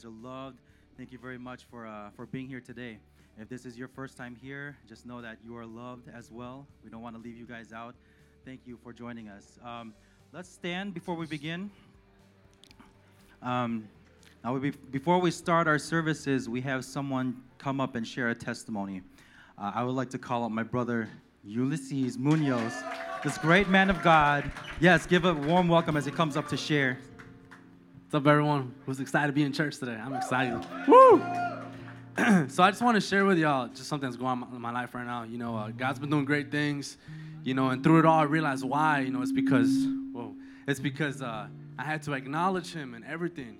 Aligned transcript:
guys 0.00 0.06
are 0.06 0.26
loved. 0.26 0.56
Thank 0.96 1.12
you 1.12 1.18
very 1.18 1.36
much 1.36 1.64
for 1.70 1.86
uh, 1.86 2.08
for 2.16 2.24
being 2.24 2.48
here 2.48 2.60
today. 2.60 2.96
If 3.38 3.50
this 3.50 3.66
is 3.66 3.76
your 3.76 3.88
first 3.88 4.16
time 4.16 4.34
here, 4.40 4.76
just 4.88 5.04
know 5.04 5.20
that 5.20 5.36
you 5.44 5.54
are 5.58 5.66
loved 5.66 6.08
as 6.14 6.30
well. 6.30 6.66
We 6.82 6.88
don't 6.88 7.02
want 7.02 7.16
to 7.16 7.22
leave 7.22 7.36
you 7.36 7.44
guys 7.44 7.74
out. 7.74 7.94
Thank 8.46 8.60
you 8.64 8.78
for 8.82 8.94
joining 8.94 9.28
us. 9.28 9.58
Um, 9.62 9.92
let's 10.32 10.48
stand 10.48 10.94
before 10.94 11.16
we 11.16 11.26
begin. 11.26 11.70
Um, 13.42 13.88
now, 14.42 14.56
we, 14.56 14.70
before 14.70 15.18
we 15.18 15.30
start 15.30 15.68
our 15.68 15.78
services, 15.78 16.48
we 16.48 16.62
have 16.62 16.82
someone 16.82 17.42
come 17.58 17.78
up 17.78 17.94
and 17.94 18.06
share 18.06 18.30
a 18.30 18.34
testimony. 18.34 19.02
Uh, 19.58 19.72
I 19.74 19.84
would 19.84 19.96
like 19.96 20.08
to 20.10 20.18
call 20.18 20.44
up 20.44 20.50
my 20.50 20.62
brother 20.62 21.10
Ulysses 21.44 22.16
Munoz, 22.16 22.72
this 23.22 23.36
great 23.36 23.68
man 23.68 23.90
of 23.90 24.02
God. 24.02 24.50
Yes, 24.80 25.06
give 25.06 25.26
a 25.26 25.34
warm 25.34 25.68
welcome 25.68 25.96
as 25.98 26.06
he 26.06 26.10
comes 26.10 26.38
up 26.38 26.48
to 26.48 26.56
share. 26.56 26.98
What's 28.10 28.26
up, 28.26 28.28
everyone 28.28 28.74
who's 28.86 28.98
excited 28.98 29.28
to 29.28 29.32
be 29.32 29.44
in 29.44 29.52
church 29.52 29.78
today? 29.78 29.92
I'm 29.92 30.12
excited. 30.14 30.66
Woo! 30.88 31.22
so 32.48 32.64
I 32.64 32.72
just 32.72 32.82
want 32.82 32.96
to 32.96 33.00
share 33.00 33.24
with 33.24 33.38
y'all 33.38 33.68
just 33.68 33.84
something 33.84 34.10
that's 34.10 34.16
going 34.20 34.42
on 34.42 34.52
in 34.52 34.60
my 34.60 34.72
life 34.72 34.96
right 34.96 35.06
now. 35.06 35.22
You 35.22 35.38
know, 35.38 35.56
uh, 35.56 35.68
God's 35.68 36.00
been 36.00 36.10
doing 36.10 36.24
great 36.24 36.50
things, 36.50 36.98
you 37.44 37.54
know, 37.54 37.68
and 37.68 37.84
through 37.84 38.00
it 38.00 38.06
all, 38.06 38.18
I 38.18 38.24
realized 38.24 38.64
why. 38.64 39.02
You 39.02 39.12
know, 39.12 39.22
it's 39.22 39.30
because, 39.30 39.86
whoa, 40.10 40.34
it's 40.66 40.80
because 40.80 41.22
uh, 41.22 41.46
I 41.78 41.84
had 41.84 42.02
to 42.02 42.14
acknowledge 42.14 42.72
Him 42.72 42.94
in 42.94 43.04
everything. 43.04 43.58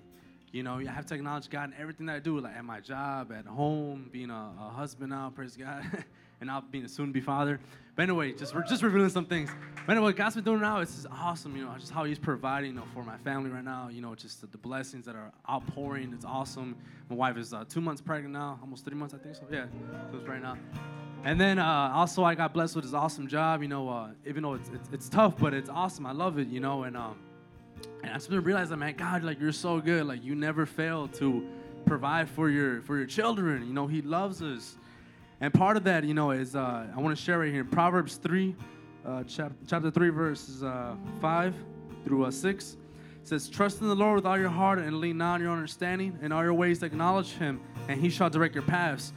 You 0.51 0.63
know, 0.63 0.79
I 0.79 0.91
have 0.91 1.05
to 1.05 1.15
acknowledge 1.15 1.49
God 1.49 1.71
in 1.71 1.79
everything 1.79 2.07
that 2.07 2.17
I 2.17 2.19
do, 2.19 2.37
like 2.41 2.57
at 2.57 2.65
my 2.65 2.81
job, 2.81 3.31
at 3.31 3.45
home, 3.45 4.09
being 4.11 4.31
a, 4.31 4.51
a 4.59 4.69
husband 4.75 5.11
now, 5.11 5.31
praise 5.33 5.55
God. 5.55 5.85
and 6.41 6.47
now 6.47 6.61
being 6.71 6.83
a 6.83 6.89
soon-to-be 6.89 7.21
father. 7.21 7.61
But 7.95 8.03
anyway, 8.03 8.33
just 8.33 8.55
we're 8.55 8.63
just 8.63 8.83
revealing 8.83 9.09
some 9.09 9.25
things. 9.25 9.49
But 9.85 9.97
anyway, 9.97 10.13
God's 10.13 10.35
been 10.35 10.43
doing 10.43 10.61
now 10.61 10.79
is 10.79 10.93
just 10.93 11.07
awesome. 11.11 11.55
You 11.55 11.65
know, 11.65 11.75
just 11.77 11.91
how 11.91 12.03
He's 12.03 12.19
providing, 12.19 12.71
you 12.71 12.75
know, 12.77 12.85
for 12.93 13.03
my 13.03 13.17
family 13.17 13.49
right 13.49 13.63
now. 13.63 13.89
You 13.91 14.01
know, 14.01 14.15
just 14.15 14.41
the, 14.41 14.47
the 14.47 14.57
blessings 14.57 15.05
that 15.05 15.15
are 15.15 15.31
outpouring. 15.49 16.13
It's 16.13 16.25
awesome. 16.25 16.75
My 17.09 17.15
wife 17.15 17.37
is 17.37 17.53
uh, 17.53 17.65
two 17.67 17.81
months 17.81 18.01
pregnant 18.01 18.33
now, 18.33 18.59
almost 18.61 18.85
three 18.85 18.95
months, 18.95 19.13
I 19.13 19.17
think 19.17 19.35
so. 19.35 19.43
Yeah, 19.51 19.65
months 20.11 20.27
right 20.27 20.41
now. 20.41 20.57
And 21.23 21.39
then 21.39 21.59
uh, 21.59 21.91
also, 21.93 22.23
I 22.23 22.35
got 22.35 22.53
blessed 22.53 22.75
with 22.75 22.85
this 22.85 22.93
awesome 22.93 23.27
job. 23.27 23.61
You 23.61 23.67
know, 23.67 23.89
uh, 23.89 24.09
even 24.25 24.43
though 24.43 24.53
it's, 24.53 24.69
it's, 24.69 24.89
it's 24.93 25.09
tough, 25.09 25.37
but 25.37 25.53
it's 25.53 25.69
awesome. 25.69 26.05
I 26.05 26.13
love 26.13 26.39
it. 26.39 26.47
You 26.47 26.59
know, 26.59 26.83
and 26.83 26.95
um, 26.95 27.17
and 28.03 28.11
I 28.11 28.15
just 28.15 28.29
realized 28.29 28.71
that, 28.71 28.77
man, 28.77 28.95
God, 28.95 29.23
like 29.23 29.39
you're 29.39 29.51
so 29.51 29.81
good. 29.81 30.05
Like 30.05 30.23
you 30.23 30.35
never 30.35 30.65
fail 30.65 31.07
to 31.09 31.47
provide 31.85 32.29
for 32.29 32.49
your 32.49 32.81
for 32.81 32.97
your 32.97 33.07
children. 33.07 33.67
You 33.67 33.73
know, 33.73 33.87
He 33.87 34.01
loves 34.01 34.41
us. 34.41 34.77
And 35.41 35.51
part 35.51 35.75
of 35.75 35.83
that, 35.85 36.03
you 36.03 36.13
know, 36.13 36.29
is 36.29 36.55
uh, 36.55 36.85
I 36.95 36.99
want 36.99 37.17
to 37.17 37.21
share 37.21 37.39
right 37.39 37.51
here 37.51 37.65
Proverbs 37.65 38.17
3, 38.17 38.55
uh, 39.03 39.23
chap- 39.23 39.53
chapter 39.67 39.89
3, 39.89 40.09
verses 40.09 40.61
uh, 40.61 40.95
5 41.19 41.55
through 42.05 42.25
uh, 42.25 42.31
6. 42.31 42.73
It 42.73 42.77
says, 43.27 43.49
Trust 43.49 43.81
in 43.81 43.87
the 43.87 43.95
Lord 43.95 44.17
with 44.17 44.25
all 44.27 44.37
your 44.37 44.49
heart 44.49 44.77
and 44.77 44.99
lean 44.99 45.17
not 45.17 45.35
on 45.35 45.41
your 45.41 45.51
understanding. 45.51 46.17
In 46.21 46.31
all 46.31 46.43
your 46.43 46.53
ways 46.53 46.83
acknowledge 46.83 47.31
him, 47.33 47.59
and 47.87 47.99
he 47.99 48.11
shall 48.11 48.29
direct 48.29 48.53
your 48.53 48.63
paths. 48.63 49.13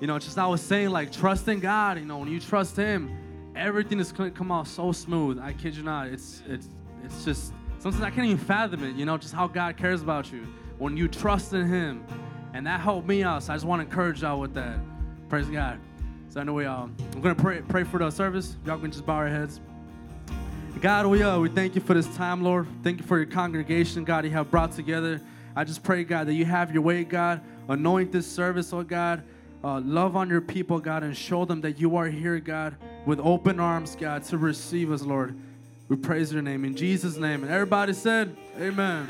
You 0.00 0.06
know, 0.06 0.18
just 0.18 0.38
I 0.38 0.46
was 0.46 0.62
saying, 0.62 0.88
like, 0.88 1.12
trust 1.12 1.46
in 1.48 1.60
God. 1.60 1.98
You 1.98 2.06
know, 2.06 2.16
when 2.16 2.30
you 2.30 2.40
trust 2.40 2.74
him, 2.74 3.52
everything 3.54 4.00
is 4.00 4.10
going 4.10 4.30
to 4.30 4.36
come 4.36 4.50
out 4.50 4.68
so 4.68 4.90
smooth. 4.90 5.38
I 5.38 5.52
kid 5.52 5.76
you 5.76 5.82
not. 5.82 6.08
It's, 6.08 6.42
it's, 6.48 6.68
it's 7.04 7.26
just 7.26 7.52
something 7.78 8.02
I 8.02 8.10
can't 8.10 8.26
even 8.26 8.38
fathom 8.38 8.84
it, 8.84 8.96
you 8.96 9.04
know, 9.04 9.18
just 9.18 9.34
how 9.34 9.46
God 9.46 9.76
cares 9.76 10.00
about 10.00 10.32
you 10.32 10.46
when 10.78 10.96
you 10.96 11.08
trust 11.08 11.52
in 11.52 11.68
him. 11.68 12.06
And 12.54 12.66
that 12.66 12.80
helped 12.80 13.06
me 13.06 13.22
out. 13.22 13.42
So 13.42 13.52
I 13.52 13.56
just 13.56 13.66
want 13.66 13.80
to 13.80 13.84
encourage 13.86 14.22
y'all 14.22 14.40
with 14.40 14.54
that. 14.54 14.78
Praise 15.28 15.48
God. 15.48 15.78
So 16.30 16.40
anyway, 16.40 16.64
um, 16.64 16.94
I'm 17.14 17.20
gonna 17.20 17.34
pray 17.34 17.60
pray 17.60 17.84
for 17.84 17.98
the 17.98 18.10
service. 18.10 18.56
Y'all 18.64 18.78
can 18.78 18.90
just 18.90 19.04
bow 19.04 19.14
our 19.14 19.28
heads. 19.28 19.60
God, 20.80 21.06
we 21.06 21.22
uh, 21.22 21.38
we 21.38 21.48
thank 21.48 21.74
you 21.74 21.80
for 21.80 21.94
this 21.94 22.06
time, 22.16 22.42
Lord. 22.42 22.66
Thank 22.82 23.00
you 23.00 23.06
for 23.06 23.18
your 23.18 23.26
congregation, 23.26 24.04
God. 24.04 24.24
You 24.24 24.30
have 24.30 24.50
brought 24.50 24.72
together. 24.72 25.20
I 25.54 25.64
just 25.64 25.82
pray, 25.82 26.04
God, 26.04 26.28
that 26.28 26.34
you 26.34 26.44
have 26.44 26.72
your 26.72 26.82
way, 26.82 27.04
God. 27.04 27.40
Anoint 27.68 28.12
this 28.12 28.26
service, 28.26 28.72
oh 28.72 28.82
God. 28.82 29.22
Uh, 29.62 29.80
love 29.80 30.16
on 30.16 30.30
your 30.30 30.40
people, 30.40 30.78
God, 30.78 31.02
and 31.02 31.16
show 31.16 31.44
them 31.44 31.60
that 31.62 31.80
you 31.80 31.96
are 31.96 32.06
here, 32.06 32.38
God, 32.38 32.76
with 33.06 33.18
open 33.18 33.58
arms, 33.58 33.96
God, 33.96 34.22
to 34.24 34.38
receive 34.38 34.92
us, 34.92 35.02
Lord. 35.02 35.36
We 35.88 35.96
praise 35.96 36.32
your 36.32 36.42
name 36.42 36.64
in 36.64 36.76
Jesus' 36.76 37.16
name. 37.16 37.42
And 37.42 37.52
everybody 37.52 37.92
said, 37.92 38.36
Amen. 38.58 39.08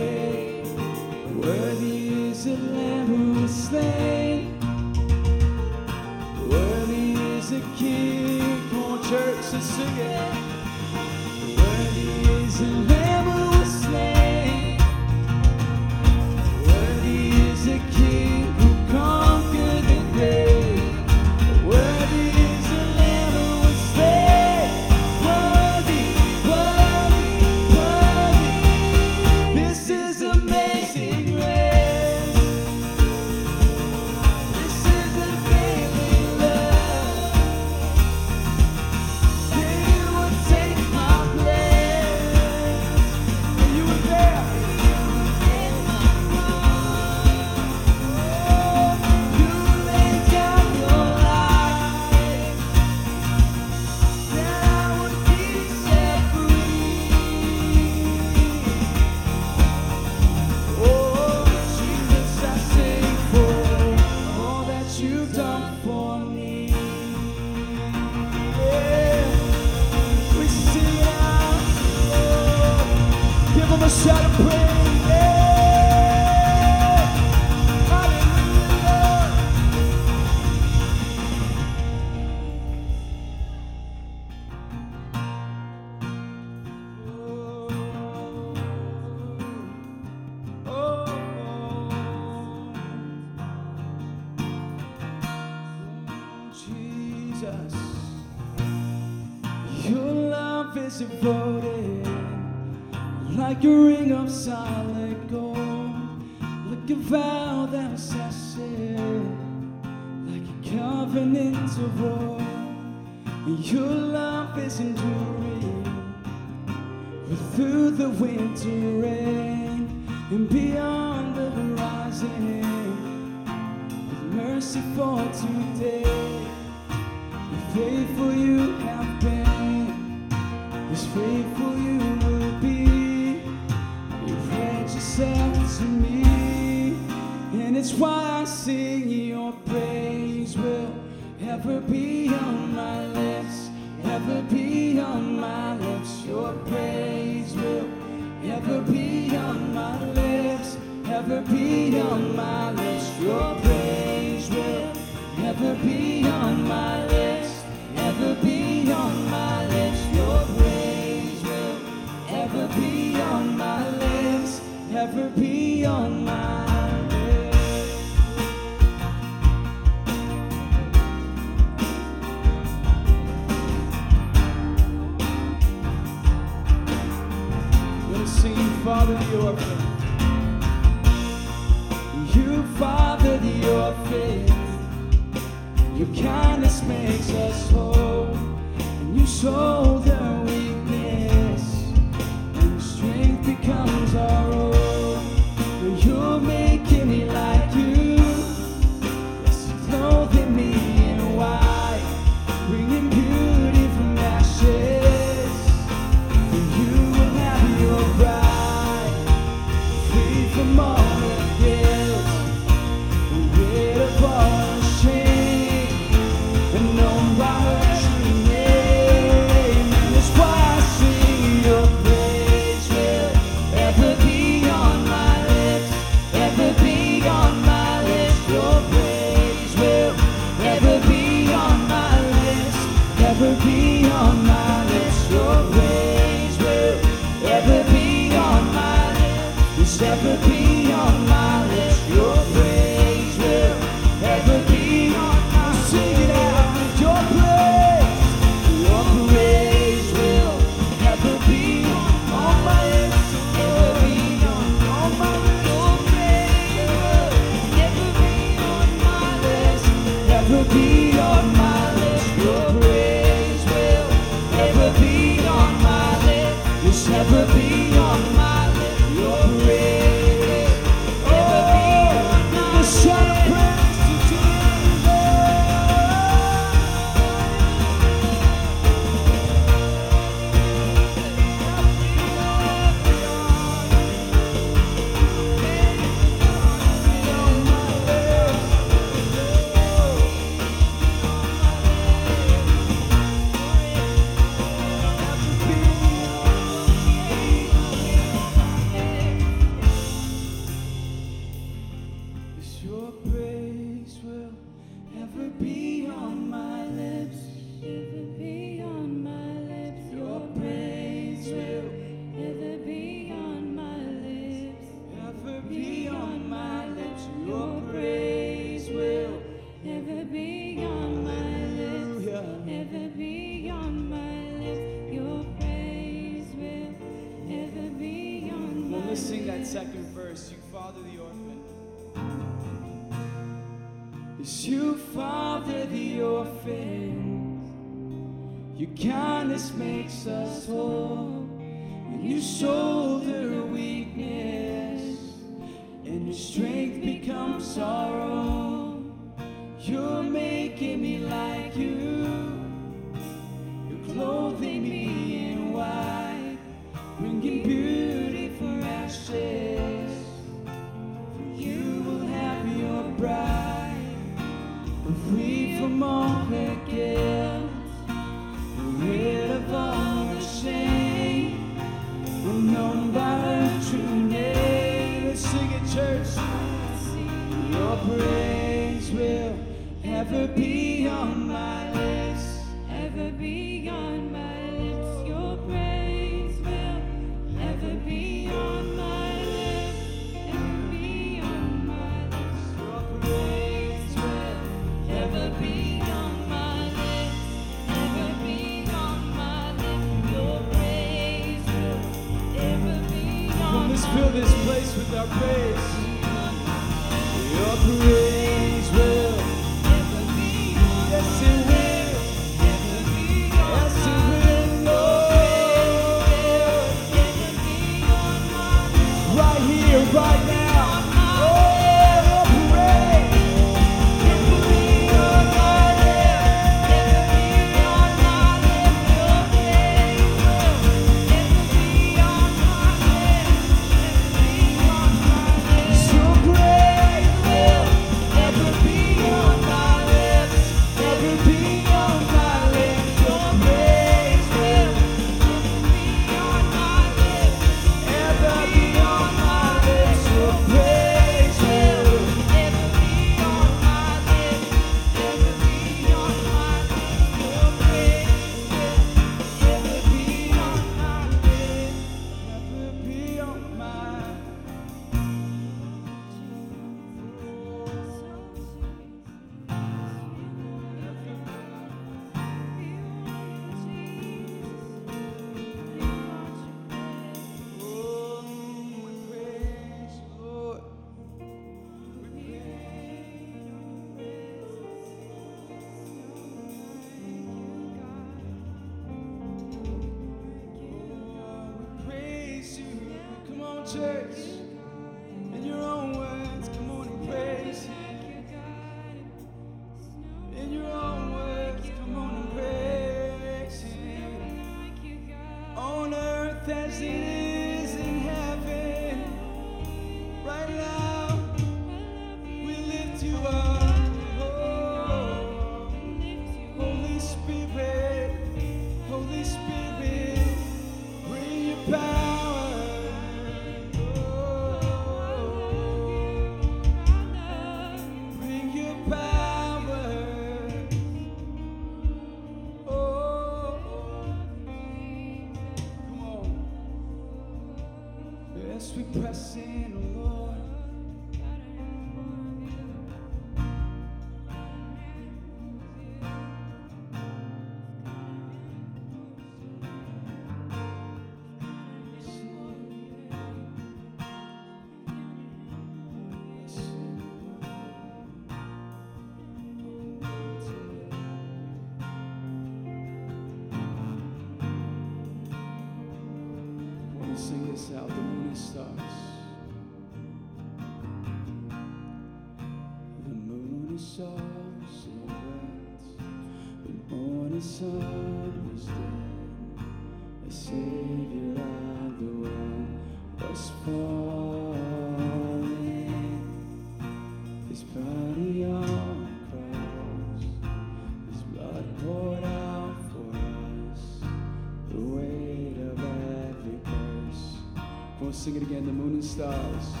Sing 598.41 598.55
it 598.55 598.63
again. 598.63 598.83
The 598.87 598.91
moon 598.91 599.13
and 599.13 599.23
stars. 599.23 600.00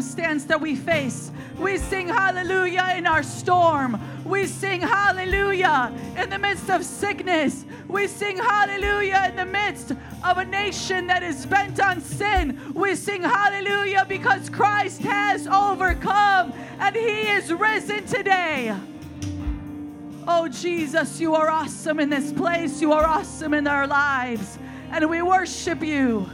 Circumstance 0.00 0.44
that 0.44 0.58
we 0.58 0.74
face. 0.74 1.30
We 1.58 1.76
sing 1.76 2.08
hallelujah 2.08 2.94
in 2.96 3.06
our 3.06 3.22
storm. 3.22 4.00
We 4.24 4.46
sing 4.46 4.80
hallelujah 4.80 5.92
in 6.16 6.30
the 6.30 6.38
midst 6.38 6.70
of 6.70 6.82
sickness. 6.82 7.66
We 7.88 8.06
sing 8.06 8.38
hallelujah 8.38 9.26
in 9.28 9.36
the 9.36 9.44
midst 9.44 9.90
of 10.24 10.38
a 10.38 10.46
nation 10.46 11.08
that 11.08 11.22
is 11.22 11.44
bent 11.44 11.78
on 11.78 12.00
sin. 12.00 12.58
We 12.72 12.94
sing 12.94 13.22
hallelujah 13.22 14.06
because 14.08 14.48
Christ 14.48 15.02
has 15.02 15.46
overcome 15.46 16.54
and 16.80 16.96
he 16.96 17.28
is 17.28 17.52
risen 17.52 18.06
today. 18.06 18.74
Oh, 20.26 20.48
Jesus, 20.48 21.20
you 21.20 21.34
are 21.34 21.50
awesome 21.50 22.00
in 22.00 22.08
this 22.08 22.32
place. 22.32 22.80
You 22.80 22.92
are 22.92 23.04
awesome 23.04 23.52
in 23.52 23.66
our 23.66 23.86
lives. 23.86 24.58
And 24.90 25.10
we 25.10 25.20
worship 25.20 25.82
you. 25.82 26.30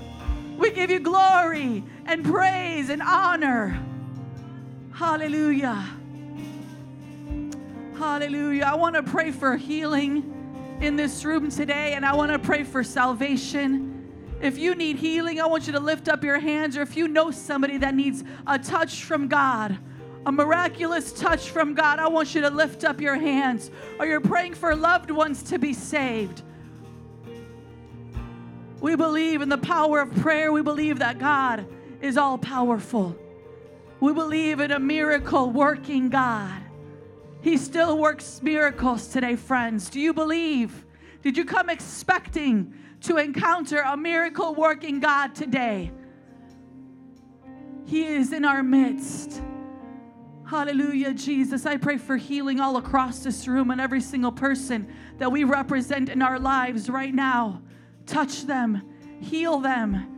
We 0.56 0.70
give 0.70 0.90
you 0.90 1.00
glory 1.00 1.82
and 2.08 2.24
praise 2.24 2.88
and 2.88 3.02
honor. 3.02 3.78
Hallelujah. 4.92 5.86
Hallelujah. 7.98 8.64
I 8.64 8.74
want 8.76 8.96
to 8.96 9.02
pray 9.02 9.30
for 9.30 9.58
healing 9.58 10.78
in 10.80 10.96
this 10.96 11.22
room 11.26 11.50
today, 11.50 11.92
and 11.92 12.06
I 12.06 12.14
want 12.14 12.32
to 12.32 12.38
pray 12.38 12.64
for 12.64 12.82
salvation. 12.82 14.10
If 14.40 14.56
you 14.56 14.74
need 14.74 14.96
healing, 14.96 15.38
I 15.38 15.46
want 15.46 15.66
you 15.66 15.74
to 15.74 15.80
lift 15.80 16.08
up 16.08 16.24
your 16.24 16.38
hands, 16.38 16.78
or 16.78 16.82
if 16.82 16.96
you 16.96 17.08
know 17.08 17.30
somebody 17.30 17.76
that 17.76 17.94
needs 17.94 18.24
a 18.46 18.58
touch 18.58 19.04
from 19.04 19.28
God, 19.28 19.76
a 20.24 20.32
miraculous 20.32 21.12
touch 21.12 21.50
from 21.50 21.74
God, 21.74 21.98
I 21.98 22.08
want 22.08 22.34
you 22.34 22.40
to 22.40 22.50
lift 22.50 22.84
up 22.84 23.02
your 23.02 23.16
hands, 23.16 23.70
or 23.98 24.06
you're 24.06 24.22
praying 24.22 24.54
for 24.54 24.74
loved 24.74 25.10
ones 25.10 25.42
to 25.44 25.58
be 25.58 25.74
saved. 25.74 26.40
We 28.80 28.96
believe 28.96 29.42
in 29.42 29.50
the 29.50 29.58
power 29.58 30.00
of 30.00 30.14
prayer. 30.22 30.52
We 30.52 30.62
believe 30.62 31.00
that 31.00 31.18
God 31.18 31.66
is 32.00 32.16
all 32.16 32.38
powerful. 32.38 33.16
We 34.00 34.12
believe 34.12 34.60
in 34.60 34.70
a 34.70 34.78
miracle 34.78 35.50
working 35.50 36.08
God. 36.08 36.62
He 37.40 37.56
still 37.56 37.98
works 37.98 38.40
miracles 38.42 39.08
today, 39.08 39.36
friends. 39.36 39.90
Do 39.90 40.00
you 40.00 40.12
believe? 40.12 40.84
Did 41.22 41.36
you 41.36 41.44
come 41.44 41.68
expecting 41.68 42.74
to 43.02 43.16
encounter 43.16 43.80
a 43.80 43.96
miracle 43.96 44.54
working 44.54 45.00
God 45.00 45.34
today? 45.34 45.92
He 47.86 48.04
is 48.04 48.32
in 48.32 48.44
our 48.44 48.62
midst. 48.62 49.42
Hallelujah, 50.46 51.14
Jesus. 51.14 51.66
I 51.66 51.76
pray 51.76 51.98
for 51.98 52.16
healing 52.16 52.60
all 52.60 52.76
across 52.76 53.20
this 53.20 53.46
room 53.46 53.70
and 53.70 53.80
every 53.80 54.00
single 54.00 54.32
person 54.32 54.92
that 55.18 55.30
we 55.30 55.44
represent 55.44 56.08
in 56.08 56.22
our 56.22 56.38
lives 56.38 56.88
right 56.88 57.14
now. 57.14 57.62
Touch 58.06 58.44
them 58.44 58.82
Heal 59.20 59.58
them. 59.58 60.17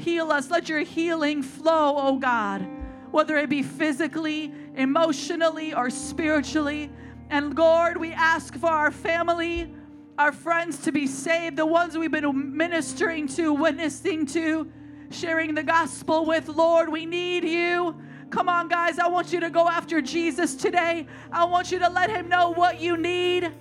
Heal 0.00 0.32
us. 0.32 0.50
Let 0.50 0.70
your 0.70 0.80
healing 0.80 1.42
flow, 1.42 1.94
oh 1.98 2.16
God, 2.18 2.66
whether 3.10 3.36
it 3.36 3.50
be 3.50 3.62
physically, 3.62 4.50
emotionally, 4.74 5.74
or 5.74 5.90
spiritually. 5.90 6.90
And 7.28 7.56
Lord, 7.56 7.98
we 7.98 8.12
ask 8.12 8.56
for 8.56 8.70
our 8.70 8.90
family, 8.90 9.74
our 10.16 10.32
friends 10.32 10.78
to 10.84 10.92
be 10.92 11.06
saved, 11.06 11.56
the 11.56 11.66
ones 11.66 11.98
we've 11.98 12.10
been 12.10 12.56
ministering 12.56 13.28
to, 13.28 13.52
witnessing 13.52 14.24
to, 14.26 14.72
sharing 15.10 15.54
the 15.54 15.62
gospel 15.62 16.24
with. 16.24 16.48
Lord, 16.48 16.88
we 16.88 17.04
need 17.04 17.44
you. 17.44 17.94
Come 18.30 18.48
on, 18.48 18.68
guys. 18.68 18.98
I 18.98 19.08
want 19.08 19.34
you 19.34 19.40
to 19.40 19.50
go 19.50 19.68
after 19.68 20.00
Jesus 20.00 20.54
today. 20.54 21.06
I 21.30 21.44
want 21.44 21.70
you 21.70 21.78
to 21.78 21.90
let 21.90 22.08
him 22.08 22.30
know 22.30 22.54
what 22.54 22.80
you 22.80 22.96
need. 22.96 23.52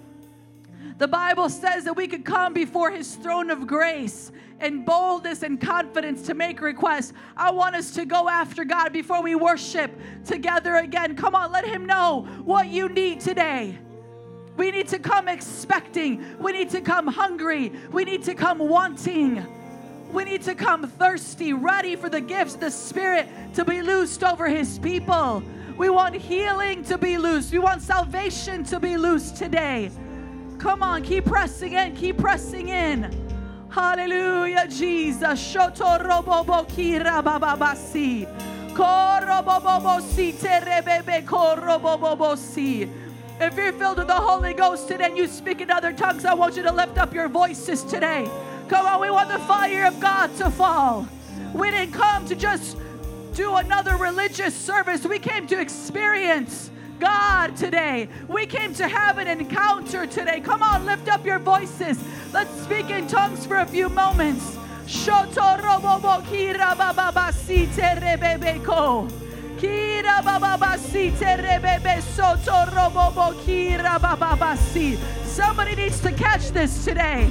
The 0.97 1.07
Bible 1.07 1.49
says 1.49 1.85
that 1.85 1.95
we 1.95 2.07
could 2.07 2.25
come 2.25 2.53
before 2.53 2.91
his 2.91 3.15
throne 3.15 3.49
of 3.49 3.67
grace 3.67 4.31
in 4.61 4.83
boldness 4.83 5.43
and 5.43 5.59
confidence 5.59 6.23
to 6.23 6.33
make 6.33 6.61
requests. 6.61 7.13
I 7.37 7.51
want 7.51 7.75
us 7.75 7.91
to 7.91 8.05
go 8.05 8.27
after 8.27 8.65
God 8.65 8.91
before 8.91 9.21
we 9.23 9.35
worship 9.35 9.91
together 10.25 10.75
again. 10.75 11.15
Come 11.15 11.35
on, 11.35 11.51
let 11.51 11.65
him 11.65 11.85
know 11.85 12.27
what 12.43 12.67
you 12.67 12.89
need 12.89 13.21
today. 13.21 13.77
We 14.57 14.71
need 14.71 14.89
to 14.89 14.99
come 14.99 15.29
expecting. 15.29 16.37
We 16.39 16.51
need 16.51 16.69
to 16.71 16.81
come 16.81 17.07
hungry. 17.07 17.71
We 17.91 18.03
need 18.03 18.23
to 18.23 18.35
come 18.35 18.59
wanting. 18.59 19.45
We 20.11 20.25
need 20.25 20.41
to 20.43 20.55
come 20.55 20.85
thirsty, 20.85 21.53
ready 21.53 21.95
for 21.95 22.09
the 22.09 22.19
gifts 22.19 22.55
the 22.55 22.71
Spirit 22.71 23.29
to 23.53 23.63
be 23.63 23.81
loosed 23.81 24.23
over 24.23 24.49
His 24.49 24.77
people. 24.79 25.43
We 25.77 25.89
want 25.89 26.15
healing 26.15 26.83
to 26.85 26.97
be 26.97 27.17
loosed. 27.17 27.53
We 27.53 27.59
want 27.59 27.81
salvation 27.81 28.65
to 28.65 28.81
be 28.81 28.97
loosed 28.97 29.37
today. 29.37 29.91
Come 30.59 30.83
on, 30.83 31.03
keep 31.03 31.23
pressing 31.23 31.71
in, 31.71 31.95
keep 31.95 32.17
pressing 32.17 32.67
in. 32.67 33.09
Hallelujah, 33.69 34.67
Jesus. 34.67 35.39
Shotorobobo 35.39 36.67
kira 36.67 37.23
bababasi. 37.23 38.27
Korobobobo 38.73 40.01
si 40.01 40.33
terebebe 40.33 41.23
korobobobo 41.23 42.37
si. 42.37 42.89
If 43.39 43.55
you're 43.55 43.71
filled 43.71 43.99
with 43.99 44.07
the 44.07 44.13
Holy 44.13 44.53
Ghost 44.53 44.89
today 44.89 45.05
and 45.05 45.17
you 45.17 45.27
speak 45.27 45.61
in 45.61 45.71
other 45.71 45.93
tongues, 45.93 46.25
I 46.25 46.33
want 46.33 46.57
you 46.57 46.63
to 46.63 46.73
lift 46.73 46.97
up 46.97 47.13
your 47.13 47.29
voices 47.29 47.83
today. 47.83 48.29
Come 48.67 48.85
on, 48.85 48.99
we 48.99 49.09
want 49.09 49.29
the 49.29 49.39
fire 49.39 49.85
of 49.85 49.97
God 50.01 50.35
to 50.37 50.51
fall. 50.51 51.07
We 51.53 51.71
didn't 51.71 51.93
come 51.93 52.25
to 52.27 52.35
just 52.35 52.75
do 53.33 53.55
another 53.55 53.95
religious 53.95 54.53
service. 54.53 55.05
We 55.05 55.19
came 55.19 55.47
to 55.47 55.61
experience 55.61 56.69
God 56.99 57.55
today. 57.55 58.09
We 58.27 58.45
came 58.45 58.73
to 58.75 58.87
have 58.87 59.17
an 59.17 59.27
encounter 59.27 60.05
today. 60.05 60.41
Come 60.41 60.61
on, 60.61 60.85
lift 60.85 61.07
up 61.07 61.25
your 61.25 61.39
voices. 61.39 61.97
Let's 62.33 62.51
speak 62.61 62.89
in 62.89 63.07
tongues 63.07 63.45
for 63.45 63.57
a 63.57 63.65
few 63.65 63.89
moments. 63.89 64.57
Kira 64.87 66.75
terebebeko. 67.75 69.09
Kira. 69.59 70.23
Somebody 75.23 75.75
needs 75.75 76.01
to 76.01 76.11
catch 76.11 76.49
this 76.51 76.85
today. 76.85 77.29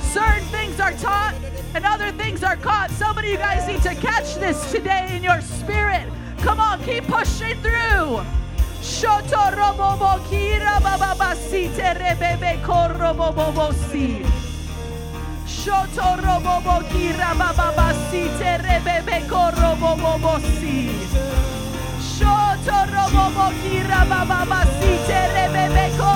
Certain 0.00 0.44
things 0.48 0.80
are 0.80 0.92
taught 0.92 1.34
and 1.74 1.84
other 1.84 2.10
things 2.12 2.42
are 2.42 2.56
caught. 2.56 2.90
Some 2.90 3.18
of 3.18 3.24
you 3.24 3.36
guys 3.36 3.66
need 3.68 3.82
to 3.82 3.94
catch 3.94 4.36
this 4.36 4.72
today 4.72 5.14
in 5.14 5.22
your 5.22 5.40
spirit. 5.40 6.08
Come 6.38 6.58
on, 6.60 6.82
keep 6.84 7.04
pushing 7.04 7.56
through. 7.60 8.24
Shotorobobo 8.86 10.12
kira 10.30 10.78
bababasi 10.80 11.68
terebebe 11.76 12.62
korobobobosi. 12.62 14.22
Shotorobobo 15.44 16.76
kira 16.90 17.34
bababasi 17.34 18.22
terebebe 18.38 19.26
korobobobosi. 19.28 20.78
Shotorobobo 22.14 23.46
kira 23.60 24.00
bababasi 24.10 24.92
terebebe 25.08 25.86
ko. 25.98 26.14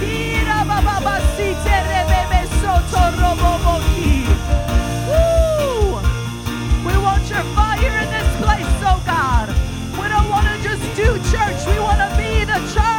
Kira 0.00 0.58
bababasi 0.64 1.48
terebebe 1.64 2.40
sotoroboboki. 2.60 4.24
Woo! 4.24 4.45
Do 10.96 11.02
church, 11.30 11.66
we 11.66 11.78
want 11.78 11.98
to 11.98 12.16
be 12.16 12.46
the 12.46 12.58
church. 12.72 12.95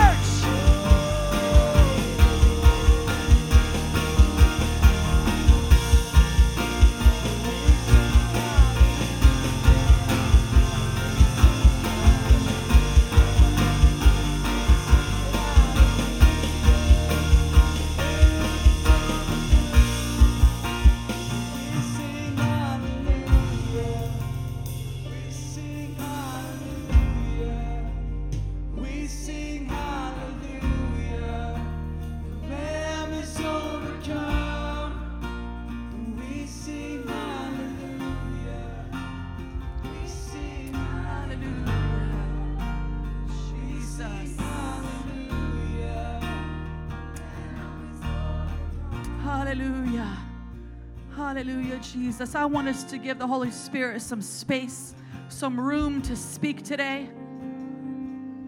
Hallelujah, 51.78 52.10
Jesus. 52.10 52.34
I 52.34 52.46
want 52.46 52.68
us 52.68 52.84
to 52.86 52.98
give 52.98 53.20
the 53.20 53.28
Holy 53.28 53.52
Spirit 53.52 54.02
some 54.02 54.22
space, 54.22 54.96
some 55.30 55.60
room 55.60 56.02
to 56.04 56.16
speak 56.16 56.64
today. 56.64 57.08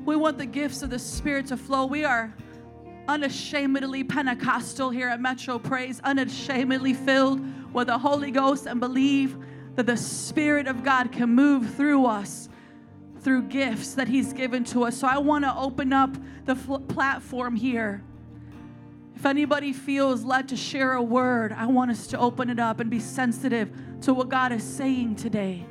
We 0.03 0.15
want 0.15 0.39
the 0.39 0.47
gifts 0.47 0.81
of 0.81 0.89
the 0.89 0.97
Spirit 0.97 1.45
to 1.47 1.57
flow. 1.57 1.85
We 1.85 2.05
are 2.05 2.33
unashamedly 3.07 4.03
Pentecostal 4.03 4.89
here 4.89 5.09
at 5.09 5.21
Metro 5.21 5.59
Praise, 5.59 6.01
unashamedly 6.03 6.95
filled 6.95 7.41
with 7.71 7.87
the 7.87 7.99
Holy 7.99 8.31
Ghost, 8.31 8.65
and 8.65 8.79
believe 8.79 9.37
that 9.75 9.85
the 9.85 9.97
Spirit 9.97 10.67
of 10.67 10.83
God 10.83 11.11
can 11.11 11.29
move 11.29 11.75
through 11.75 12.07
us 12.07 12.49
through 13.19 13.43
gifts 13.43 13.93
that 13.93 14.07
He's 14.07 14.33
given 14.33 14.63
to 14.65 14.85
us. 14.85 14.97
So 14.97 15.07
I 15.07 15.19
want 15.19 15.43
to 15.45 15.55
open 15.55 15.93
up 15.93 16.15
the 16.45 16.55
fl- 16.55 16.77
platform 16.77 17.55
here. 17.55 18.01
If 19.19 19.25
anybody 19.25 19.73
feels 19.73 20.23
led 20.23 20.47
to 20.47 20.55
share 20.55 20.93
a 20.93 21.01
word, 21.01 21.51
I 21.51 21.65
want 21.65 21.91
us 21.91 22.07
to 22.07 22.17
open 22.17 22.49
it 22.49 22.57
up 22.57 22.79
and 22.79 22.89
be 22.89 23.01
sensitive 23.01 23.69
to 24.03 24.13
what 24.13 24.29
God 24.29 24.53
is 24.53 24.63
saying 24.63 25.17
today. 25.17 25.65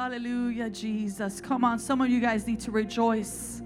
Hallelujah, 0.00 0.70
Jesus. 0.70 1.42
Come 1.42 1.62
on, 1.62 1.78
some 1.78 2.00
of 2.00 2.08
you 2.08 2.20
guys 2.20 2.46
need 2.46 2.60
to 2.60 2.70
rejoice. 2.70 3.60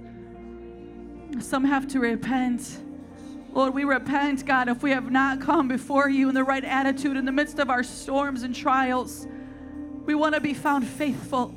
Some 1.39 1.63
have 1.63 1.87
to 1.93 2.01
repent. 2.01 2.81
Lord, 3.53 3.73
we 3.73 3.85
repent, 3.85 4.45
God, 4.45 4.69
if 4.69 4.83
we 4.83 4.91
have 4.91 5.13
not 5.13 5.41
come 5.41 5.69
before 5.69 6.09
you 6.09 6.29
in 6.29 6.35
the 6.35 6.43
right 6.43 6.65
attitude 6.65 7.17
in 7.17 7.25
the 7.25 7.31
midst 7.31 7.61
of 7.61 7.71
our 7.71 7.85
storms 7.85 8.43
and 8.43 8.53
trials. 8.53 9.29
We 10.07 10.17
want 10.17 10.35
to 10.35 10.41
be 10.41 10.55
found 10.55 10.85
faithful. 10.85 11.55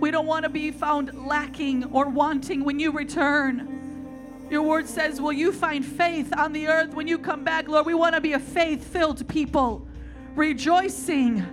We 0.00 0.10
don't 0.10 0.26
want 0.26 0.44
to 0.44 0.48
be 0.48 0.70
found 0.70 1.26
lacking 1.26 1.84
or 1.92 2.08
wanting 2.08 2.64
when 2.64 2.78
you 2.80 2.92
return. 2.92 4.46
Your 4.48 4.62
word 4.62 4.88
says, 4.88 5.20
Will 5.20 5.34
you 5.34 5.52
find 5.52 5.84
faith 5.84 6.32
on 6.34 6.54
the 6.54 6.66
earth 6.66 6.94
when 6.94 7.06
you 7.06 7.18
come 7.18 7.44
back, 7.44 7.68
Lord? 7.68 7.84
We 7.84 7.92
want 7.92 8.14
to 8.14 8.22
be 8.22 8.32
a 8.32 8.40
faith 8.40 8.84
filled 8.84 9.28
people, 9.28 9.86
rejoicing 10.34 11.44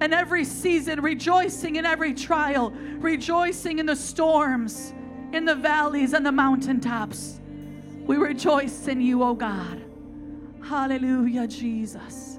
in 0.00 0.12
every 0.12 0.44
season, 0.44 1.00
rejoicing 1.00 1.76
in 1.76 1.84
every 1.84 2.14
trial, 2.14 2.70
rejoicing 2.98 3.78
in 3.78 3.86
the 3.86 3.96
storms, 3.96 4.94
in 5.32 5.44
the 5.44 5.54
valleys 5.54 6.12
and 6.12 6.24
the 6.24 6.32
mountaintops. 6.32 7.40
We 8.06 8.16
rejoice 8.16 8.88
in 8.88 9.00
you, 9.00 9.22
oh 9.22 9.34
God. 9.34 9.82
Hallelujah, 10.62 11.46
Jesus. 11.46 12.38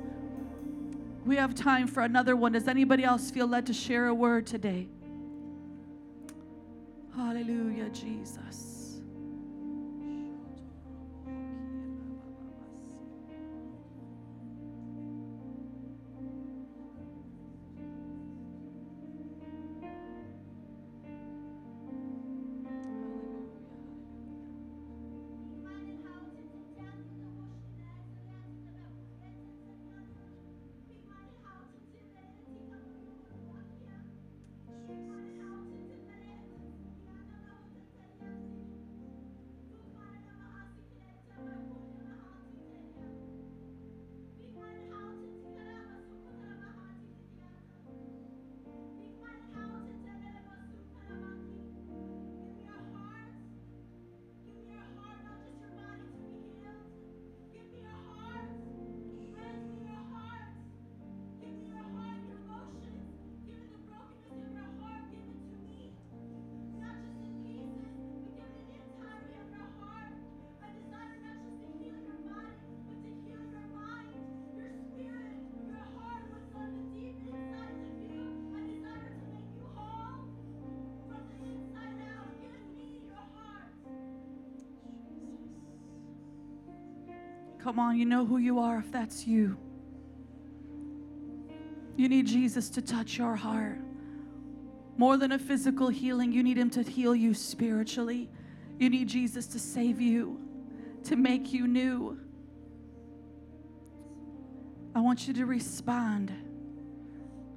We 1.26 1.36
have 1.36 1.54
time 1.54 1.88
for 1.88 2.02
another 2.02 2.36
one. 2.36 2.54
Does 2.54 2.68
anybody 2.68 3.04
else 3.04 3.30
feel 3.30 3.48
led 3.48 3.68
to 3.68 3.74
share 3.74 4.08
a 4.08 4.14
word 4.14 4.48
today? 4.48 4.88
Hallelujah, 7.16 7.90
Jesus. 7.90 8.81
Come 87.72 87.80
on, 87.80 87.98
you 87.98 88.04
know 88.04 88.26
who 88.26 88.36
you 88.38 88.60
are 88.60 88.80
if 88.80 88.92
that's 88.92 89.26
you. 89.26 89.58
You 91.96 92.10
need 92.10 92.28
Jesus 92.28 92.70
to 92.72 92.82
touch 92.82 93.18
your 93.18 93.38
heart. 93.38 93.80
More 94.98 95.16
than 95.16 95.32
a 95.32 95.40
physical 95.40 95.88
healing, 95.88 96.34
you 96.34 96.44
need 96.44 96.58
Him 96.58 96.70
to 96.72 96.84
heal 96.84 97.16
you 97.16 97.34
spiritually. 97.34 98.30
You 98.78 98.90
need 98.90 99.08
Jesus 99.08 99.48
to 99.48 99.58
save 99.58 100.02
you, 100.02 100.38
to 101.06 101.16
make 101.16 101.54
you 101.54 101.66
new. 101.66 102.20
I 104.94 105.00
want 105.00 105.26
you 105.26 105.34
to 105.36 105.46
respond. 105.46 106.34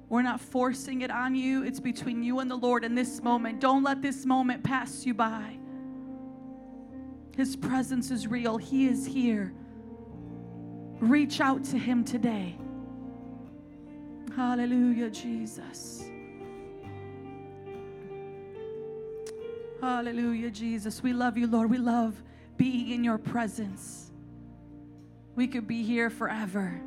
We're 0.07 0.21
not 0.21 0.39
forcing 0.39 1.01
it 1.01 1.11
on 1.11 1.35
you, 1.35 1.63
it's 1.63 1.81
between 1.81 2.23
you 2.23 2.39
and 2.39 2.49
the 2.49 2.55
Lord 2.55 2.85
in 2.85 2.95
this 2.95 3.21
moment. 3.21 3.59
Don't 3.59 3.83
let 3.83 4.01
this 4.01 4.25
moment 4.25 4.63
pass 4.63 5.05
you 5.05 5.13
by. 5.13 5.57
His 7.35 7.57
presence 7.57 8.11
is 8.11 8.27
real, 8.27 8.55
He 8.55 8.87
is 8.87 9.05
here. 9.05 9.53
Reach 10.99 11.41
out 11.41 11.63
to 11.65 11.77
Him 11.77 12.03
today. 12.03 12.55
Hallelujah, 14.35 15.09
Jesus. 15.09 16.09
Hallelujah, 19.81 20.49
Jesus. 20.49 21.03
We 21.03 21.13
love 21.13 21.37
you, 21.37 21.47
Lord. 21.47 21.69
We 21.69 21.77
love 21.77 22.21
being 22.57 22.89
in 22.89 23.03
your 23.03 23.17
presence. 23.17 24.11
We 25.35 25.47
could 25.47 25.67
be 25.67 25.83
here 25.83 26.09
forever. 26.09 26.81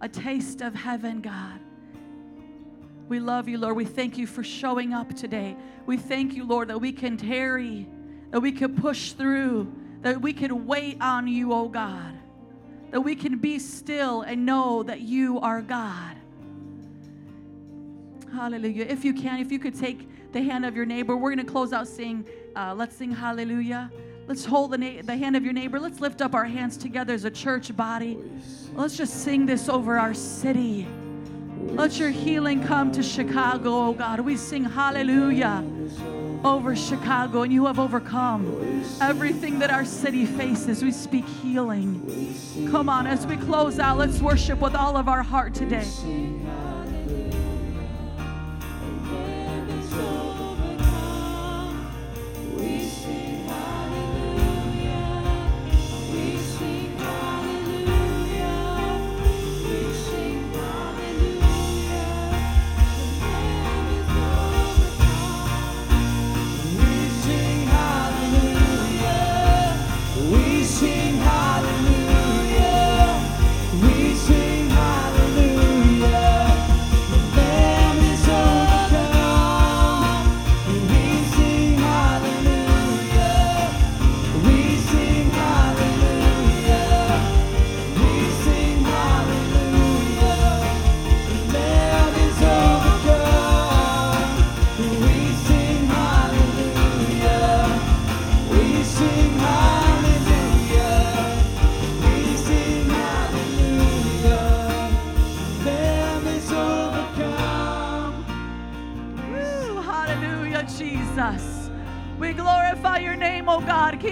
A 0.00 0.08
taste 0.08 0.60
of 0.60 0.74
heaven, 0.74 1.20
God. 1.20 1.60
We 3.08 3.20
love 3.20 3.48
you, 3.48 3.58
Lord. 3.58 3.76
We 3.76 3.84
thank 3.84 4.18
you 4.18 4.26
for 4.26 4.42
showing 4.42 4.92
up 4.92 5.14
today. 5.14 5.56
We 5.86 5.96
thank 5.96 6.34
you, 6.34 6.44
Lord, 6.44 6.68
that 6.68 6.80
we 6.80 6.92
can 6.92 7.16
tarry, 7.16 7.88
that 8.30 8.40
we 8.40 8.52
can 8.52 8.76
push 8.76 9.12
through, 9.12 9.72
that 10.02 10.20
we 10.20 10.32
can 10.32 10.66
wait 10.66 11.00
on 11.00 11.26
you, 11.26 11.52
oh 11.52 11.68
God, 11.68 12.17
that 12.90 13.00
we 13.00 13.14
can 13.14 13.38
be 13.38 13.58
still 13.58 14.22
and 14.22 14.46
know 14.46 14.82
that 14.82 15.00
you 15.00 15.38
are 15.40 15.62
God. 15.62 16.16
Hallelujah. 18.32 18.84
If 18.84 19.04
you 19.04 19.14
can, 19.14 19.40
if 19.40 19.50
you 19.50 19.58
could 19.58 19.74
take 19.74 20.32
the 20.32 20.42
hand 20.42 20.64
of 20.64 20.76
your 20.76 20.86
neighbor, 20.86 21.16
we're 21.16 21.34
going 21.34 21.44
to 21.44 21.50
close 21.50 21.72
out 21.72 21.88
sing. 21.88 22.26
Uh, 22.54 22.74
let's 22.74 22.96
sing 22.96 23.10
Hallelujah. 23.10 23.90
Let's 24.26 24.44
hold 24.44 24.72
the, 24.72 24.78
na- 24.78 25.02
the 25.02 25.16
hand 25.16 25.36
of 25.36 25.44
your 25.44 25.54
neighbor. 25.54 25.80
Let's 25.80 26.00
lift 26.00 26.20
up 26.20 26.34
our 26.34 26.44
hands 26.44 26.76
together 26.76 27.14
as 27.14 27.24
a 27.24 27.30
church 27.30 27.74
body. 27.74 28.18
Let's 28.74 28.96
just 28.96 29.22
sing 29.22 29.46
this 29.46 29.68
over 29.68 29.98
our 29.98 30.12
city. 30.12 30.86
Let 31.68 31.98
your 31.98 32.10
healing 32.10 32.62
come 32.62 32.92
to 32.92 33.02
Chicago, 33.02 33.88
oh 33.88 33.92
God. 33.92 34.20
We 34.20 34.36
sing 34.36 34.64
hallelujah 34.64 35.64
over 36.44 36.76
Chicago, 36.76 37.42
and 37.42 37.52
you 37.52 37.66
have 37.66 37.78
overcome 37.78 38.82
everything 39.00 39.58
that 39.58 39.70
our 39.70 39.84
city 39.84 40.26
faces. 40.26 40.82
We 40.82 40.92
speak 40.92 41.26
healing. 41.42 42.34
Come 42.70 42.88
on, 42.88 43.06
as 43.06 43.26
we 43.26 43.36
close 43.36 43.78
out, 43.78 43.98
let's 43.98 44.20
worship 44.20 44.60
with 44.60 44.74
all 44.74 44.96
of 44.96 45.08
our 45.08 45.22
heart 45.22 45.54
today. 45.54 45.86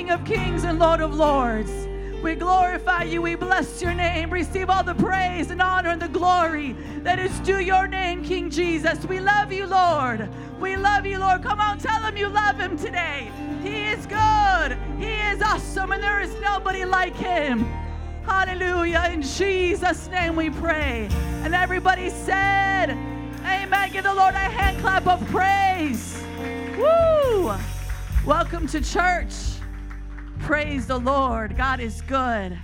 King 0.07 0.15
of 0.15 0.25
kings 0.25 0.63
and 0.63 0.79
Lord 0.79 1.01
of 1.01 1.17
lords. 1.17 1.89
We 2.23 2.37
glorify 2.37 3.03
you. 3.03 3.21
We 3.23 3.35
bless 3.35 3.83
your 3.83 3.93
name. 3.93 4.33
Receive 4.33 4.71
all 4.71 4.85
the 4.85 4.95
praise 4.95 5.51
and 5.51 5.61
honor 5.61 5.89
and 5.89 6.01
the 6.01 6.07
glory 6.07 6.77
that 6.99 7.19
is 7.19 7.37
due 7.41 7.59
your 7.59 7.89
name, 7.89 8.23
King 8.23 8.49
Jesus. 8.49 9.05
We 9.05 9.19
love 9.19 9.51
you, 9.51 9.67
Lord. 9.67 10.29
We 10.61 10.77
love 10.77 11.07
you, 11.07 11.19
Lord. 11.19 11.43
Come 11.43 11.59
on, 11.59 11.81
tell 11.81 12.01
him 12.03 12.17
you 12.17 12.29
love 12.29 12.57
him 12.57 12.79
today. 12.79 13.33
He 13.65 13.87
is 13.87 14.07
good. 14.07 14.79
He 14.97 15.11
is 15.11 15.43
awesome, 15.43 15.91
and 15.91 16.01
there 16.01 16.21
is 16.21 16.33
nobody 16.41 16.85
like 16.85 17.17
him. 17.17 17.65
Hallelujah. 18.25 19.11
In 19.13 19.23
Jesus' 19.23 20.07
name 20.07 20.37
we 20.37 20.51
pray. 20.51 21.09
And 21.43 21.53
everybody 21.53 22.11
said, 22.11 22.91
Amen. 23.45 23.91
Give 23.91 24.05
the 24.05 24.15
Lord 24.15 24.35
a 24.35 24.39
hand 24.39 24.79
clap 24.79 25.09
of 25.09 25.27
praise. 25.31 26.23
Woo! 26.79 27.53
Welcome 28.25 28.69
to 28.69 28.81
church. 28.81 29.56
Praise 30.47 30.87
the 30.87 31.01
Lord. 31.01 31.57
God 31.57 31.81
is 31.81 32.03
good. 32.03 32.57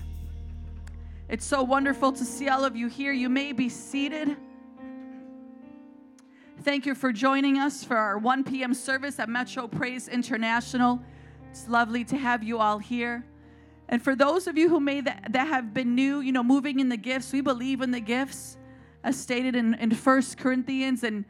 It's 1.28 1.44
so 1.44 1.64
wonderful 1.64 2.12
to 2.12 2.24
see 2.24 2.48
all 2.48 2.64
of 2.64 2.76
you 2.76 2.86
here. 2.86 3.10
You 3.10 3.28
may 3.28 3.50
be 3.50 3.68
seated. 3.68 4.36
Thank 6.60 6.86
you 6.86 6.94
for 6.94 7.12
joining 7.12 7.58
us 7.58 7.82
for 7.82 7.96
our 7.96 8.18
1 8.18 8.44
p.m. 8.44 8.72
service 8.72 9.18
at 9.18 9.28
Metro 9.28 9.66
Praise 9.66 10.06
International. 10.06 11.02
It's 11.50 11.66
lovely 11.66 12.04
to 12.04 12.16
have 12.16 12.44
you 12.44 12.60
all 12.60 12.78
here. 12.78 13.24
And 13.88 14.00
for 14.00 14.14
those 14.14 14.46
of 14.46 14.56
you 14.56 14.68
who 14.68 14.78
may 14.78 15.00
that, 15.00 15.32
that 15.32 15.48
have 15.48 15.74
been 15.74 15.96
new, 15.96 16.20
you 16.20 16.30
know, 16.30 16.44
moving 16.44 16.78
in 16.78 16.88
the 16.88 16.96
gifts, 16.96 17.32
we 17.32 17.40
believe 17.40 17.80
in 17.80 17.90
the 17.90 17.98
gifts, 17.98 18.58
as 19.02 19.18
stated 19.18 19.56
in, 19.56 19.74
in 19.74 19.90
1 19.90 20.22
Corinthians. 20.38 21.02
And, 21.02 21.24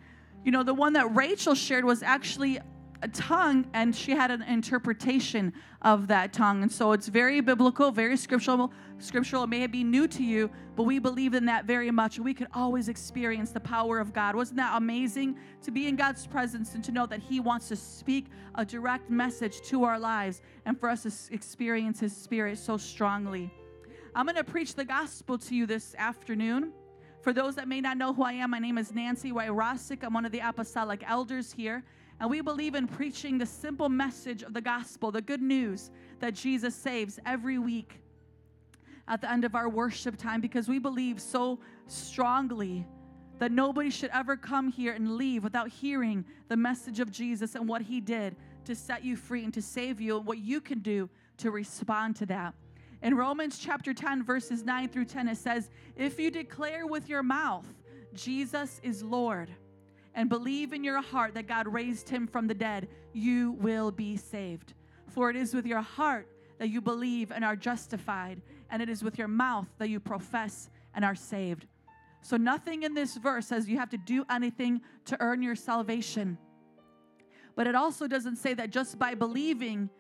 you 0.45 0.53
know, 0.53 0.65
the 0.65 0.75
one 0.75 0.93
that 0.93 1.17
Rachel 1.17 1.55
shared 1.55 1.87
was 1.87 2.03
actually 2.03 2.59
a 3.03 3.09
tongue, 3.09 3.67
and 3.75 3.95
she 3.95 4.13
had 4.13 4.31
an 4.31 4.43
interpretation 4.43 5.53
of 5.83 6.07
that 6.07 6.33
tongue. 6.33 6.63
And 6.63 6.71
so 6.71 6.93
it's 6.93 7.09
very 7.09 7.41
biblical, 7.41 7.91
very 7.91 8.17
scriptural. 8.17 8.73
Scriptural. 8.99 9.43
It 9.43 9.49
may 9.49 9.67
be 9.67 9.83
new 9.83 10.07
to 10.07 10.23
you, 10.23 10.49
but 10.77 10.85
we 10.85 11.01
believe 11.01 11.35
in 11.35 11.45
that 11.47 11.65
very 11.65 11.91
much. 11.91 12.21
We 12.21 12.33
could 12.33 12.47
always 12.55 12.89
experience 12.89 13.51
the 13.51 13.61
power 13.61 13.99
of 13.99 14.13
God. 14.13 14.37
Wasn't 14.37 14.57
that 14.59 14.77
amazing 14.77 15.37
to 15.63 15.73
be 15.73 15.89
in 15.89 15.97
God's 15.97 16.27
presence 16.27 16.75
and 16.75 16.85
to 16.85 16.93
know 16.93 17.07
that 17.07 17.21
He 17.21 17.41
wants 17.41 17.67
to 17.69 17.77
speak 17.77 18.27
a 18.55 18.65
direct 18.65 19.11
message 19.11 19.61
to 19.63 19.83
our 19.83 19.99
lives 19.99 20.41
and 20.65 20.79
for 20.79 20.89
us 20.89 21.03
to 21.03 21.35
experience 21.35 21.99
His 21.99 22.17
Spirit 22.17 22.59
so 22.59 22.77
strongly? 22.77 23.53
I'm 24.15 24.27
going 24.27 24.37
to 24.37 24.45
preach 24.45 24.77
the 24.77 24.85
gospel 24.85 25.39
to 25.39 25.57
you 25.57 25.67
this 25.67 25.97
afternoon. 25.99 26.73
For 27.23 27.33
those 27.33 27.55
that 27.57 27.67
may 27.67 27.81
not 27.81 27.97
know 27.97 28.13
who 28.13 28.23
I 28.23 28.35
am, 28.35 28.51
my 28.51 28.59
name 28.59 28.79
is 28.79 28.93
Nancy 28.93 29.33
Wyrosik. 29.33 30.05
I'm 30.05 30.13
one 30.13 30.25
of 30.25 30.33
the 30.33 30.41
apostolic 30.41 31.03
elders 31.09 31.53
here. 31.53 31.83
And 32.23 32.31
we 32.31 32.41
believe 32.41 32.77
in 32.77 32.87
preaching 32.87 33.37
the 33.37 33.47
simple 33.47 33.89
message 33.89 34.45
of 34.45 34.55
the 34.55 34.61
gospel, 34.61 35.11
the 35.11 35.21
good 35.21 35.43
news 35.43 35.91
that 36.21 36.35
Jesus 36.35 36.73
saves 36.73 37.19
every 37.27 37.59
week 37.59 38.01
at 39.09 39.21
the 39.21 39.29
end 39.29 39.45
of 39.45 39.57
our 39.57 39.69
worship 39.69 40.17
time 40.17 40.41
because 40.41 40.69
we 40.69 40.79
believe 40.79 41.21
so 41.21 41.59
strongly 41.89 42.87
that 43.41 43.51
nobody 43.51 43.91
should 43.91 44.11
ever 44.15 44.37
come 44.37 44.69
here 44.69 44.93
and 44.93 45.17
leave 45.17 45.43
without 45.43 45.69
hearing 45.69 46.25
the 46.47 46.57
message 46.57 47.01
of 47.01 47.11
Jesus 47.11 47.57
and 47.57 47.69
what 47.69 47.83
he 47.83 48.01
did 48.01 48.37
to 48.67 48.77
set 48.77 49.05
you 49.05 49.17
free 49.17 49.43
and 49.43 49.53
to 49.55 49.61
save 49.61 50.01
you 50.01 50.17
and 50.17 50.25
what 50.25 50.39
you 50.39 50.61
can 50.61 50.79
do 50.79 51.11
to 51.39 51.51
respond 51.51 52.15
to 52.15 52.27
that. 52.27 52.55
In 53.03 53.17
Romans 53.17 53.59
chapter 53.59 53.93
10, 53.93 54.23
verses 54.23 54.63
9 54.63 54.89
through 54.91 55.07
10, 55.07 55.27
it 55.27 55.39
says, 55.39 55.71
If 55.97 56.21
you 56.21 56.31
declare 56.31 56.87
with 56.87 57.09
your 57.09 57.25
mouth, 57.25 57.67
Jesus 58.15 58.81
is 58.85 59.03
Lord, 59.03 59.51
and 60.15 60.29
believe 60.29 60.73
in 60.73 60.85
your 60.85 61.01
heart 61.01 61.35
that 61.35 61.47
God 61.47 61.67
raised 61.67 62.09
him 62.09 62.27
from 62.27 62.47
the 62.47 62.55
dead, 62.55 62.89
you 63.13 63.53
will 63.53 63.91
be 63.91 64.17
saved. 64.17 64.75
For 65.07 65.31
it 65.31 65.37
is 65.37 65.55
with 65.55 65.67
your 65.67 65.81
heart 65.81 66.29
that 66.59 66.69
you 66.69 66.81
believe 66.81 67.33
and 67.33 67.45
are 67.45 67.57
justified, 67.57 68.41
and 68.71 68.83
it 68.83 68.89
is 68.89 69.03
with 69.03 69.19
your 69.19 69.29
mouth 69.29 69.67
that 69.79 69.89
you 69.89 70.01
profess 70.01 70.71
and 70.95 71.05
are 71.05 71.15
saved. 71.15 71.67
So, 72.21 72.37
nothing 72.37 72.85
in 72.85 72.95
this 72.95 73.17
verse 73.17 73.49
says 73.49 73.69
you 73.69 73.79
have 73.79 73.91
to 73.91 73.99
do 73.99 74.25
anything 74.31 74.81
to 75.07 75.17
earn 75.21 75.43
your 75.43 75.57
salvation. 75.57 76.39
But 77.57 77.67
it 77.67 77.75
also 77.75 78.07
doesn't 78.07 78.37
say 78.37 78.55
that 78.55 78.71
just 78.71 78.99
by 78.99 79.15
believing 79.15 79.91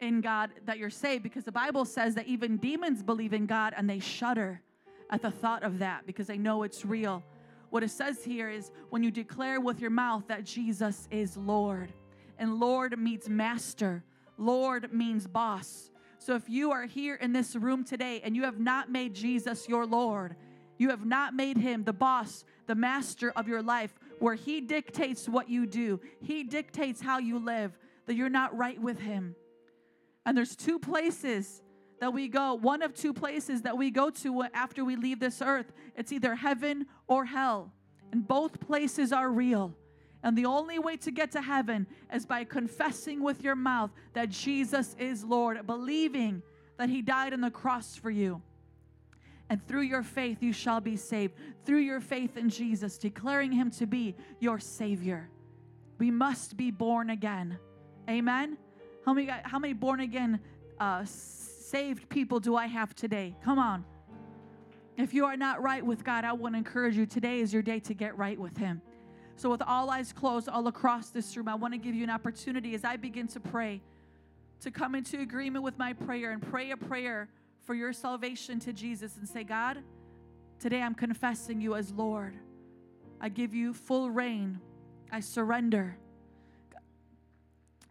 in 0.00 0.20
God 0.20 0.50
that 0.64 0.78
you're 0.78 0.90
saved, 0.90 1.22
because 1.22 1.44
the 1.44 1.52
Bible 1.52 1.84
says 1.84 2.14
that 2.16 2.26
even 2.26 2.56
demons 2.56 3.02
believe 3.02 3.32
in 3.32 3.46
God 3.46 3.72
and 3.76 3.88
they 3.88 4.00
shudder 4.00 4.60
at 5.10 5.22
the 5.22 5.30
thought 5.30 5.62
of 5.62 5.78
that 5.78 6.06
because 6.06 6.26
they 6.26 6.38
know 6.38 6.62
it's 6.62 6.84
real. 6.84 7.22
What 7.74 7.82
it 7.82 7.90
says 7.90 8.22
here 8.22 8.48
is 8.48 8.70
when 8.90 9.02
you 9.02 9.10
declare 9.10 9.60
with 9.60 9.80
your 9.80 9.90
mouth 9.90 10.28
that 10.28 10.44
Jesus 10.44 11.08
is 11.10 11.36
Lord, 11.36 11.92
and 12.38 12.60
Lord 12.60 12.96
means 12.96 13.28
master, 13.28 14.04
Lord 14.38 14.92
means 14.92 15.26
boss. 15.26 15.90
So 16.20 16.36
if 16.36 16.48
you 16.48 16.70
are 16.70 16.86
here 16.86 17.16
in 17.16 17.32
this 17.32 17.56
room 17.56 17.82
today 17.82 18.20
and 18.22 18.36
you 18.36 18.44
have 18.44 18.60
not 18.60 18.92
made 18.92 19.12
Jesus 19.12 19.68
your 19.68 19.86
Lord, 19.86 20.36
you 20.78 20.90
have 20.90 21.04
not 21.04 21.34
made 21.34 21.56
him 21.56 21.82
the 21.82 21.92
boss, 21.92 22.44
the 22.68 22.76
master 22.76 23.32
of 23.32 23.48
your 23.48 23.60
life, 23.60 23.98
where 24.20 24.36
he 24.36 24.60
dictates 24.60 25.28
what 25.28 25.48
you 25.48 25.66
do, 25.66 26.00
he 26.22 26.44
dictates 26.44 27.00
how 27.00 27.18
you 27.18 27.40
live, 27.40 27.76
that 28.06 28.14
you're 28.14 28.28
not 28.28 28.56
right 28.56 28.80
with 28.80 29.00
him. 29.00 29.34
And 30.24 30.38
there's 30.38 30.54
two 30.54 30.78
places 30.78 31.60
that 32.04 32.12
we 32.12 32.28
go, 32.28 32.52
one 32.52 32.82
of 32.82 32.92
two 32.92 33.14
places 33.14 33.62
that 33.62 33.78
we 33.78 33.90
go 33.90 34.10
to 34.10 34.42
after 34.52 34.84
we 34.84 34.94
leave 34.94 35.18
this 35.18 35.40
earth. 35.40 35.72
It's 35.96 36.12
either 36.12 36.34
heaven 36.34 36.84
or 37.06 37.24
hell. 37.24 37.72
And 38.12 38.28
both 38.28 38.60
places 38.60 39.10
are 39.10 39.30
real. 39.30 39.74
And 40.22 40.36
the 40.36 40.44
only 40.44 40.78
way 40.78 40.98
to 40.98 41.10
get 41.10 41.32
to 41.32 41.40
heaven 41.40 41.86
is 42.12 42.26
by 42.26 42.44
confessing 42.44 43.22
with 43.22 43.42
your 43.42 43.54
mouth 43.54 43.90
that 44.12 44.28
Jesus 44.28 44.94
is 44.98 45.24
Lord, 45.24 45.66
believing 45.66 46.42
that 46.76 46.90
He 46.90 47.00
died 47.00 47.32
on 47.32 47.40
the 47.40 47.50
cross 47.50 47.96
for 47.96 48.10
you. 48.10 48.42
And 49.48 49.66
through 49.66 49.84
your 49.84 50.02
faith, 50.02 50.42
you 50.42 50.52
shall 50.52 50.82
be 50.82 50.96
saved. 50.96 51.32
Through 51.64 51.78
your 51.78 52.02
faith 52.02 52.36
in 52.36 52.50
Jesus, 52.50 52.98
declaring 52.98 53.50
Him 53.50 53.70
to 53.70 53.86
be 53.86 54.14
your 54.40 54.58
Savior. 54.58 55.30
We 55.96 56.10
must 56.10 56.58
be 56.58 56.70
born 56.70 57.08
again. 57.08 57.58
Amen. 58.10 58.58
How 59.06 59.14
many, 59.14 59.32
how 59.42 59.58
many 59.58 59.72
born 59.72 60.00
again, 60.00 60.38
uh, 60.78 61.06
saved 61.64 62.08
people 62.08 62.40
do 62.40 62.56
I 62.56 62.66
have 62.66 62.94
today? 62.94 63.34
Come 63.42 63.58
on. 63.58 63.84
If 64.96 65.14
you 65.14 65.24
are 65.24 65.36
not 65.36 65.62
right 65.62 65.84
with 65.84 66.04
God, 66.04 66.24
I 66.24 66.32
want 66.32 66.54
to 66.54 66.58
encourage 66.58 66.96
you 66.96 67.06
today 67.06 67.40
is 67.40 67.52
your 67.52 67.62
day 67.62 67.80
to 67.80 67.94
get 67.94 68.16
right 68.16 68.38
with 68.38 68.56
Him. 68.56 68.80
So, 69.36 69.50
with 69.50 69.62
all 69.62 69.90
eyes 69.90 70.12
closed 70.12 70.48
all 70.48 70.68
across 70.68 71.10
this 71.10 71.36
room, 71.36 71.48
I 71.48 71.56
want 71.56 71.74
to 71.74 71.78
give 71.78 71.94
you 71.94 72.04
an 72.04 72.10
opportunity 72.10 72.74
as 72.74 72.84
I 72.84 72.96
begin 72.96 73.26
to 73.28 73.40
pray 73.40 73.80
to 74.60 74.70
come 74.70 74.94
into 74.94 75.20
agreement 75.20 75.64
with 75.64 75.76
my 75.78 75.92
prayer 75.92 76.30
and 76.30 76.40
pray 76.40 76.70
a 76.70 76.76
prayer 76.76 77.28
for 77.64 77.74
your 77.74 77.92
salvation 77.92 78.60
to 78.60 78.72
Jesus 78.72 79.16
and 79.16 79.28
say, 79.28 79.42
God, 79.42 79.78
today 80.60 80.80
I'm 80.80 80.94
confessing 80.94 81.60
you 81.60 81.74
as 81.74 81.92
Lord. 81.92 82.34
I 83.20 83.28
give 83.28 83.54
you 83.54 83.74
full 83.74 84.10
reign. 84.10 84.60
I 85.10 85.20
surrender. 85.20 85.96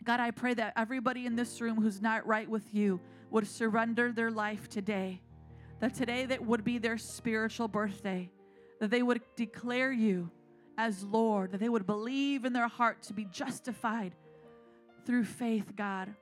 God, 0.03 0.19
I 0.19 0.31
pray 0.31 0.53
that 0.53 0.73
everybody 0.77 1.25
in 1.25 1.35
this 1.35 1.59
room 1.59 1.81
who's 1.81 2.01
not 2.01 2.25
right 2.25 2.49
with 2.49 2.73
you 2.73 2.99
would 3.33 3.47
surrender 3.47 4.11
their 4.11 4.31
life 4.31 4.69
today. 4.69 5.19
That 5.79 5.95
today 5.95 6.25
that 6.27 6.45
would 6.45 6.63
be 6.63 6.77
their 6.77 6.97
spiritual 6.97 7.67
birthday. 7.67 8.29
That 8.79 8.91
they 8.91 9.03
would 9.03 9.21
declare 9.35 9.91
you 9.91 10.29
as 10.77 11.03
Lord. 11.03 11.51
That 11.51 11.59
they 11.59 11.67
would 11.67 11.87
believe 11.87 12.45
in 12.45 12.53
their 12.53 12.67
heart 12.67 13.01
to 13.03 13.13
be 13.13 13.25
justified 13.25 14.13
through 15.05 15.25
faith, 15.25 15.75
God. 15.75 16.13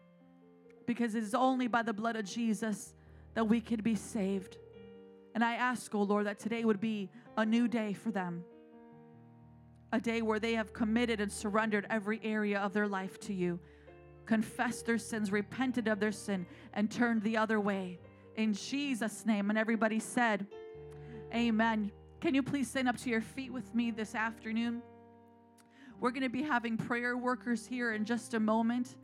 Because 0.88 1.14
it 1.14 1.24
is 1.24 1.36
only 1.36 1.68
by 1.68 1.84
the 1.84 1.94
blood 1.94 2.16
of 2.16 2.26
Jesus 2.26 2.96
that 3.34 3.48
we 3.48 3.60
could 3.60 3.84
be 3.84 3.96
saved. 3.96 4.58
And 5.36 5.44
I 5.44 5.56
ask, 5.56 5.94
oh 5.94 6.04
Lord, 6.04 6.26
that 6.26 6.40
today 6.40 6.64
would 6.64 6.80
be 6.80 7.10
a 7.38 7.46
new 7.46 7.68
day 7.68 7.92
for 7.92 8.12
them. 8.12 8.46
A 9.92 10.00
day 10.00 10.22
where 10.22 10.40
they 10.40 10.54
have 10.54 10.72
committed 10.72 11.20
and 11.20 11.32
surrendered 11.32 11.86
every 11.90 12.22
area 12.24 12.60
of 12.60 12.72
their 12.72 12.88
life 12.88 13.20
to 13.22 13.34
you, 13.34 13.60
confessed 14.32 14.86
their 14.86 14.98
sins, 14.98 15.30
repented 15.30 15.90
of 15.90 16.00
their 16.00 16.14
sin, 16.14 16.46
and 16.72 16.90
turned 16.90 17.22
the 17.22 17.36
other 17.36 17.60
way. 17.60 18.00
In 18.38 18.54
Jesus' 18.54 19.26
name. 19.26 19.50
And 19.50 19.60
everybody 19.60 20.00
said, 20.00 20.48
Amen. 21.36 21.92
Can 22.22 22.34
you 22.34 22.42
please 22.42 22.70
stand 22.70 22.88
up 22.88 22.96
to 23.00 23.10
your 23.10 23.20
feet 23.20 23.52
with 23.52 23.76
me 23.76 23.92
this 23.92 24.16
afternoon? 24.16 24.82
We're 26.00 26.12
going 26.12 26.24
to 26.24 26.30
be 26.30 26.44
having 26.44 26.78
prayer 26.78 27.18
workers 27.18 27.68
here 27.68 27.92
in 27.92 28.06
just 28.06 28.34
a 28.34 28.40
moment, 28.40 28.96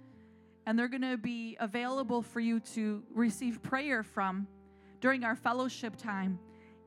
and 0.66 0.80
they're 0.80 0.88
going 0.88 1.02
to 1.02 1.18
be 1.18 1.58
available 1.60 2.22
for 2.22 2.40
you 2.40 2.62
to 2.76 3.04
receive 3.14 3.62
prayer 3.62 4.04
from 4.04 4.48
during 5.02 5.26
our 5.26 5.36
fellowship 5.36 5.98
time. 5.98 6.40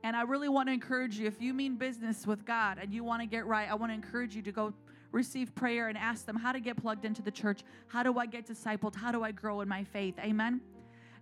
And 0.03 0.15
I 0.15 0.23
really 0.23 0.49
want 0.49 0.67
to 0.67 0.73
encourage 0.73 1.19
you 1.19 1.27
if 1.27 1.39
you 1.39 1.53
mean 1.53 1.75
business 1.75 2.25
with 2.25 2.43
God 2.43 2.79
and 2.81 2.91
you 2.91 3.03
want 3.03 3.21
to 3.21 3.27
get 3.27 3.45
right, 3.45 3.69
I 3.69 3.75
want 3.75 3.91
to 3.91 3.93
encourage 3.93 4.35
you 4.35 4.41
to 4.41 4.51
go 4.51 4.73
receive 5.11 5.53
prayer 5.55 5.87
and 5.87 5.97
ask 5.97 6.25
them 6.25 6.35
how 6.35 6.51
to 6.51 6.59
get 6.59 6.77
plugged 6.77 7.05
into 7.05 7.21
the 7.21 7.31
church. 7.31 7.61
How 7.87 8.03
do 8.03 8.17
I 8.17 8.25
get 8.25 8.47
discipled? 8.47 8.95
How 8.95 9.11
do 9.11 9.23
I 9.23 9.31
grow 9.31 9.61
in 9.61 9.67
my 9.67 9.83
faith? 9.83 10.15
Amen. 10.19 10.61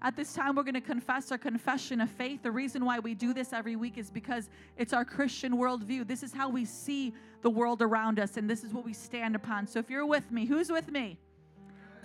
At 0.02 0.16
this 0.16 0.34
time, 0.34 0.56
we're 0.56 0.64
going 0.64 0.76
to 0.76 0.82
confess 0.82 1.30
our 1.32 1.38
confession 1.38 2.00
of 2.00 2.10
faith. 2.10 2.42
The 2.42 2.52
reason 2.52 2.86
why 2.86 3.00
we 3.00 3.14
do 3.14 3.34
this 3.34 3.52
every 3.52 3.76
week 3.76 3.98
is 3.98 4.10
because 4.10 4.50
it's 4.78 4.94
our 4.94 5.04
Christian 5.04 5.58
worldview. 5.58 6.08
This 6.08 6.24
is 6.24 6.32
how 6.32 6.48
we 6.48 6.64
see 6.64 7.14
the 7.42 7.50
world 7.50 7.82
around 7.82 8.18
us, 8.18 8.38
and 8.38 8.50
this 8.50 8.64
is 8.64 8.74
what 8.74 8.86
we 8.86 8.94
stand 8.94 9.36
upon. 9.36 9.68
So 9.68 9.78
if 9.78 9.90
you're 9.90 10.06
with 10.06 10.32
me, 10.32 10.46
who's 10.46 10.72
with 10.72 10.90
me? 10.90 11.18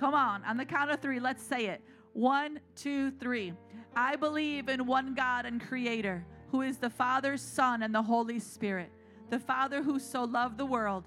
Come 0.01 0.15
on, 0.15 0.43
on 0.45 0.57
the 0.57 0.65
count 0.65 0.91
of 0.91 1.01
three, 1.01 1.21
let's 1.21 1.43
say 1.43 1.67
it. 1.67 1.83
One, 2.15 2.59
two, 2.75 3.13
three. 3.13 3.53
I 3.95 4.17
believe 4.17 4.69
in 4.69 4.87
one 4.87 5.15
God 5.15 5.47
and 5.47 5.61
Creator, 5.61 6.27
who 6.51 6.63
is 6.63 6.79
the 6.79 6.91
Father, 6.91 7.37
Son, 7.37 7.85
and 7.85 7.95
the 7.95 8.03
Holy 8.03 8.41
Spirit. 8.41 8.91
The 9.31 9.39
Father 9.39 9.83
who 9.83 10.01
so 10.01 10.25
loved 10.25 10.59
the 10.59 10.67
world, 10.67 11.07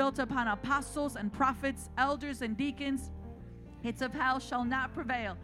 built 0.00 0.18
upon 0.18 0.48
apostles 0.48 1.14
and 1.14 1.30
prophets, 1.30 1.90
elders 1.98 2.40
and 2.40 2.56
deacons. 2.56 3.10
Gates 3.82 4.00
of 4.00 4.14
hell 4.14 4.38
shall 4.40 4.64
not 4.64 4.94
prevail. 4.94 5.36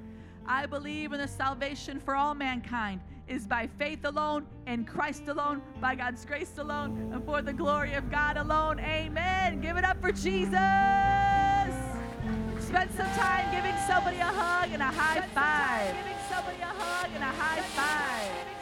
I 0.47 0.65
believe 0.65 1.13
in 1.13 1.21
the 1.21 1.29
salvation 1.29 2.01
for 2.01 2.17
all 2.17 2.35
mankind 2.35 3.03
is 3.29 3.47
by 3.47 3.69
faith 3.79 4.03
alone, 4.07 4.47
in 4.67 4.87
Christ 4.87 5.29
alone, 5.29 5.61
by 5.79 5.95
God's 5.95 6.25
grace 6.25 6.57
alone, 6.57 7.11
and 7.13 7.23
for 7.27 7.43
the 7.43 7.53
glory 7.53 7.93
of 7.93 8.11
God 8.11 8.39
alone. 8.39 8.81
Amen. 8.81 9.61
Give 9.61 9.77
it 9.77 9.85
up 9.85 10.01
for 10.01 10.11
Jesus. 10.11 10.55
Spend 12.59 12.91
some 12.93 13.13
time 13.13 13.55
giving 13.55 13.77
somebody 13.87 14.17
a 14.17 14.25
hug 14.25 14.71
and 14.73 14.81
a 14.81 14.87
high 14.87 15.21
five. 15.35 15.95
Giving 15.95 16.17
somebody 16.31 16.63
a 16.63 16.73
hug 16.81 17.11
and 17.15 17.23
a 17.23 17.27
high 17.27 17.61
five. 17.61 18.56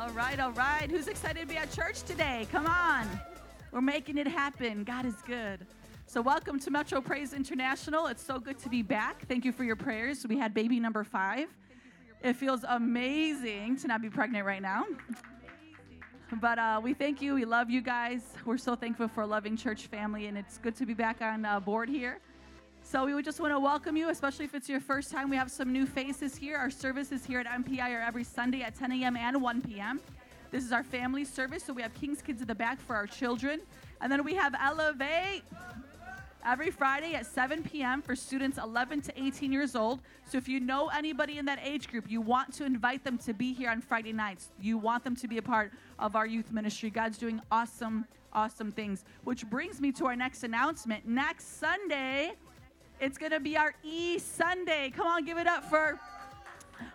All 0.00 0.08
right, 0.12 0.40
all 0.40 0.52
right. 0.52 0.90
Who's 0.90 1.08
excited 1.08 1.40
to 1.40 1.46
be 1.46 1.58
at 1.58 1.70
church 1.72 2.04
today? 2.04 2.48
Come 2.50 2.66
on. 2.66 3.06
We're 3.70 3.82
making 3.82 4.16
it 4.16 4.26
happen. 4.26 4.82
God 4.82 5.04
is 5.04 5.16
good. 5.26 5.66
So, 6.06 6.22
welcome 6.22 6.58
to 6.60 6.70
Metro 6.70 7.02
Praise 7.02 7.34
International. 7.34 8.06
It's 8.06 8.24
so 8.24 8.38
good 8.38 8.58
to 8.60 8.70
be 8.70 8.80
back. 8.80 9.26
Thank 9.28 9.44
you 9.44 9.52
for 9.52 9.62
your 9.62 9.76
prayers. 9.76 10.26
We 10.26 10.38
had 10.38 10.54
baby 10.54 10.80
number 10.80 11.04
five. 11.04 11.48
It 12.22 12.32
feels 12.32 12.64
amazing 12.66 13.76
to 13.80 13.88
not 13.88 14.00
be 14.00 14.08
pregnant 14.08 14.46
right 14.46 14.62
now. 14.62 14.86
But 16.40 16.58
uh, 16.58 16.80
we 16.82 16.94
thank 16.94 17.20
you. 17.20 17.34
We 17.34 17.44
love 17.44 17.68
you 17.68 17.82
guys. 17.82 18.22
We're 18.46 18.56
so 18.56 18.74
thankful 18.74 19.08
for 19.08 19.20
a 19.20 19.26
loving 19.26 19.54
church 19.54 19.88
family, 19.88 20.28
and 20.28 20.38
it's 20.38 20.56
good 20.56 20.76
to 20.76 20.86
be 20.86 20.94
back 20.94 21.20
on 21.20 21.44
uh, 21.44 21.60
board 21.60 21.90
here. 21.90 22.20
So 22.90 23.04
we 23.04 23.14
would 23.14 23.24
just 23.24 23.38
want 23.38 23.54
to 23.54 23.60
welcome 23.60 23.96
you, 23.96 24.08
especially 24.08 24.46
if 24.46 24.52
it's 24.52 24.68
your 24.68 24.80
first 24.80 25.12
time. 25.12 25.30
We 25.30 25.36
have 25.36 25.48
some 25.48 25.72
new 25.72 25.86
faces 25.86 26.34
here. 26.34 26.56
Our 26.56 26.70
services 26.70 27.24
here 27.24 27.38
at 27.38 27.46
MPI 27.46 27.88
are 27.96 28.00
every 28.00 28.24
Sunday 28.24 28.62
at 28.62 28.74
10 28.74 28.90
a.m. 28.90 29.16
and 29.16 29.40
1 29.40 29.62
p.m. 29.62 30.00
This 30.50 30.64
is 30.64 30.72
our 30.72 30.82
family 30.82 31.24
service, 31.24 31.62
so 31.62 31.72
we 31.72 31.82
have 31.82 31.94
King's 31.94 32.20
Kids 32.20 32.40
in 32.42 32.48
the 32.48 32.54
back 32.56 32.80
for 32.80 32.96
our 32.96 33.06
children. 33.06 33.60
And 34.00 34.10
then 34.10 34.24
we 34.24 34.34
have 34.34 34.56
Elevate 34.60 35.44
every 36.44 36.72
Friday 36.72 37.14
at 37.14 37.26
7 37.26 37.62
p.m. 37.62 38.02
for 38.02 38.16
students 38.16 38.58
11 38.58 39.02
to 39.02 39.22
18 39.22 39.52
years 39.52 39.76
old. 39.76 40.00
So 40.28 40.36
if 40.36 40.48
you 40.48 40.58
know 40.58 40.88
anybody 40.88 41.38
in 41.38 41.44
that 41.44 41.60
age 41.62 41.88
group, 41.88 42.10
you 42.10 42.20
want 42.20 42.52
to 42.54 42.64
invite 42.64 43.04
them 43.04 43.18
to 43.18 43.32
be 43.32 43.52
here 43.52 43.70
on 43.70 43.82
Friday 43.82 44.12
nights. 44.12 44.48
You 44.60 44.78
want 44.78 45.04
them 45.04 45.14
to 45.14 45.28
be 45.28 45.38
a 45.38 45.42
part 45.42 45.70
of 46.00 46.16
our 46.16 46.26
youth 46.26 46.50
ministry. 46.50 46.90
God's 46.90 47.18
doing 47.18 47.40
awesome, 47.52 48.04
awesome 48.32 48.72
things. 48.72 49.04
Which 49.22 49.48
brings 49.48 49.80
me 49.80 49.92
to 49.92 50.06
our 50.06 50.16
next 50.16 50.42
announcement. 50.42 51.06
Next 51.06 51.60
Sunday, 51.60 52.32
it's 53.00 53.18
going 53.18 53.32
to 53.32 53.40
be 53.40 53.56
our 53.56 53.74
E 53.82 54.18
Sunday. 54.18 54.92
Come 54.94 55.06
on, 55.06 55.24
give 55.24 55.38
it 55.38 55.46
up 55.46 55.64
for 55.64 55.98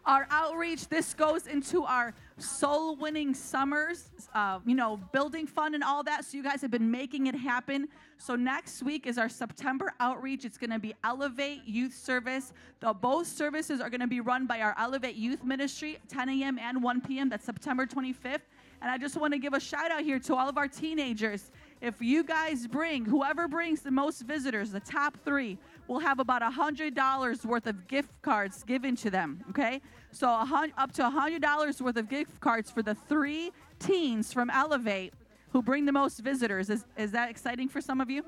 our 0.06 0.28
outreach. 0.30 0.88
This 0.88 1.14
goes 1.14 1.48
into 1.48 1.84
our 1.84 2.14
soul 2.38 2.96
winning 2.96 3.34
summers, 3.34 4.10
uh, 4.34 4.60
you 4.66 4.76
know, 4.76 4.98
building 5.14 5.48
fun 5.48 5.74
and 5.74 5.84
all 5.84 6.04
that. 6.04 6.26
So 6.26 6.38
you 6.38 6.44
guys 6.44 6.62
have 6.62 6.72
been 6.72 6.92
making 6.92 7.28
it 7.28 7.36
happen. 7.36 7.88
So 8.18 8.36
next 8.36 8.84
week 8.84 9.08
is 9.08 9.18
our 9.18 9.30
September 9.30 9.94
outreach. 10.00 10.46
It's 10.46 10.58
going 10.58 10.72
to 10.72 10.80
be 10.80 10.94
Elevate 11.04 11.62
Youth 11.66 11.94
Service. 11.94 12.54
The 12.80 12.94
both 12.94 13.28
services 13.28 13.82
are 13.82 13.90
going 13.90 14.02
to 14.02 14.08
be 14.08 14.20
run 14.20 14.46
by 14.46 14.62
our 14.62 14.76
Elevate 14.78 15.16
Youth 15.16 15.44
Ministry, 15.44 15.98
10 16.10 16.30
a.m. 16.30 16.60
and 16.60 16.84
1 16.84 17.02
p.m. 17.02 17.30
That's 17.30 17.46
September 17.46 17.86
25th. 17.86 18.42
And 18.82 18.92
I 18.92 18.98
just 18.98 19.18
want 19.18 19.34
to 19.34 19.40
give 19.40 19.54
a 19.54 19.60
shout 19.60 19.92
out 19.92 20.02
here 20.02 20.20
to 20.20 20.36
all 20.36 20.50
of 20.50 20.58
our 20.58 20.68
teenagers. 20.68 21.52
If 21.82 22.02
you 22.02 22.24
guys 22.24 22.68
bring, 22.68 23.06
whoever 23.06 23.48
brings 23.48 23.82
the 23.82 23.92
most 23.92 24.22
visitors, 24.22 24.72
the 24.72 24.80
top 24.80 25.18
three, 25.24 25.58
will 25.88 26.00
have 26.00 26.20
about 26.20 26.42
$100 26.42 27.46
worth 27.46 27.68
of 27.68 27.88
gift 27.88 28.22
cards 28.22 28.64
given 28.64 28.96
to 28.98 29.10
them, 29.10 29.44
okay? 29.50 29.82
So 30.12 30.30
up 30.30 30.92
to 30.94 31.04
$100 31.04 31.82
worth 31.82 31.98
of 31.98 32.10
gift 32.10 32.40
cards 32.40 32.72
for 32.72 32.82
the 32.82 32.96
three 32.96 33.52
teens 33.80 34.32
from 34.34 34.50
Elevate 34.50 35.14
who 35.52 35.62
bring 35.62 35.86
the 35.86 35.92
most 35.92 36.20
visitors. 36.20 36.70
Is, 36.70 36.86
is 36.98 37.12
that 37.12 37.30
exciting 37.30 37.70
for 37.70 37.82
some 37.82 38.02
of 38.02 38.10
you? 38.10 38.24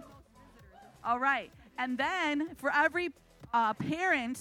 All 1.03 1.19
right. 1.19 1.51
And 1.77 1.97
then 1.97 2.55
for 2.55 2.71
every 2.73 3.09
uh, 3.53 3.73
parent, 3.73 4.39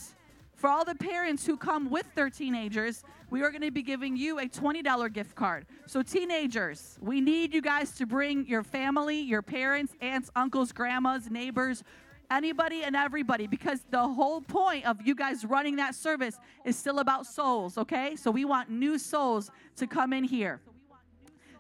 for 0.54 0.68
all 0.68 0.84
the 0.84 0.94
parents 0.94 1.44
who 1.44 1.56
come 1.56 1.90
with 1.90 2.06
their 2.14 2.30
teenagers, 2.30 3.02
we 3.30 3.42
are 3.42 3.50
going 3.50 3.62
to 3.62 3.70
be 3.70 3.82
giving 3.82 4.16
you 4.16 4.38
a 4.38 4.48
$20 4.48 5.12
gift 5.12 5.34
card. 5.34 5.66
So, 5.86 6.02
teenagers, 6.02 6.98
we 7.00 7.20
need 7.20 7.52
you 7.52 7.60
guys 7.60 7.90
to 7.96 8.06
bring 8.06 8.46
your 8.46 8.62
family, 8.62 9.20
your 9.20 9.42
parents, 9.42 9.94
aunts, 10.00 10.30
uncles, 10.34 10.72
grandmas, 10.72 11.30
neighbors, 11.30 11.82
anybody 12.30 12.82
and 12.82 12.96
everybody, 12.96 13.46
because 13.46 13.80
the 13.90 14.06
whole 14.06 14.40
point 14.40 14.86
of 14.86 15.00
you 15.06 15.14
guys 15.14 15.44
running 15.44 15.76
that 15.76 15.94
service 15.94 16.38
is 16.64 16.76
still 16.76 16.98
about 16.98 17.26
souls, 17.26 17.78
okay? 17.78 18.16
So, 18.16 18.30
we 18.30 18.44
want 18.44 18.70
new 18.70 18.98
souls 18.98 19.50
to 19.76 19.86
come 19.86 20.12
in 20.12 20.24
here. 20.24 20.60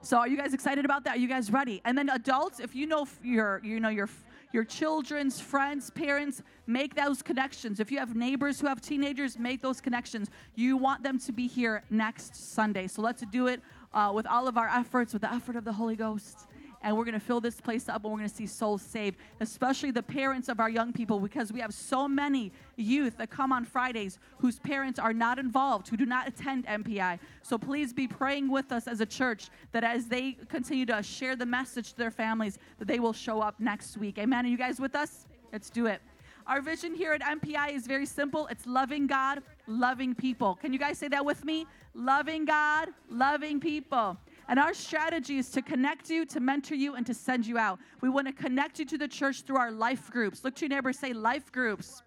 So 0.06 0.18
are 0.18 0.28
you 0.28 0.36
guys 0.36 0.54
excited 0.54 0.84
about 0.84 1.02
that? 1.02 1.16
Are 1.16 1.18
you 1.18 1.26
guys 1.26 1.50
ready? 1.50 1.82
And 1.84 1.98
then 1.98 2.08
adults, 2.10 2.60
if 2.60 2.76
you 2.76 2.86
know 2.86 3.08
your, 3.24 3.60
you 3.64 3.80
know 3.80 3.88
your, 3.88 4.08
your 4.52 4.62
children's 4.62 5.40
friends, 5.40 5.90
parents, 5.90 6.44
make 6.68 6.94
those 6.94 7.22
connections. 7.22 7.80
If 7.80 7.90
you 7.90 7.98
have 7.98 8.14
neighbors 8.14 8.60
who 8.60 8.68
have 8.68 8.80
teenagers, 8.80 9.36
make 9.36 9.60
those 9.60 9.80
connections. 9.80 10.30
You 10.54 10.76
want 10.76 11.02
them 11.02 11.18
to 11.18 11.32
be 11.32 11.48
here 11.48 11.82
next 11.90 12.36
Sunday. 12.36 12.86
So 12.86 13.02
let's 13.02 13.24
do 13.32 13.48
it 13.48 13.60
uh, 13.92 14.12
with 14.14 14.28
all 14.28 14.46
of 14.46 14.56
our 14.56 14.68
efforts, 14.68 15.12
with 15.12 15.22
the 15.22 15.32
effort 15.32 15.56
of 15.56 15.64
the 15.64 15.72
Holy 15.72 15.96
Ghost. 15.96 16.46
And 16.86 16.96
we're 16.96 17.04
going 17.04 17.14
to 17.14 17.20
fill 17.20 17.40
this 17.40 17.60
place 17.60 17.88
up 17.88 18.04
and 18.04 18.12
we're 18.12 18.18
going 18.20 18.30
to 18.30 18.34
see 18.34 18.46
souls 18.46 18.80
saved, 18.80 19.16
especially 19.40 19.90
the 19.90 20.04
parents 20.04 20.48
of 20.48 20.60
our 20.60 20.70
young 20.70 20.92
people, 20.92 21.18
because 21.18 21.52
we 21.52 21.58
have 21.58 21.74
so 21.74 22.06
many 22.06 22.52
youth 22.76 23.16
that 23.18 23.28
come 23.28 23.50
on 23.50 23.64
Fridays 23.64 24.20
whose 24.38 24.60
parents 24.60 25.00
are 25.00 25.12
not 25.12 25.40
involved, 25.40 25.88
who 25.88 25.96
do 25.96 26.06
not 26.06 26.28
attend 26.28 26.64
MPI. 26.64 27.18
So 27.42 27.58
please 27.58 27.92
be 27.92 28.06
praying 28.06 28.48
with 28.48 28.70
us 28.70 28.86
as 28.86 29.00
a 29.00 29.06
church 29.06 29.50
that 29.72 29.82
as 29.82 30.06
they 30.06 30.36
continue 30.48 30.86
to 30.86 31.02
share 31.02 31.34
the 31.34 31.44
message 31.44 31.90
to 31.90 31.98
their 31.98 32.12
families, 32.12 32.60
that 32.78 32.86
they 32.86 33.00
will 33.00 33.12
show 33.12 33.40
up 33.40 33.58
next 33.58 33.96
week. 33.96 34.16
Amen. 34.18 34.46
Are 34.46 34.48
you 34.48 34.56
guys 34.56 34.78
with 34.78 34.94
us? 34.94 35.26
Let's 35.52 35.70
do 35.70 35.86
it. 35.86 36.00
Our 36.46 36.60
vision 36.60 36.94
here 36.94 37.12
at 37.12 37.20
MPI 37.20 37.74
is 37.74 37.88
very 37.88 38.06
simple 38.06 38.46
it's 38.46 38.64
loving 38.64 39.08
God, 39.08 39.42
loving 39.66 40.14
people. 40.14 40.54
Can 40.54 40.72
you 40.72 40.78
guys 40.78 40.98
say 40.98 41.08
that 41.08 41.24
with 41.24 41.44
me? 41.44 41.66
Loving 41.94 42.44
God, 42.44 42.90
loving 43.10 43.58
people. 43.58 44.16
And 44.48 44.58
our 44.58 44.74
strategy 44.74 45.38
is 45.38 45.50
to 45.50 45.62
connect 45.62 46.08
you, 46.08 46.24
to 46.26 46.40
mentor 46.40 46.76
you, 46.76 46.94
and 46.94 47.04
to 47.06 47.14
send 47.14 47.46
you 47.46 47.58
out. 47.58 47.80
We 48.00 48.08
want 48.08 48.26
to 48.28 48.32
connect 48.32 48.78
you 48.78 48.84
to 48.86 48.98
the 48.98 49.08
church 49.08 49.42
through 49.42 49.56
our 49.56 49.72
life 49.72 50.10
groups. 50.10 50.44
Look 50.44 50.54
to 50.56 50.66
your 50.66 50.76
neighbor, 50.76 50.92
say 50.92 51.12
life 51.12 51.50
groups. 51.50 52.02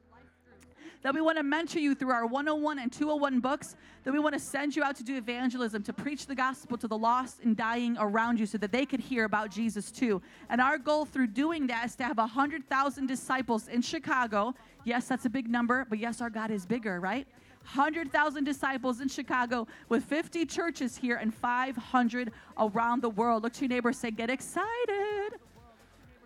That 1.02 1.14
we 1.14 1.22
want 1.22 1.38
to 1.38 1.44
mentor 1.44 1.80
you 1.80 1.96
through 1.96 2.12
our 2.12 2.26
101 2.26 2.80
and 2.80 2.92
201 2.92 3.40
books. 3.40 3.76
That 4.04 4.12
we 4.12 4.20
want 4.20 4.34
to 4.34 4.40
send 4.40 4.76
you 4.76 4.84
out 4.84 4.98
to 4.98 5.04
do 5.04 5.16
evangelism, 5.16 5.82
to 5.84 5.94
preach 5.94 6.26
the 6.26 6.36
gospel 6.36 6.78
to 6.78 6.90
the 6.90 6.98
lost 6.98 7.40
and 7.42 7.56
dying 7.56 7.96
around 8.00 8.40
you 8.40 8.46
so 8.46 8.58
that 8.58 8.72
they 8.72 8.86
could 8.86 9.00
hear 9.00 9.24
about 9.24 9.50
Jesus 9.50 9.92
too. 9.92 10.22
And 10.50 10.60
our 10.60 10.78
goal 10.78 11.06
through 11.06 11.28
doing 11.28 11.68
that 11.68 11.86
is 11.86 11.96
to 11.98 12.04
have 12.04 12.18
100,000 12.18 13.06
disciples 13.08 13.70
in 13.70 13.82
Chicago. 13.82 14.54
Yes, 14.84 15.08
that's 15.08 15.26
a 15.26 15.30
big 15.30 15.50
number, 15.50 15.86
but 15.90 16.00
yes, 16.00 16.20
our 16.20 16.30
God 16.30 16.52
is 16.52 16.66
bigger, 16.66 17.00
right? 17.00 17.28
100,000 17.64 18.44
disciples 18.44 19.00
in 19.00 19.08
Chicago 19.08 19.68
with 19.90 20.04
50 20.06 20.46
churches 20.46 20.98
here 20.98 21.18
and 21.18 21.34
500 21.34 22.32
around 22.58 23.02
the 23.02 23.10
world. 23.10 23.44
Look 23.44 23.54
to 23.54 23.62
your 23.62 23.70
neighbor, 23.70 23.94
say, 23.94 24.12
get 24.12 24.30
excited. 24.30 25.40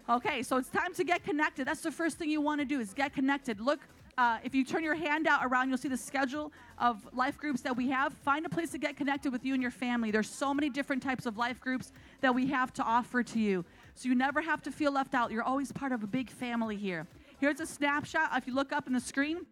Okay, 0.09 0.43
so 0.43 0.57
it's 0.57 0.69
time 0.69 0.93
to 0.95 1.03
get 1.03 1.23
connected. 1.23 1.65
That's 1.65 1.81
the 1.81 1.91
first 1.91 2.17
thing 2.17 2.29
you 2.29 2.41
want 2.41 2.61
to 2.61 2.65
do 2.65 2.79
is 2.79 2.93
get 2.93 3.13
connected. 3.13 3.59
Look, 3.59 3.79
uh, 4.17 4.37
if 4.43 4.53
you 4.53 4.63
turn 4.63 4.83
your 4.83 4.95
hand 4.95 5.27
out 5.27 5.45
around, 5.45 5.69
you'll 5.69 5.77
see 5.77 5.87
the 5.87 5.97
schedule 5.97 6.51
of 6.77 7.07
life 7.13 7.37
groups 7.37 7.61
that 7.61 7.75
we 7.75 7.89
have. 7.89 8.13
Find 8.13 8.45
a 8.45 8.49
place 8.49 8.69
to 8.71 8.77
get 8.77 8.95
connected 8.95 9.31
with 9.31 9.43
you 9.43 9.53
and 9.53 9.61
your 9.61 9.71
family. 9.71 10.11
There's 10.11 10.29
so 10.29 10.53
many 10.53 10.69
different 10.69 11.01
types 11.01 11.25
of 11.25 11.37
life 11.37 11.59
groups 11.59 11.91
that 12.21 12.33
we 12.33 12.47
have 12.47 12.73
to 12.73 12.83
offer 12.83 13.23
to 13.23 13.39
you. 13.39 13.65
So 13.95 14.09
you 14.09 14.15
never 14.15 14.41
have 14.41 14.61
to 14.63 14.71
feel 14.71 14.91
left 14.91 15.13
out. 15.13 15.31
You're 15.31 15.43
always 15.43 15.71
part 15.71 15.91
of 15.91 16.03
a 16.03 16.07
big 16.07 16.29
family 16.29 16.75
here. 16.75 17.07
Here's 17.39 17.59
a 17.59 17.65
snapshot. 17.65 18.29
If 18.35 18.45
you 18.45 18.53
look 18.53 18.71
up 18.71 18.87
in 18.87 18.93
the 18.93 18.99
screen, 18.99 19.45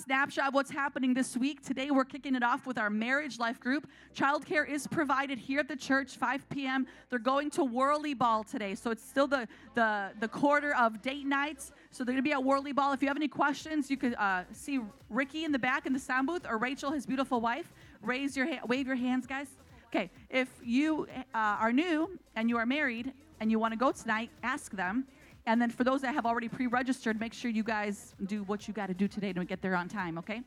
snapshot 0.00 0.48
of 0.48 0.54
what's 0.54 0.70
happening 0.70 1.14
this 1.14 1.36
week. 1.36 1.62
Today, 1.62 1.90
we're 1.90 2.04
kicking 2.04 2.34
it 2.34 2.42
off 2.42 2.66
with 2.66 2.78
our 2.78 2.90
marriage 2.90 3.38
life 3.38 3.60
group. 3.60 3.86
Childcare 4.14 4.68
is 4.68 4.86
provided 4.86 5.38
here 5.38 5.60
at 5.60 5.68
the 5.68 5.76
church, 5.76 6.16
5 6.16 6.48
p.m. 6.48 6.86
They're 7.10 7.18
going 7.18 7.50
to 7.50 7.64
Whirly 7.64 8.14
Ball 8.14 8.42
today, 8.44 8.74
so 8.74 8.90
it's 8.90 9.06
still 9.06 9.26
the 9.26 9.46
the 9.74 10.10
the 10.20 10.28
quarter 10.28 10.74
of 10.74 11.02
date 11.02 11.26
nights. 11.26 11.72
So 11.90 12.04
they're 12.04 12.14
gonna 12.14 12.22
be 12.22 12.32
at 12.32 12.42
Whirly 12.42 12.72
Ball. 12.72 12.92
If 12.92 13.02
you 13.02 13.08
have 13.08 13.16
any 13.16 13.28
questions, 13.28 13.90
you 13.90 13.96
could 13.96 14.14
uh, 14.14 14.44
see 14.52 14.80
Ricky 15.08 15.44
in 15.44 15.52
the 15.52 15.58
back 15.58 15.86
in 15.86 15.92
the 15.92 15.98
sound 15.98 16.26
booth 16.26 16.46
or 16.48 16.56
Rachel, 16.56 16.90
his 16.90 17.06
beautiful 17.06 17.40
wife. 17.40 17.72
Raise 18.02 18.36
your 18.36 18.46
ha- 18.46 18.66
wave 18.66 18.86
your 18.86 18.96
hands, 18.96 19.26
guys. 19.26 19.48
Okay, 19.88 20.10
if 20.30 20.48
you 20.64 21.06
uh, 21.34 21.38
are 21.60 21.72
new 21.72 22.18
and 22.36 22.48
you 22.48 22.56
are 22.56 22.66
married 22.66 23.12
and 23.40 23.50
you 23.50 23.58
want 23.58 23.72
to 23.72 23.78
go 23.78 23.92
tonight, 23.92 24.30
ask 24.42 24.72
them. 24.72 25.06
And 25.50 25.60
then 25.60 25.68
for 25.68 25.82
those 25.82 26.00
that 26.02 26.14
have 26.14 26.26
already 26.26 26.48
pre-registered, 26.48 27.18
make 27.18 27.34
sure 27.34 27.50
you 27.50 27.64
guys 27.64 28.14
do 28.26 28.44
what 28.44 28.68
you 28.68 28.72
got 28.72 28.86
to 28.86 28.94
do 28.94 29.08
today 29.08 29.32
to 29.32 29.44
get 29.44 29.60
there 29.60 29.74
on 29.74 29.88
time. 29.88 30.16
Okay. 30.16 30.42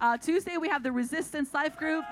Uh, 0.00 0.16
Tuesday 0.16 0.56
we 0.56 0.70
have 0.70 0.82
the 0.82 0.90
Resistance 0.90 1.52
Life 1.52 1.76
Group. 1.76 2.02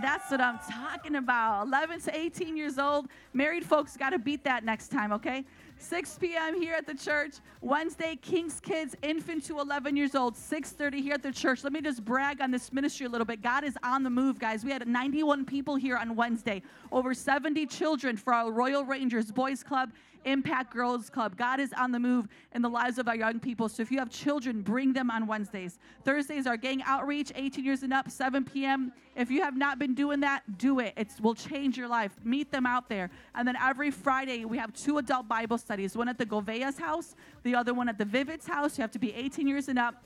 That's 0.00 0.30
what 0.30 0.40
I'm 0.40 0.60
talking 0.70 1.16
about. 1.16 1.66
11 1.66 2.02
to 2.02 2.16
18 2.16 2.56
years 2.56 2.78
old. 2.78 3.08
Married 3.34 3.64
folks 3.64 3.96
got 3.96 4.10
to 4.10 4.20
beat 4.20 4.44
that 4.44 4.64
next 4.64 4.92
time. 4.92 5.12
Okay. 5.12 5.44
6 5.78 6.18
p.m. 6.18 6.54
here 6.54 6.74
at 6.74 6.86
the 6.86 6.94
church. 6.94 7.38
Wednesday, 7.60 8.14
King's 8.14 8.60
Kids, 8.60 8.94
infant 9.02 9.44
to 9.46 9.58
11 9.58 9.96
years 9.96 10.14
old. 10.14 10.36
6:30 10.36 11.02
here 11.02 11.14
at 11.14 11.22
the 11.24 11.32
church. 11.32 11.64
Let 11.64 11.72
me 11.72 11.80
just 11.80 12.04
brag 12.04 12.40
on 12.40 12.52
this 12.52 12.72
ministry 12.72 13.06
a 13.06 13.08
little 13.08 13.24
bit. 13.24 13.42
God 13.42 13.64
is 13.64 13.76
on 13.82 14.04
the 14.04 14.10
move, 14.10 14.38
guys. 14.38 14.64
We 14.64 14.70
had 14.70 14.86
91 14.86 15.44
people 15.44 15.74
here 15.74 15.96
on 15.96 16.14
Wednesday. 16.14 16.62
Over 16.92 17.12
70 17.12 17.66
children 17.66 18.16
for 18.16 18.32
our 18.32 18.52
Royal 18.52 18.84
Rangers 18.84 19.32
Boys 19.32 19.64
Club, 19.64 19.90
Impact 20.24 20.72
Girls 20.72 21.10
Club. 21.10 21.36
God 21.36 21.60
is 21.60 21.72
on 21.72 21.92
the 21.92 21.98
move 21.98 22.28
in 22.54 22.62
the 22.62 22.68
lives 22.68 22.98
of 22.98 23.08
our 23.08 23.16
young 23.16 23.40
people. 23.40 23.68
So 23.68 23.82
if 23.82 23.90
you 23.90 23.98
have 23.98 24.10
children, 24.10 24.62
bring 24.62 24.92
them 24.92 25.10
on 25.10 25.26
Wednesdays. 25.26 25.78
Thursdays 26.04 26.46
are 26.46 26.56
gang 26.56 26.82
outreach, 26.84 27.32
18 27.34 27.64
years 27.64 27.82
and 27.82 27.92
up, 27.92 28.10
7 28.10 28.44
p.m. 28.44 28.92
If 29.14 29.30
you 29.30 29.42
have 29.42 29.56
not 29.56 29.78
been 29.78 29.94
doing 29.94 30.20
that, 30.20 30.58
do 30.58 30.78
it. 30.78 30.94
It 30.96 31.08
will 31.20 31.34
change 31.34 31.76
your 31.76 31.88
life. 31.88 32.12
Meet 32.24 32.50
them 32.50 32.66
out 32.66 32.88
there. 32.88 33.10
And 33.34 33.46
then 33.46 33.56
every 33.56 33.90
Friday, 33.90 34.44
we 34.44 34.58
have 34.58 34.72
two 34.72 34.98
adult 34.98 35.28
Bible 35.28 35.58
studies 35.58 35.96
one 35.96 36.08
at 36.08 36.18
the 36.18 36.26
Govea's 36.26 36.78
house, 36.78 37.14
the 37.42 37.54
other 37.54 37.74
one 37.74 37.88
at 37.88 37.98
the 37.98 38.04
Vivid's 38.04 38.46
house. 38.46 38.78
You 38.78 38.82
have 38.82 38.92
to 38.92 38.98
be 38.98 39.12
18 39.14 39.46
years 39.46 39.68
and 39.68 39.78
up, 39.78 40.02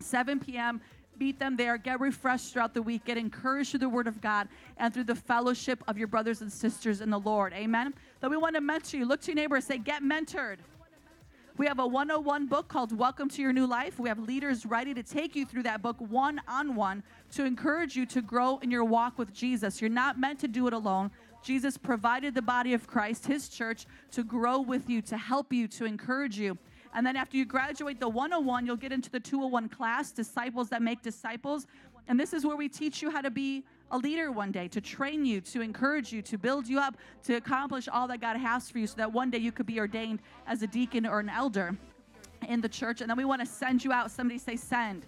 7 0.00 0.40
p.m. 0.40 0.80
meet 1.18 1.38
them 1.38 1.56
there, 1.56 1.78
get 1.78 2.00
refreshed 2.00 2.52
throughout 2.52 2.74
the 2.74 2.82
week, 2.82 3.04
get 3.04 3.16
encouraged 3.16 3.70
through 3.70 3.80
the 3.80 3.88
Word 3.88 4.06
of 4.06 4.20
God 4.20 4.48
and 4.76 4.92
through 4.92 5.04
the 5.04 5.14
fellowship 5.14 5.82
of 5.88 5.98
your 5.98 6.08
brothers 6.08 6.40
and 6.40 6.52
sisters 6.52 7.00
in 7.00 7.10
the 7.10 7.18
Lord. 7.18 7.52
Amen. 7.52 7.94
That 8.20 8.30
we 8.30 8.36
want 8.36 8.54
to 8.54 8.60
mentor 8.60 8.96
you. 8.96 9.06
Look 9.06 9.20
to 9.22 9.28
your 9.28 9.36
neighbor 9.36 9.56
and 9.56 9.64
say, 9.64 9.78
Get 9.78 10.02
mentored. 10.02 10.58
We 11.58 11.66
have 11.66 11.80
a 11.80 11.86
101 11.86 12.46
book 12.46 12.68
called 12.68 12.96
Welcome 12.96 13.28
to 13.30 13.42
Your 13.42 13.52
New 13.52 13.66
Life. 13.66 13.98
We 13.98 14.08
have 14.08 14.20
leaders 14.20 14.64
ready 14.64 14.94
to 14.94 15.02
take 15.02 15.34
you 15.34 15.44
through 15.44 15.64
that 15.64 15.82
book 15.82 15.96
one 15.98 16.40
on 16.46 16.76
one 16.76 17.02
to 17.32 17.44
encourage 17.44 17.96
you 17.96 18.06
to 18.06 18.22
grow 18.22 18.58
in 18.58 18.70
your 18.70 18.84
walk 18.84 19.18
with 19.18 19.34
Jesus. 19.34 19.80
You're 19.80 19.90
not 19.90 20.20
meant 20.20 20.38
to 20.38 20.46
do 20.46 20.68
it 20.68 20.72
alone. 20.72 21.10
Jesus 21.42 21.76
provided 21.76 22.36
the 22.36 22.42
body 22.42 22.74
of 22.74 22.86
Christ, 22.86 23.26
his 23.26 23.48
church, 23.48 23.86
to 24.12 24.22
grow 24.22 24.60
with 24.60 24.88
you, 24.88 25.02
to 25.02 25.16
help 25.16 25.52
you, 25.52 25.66
to 25.68 25.84
encourage 25.84 26.38
you. 26.38 26.56
And 26.94 27.06
then 27.06 27.16
after 27.16 27.36
you 27.36 27.44
graduate 27.44 28.00
the 28.00 28.08
101, 28.08 28.66
you'll 28.66 28.76
get 28.76 28.92
into 28.92 29.10
the 29.10 29.20
201 29.20 29.68
class, 29.68 30.10
Disciples 30.10 30.68
That 30.70 30.82
Make 30.82 31.02
Disciples. 31.02 31.66
And 32.08 32.18
this 32.18 32.32
is 32.32 32.46
where 32.46 32.56
we 32.56 32.68
teach 32.68 33.02
you 33.02 33.10
how 33.10 33.20
to 33.20 33.30
be 33.30 33.64
a 33.90 33.98
leader 33.98 34.32
one 34.32 34.50
day, 34.50 34.68
to 34.68 34.80
train 34.80 35.24
you, 35.24 35.40
to 35.42 35.60
encourage 35.60 36.12
you, 36.12 36.22
to 36.22 36.38
build 36.38 36.68
you 36.68 36.78
up, 36.78 36.96
to 37.24 37.36
accomplish 37.36 37.88
all 37.88 38.08
that 38.08 38.20
God 38.20 38.36
has 38.36 38.70
for 38.70 38.78
you 38.78 38.86
so 38.86 38.96
that 38.96 39.12
one 39.12 39.30
day 39.30 39.38
you 39.38 39.52
could 39.52 39.66
be 39.66 39.78
ordained 39.78 40.20
as 40.46 40.62
a 40.62 40.66
deacon 40.66 41.06
or 41.06 41.20
an 41.20 41.28
elder 41.28 41.76
in 42.48 42.60
the 42.60 42.68
church. 42.68 43.00
And 43.00 43.10
then 43.10 43.16
we 43.16 43.24
want 43.24 43.40
to 43.40 43.46
send 43.46 43.84
you 43.84 43.92
out. 43.92 44.10
Somebody 44.10 44.38
say, 44.38 44.56
send. 44.56 45.06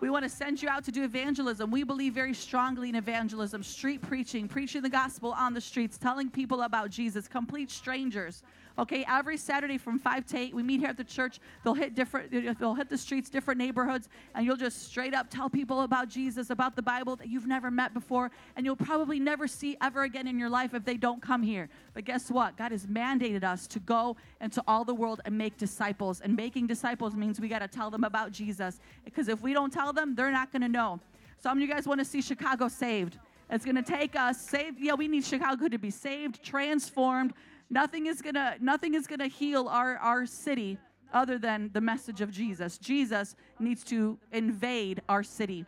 We 0.00 0.10
want 0.10 0.24
to 0.24 0.28
send 0.28 0.62
you 0.62 0.68
out 0.68 0.84
to 0.84 0.92
do 0.92 1.02
evangelism. 1.02 1.72
We 1.72 1.82
believe 1.82 2.14
very 2.14 2.34
strongly 2.34 2.88
in 2.88 2.94
evangelism, 2.94 3.64
street 3.64 4.00
preaching, 4.00 4.46
preaching 4.46 4.82
the 4.82 4.88
gospel 4.88 5.32
on 5.32 5.54
the 5.54 5.60
streets, 5.60 5.98
telling 5.98 6.30
people 6.30 6.62
about 6.62 6.90
Jesus, 6.90 7.26
complete 7.26 7.68
strangers. 7.68 8.44
Okay, 8.78 9.04
every 9.08 9.36
Saturday 9.36 9.76
from 9.76 9.98
5 9.98 10.24
to 10.26 10.38
8, 10.38 10.54
we 10.54 10.62
meet 10.62 10.78
here 10.78 10.88
at 10.88 10.96
the 10.96 11.02
church. 11.02 11.40
They'll 11.64 11.74
hit 11.74 11.96
different 11.96 12.30
they'll 12.60 12.74
hit 12.74 12.88
the 12.88 12.96
streets, 12.96 13.28
different 13.28 13.58
neighborhoods, 13.58 14.08
and 14.36 14.46
you'll 14.46 14.56
just 14.56 14.84
straight 14.84 15.14
up 15.14 15.28
tell 15.28 15.50
people 15.50 15.82
about 15.82 16.08
Jesus, 16.08 16.50
about 16.50 16.76
the 16.76 16.82
Bible 16.82 17.16
that 17.16 17.26
you've 17.26 17.48
never 17.48 17.72
met 17.72 17.92
before, 17.92 18.30
and 18.54 18.64
you'll 18.64 18.76
probably 18.76 19.18
never 19.18 19.48
see 19.48 19.76
ever 19.82 20.04
again 20.04 20.28
in 20.28 20.38
your 20.38 20.48
life 20.48 20.74
if 20.74 20.84
they 20.84 20.96
don't 20.96 21.20
come 21.20 21.42
here. 21.42 21.68
But 21.92 22.04
guess 22.04 22.30
what? 22.30 22.56
God 22.56 22.70
has 22.70 22.86
mandated 22.86 23.42
us 23.42 23.66
to 23.66 23.80
go 23.80 24.16
into 24.40 24.62
all 24.68 24.84
the 24.84 24.94
world 24.94 25.20
and 25.24 25.36
make 25.36 25.56
disciples. 25.58 26.20
And 26.20 26.36
making 26.36 26.68
disciples 26.68 27.16
means 27.16 27.40
we 27.40 27.48
got 27.48 27.58
to 27.60 27.68
tell 27.68 27.90
them 27.90 28.04
about 28.04 28.30
Jesus. 28.30 28.78
Because 29.04 29.26
if 29.26 29.42
we 29.42 29.52
don't 29.52 29.72
tell 29.72 29.92
them, 29.92 30.14
they're 30.14 30.30
not 30.30 30.52
going 30.52 30.62
to 30.62 30.68
know. 30.68 31.00
Some 31.40 31.58
of 31.58 31.62
you 31.62 31.68
guys 31.68 31.88
want 31.88 31.98
to 31.98 32.04
see 32.04 32.22
Chicago 32.22 32.68
saved. 32.68 33.18
It's 33.50 33.64
going 33.64 33.76
to 33.76 33.82
take 33.82 34.14
us 34.14 34.40
save, 34.40 34.78
Yeah, 34.78 34.94
we 34.94 35.08
need 35.08 35.24
Chicago 35.24 35.68
to 35.68 35.78
be 35.78 35.90
saved, 35.90 36.42
transformed. 36.44 37.32
Nothing 37.70 38.06
is 38.06 38.20
to 38.22 38.56
nothing 38.60 38.94
is 38.94 39.06
to 39.06 39.26
heal 39.26 39.68
our 39.68 39.96
our 39.98 40.26
city 40.26 40.78
other 41.12 41.38
than 41.38 41.70
the 41.72 41.80
message 41.80 42.20
of 42.20 42.30
Jesus. 42.30 42.78
Jesus 42.78 43.34
needs 43.58 43.84
to 43.84 44.18
invade 44.32 45.02
our 45.08 45.22
city. 45.22 45.64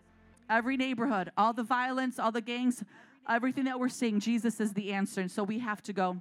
Every 0.49 0.77
neighborhood, 0.77 1.31
all 1.37 1.53
the 1.53 1.63
violence, 1.63 2.19
all 2.19 2.33
the 2.33 2.41
gangs, 2.41 2.83
everything 3.29 3.65
that 3.65 3.79
we're 3.79 3.89
seeing, 3.89 4.21
Jesus 4.21 4.61
is 4.61 4.73
the 4.73 4.93
answer. 4.93 5.21
And 5.21 5.31
so 5.31 5.43
we 5.45 5.59
have 5.61 5.83
to 5.83 5.93
go. 5.93 6.21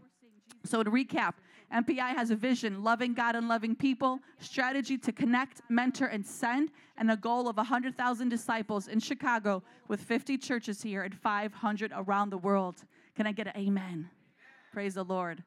So, 0.66 0.84
to 0.84 0.92
recap, 0.92 1.36
MPI 1.74 2.16
has 2.16 2.32
a 2.32 2.36
vision 2.36 2.84
loving 2.84 3.14
God 3.14 3.36
and 3.36 3.48
loving 3.48 3.76
people, 3.76 4.20
strategy 4.40 4.98
to 4.98 5.12
connect, 5.12 5.62
mentor, 5.70 6.08
and 6.08 6.26
send, 6.26 6.72
and 6.98 7.12
a 7.12 7.16
goal 7.16 7.48
of 7.48 7.58
100,000 7.58 8.30
disciples 8.30 8.88
in 8.88 9.00
Chicago 9.00 9.64
with 9.88 10.02
50 10.02 10.38
churches 10.38 10.82
here 10.82 11.04
and 11.04 11.16
500 11.16 11.92
around 11.96 12.32
the 12.32 12.38
world. 12.38 12.84
Can 13.16 13.28
I 13.28 13.32
get 13.32 13.48
an 13.48 13.54
amen? 13.56 14.10
Praise 14.74 14.96
the 14.96 15.04
Lord. 15.04 15.44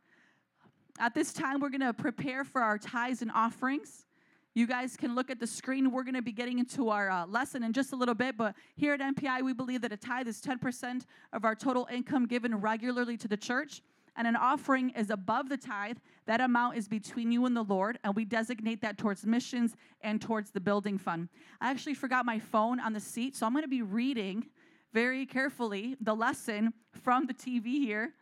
At 0.99 1.14
this 1.14 1.32
time, 1.32 1.61
we're 1.61 1.70
going 1.70 1.80
to 1.80 1.93
prepare 1.93 2.45
for 2.45 2.61
our 2.61 2.78
tithes 2.78 3.22
and 3.22 3.30
offerings. 3.32 4.07
You 4.55 4.66
guys 4.66 4.97
can 4.97 5.14
look 5.14 5.30
at 5.30 5.40
the 5.40 5.47
screen. 5.47 5.90
We're 5.90 6.05
going 6.05 6.14
to 6.14 6.22
be 6.22 6.32
getting 6.32 6.59
into 6.59 6.90
our 6.90 7.11
uh, 7.11 7.26
lesson 7.26 7.62
in 7.62 7.72
just 7.72 7.93
a 7.93 7.97
little 7.97 8.14
bit, 8.14 8.36
but 8.36 8.55
here 8.76 8.93
at 8.93 9.01
MPI, 9.01 9.43
we 9.43 9.55
believe 9.55 9.80
that 9.80 9.93
a 9.93 9.97
tithe 9.97 10.28
is 10.28 10.43
10% 10.43 11.07
of 11.32 11.45
our 11.45 11.55
total 11.55 11.88
income 11.90 12.26
given 12.26 12.55
regularly 12.61 13.16
to 13.16 13.28
the 13.28 13.36
church 13.36 13.82
and 14.16 14.26
an 14.26 14.36
offering 14.36 14.90
is 14.90 15.11
above 15.11 15.49
the 15.49 15.57
tithe, 15.57 15.99
that 16.26 16.40
amount 16.40 16.76
is 16.76 16.88
between 16.88 17.32
you 17.32 17.47
and 17.47 17.57
the 17.57 17.62
Lord, 17.62 17.99
and 18.05 18.14
we 18.14 18.24
designate 18.24 18.82
that 18.82 18.99
towards 18.99 19.24
missions 19.24 19.74
and 20.03 20.20
towards 20.20 20.51
the 20.51 20.61
building 20.61 20.99
fund. 20.99 21.28
I 21.61 21.70
actually 21.70 21.95
forgot 21.95 22.26
my 22.26 22.38
phone 22.38 22.78
on 22.78 22.93
the 22.93 23.01
seat, 23.01 23.36
so 23.36 23.47
I'm 23.47 23.53
going 23.53 23.64
to 23.64 23.68
be 23.68 23.82
reading 23.82 24.47
very 24.93 25.24
carefully 25.24 25.97
the 26.01 26.14
lesson 26.14 26.74
from 26.90 27.26
the 27.26 27.34
TV 27.34 27.78
here. 27.78 28.14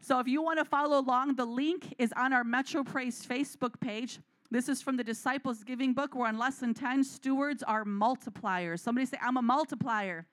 So 0.00 0.18
if 0.18 0.26
you 0.26 0.42
want 0.42 0.58
to 0.58 0.64
follow 0.64 0.98
along, 0.98 1.34
the 1.34 1.44
link 1.44 1.94
is 1.98 2.12
on 2.16 2.32
our 2.32 2.42
Metro 2.42 2.82
Praise 2.82 3.24
Facebook 3.24 3.78
page. 3.80 4.18
This 4.50 4.68
is 4.68 4.80
from 4.80 4.96
the 4.96 5.04
Disciples 5.04 5.62
Giving 5.62 5.92
book. 5.92 6.14
We're 6.14 6.26
on 6.26 6.38
lesson 6.38 6.72
10. 6.72 7.04
Stewards 7.04 7.62
are 7.62 7.84
multipliers. 7.84 8.80
Somebody 8.80 9.06
say, 9.06 9.18
I'm 9.22 9.36
a 9.36 9.42
multiplier. 9.42 10.26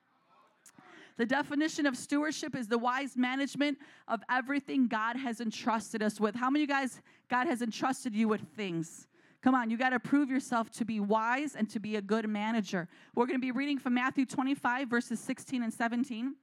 The 1.18 1.26
definition 1.26 1.84
of 1.84 1.96
stewardship 1.96 2.56
is 2.56 2.66
the 2.66 2.78
wise 2.78 3.16
management 3.16 3.78
of 4.06 4.22
everything 4.30 4.86
God 4.86 5.16
has 5.16 5.40
entrusted 5.40 6.02
us 6.02 6.18
with. 6.18 6.34
How 6.34 6.48
many 6.48 6.64
of 6.64 6.70
you 6.70 6.74
guys, 6.74 7.02
God 7.28 7.46
has 7.46 7.60
entrusted 7.60 8.14
you 8.14 8.26
with 8.26 8.40
things? 8.56 9.06
Come 9.42 9.54
on, 9.54 9.68
you 9.70 9.76
got 9.76 9.90
to 9.90 10.00
prove 10.00 10.30
yourself 10.30 10.70
to 10.72 10.84
be 10.84 10.98
wise 10.98 11.54
and 11.54 11.68
to 11.70 11.78
be 11.78 11.96
a 11.96 12.02
good 12.02 12.28
manager. 12.28 12.88
We're 13.14 13.26
going 13.26 13.38
to 13.38 13.44
be 13.44 13.52
reading 13.52 13.78
from 13.78 13.94
Matthew 13.94 14.26
25, 14.26 14.88
verses 14.88 15.20
16 15.20 15.62
and 15.62 15.72
17. 15.72 16.34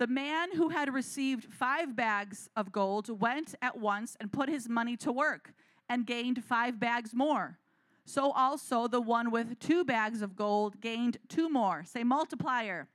The 0.00 0.06
man 0.06 0.56
who 0.56 0.70
had 0.70 0.94
received 0.94 1.52
five 1.52 1.94
bags 1.94 2.48
of 2.56 2.72
gold 2.72 3.20
went 3.20 3.54
at 3.60 3.78
once 3.78 4.16
and 4.18 4.32
put 4.32 4.48
his 4.48 4.66
money 4.66 4.96
to 4.96 5.12
work 5.12 5.52
and 5.90 6.06
gained 6.06 6.42
five 6.42 6.80
bags 6.80 7.12
more. 7.12 7.58
So 8.06 8.32
also 8.32 8.88
the 8.88 9.02
one 9.02 9.30
with 9.30 9.58
two 9.58 9.84
bags 9.84 10.22
of 10.22 10.36
gold 10.36 10.80
gained 10.80 11.18
two 11.28 11.50
more. 11.50 11.84
Say 11.84 12.02
multiplier. 12.02 12.88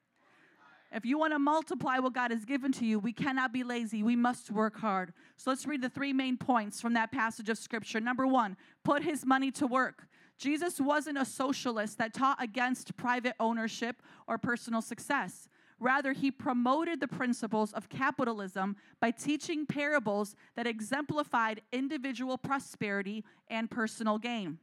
If 0.91 1.05
you 1.05 1.19
want 1.19 1.33
to 1.33 1.39
multiply 1.39 1.99
what 1.99 2.13
God 2.13 2.31
has 2.31 2.43
given 2.43 2.71
to 2.71 2.85
you, 2.85 2.97
we 2.97 3.13
cannot 3.13 3.53
be 3.53 3.63
lazy. 3.63 4.01
We 4.01 4.15
must 4.15 4.49
work 4.49 4.79
hard. 4.79 5.13
So 5.37 5.51
let's 5.51 5.67
read 5.67 5.83
the 5.83 5.89
three 5.89 6.11
main 6.11 6.37
points 6.37 6.81
from 6.81 6.93
that 6.93 7.11
passage 7.11 7.49
of 7.49 7.59
scripture. 7.59 7.99
Number 7.99 8.25
one, 8.25 8.57
put 8.83 9.03
his 9.03 9.27
money 9.27 9.51
to 9.51 9.67
work. 9.67 10.07
Jesus 10.39 10.81
wasn't 10.81 11.19
a 11.19 11.25
socialist 11.25 11.99
that 11.99 12.15
taught 12.15 12.41
against 12.41 12.97
private 12.97 13.35
ownership 13.39 14.01
or 14.27 14.39
personal 14.39 14.81
success. 14.81 15.47
Rather, 15.79 16.13
he 16.13 16.31
promoted 16.31 16.99
the 16.99 17.07
principles 17.07 17.73
of 17.73 17.89
capitalism 17.89 18.75
by 19.01 19.11
teaching 19.11 19.65
parables 19.65 20.35
that 20.55 20.67
exemplified 20.67 21.61
individual 21.71 22.37
prosperity 22.37 23.23
and 23.49 23.69
personal 23.69 24.17
gain. 24.17 24.57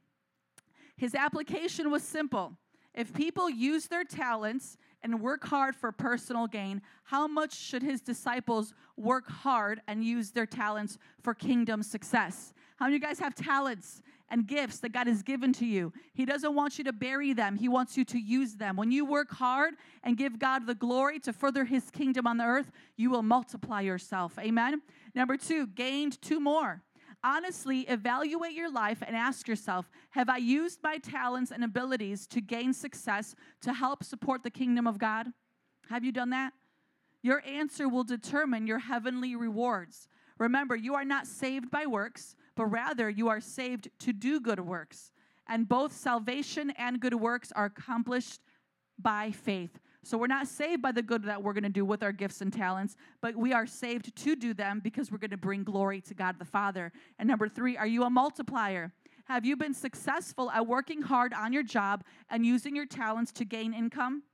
His 0.97 1.15
application 1.15 1.91
was 1.91 2.03
simple. 2.03 2.57
If 2.95 3.13
people 3.13 3.49
use 3.49 3.87
their 3.87 4.05
talents 4.05 4.77
and 5.03 5.21
work 5.21 5.45
hard 5.45 5.75
for 5.75 5.93
personal 5.93 6.47
gain, 6.47 6.83
how 7.05 7.27
much 7.27 7.55
should 7.55 7.83
his 7.83 8.01
disciples 8.01 8.75
work 8.97 9.29
hard 9.29 9.81
and 9.89 10.05
use 10.05 10.31
their 10.31 10.47
talents 10.47 10.99
for 11.21 11.35
kingdom 11.35 11.83
success? 11.83 12.53
How 12.77 12.87
many 12.87 12.97
of 12.97 13.03
you 13.03 13.09
guys 13.09 13.19
have 13.19 13.35
talents 13.35 14.03
and 14.33 14.49
gifts 14.49 14.79
that 14.81 14.93
God 14.93 15.07
has 15.07 15.23
given 15.23 15.53
to 15.55 15.67
you? 15.67 15.93
He 16.13 16.25
doesn't 16.25 16.55
want 16.55 16.79
you 16.79 16.85
to 16.85 16.93
bury 16.93 17.33
them, 17.33 17.57
He 17.57 17.69
wants 17.69 17.97
you 17.97 18.05
to 18.07 18.19
use 18.19 18.55
them. 18.55 18.77
When 18.77 18.91
you 18.91 19.05
work 19.05 19.31
hard 19.31 19.75
and 20.03 20.17
give 20.17 20.41
God 20.41 20.67
the 20.67 20.75
glory 20.75 21.21
to 21.21 21.33
further 21.33 21.65
His 21.65 21.91
kingdom 21.91 22.27
on 22.27 22.39
the 22.39 22.45
earth, 22.45 22.73
you 22.97 23.11
will 23.11 23.23
multiply 23.23 23.83
yourself. 23.83 24.37
Amen. 24.41 24.83
Number 25.15 25.37
two, 25.37 25.69
gained 25.69 26.21
two 26.21 26.41
more 26.41 26.83
honestly 27.25 27.81
evaluate 27.83 28.53
your 28.53 28.71
life 28.71 29.03
and 29.07 29.15
ask 29.15 29.47
yourself 29.47 29.89
Have 30.11 30.29
I 30.29 30.39
used 30.39 30.81
my 30.83 30.99
talents 30.99 31.51
and 31.51 31.63
abilities 31.63 32.27
to 32.29 32.41
gain 32.41 32.73
success 32.73 33.35
to 33.61 33.73
help 33.73 34.03
support 34.05 34.43
the 34.43 34.51
kingdom 34.51 34.87
of 34.87 34.99
God? 34.99 35.29
Have 35.89 36.05
you 36.05 36.13
done 36.13 36.31
that? 36.31 36.53
Your 37.23 37.43
answer 37.47 37.89
will 37.89 38.05
determine 38.05 38.67
your 38.67 38.81
heavenly 38.81 39.37
rewards. 39.37 40.09
Remember, 40.39 40.75
you 40.75 40.95
are 40.95 41.05
not 41.05 41.27
saved 41.27 41.71
by 41.71 41.87
works, 41.87 42.35
but 42.55 42.67
rather 42.67 43.09
you 43.09 43.29
are 43.29 43.41
saved 43.41 43.89
to 44.01 44.13
do 44.13 44.41
good 44.41 44.61
works. 44.61 45.11
And 45.49 45.69
both 45.69 45.93
salvation 45.93 46.73
and 46.79 47.01
good 47.01 47.15
works 47.15 47.53
are 47.53 47.67
accomplished 47.67 48.41
by 48.99 49.31
faith. 49.31 49.79
So 50.05 50.19
we're 50.19 50.27
not 50.27 50.49
saved 50.49 50.83
by 50.83 50.93
the 50.93 51.03
good 51.03 51.23
that 51.25 51.43
we're 51.43 51.53
going 51.53 51.63
to 51.63 51.69
do 51.69 51.85
with 51.85 52.03
our 52.03 52.11
gifts 52.11 52.41
and 52.41 52.53
talents, 52.53 52.97
but 53.21 53.37
we 53.37 53.53
are 53.53 53.67
saved 53.67 54.17
to 54.17 54.35
do 54.35 54.53
them 54.53 54.81
because 54.83 55.13
we're 55.13 55.19
going 55.19 55.31
to 55.31 55.37
bring 55.37 55.63
glory 55.63 56.01
to 56.03 56.15
God 56.15 56.39
the 56.39 56.45
Father. 56.45 56.93
And 57.19 57.29
number 57.29 57.49
three, 57.49 57.77
are 57.77 57.87
you 57.87 58.03
a 58.03 58.11
multiplier? 58.11 58.93
Have 59.27 59.45
you 59.45 59.57
been 59.57 59.75
successful 59.75 60.51
at 60.51 60.67
working 60.67 61.03
hard 61.03 61.33
on 61.33 61.53
your 61.53 61.63
job 61.63 62.03
and 62.29 62.45
using 62.45 62.75
your 62.75 62.87
talents 62.87 63.31
to 63.33 63.45
gain 63.45 63.73
income? 63.73 64.25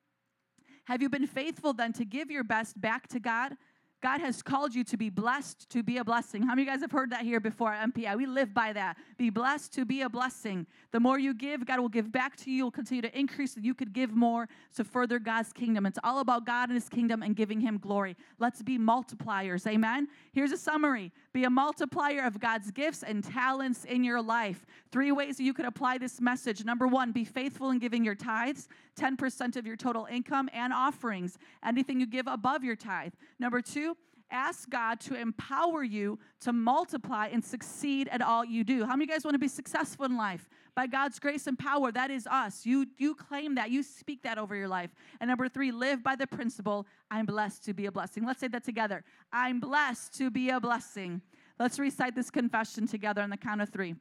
Have 0.85 1.03
you 1.03 1.11
been 1.11 1.27
faithful 1.27 1.75
then 1.75 1.93
to 1.95 2.05
give 2.07 2.31
your 2.31 2.45
best 2.45 2.81
back 2.81 3.07
to 3.09 3.21
God? 3.21 3.59
God 4.01 4.20
has 4.20 4.42
called 4.42 4.74
you 4.74 4.84
to 4.84 4.96
be 4.96 5.11
blessed, 5.11 5.68
to 5.70 5.82
be 5.82 5.96
a 5.96 6.05
blessing. 6.05 6.42
How 6.42 6.51
many 6.51 6.62
of 6.62 6.66
you 6.66 6.72
guys 6.72 6.80
have 6.82 6.92
heard 6.92 7.11
that 7.11 7.22
here 7.22 7.40
before 7.40 7.72
at 7.72 7.92
MPI? 7.92 8.16
We 8.16 8.26
live 8.26 8.55
by 8.55 8.72
that. 8.72 8.96
Be 9.16 9.28
blessed 9.28 9.72
to 9.74 9.84
be 9.84 10.03
a 10.03 10.09
blessing. 10.09 10.66
The 10.92 11.01
more 11.01 11.18
you 11.18 11.34
give, 11.34 11.66
God 11.66 11.80
will 11.80 11.88
give 11.88 12.12
back 12.12 12.36
to 12.38 12.51
you. 12.51 12.64
will 12.64 12.70
continue 12.70 13.03
to 13.03 13.18
increase 13.18 13.55
so 13.55 13.61
you 13.61 13.74
could 13.74 13.92
give 13.92 14.14
more 14.14 14.49
to 14.76 14.84
further 14.84 15.18
God's 15.18 15.53
kingdom. 15.53 15.84
It's 15.84 15.99
all 16.05 16.20
about 16.20 16.46
God 16.46 16.68
and 16.68 16.76
his 16.76 16.88
kingdom 16.88 17.24
and 17.24 17.34
giving 17.34 17.61
him 17.61 17.78
glory. 17.78 18.16
Let's 18.38 18.62
be 18.62 18.78
multipliers. 18.78 19.66
Amen. 19.66 20.07
Here's 20.32 20.53
a 20.53 20.57
summary. 20.57 21.12
Be 21.32 21.42
a 21.44 21.51
multiplier 21.51 22.24
of 22.24 22.38
God's 22.38 22.70
gifts 22.70 23.03
and 23.03 23.24
talents 23.24 23.84
in 23.84 24.05
your 24.05 24.22
life. 24.22 24.64
Three 24.92 25.11
ways 25.11 25.40
you 25.40 25.53
could 25.53 25.66
apply 25.66 25.99
this 25.99 26.20
message. 26.20 26.64
Number 26.64 26.86
1, 26.86 27.11
be 27.11 27.24
faithful 27.24 27.70
in 27.70 27.80
giving 27.80 28.05
your 28.05 28.14
tithes. 28.14 28.68
10% 28.99 29.57
of 29.57 29.66
your 29.66 29.76
total 29.76 30.07
income 30.11 30.49
and 30.53 30.72
offerings, 30.72 31.38
anything 31.64 32.01
you 32.01 32.07
give 32.07 32.26
above 32.26 32.64
your 32.64 32.76
tithe. 32.76 33.12
Number 33.38 33.62
two, 33.62 33.96
ask 34.30 34.68
God 34.68 35.01
to 35.01 35.14
empower 35.14 35.82
you 35.82 36.18
to 36.40 36.53
multiply 36.53 37.28
and 37.28 37.44
succeed 37.44 38.09
at 38.09 38.20
all 38.20 38.44
you 38.44 38.64
do. 38.64 38.84
How 38.84 38.90
many 38.90 39.05
of 39.05 39.09
you 39.09 39.14
guys 39.14 39.24
want 39.24 39.34
to 39.34 39.38
be 39.38 39.49
successful 39.49 40.05
in 40.05 40.16
life? 40.16 40.49
By 40.74 40.86
God's 40.86 41.18
grace 41.18 41.46
and 41.46 41.59
power, 41.59 41.90
that 41.92 42.11
is 42.11 42.26
us. 42.26 42.64
You, 42.64 42.86
you 42.99 43.14
claim 43.14 43.55
that, 43.57 43.70
you 43.70 43.82
speak 43.82 44.22
that 44.22 44.38
over 44.38 44.55
your 44.55 44.68
life. 44.68 44.90
And 45.20 45.28
number 45.28 45.49
three, 45.49 45.72
live 45.72 46.03
by 46.03 46.14
the 46.14 46.26
principle 46.26 46.86
I'm 47.11 47.26
blessed 47.26 47.64
to 47.64 47.74
be 47.74 47.86
a 47.86 47.92
blessing. 47.92 48.24
Let's 48.24 48.40
say 48.40 48.49
that 48.49 48.64
together. 48.64 49.03
I'm 49.32 49.61
blessed 49.61 50.16
to 50.18 50.30
be 50.30 50.51
a 50.51 50.61
blessing. 50.61 51.22
Let's 51.59 51.78
recite 51.78 52.14
this 52.14 52.30
confession 52.30 52.86
together 52.86 53.22
on 53.22 53.30
the 53.30 53.36
count 53.36 53.61
of 53.61 53.70
three. 53.70 53.96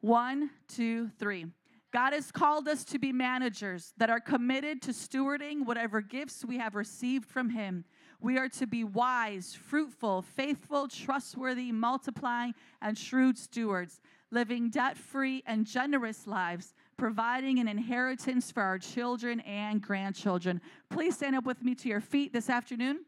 One, 0.00 0.50
two, 0.68 1.10
three. 1.18 1.46
God 1.94 2.12
has 2.12 2.32
called 2.32 2.66
us 2.66 2.84
to 2.86 2.98
be 2.98 3.12
managers 3.12 3.92
that 3.98 4.10
are 4.10 4.18
committed 4.18 4.82
to 4.82 4.90
stewarding 4.90 5.64
whatever 5.64 6.00
gifts 6.00 6.44
we 6.44 6.58
have 6.58 6.74
received 6.74 7.24
from 7.24 7.50
Him. 7.50 7.84
We 8.20 8.36
are 8.36 8.48
to 8.48 8.66
be 8.66 8.82
wise, 8.82 9.54
fruitful, 9.54 10.22
faithful, 10.22 10.88
trustworthy, 10.88 11.70
multiplying, 11.70 12.54
and 12.82 12.98
shrewd 12.98 13.38
stewards, 13.38 14.00
living 14.32 14.70
debt 14.70 14.98
free 14.98 15.44
and 15.46 15.64
generous 15.64 16.26
lives, 16.26 16.74
providing 16.96 17.60
an 17.60 17.68
inheritance 17.68 18.50
for 18.50 18.64
our 18.64 18.80
children 18.80 19.38
and 19.42 19.80
grandchildren. 19.80 20.60
Please 20.90 21.14
stand 21.14 21.36
up 21.36 21.44
with 21.44 21.62
me 21.62 21.76
to 21.76 21.88
your 21.88 22.00
feet 22.00 22.32
this 22.32 22.50
afternoon. 22.50 23.04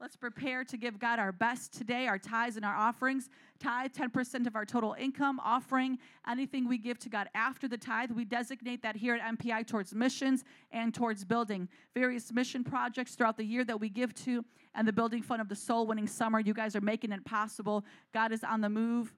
Let's 0.00 0.16
prepare 0.16 0.64
to 0.64 0.76
give 0.76 0.98
God 0.98 1.18
our 1.18 1.30
best 1.30 1.72
today, 1.72 2.08
our 2.08 2.18
tithes 2.18 2.56
and 2.56 2.64
our 2.64 2.74
offerings. 2.74 3.30
Tithe, 3.60 3.92
10% 3.92 4.46
of 4.46 4.56
our 4.56 4.64
total 4.64 4.94
income. 4.98 5.40
Offering, 5.42 5.98
anything 6.28 6.68
we 6.68 6.78
give 6.78 6.98
to 7.00 7.08
God 7.08 7.28
after 7.34 7.68
the 7.68 7.78
tithe. 7.78 8.10
We 8.10 8.24
designate 8.24 8.82
that 8.82 8.96
here 8.96 9.14
at 9.14 9.38
MPI 9.38 9.66
towards 9.66 9.94
missions 9.94 10.44
and 10.72 10.92
towards 10.92 11.24
building 11.24 11.68
various 11.94 12.32
mission 12.32 12.64
projects 12.64 13.14
throughout 13.14 13.36
the 13.36 13.44
year 13.44 13.64
that 13.64 13.78
we 13.78 13.88
give 13.88 14.14
to, 14.24 14.44
and 14.74 14.86
the 14.86 14.92
building 14.92 15.22
fund 15.22 15.40
of 15.40 15.48
the 15.48 15.56
soul 15.56 15.86
winning 15.86 16.08
summer. 16.08 16.40
You 16.40 16.54
guys 16.54 16.74
are 16.74 16.80
making 16.80 17.12
it 17.12 17.24
possible. 17.24 17.84
God 18.12 18.32
is 18.32 18.42
on 18.42 18.60
the 18.60 18.68
move. 18.68 19.14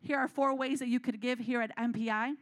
Here 0.00 0.18
are 0.18 0.28
four 0.28 0.54
ways 0.56 0.80
that 0.80 0.88
you 0.88 0.98
could 0.98 1.20
give 1.20 1.38
here 1.38 1.62
at 1.62 1.74
MPI. 1.78 2.34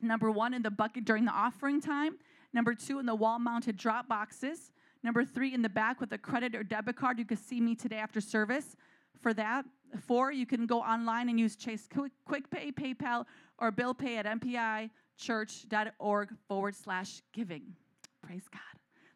Number 0.00 0.30
one, 0.30 0.54
in 0.54 0.62
the 0.62 0.70
bucket 0.70 1.04
during 1.04 1.26
the 1.26 1.32
offering 1.32 1.80
time. 1.80 2.16
Number 2.52 2.74
two, 2.74 2.98
in 2.98 3.06
the 3.06 3.14
wall 3.14 3.38
mounted 3.38 3.76
drop 3.76 4.08
boxes. 4.08 4.71
Number 5.02 5.24
three, 5.24 5.52
in 5.52 5.62
the 5.62 5.68
back 5.68 6.00
with 6.00 6.12
a 6.12 6.18
credit 6.18 6.54
or 6.54 6.62
debit 6.62 6.94
card. 6.96 7.18
You 7.18 7.24
can 7.24 7.36
see 7.36 7.60
me 7.60 7.74
today 7.74 7.96
after 7.96 8.20
service 8.20 8.76
for 9.20 9.34
that. 9.34 9.64
Four, 10.06 10.30
you 10.32 10.46
can 10.46 10.66
go 10.66 10.80
online 10.80 11.28
and 11.28 11.38
use 11.38 11.54
Chase 11.56 11.86
Quick, 12.24 12.50
Pay, 12.50 12.72
PayPal, 12.72 13.26
or 13.58 13.70
Bill 13.70 13.94
Pay 13.94 14.16
at 14.16 14.26
mpichurch.org 14.26 16.30
forward 16.48 16.74
slash 16.74 17.22
giving. 17.32 17.76
Praise 18.22 18.48
God. 18.50 18.60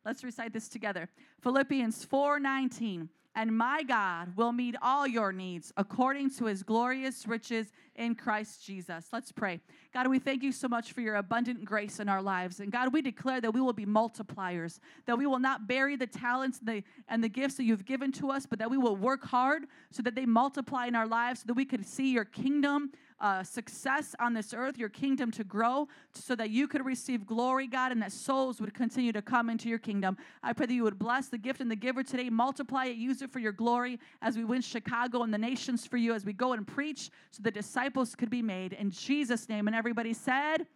Let's 0.05 0.23
recite 0.23 0.53
this 0.53 0.69
together. 0.69 1.09
Philippians 1.41 2.05
4:19. 2.05 3.09
And 3.37 3.55
my 3.55 3.83
God 3.83 4.35
will 4.35 4.53
meet 4.53 4.77
all 4.81 5.07
your 5.07 5.31
needs 5.31 5.71
according 5.77 6.31
to 6.37 6.47
his 6.47 6.63
glorious 6.63 7.27
riches 7.27 7.71
in 7.95 8.15
Christ 8.15 8.65
Jesus. 8.65 9.09
Let's 9.13 9.31
pray. 9.31 9.61
God, 9.93 10.07
we 10.09 10.19
thank 10.19 10.43
you 10.43 10.53
so 10.53 10.69
much 10.69 10.93
for 10.93 11.03
your 11.03 11.17
abundant 11.17 11.63
grace 11.63 12.01
in 12.01 12.09
our 12.09 12.23
lives. 12.23 12.61
And 12.61 12.73
God, 12.73 12.95
we 12.95 13.03
declare 13.03 13.43
that 13.43 13.53
we 13.53 13.61
will 13.61 13.75
be 13.75 13.85
multipliers, 13.85 14.81
that 15.05 15.19
we 15.19 15.27
will 15.27 15.39
not 15.39 15.69
bury 15.69 15.97
the 15.97 16.07
talents 16.07 16.61
and 16.61 16.69
the, 16.69 16.83
and 17.09 17.23
the 17.23 17.29
gifts 17.29 17.57
that 17.57 17.65
you've 17.65 17.85
given 17.85 18.11
to 18.13 18.31
us, 18.31 18.47
but 18.47 18.59
that 18.59 18.71
we 18.71 18.79
will 18.79 18.97
work 18.97 19.27
hard 19.27 19.65
so 19.91 20.03
that 20.03 20.15
they 20.15 20.25
multiply 20.25 20.87
in 20.87 20.95
our 20.95 21.07
lives, 21.07 21.41
so 21.41 21.45
that 21.49 21.55
we 21.55 21.67
could 21.67 21.85
see 21.85 22.13
your 22.13 22.25
kingdom 22.25 22.91
uh, 23.21 23.43
success 23.43 24.15
on 24.21 24.35
this 24.35 24.53
earth, 24.55 24.77
your 24.77 24.89
kingdom 24.89 25.31
to 25.33 25.45
grow, 25.45 25.89
so 26.13 26.35
that 26.35 26.51
you 26.51 26.69
could 26.69 26.85
receive 26.85 27.27
glory, 27.27 27.67
God, 27.67 27.93
and 27.93 28.03
that 28.03 28.13
souls 28.13 28.61
would 28.61 28.75
continue 28.75 29.13
to 29.13 29.23
come 29.23 29.49
into 29.49 29.69
your 29.69 29.79
kingdom. 29.79 30.17
I 30.43 30.53
pray 30.53 30.67
that 30.67 30.75
you 30.75 30.85
would 30.85 30.99
bless 30.99 31.29
the 31.29 31.39
gift 31.39 31.61
and 31.61 31.71
the 31.71 31.77
giver 31.77 32.03
today, 32.03 32.29
multiply 32.29 32.87
it, 32.87 32.97
use 32.97 33.23
it 33.23 33.31
for 33.31 33.39
your 33.39 33.53
glory 33.53 33.99
as 34.23 34.37
we 34.37 34.45
win 34.45 34.61
Chicago 34.61 35.23
and 35.23 35.33
the 35.33 35.39
nations 35.39 35.87
for 35.87 35.97
you, 35.97 36.15
as 36.15 36.25
we 36.25 36.33
go 36.33 36.53
and 36.53 36.67
preach, 36.67 37.11
so 37.31 37.43
the 37.43 37.51
disciples 37.51 38.15
could 38.15 38.31
be 38.31 38.43
made. 38.43 38.73
In 38.73 38.91
Jesus' 38.91 39.49
name. 39.49 39.67
And 39.67 39.77
everybody 39.77 40.13
said, 40.13 40.67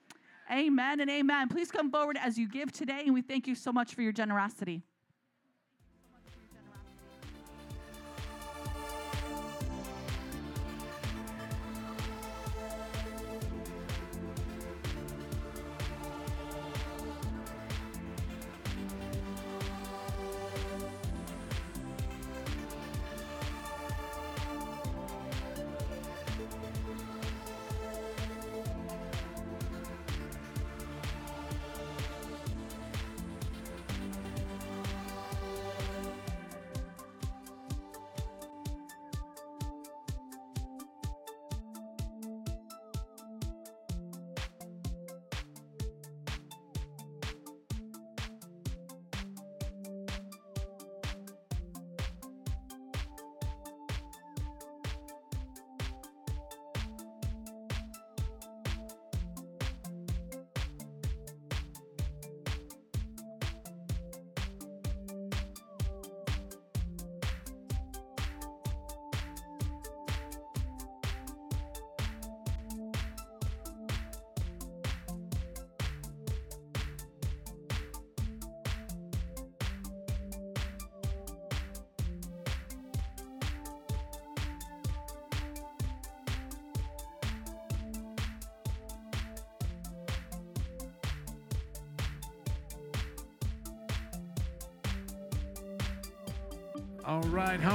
Amen 0.50 0.98
and 0.98 1.08
amen. 1.08 1.48
Please 1.48 1.70
come 1.70 1.92
forward 1.92 2.18
as 2.20 2.36
you 2.36 2.48
give 2.48 2.72
today, 2.72 3.02
and 3.04 3.14
we 3.14 3.22
thank 3.22 3.46
you 3.46 3.54
so 3.54 3.72
much 3.72 3.94
for 3.94 4.02
your 4.02 4.12
generosity. 4.12 4.82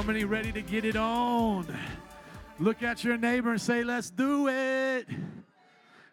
Many 0.06 0.24
ready 0.24 0.52
to 0.52 0.62
get 0.62 0.84
it 0.84 0.94
on? 0.94 1.66
Look 2.60 2.84
at 2.84 3.02
your 3.02 3.16
neighbor 3.16 3.50
and 3.50 3.60
say, 3.60 3.82
Let's 3.82 4.08
do 4.08 4.46
it. 4.46 5.08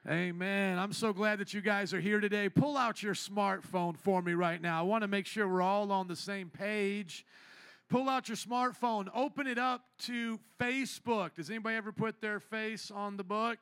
Amen. 0.10 0.80
I'm 0.80 0.94
so 0.94 1.14
glad 1.14 1.38
that 1.39 1.54
you 1.54 1.62
guys 1.62 1.94
are 1.94 2.00
here 2.00 2.20
today. 2.20 2.50
Pull 2.50 2.76
out 2.76 3.04
your 3.04 3.14
smartphone 3.14 3.96
for 3.96 4.22
me 4.22 4.34
right 4.34 4.60
now. 4.60 4.80
I 4.80 4.82
want 4.82 5.04
to 5.04 5.08
make 5.08 5.28
sure 5.28 5.48
we're 5.48 5.62
all 5.62 5.91
on 5.91 6.08
the 6.08 6.16
same 6.16 6.50
page. 6.50 7.24
Pull 7.88 8.10
out 8.10 8.28
your 8.28 8.36
smartphone, 8.36 9.10
open 9.14 9.46
it 9.46 9.60
up 9.60 9.86
to 10.00 10.39
Facebook. 10.60 11.36
Does 11.36 11.52
anybody 11.52 11.76
ever 11.76 11.91
put 11.91 12.20
their 12.20 12.39
face 12.39 12.89
on 12.89 13.16
the 13.16 13.24
book? 13.24 13.60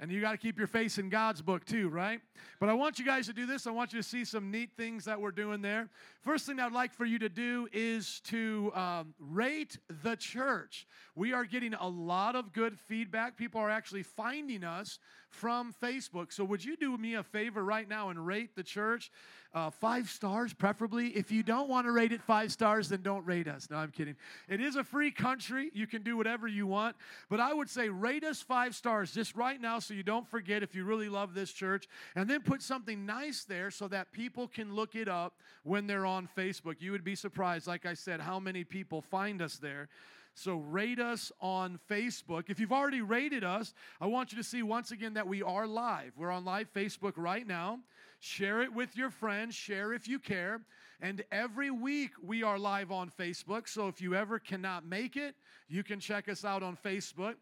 And 0.00 0.10
you 0.10 0.20
got 0.20 0.32
to 0.32 0.38
keep 0.38 0.58
your 0.58 0.66
face 0.66 0.98
in 0.98 1.08
God's 1.08 1.40
book 1.40 1.64
too, 1.64 1.88
right? 1.88 2.20
But 2.58 2.68
I 2.68 2.74
want 2.74 2.98
you 2.98 3.04
guys 3.04 3.26
to 3.26 3.32
do 3.32 3.46
this. 3.46 3.66
I 3.66 3.70
want 3.70 3.92
you 3.92 4.02
to 4.02 4.08
see 4.08 4.24
some 4.24 4.50
neat 4.50 4.70
things 4.76 5.04
that 5.04 5.20
we're 5.20 5.30
doing 5.30 5.62
there. 5.62 5.88
First 6.20 6.46
thing 6.46 6.58
I'd 6.58 6.72
like 6.72 6.92
for 6.92 7.04
you 7.04 7.18
to 7.20 7.28
do 7.28 7.68
is 7.72 8.20
to 8.24 8.72
um, 8.74 9.14
rate 9.20 9.78
the 10.02 10.16
church. 10.16 10.88
We 11.14 11.32
are 11.32 11.44
getting 11.44 11.74
a 11.74 11.88
lot 11.88 12.34
of 12.34 12.52
good 12.52 12.76
feedback. 12.76 13.36
People 13.36 13.60
are 13.60 13.70
actually 13.70 14.02
finding 14.02 14.64
us 14.64 14.98
from 15.34 15.74
Facebook. 15.82 16.32
So 16.32 16.44
would 16.44 16.64
you 16.64 16.76
do 16.76 16.96
me 16.96 17.14
a 17.14 17.22
favor 17.22 17.64
right 17.64 17.88
now 17.88 18.10
and 18.10 18.24
rate 18.26 18.54
the 18.54 18.62
church? 18.62 19.10
Uh, 19.52 19.70
five 19.70 20.08
stars, 20.08 20.52
preferably. 20.52 21.08
If 21.08 21.30
you 21.30 21.44
don't 21.44 21.68
want 21.68 21.86
to 21.86 21.92
rate 21.92 22.10
it 22.10 22.20
five 22.22 22.50
stars, 22.50 22.88
then 22.88 23.02
don't 23.02 23.24
rate 23.24 23.46
us. 23.46 23.68
No, 23.70 23.76
I'm 23.76 23.92
kidding. 23.92 24.16
It 24.48 24.60
is 24.60 24.74
a 24.74 24.82
free 24.82 25.12
country. 25.12 25.70
You 25.74 25.86
can 25.86 26.02
do 26.02 26.16
whatever 26.16 26.48
you 26.48 26.66
want. 26.66 26.96
But 27.28 27.38
I 27.38 27.54
would 27.54 27.70
say 27.70 27.88
rate 27.88 28.24
us 28.24 28.42
five 28.42 28.74
stars 28.74 29.12
just 29.12 29.36
right 29.36 29.60
now 29.60 29.78
so 29.78 29.94
you 29.94 30.02
don't 30.02 30.26
forget 30.26 30.64
if 30.64 30.74
you 30.74 30.84
really 30.84 31.08
love 31.08 31.34
this 31.34 31.52
church. 31.52 31.86
And 32.16 32.28
then 32.28 32.42
put 32.42 32.62
something 32.62 33.06
nice 33.06 33.44
there 33.44 33.70
so 33.70 33.86
that 33.88 34.10
people 34.10 34.48
can 34.48 34.74
look 34.74 34.96
it 34.96 35.08
up 35.08 35.34
when 35.62 35.86
they're 35.86 36.06
on 36.06 36.28
Facebook. 36.36 36.76
You 36.80 36.90
would 36.90 37.04
be 37.04 37.14
surprised, 37.14 37.68
like 37.68 37.86
I 37.86 37.94
said, 37.94 38.20
how 38.20 38.40
many 38.40 38.64
people 38.64 39.02
find 39.02 39.40
us 39.40 39.56
there. 39.58 39.88
So 40.34 40.56
rate 40.56 40.98
us 40.98 41.30
on 41.40 41.78
Facebook. 41.88 42.50
If 42.50 42.58
you've 42.58 42.72
already 42.72 43.00
rated 43.00 43.44
us, 43.44 43.72
I 44.00 44.06
want 44.06 44.32
you 44.32 44.38
to 44.38 44.44
see 44.44 44.62
once 44.64 44.90
again 44.90 45.14
that 45.14 45.28
we 45.28 45.42
are 45.42 45.66
live. 45.66 46.12
We're 46.16 46.32
on 46.32 46.44
live 46.44 46.72
Facebook 46.74 47.12
right 47.16 47.46
now. 47.46 47.78
Share 48.18 48.60
it 48.62 48.72
with 48.72 48.96
your 48.96 49.10
friends. 49.10 49.54
Share 49.54 49.92
if 49.92 50.08
you 50.08 50.18
care. 50.18 50.60
And 51.00 51.22
every 51.30 51.70
week 51.70 52.10
we 52.20 52.42
are 52.42 52.58
live 52.58 52.90
on 52.90 53.10
Facebook. 53.10 53.68
So 53.68 53.86
if 53.86 54.00
you 54.00 54.16
ever 54.16 54.40
cannot 54.40 54.84
make 54.84 55.16
it, 55.16 55.36
you 55.68 55.84
can 55.84 56.00
check 56.00 56.28
us 56.28 56.44
out 56.44 56.64
on 56.64 56.76
Facebook. 56.84 57.34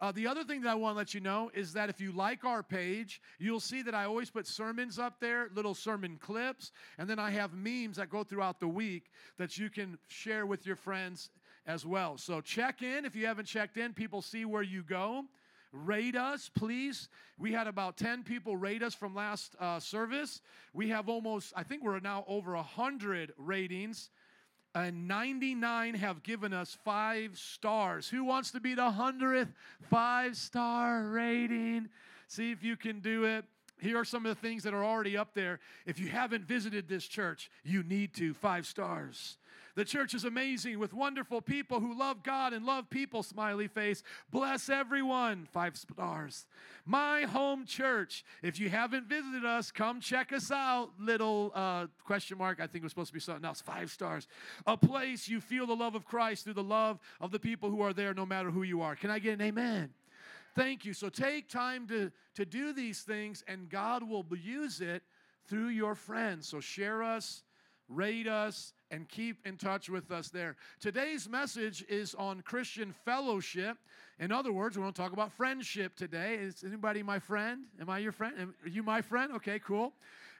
Uh, 0.00 0.12
the 0.12 0.26
other 0.26 0.44
thing 0.44 0.62
that 0.62 0.70
I 0.70 0.74
want 0.74 0.94
to 0.94 0.98
let 0.98 1.12
you 1.12 1.20
know 1.20 1.50
is 1.54 1.72
that 1.72 1.90
if 1.90 2.00
you 2.00 2.12
like 2.12 2.44
our 2.44 2.62
page, 2.62 3.20
you'll 3.38 3.60
see 3.60 3.82
that 3.82 3.94
I 3.94 4.04
always 4.04 4.30
put 4.30 4.46
sermons 4.46 4.98
up 4.98 5.18
there, 5.20 5.50
little 5.54 5.74
sermon 5.74 6.18
clips, 6.20 6.70
and 6.98 7.10
then 7.10 7.18
I 7.18 7.30
have 7.32 7.52
memes 7.52 7.96
that 7.96 8.08
go 8.08 8.22
throughout 8.22 8.60
the 8.60 8.68
week 8.68 9.10
that 9.38 9.58
you 9.58 9.68
can 9.68 9.98
share 10.06 10.46
with 10.46 10.64
your 10.64 10.76
friends 10.76 11.30
as 11.68 11.86
well. 11.86 12.16
So 12.16 12.40
check 12.40 12.82
in 12.82 13.04
if 13.04 13.14
you 13.14 13.26
haven't 13.26 13.44
checked 13.44 13.76
in. 13.76 13.92
People 13.92 14.22
see 14.22 14.44
where 14.44 14.62
you 14.62 14.82
go. 14.82 15.26
Rate 15.70 16.16
us, 16.16 16.50
please. 16.52 17.10
We 17.38 17.52
had 17.52 17.66
about 17.66 17.98
10 17.98 18.24
people 18.24 18.56
rate 18.56 18.82
us 18.82 18.94
from 18.94 19.14
last 19.14 19.54
uh, 19.60 19.78
service. 19.78 20.40
We 20.72 20.88
have 20.88 21.10
almost, 21.10 21.52
I 21.54 21.62
think 21.62 21.84
we're 21.84 22.00
now 22.00 22.24
over 22.26 22.54
100 22.54 23.34
ratings 23.36 24.08
and 24.74 25.08
99 25.08 25.94
have 25.94 26.22
given 26.22 26.52
us 26.52 26.76
five 26.84 27.38
stars. 27.38 28.08
Who 28.08 28.24
wants 28.24 28.50
to 28.52 28.60
be 28.60 28.74
the 28.74 28.90
100th 28.90 29.52
five 29.90 30.36
star 30.36 31.02
rating? 31.04 31.88
See 32.28 32.50
if 32.50 32.62
you 32.62 32.76
can 32.76 33.00
do 33.00 33.24
it. 33.24 33.44
Here 33.80 33.98
are 33.98 34.04
some 34.04 34.26
of 34.26 34.34
the 34.34 34.40
things 34.40 34.62
that 34.64 34.74
are 34.74 34.84
already 34.84 35.16
up 35.16 35.34
there. 35.34 35.60
If 35.86 35.98
you 35.98 36.08
haven't 36.08 36.44
visited 36.44 36.88
this 36.88 37.06
church, 37.06 37.50
you 37.64 37.82
need 37.82 38.14
to. 38.14 38.34
Five 38.34 38.66
stars. 38.66 39.38
The 39.78 39.84
church 39.84 40.12
is 40.12 40.24
amazing 40.24 40.80
with 40.80 40.92
wonderful 40.92 41.40
people 41.40 41.78
who 41.78 41.96
love 41.96 42.24
God 42.24 42.52
and 42.52 42.66
love 42.66 42.90
people. 42.90 43.22
Smiley 43.22 43.68
face. 43.68 44.02
Bless 44.28 44.68
everyone. 44.68 45.46
Five 45.52 45.76
stars. 45.76 46.46
My 46.84 47.22
home 47.22 47.64
church. 47.64 48.24
If 48.42 48.58
you 48.58 48.70
haven't 48.70 49.06
visited 49.06 49.44
us, 49.44 49.70
come 49.70 50.00
check 50.00 50.32
us 50.32 50.50
out. 50.50 50.90
Little 50.98 51.52
uh, 51.54 51.86
question 52.04 52.38
mark. 52.38 52.58
I 52.58 52.66
think 52.66 52.82
it 52.82 52.86
was 52.86 52.90
supposed 52.90 53.10
to 53.10 53.14
be 53.14 53.20
something 53.20 53.44
else. 53.44 53.60
Five 53.60 53.92
stars. 53.92 54.26
A 54.66 54.76
place 54.76 55.28
you 55.28 55.40
feel 55.40 55.64
the 55.64 55.76
love 55.76 55.94
of 55.94 56.04
Christ 56.04 56.42
through 56.42 56.54
the 56.54 56.62
love 56.64 56.98
of 57.20 57.30
the 57.30 57.38
people 57.38 57.70
who 57.70 57.80
are 57.80 57.92
there, 57.92 58.12
no 58.12 58.26
matter 58.26 58.50
who 58.50 58.64
you 58.64 58.82
are. 58.82 58.96
Can 58.96 59.10
I 59.10 59.20
get 59.20 59.34
an 59.34 59.42
amen? 59.42 59.90
Thank 60.58 60.84
you. 60.84 60.92
So 60.92 61.08
take 61.08 61.48
time 61.48 61.86
to, 61.86 62.10
to 62.34 62.44
do 62.44 62.72
these 62.72 63.02
things, 63.02 63.44
and 63.46 63.70
God 63.70 64.02
will 64.02 64.26
use 64.36 64.80
it 64.80 65.04
through 65.46 65.68
your 65.68 65.94
friends. 65.94 66.48
So 66.48 66.58
share 66.58 67.00
us, 67.00 67.44
rate 67.88 68.26
us, 68.26 68.72
and 68.90 69.08
keep 69.08 69.46
in 69.46 69.56
touch 69.56 69.88
with 69.88 70.10
us 70.10 70.30
there. 70.30 70.56
Today's 70.80 71.28
message 71.28 71.84
is 71.88 72.12
on 72.16 72.40
Christian 72.40 72.92
fellowship. 73.04 73.76
In 74.18 74.32
other 74.32 74.52
words, 74.52 74.76
we're 74.76 74.82
going 74.82 74.94
to 74.94 75.00
talk 75.00 75.12
about 75.12 75.30
friendship 75.30 75.94
today. 75.94 76.34
Is 76.34 76.64
anybody 76.66 77.04
my 77.04 77.20
friend? 77.20 77.66
Am 77.80 77.88
I 77.88 78.00
your 78.00 78.10
friend? 78.10 78.52
Are 78.64 78.68
you 78.68 78.82
my 78.82 79.00
friend? 79.00 79.34
Okay, 79.36 79.60
cool. 79.60 79.92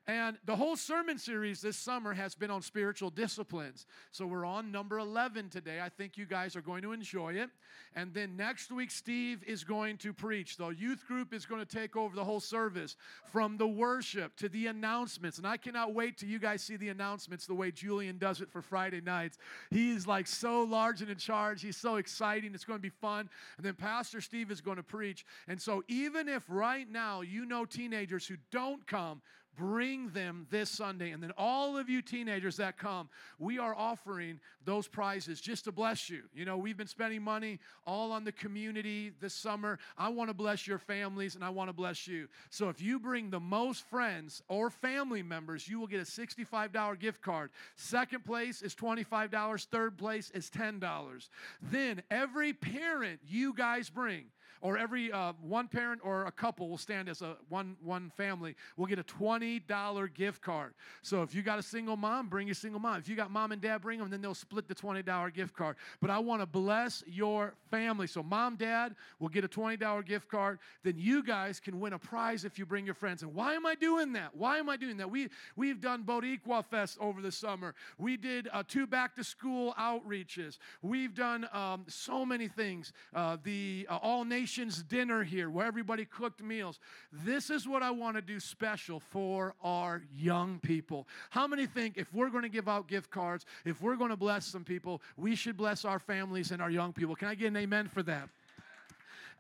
And 0.09 0.39
the 0.47 0.57
whole 0.57 0.75
sermon 0.75 1.19
series 1.19 1.61
this 1.61 1.77
summer 1.77 2.15
has 2.15 2.35
been 2.35 2.51
on 2.51 2.63
spiritual 2.63 3.11
disciplines. 3.11 3.85
So 4.11 4.25
we're 4.25 4.47
on 4.47 4.73
number 4.73 4.99
11 4.99 5.51
today. 5.51 5.83
I 5.83 5.91
think 5.91 6.17
you 6.17 6.25
guys 6.25 6.57
are 6.57 6.63
going 6.63 6.81
to 6.81 6.93
enjoy 6.93 7.35
it. 7.35 7.51
And 7.95 8.15
then 8.15 8.35
next 8.35 8.73
week, 8.73 8.91
Steve 8.91 9.45
is 9.47 9.65
going 9.65 9.99
to 9.99 10.15
preach. 10.15 10.57
The 10.57 10.69
youth 10.71 11.07
group 11.07 11.35
is 11.35 11.45
going 11.45 11.61
to 11.61 11.67
take 11.67 11.95
over 11.95 12.17
the 12.17 12.25
whole 12.25 12.41
service 12.41 12.97
from 13.31 13.59
the 13.59 13.67
worship 13.67 14.35
to 14.37 14.49
the 14.49 14.69
announcements. 14.69 15.37
And 15.37 15.47
I 15.47 15.59
cannot 15.59 15.93
wait 15.93 16.17
till 16.17 16.31
you 16.31 16.39
guys 16.39 16.63
see 16.63 16.77
the 16.77 16.89
announcements 16.89 17.47
the 17.47 17.55
way 17.55 17.71
Julian 17.71 18.17
does 18.17 18.41
it 18.41 18.51
for 18.51 18.63
Friday 18.63 19.03
nights. 19.03 19.37
He's 19.69 20.07
like 20.07 20.27
so 20.27 20.63
large 20.63 21.03
and 21.03 21.11
in 21.11 21.19
charge. 21.19 21.61
He's 21.61 21.77
so 21.77 21.97
exciting. 21.97 22.55
It's 22.55 22.65
going 22.65 22.79
to 22.79 22.83
be 22.83 22.89
fun. 22.89 23.29
And 23.59 23.67
then 23.67 23.75
Pastor 23.75 24.23
Steve 24.23 24.51
is 24.51 24.63
going 24.63 24.79
to 24.79 24.83
preach. 24.83 25.27
And 25.49 25.61
so 25.61 25.85
even 25.87 26.31
if 26.31 26.45
right 26.49 26.91
now 26.91 27.21
you 27.21 27.45
know 27.45 27.67
teenagers 27.67 28.27
who 28.27 28.37
don't 28.51 28.87
come, 28.87 29.21
bring 29.59 30.11
them 30.11 30.47
this 30.51 30.71
Sunday. 30.71 31.11
And 31.11 31.23
then 31.23 31.33
all 31.37 31.77
of 31.77 31.91
you 31.91 32.01
teenagers 32.01 32.57
that 32.57 32.79
come, 32.79 33.09
we 33.39 33.59
are 33.59 33.75
offering 33.75 34.39
those 34.65 34.87
prizes 34.87 35.41
just 35.41 35.65
to 35.65 35.73
bless 35.73 36.09
you. 36.09 36.23
You 36.33 36.45
know, 36.45 36.57
we've 36.57 36.77
been 36.77 36.87
spending 36.87 37.23
money 37.23 37.59
all 37.87 38.13
on 38.13 38.25
the 38.25 38.33
community 38.33 39.13
this 39.21 39.35
summer. 39.35 39.79
I 39.99 40.09
want 40.11 40.31
to 40.31 40.35
bless 40.35 40.67
your 40.67 40.79
families 40.79 41.35
and 41.35 41.45
I 41.45 41.51
want 41.51 41.69
to 41.69 41.73
bless 41.73 42.07
you. 42.07 42.29
So 42.51 42.69
if 42.69 42.81
you 42.81 43.01
bring 43.01 43.31
the 43.31 43.41
most 43.41 43.85
friends 43.91 44.43
or 44.49 44.71
family 44.71 45.23
members, 45.23 45.69
you 45.69 45.81
will 45.81 45.89
get 45.89 46.01
a 46.01 46.05
$65 46.05 47.01
gift 47.01 47.21
card. 47.21 47.51
Second 47.77 48.25
place 48.25 48.63
is 48.63 48.75
$25, 48.75 49.67
third 49.67 49.99
place 49.99 50.31
is 50.31 50.49
$10. 50.51 51.29
Then 51.61 52.03
every 52.11 52.53
parent 52.53 53.21
you 53.27 53.53
guys 53.53 53.91
bring, 53.91 54.27
or 54.61 54.79
every 54.79 55.13
uh, 55.13 55.33
one 55.43 55.69
parent 55.69 56.01
or 56.05 56.27
a 56.27 56.33
couple 56.33 56.69
will 56.69 56.79
stand 56.79 57.09
as 57.09 57.23
a 57.23 57.37
one 57.49 57.77
one 57.83 58.11
family. 58.17 58.55
Will 58.77 58.87
get 58.87 58.99
a 58.99 59.05
$20 59.05 60.15
gift 60.15 60.43
card. 60.43 60.75
So 61.03 61.23
if 61.23 61.35
you 61.35 61.43
got 61.43 61.59
a 61.59 61.63
single 61.63 61.97
mom 61.97 62.29
bring 62.29 62.47
your 62.47 62.55
single 62.55 62.81
mom. 62.81 62.99
If 62.99 63.09
you 63.09 63.17
got 63.17 63.31
mom 63.31 63.53
and 63.53 63.61
dad 63.61 63.83
bring 63.83 63.99
them 63.99 64.11
then 64.11 64.21
they'll 64.21 64.35
split 64.35 64.69
the 64.69 64.75
$20 64.75 65.35
gift 65.35 65.55
card. 65.55 65.77
But 66.01 66.11
i 66.11 66.19
want 66.19 66.43
to 66.43 66.47
bless 66.47 67.03
your 67.07 67.55
family. 67.71 68.07
So 68.07 68.23
mom 68.23 68.57
dad 68.57 68.95
will 69.19 69.29
get 69.29 69.45
a 69.45 69.49
$20 69.49 70.07
gift 70.07 70.29
card. 70.29 70.59
Then 70.83 70.95
you 70.97 71.23
guys 71.23 71.61
can 71.61 71.81
win 71.81 71.93
a 71.93 71.99
prize 71.99 72.45
if 72.45 72.59
you 72.59 72.67
bring 72.67 72.85
your 72.85 72.95
friends. 72.95 73.23
And 73.23 73.35
why 73.35 73.55
am 73.55 73.67
i 73.67 73.75
doing 73.75 74.13
that? 74.13 74.35
Why 74.37 74.59
am 74.59 74.69
i 74.69 74.77
doing 74.77 74.97
that? 74.99 75.11
We 75.11 75.29
we've 75.57 75.81
done 75.81 76.05
Boricua 76.05 76.65
Fest 76.65 76.99
over 77.01 77.21
the 77.21 77.33
summer. 77.33 77.75
We 77.99 78.17
did 78.17 78.49
uh, 78.53 78.63
two 78.67 78.87
back 78.87 79.15
to 79.17 79.25
school 79.25 79.75
outreaches. 79.79 80.59
We've 80.83 81.15
done 81.15 81.49
um, 81.53 81.85
so 81.89 82.25
many 82.25 82.49
things. 82.49 82.93
Uh, 83.15 83.37
the 83.43 83.87
uh, 83.91 83.97
all 83.97 84.25
nations 84.49 84.83
dinner 84.83 85.23
here 85.23 85.51
where 85.51 85.67
everybody 85.67 86.07
cooked 86.07 86.43
meals 86.43 86.81
this 87.13 87.51
is 87.51 87.69
what 87.69 87.83
i 87.83 87.91
want 87.91 88.17
to 88.17 88.23
do 88.23 88.41
special 88.41 88.99
for 88.99 89.55
our 89.63 90.03
young 90.17 90.59
people 90.61 91.07
how 91.29 91.47
many 91.47 91.67
think 91.67 91.99
if 91.99 92.15
we're 92.15 92.31
going 92.31 92.43
to 92.43 92.49
give 92.49 92.67
out 92.67 92.89
gift 92.89 93.11
cards 93.11 93.45
if 93.67 93.83
we're 93.83 93.95
going 93.95 94.09
to 94.09 94.17
bless 94.17 94.47
some 94.47 94.65
people 94.65 95.03
we 95.19 95.35
should 95.35 95.55
bless 95.55 95.85
our 95.85 95.99
families 95.99 96.51
and 96.51 96.63
our 96.63 96.71
young 96.71 96.95
people 96.95 97.15
can 97.15 97.29
i 97.29 97.35
get 97.35 97.49
an 97.49 97.59
amen 97.59 97.89
for 97.89 98.03
that 98.03 98.31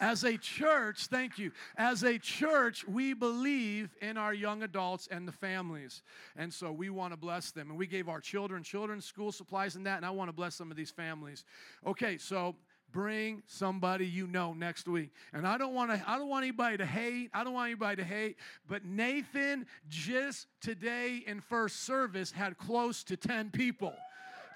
as 0.00 0.22
a 0.22 0.36
church, 0.38 1.06
thank 1.06 1.38
you. 1.38 1.50
As 1.76 2.04
a 2.04 2.20
church, 2.20 2.86
we 2.86 3.14
believe 3.14 3.90
in 4.00 4.16
our 4.16 4.32
young 4.32 4.62
adults 4.62 5.08
and 5.10 5.26
the 5.26 5.32
families. 5.32 6.02
And 6.36 6.54
so 6.54 6.70
we 6.70 6.88
want 6.88 7.12
to 7.12 7.16
bless 7.16 7.50
them. 7.50 7.70
And 7.70 7.76
we 7.76 7.88
gave 7.88 8.08
our 8.08 8.20
children 8.20 8.62
children's 8.62 9.04
school 9.04 9.32
supplies 9.32 9.74
and 9.74 9.84
that, 9.86 9.96
and 9.96 10.06
I 10.06 10.10
want 10.10 10.28
to 10.28 10.32
bless 10.32 10.54
some 10.54 10.70
of 10.70 10.76
these 10.76 10.92
families. 10.92 11.44
Okay, 11.84 12.16
so 12.16 12.54
bring 12.92 13.42
somebody 13.46 14.06
you 14.06 14.26
know 14.26 14.52
next 14.52 14.88
week. 14.88 15.10
And 15.32 15.46
I 15.46 15.58
don't 15.58 15.74
want 15.74 15.90
to 15.90 16.02
I 16.06 16.18
don't 16.18 16.28
want 16.28 16.44
anybody 16.44 16.76
to 16.78 16.86
hate. 16.86 17.30
I 17.34 17.44
don't 17.44 17.52
want 17.52 17.68
anybody 17.68 17.96
to 18.02 18.08
hate, 18.08 18.36
but 18.68 18.84
Nathan 18.84 19.66
just 19.88 20.46
today 20.60 21.22
in 21.26 21.40
first 21.40 21.84
service 21.84 22.30
had 22.30 22.58
close 22.58 23.02
to 23.04 23.16
10 23.16 23.50
people. 23.50 23.94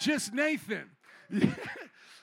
Just 0.00 0.32
Nathan. 0.32 0.90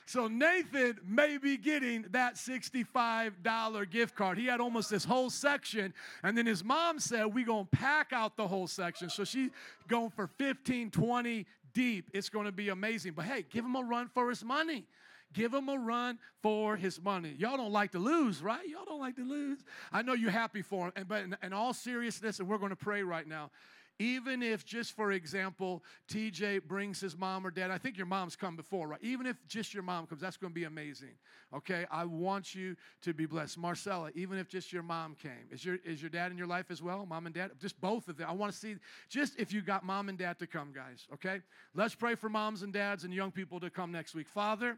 So 0.09 0.27
Nathan 0.27 0.97
may 1.05 1.37
be 1.37 1.55
getting 1.55 2.03
that 2.13 2.33
$65 2.33 3.91
gift 3.91 4.15
card. 4.15 4.39
He 4.39 4.47
had 4.47 4.59
almost 4.59 4.89
this 4.89 5.03
whole 5.03 5.29
section, 5.29 5.93
and 6.23 6.35
then 6.35 6.47
his 6.47 6.63
mom 6.63 6.97
said, 6.99 7.27
we 7.27 7.43
going 7.43 7.67
to 7.67 7.77
pack 7.77 8.11
out 8.11 8.35
the 8.35 8.47
whole 8.47 8.65
section. 8.65 9.11
So 9.11 9.23
she's 9.23 9.51
going 9.87 10.09
for 10.09 10.25
15, 10.25 10.89
20 10.89 11.45
deep. 11.75 12.09
It's 12.11 12.27
going 12.27 12.47
to 12.47 12.51
be 12.51 12.69
amazing. 12.69 13.13
But 13.13 13.25
hey, 13.25 13.45
give 13.51 13.63
him 13.63 13.75
a 13.75 13.83
run 13.83 14.07
for 14.07 14.29
his 14.29 14.43
money. 14.43 14.87
Give 15.33 15.53
him 15.53 15.69
a 15.69 15.77
run 15.77 16.17
for 16.41 16.75
his 16.75 17.01
money. 17.01 17.35
Y'all 17.37 17.57
don't 17.57 17.71
like 17.71 17.91
to 17.91 17.99
lose, 17.99 18.41
right? 18.41 18.67
Y'all 18.67 18.85
don't 18.85 18.99
like 18.99 19.15
to 19.17 19.23
lose. 19.23 19.59
I 19.91 20.01
know 20.01 20.13
you're 20.13 20.31
happy 20.31 20.61
for 20.61 20.87
him. 20.87 21.05
But 21.07 21.23
in, 21.23 21.37
in 21.43 21.53
all 21.53 21.73
seriousness, 21.73 22.39
and 22.39 22.47
we're 22.47 22.57
going 22.57 22.71
to 22.71 22.75
pray 22.75 23.03
right 23.03 23.27
now, 23.27 23.51
even 23.99 24.41
if 24.41 24.65
just 24.65 24.95
for 24.95 25.11
example 25.11 25.83
tj 26.07 26.63
brings 26.63 26.99
his 26.99 27.17
mom 27.17 27.45
or 27.45 27.51
dad 27.51 27.69
i 27.69 27.77
think 27.77 27.97
your 27.97 28.05
mom's 28.05 28.35
come 28.35 28.55
before 28.55 28.87
right 28.87 28.99
even 29.03 29.25
if 29.25 29.35
just 29.47 29.73
your 29.73 29.83
mom 29.83 30.07
comes 30.07 30.21
that's 30.21 30.37
going 30.37 30.51
to 30.51 30.55
be 30.55 30.63
amazing 30.63 31.11
okay 31.53 31.85
i 31.91 32.05
want 32.05 32.55
you 32.55 32.75
to 33.01 33.13
be 33.13 33.25
blessed 33.25 33.57
marcella 33.57 34.09
even 34.15 34.37
if 34.39 34.47
just 34.47 34.71
your 34.71 34.83
mom 34.83 35.15
came 35.21 35.47
is 35.51 35.63
your 35.63 35.77
is 35.85 36.01
your 36.01 36.09
dad 36.09 36.31
in 36.31 36.37
your 36.37 36.47
life 36.47 36.71
as 36.71 36.81
well 36.81 37.05
mom 37.05 37.25
and 37.25 37.35
dad 37.35 37.51
just 37.59 37.79
both 37.81 38.07
of 38.07 38.17
them 38.17 38.27
i 38.29 38.33
want 38.33 38.51
to 38.51 38.57
see 38.57 38.75
just 39.09 39.37
if 39.37 39.53
you 39.53 39.61
got 39.61 39.83
mom 39.83 40.09
and 40.09 40.17
dad 40.17 40.39
to 40.39 40.47
come 40.47 40.71
guys 40.73 41.07
okay 41.13 41.41
let's 41.75 41.93
pray 41.93 42.15
for 42.15 42.29
moms 42.29 42.63
and 42.63 42.71
dads 42.73 43.03
and 43.03 43.13
young 43.13 43.31
people 43.31 43.59
to 43.59 43.69
come 43.69 43.91
next 43.91 44.15
week 44.15 44.27
father 44.27 44.77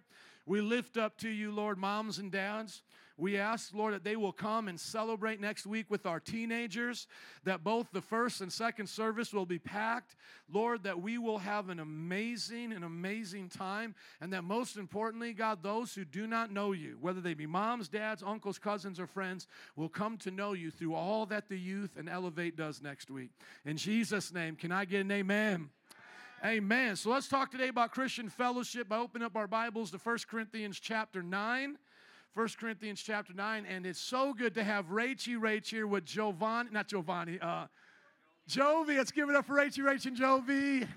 we 0.51 0.59
lift 0.59 0.97
up 0.97 1.17
to 1.17 1.29
you 1.29 1.49
lord 1.49 1.77
moms 1.77 2.17
and 2.19 2.29
dads 2.29 2.83
we 3.17 3.37
ask 3.37 3.73
lord 3.73 3.93
that 3.93 4.03
they 4.03 4.15
will 4.15 4.33
come 4.33 4.67
and 4.67 4.79
celebrate 4.79 5.39
next 5.39 5.65
week 5.65 5.85
with 5.89 6.05
our 6.05 6.19
teenagers 6.19 7.07
that 7.45 7.63
both 7.63 7.87
the 7.91 8.01
first 8.01 8.41
and 8.41 8.51
second 8.51 8.87
service 8.87 9.33
will 9.33 9.45
be 9.45 9.59
packed. 9.59 10.15
Lord, 10.51 10.83
that 10.83 11.01
we 11.01 11.17
will 11.17 11.37
have 11.37 11.69
an 11.69 11.79
amazing, 11.79 12.73
an 12.73 12.83
amazing 12.83 13.49
time. 13.49 13.95
And 14.19 14.33
that 14.33 14.43
most 14.43 14.77
importantly, 14.77 15.33
God, 15.33 15.63
those 15.63 15.93
who 15.93 16.03
do 16.05 16.27
not 16.27 16.51
know 16.51 16.71
you, 16.71 16.97
whether 16.99 17.21
they 17.21 17.33
be 17.33 17.45
moms, 17.45 17.87
dads, 17.87 18.23
uncles, 18.25 18.57
cousins, 18.57 18.99
or 18.99 19.07
friends, 19.07 19.47
will 19.75 19.89
come 19.89 20.17
to 20.17 20.31
know 20.31 20.53
you 20.53 20.71
through 20.71 20.95
all 20.95 21.25
that 21.27 21.49
the 21.49 21.59
youth 21.59 21.91
and 21.97 22.09
Elevate 22.09 22.57
does 22.57 22.81
next 22.81 23.09
week. 23.09 23.31
In 23.65 23.77
Jesus' 23.77 24.33
name, 24.33 24.55
can 24.55 24.71
I 24.71 24.85
get 24.85 25.01
an 25.01 25.11
amen? 25.11 25.69
Amen. 26.43 26.95
So 26.95 27.11
let's 27.11 27.27
talk 27.27 27.51
today 27.51 27.67
about 27.67 27.91
Christian 27.91 28.27
fellowship 28.27 28.89
by 28.89 28.97
opening 28.97 29.23
up 29.23 29.35
our 29.35 29.45
Bibles 29.45 29.91
to 29.91 29.99
1 29.99 30.17
Corinthians 30.27 30.79
chapter 30.79 31.21
9. 31.21 31.77
1 32.33 32.47
Corinthians 32.59 32.99
chapter 33.03 33.31
9. 33.31 33.67
And 33.69 33.85
it's 33.85 34.01
so 34.01 34.33
good 34.33 34.55
to 34.55 34.63
have 34.63 34.87
Rachie 34.87 35.39
Rach 35.39 35.69
here 35.69 35.85
with 35.85 36.03
Giovanni, 36.03 36.69
not 36.71 36.87
Giovanni, 36.87 37.37
uh, 37.39 37.67
Jovi, 38.49 38.97
let's 38.97 39.11
give 39.11 39.29
it 39.29 39.35
up 39.35 39.45
for 39.45 39.53
Rachel, 39.53 39.85
Rach, 39.85 40.07
and 40.07 40.17
Jovi. 40.17 40.87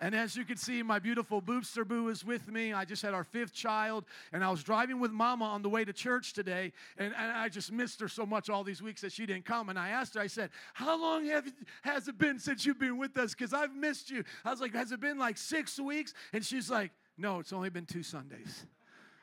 And 0.00 0.14
as 0.14 0.36
you 0.36 0.44
can 0.44 0.56
see, 0.56 0.82
my 0.82 0.98
beautiful 0.98 1.40
boobster 1.40 1.86
boo 1.86 2.08
is 2.08 2.24
with 2.24 2.50
me. 2.50 2.72
I 2.72 2.84
just 2.84 3.02
had 3.02 3.14
our 3.14 3.24
fifth 3.24 3.54
child, 3.54 4.04
and 4.32 4.44
I 4.44 4.50
was 4.50 4.62
driving 4.62 5.00
with 5.00 5.10
mama 5.10 5.44
on 5.44 5.62
the 5.62 5.68
way 5.68 5.84
to 5.84 5.92
church 5.92 6.32
today, 6.34 6.72
and, 6.98 7.14
and 7.16 7.32
I 7.32 7.48
just 7.48 7.72
missed 7.72 8.00
her 8.00 8.08
so 8.08 8.26
much 8.26 8.50
all 8.50 8.62
these 8.62 8.82
weeks 8.82 9.00
that 9.00 9.12
she 9.12 9.24
didn't 9.24 9.46
come. 9.46 9.68
And 9.68 9.78
I 9.78 9.88
asked 9.88 10.14
her, 10.14 10.20
I 10.20 10.26
said, 10.26 10.50
How 10.74 11.00
long 11.00 11.26
have, 11.26 11.50
has 11.82 12.08
it 12.08 12.18
been 12.18 12.38
since 12.38 12.66
you've 12.66 12.78
been 12.78 12.98
with 12.98 13.16
us? 13.16 13.34
Because 13.34 13.54
I've 13.54 13.74
missed 13.74 14.10
you. 14.10 14.24
I 14.44 14.50
was 14.50 14.60
like, 14.60 14.74
Has 14.74 14.92
it 14.92 15.00
been 15.00 15.18
like 15.18 15.38
six 15.38 15.80
weeks? 15.80 16.12
And 16.32 16.44
she's 16.44 16.70
like, 16.70 16.90
No, 17.16 17.40
it's 17.40 17.52
only 17.52 17.70
been 17.70 17.86
two 17.86 18.02
Sundays. 18.02 18.66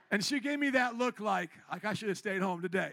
And 0.09 0.23
she 0.23 0.39
gave 0.39 0.59
me 0.59 0.71
that 0.71 0.95
look 0.95 1.19
like, 1.19 1.49
like 1.71 1.85
I 1.85 1.93
should 1.93 2.09
have 2.09 2.17
stayed 2.17 2.41
home 2.41 2.61
today. 2.61 2.91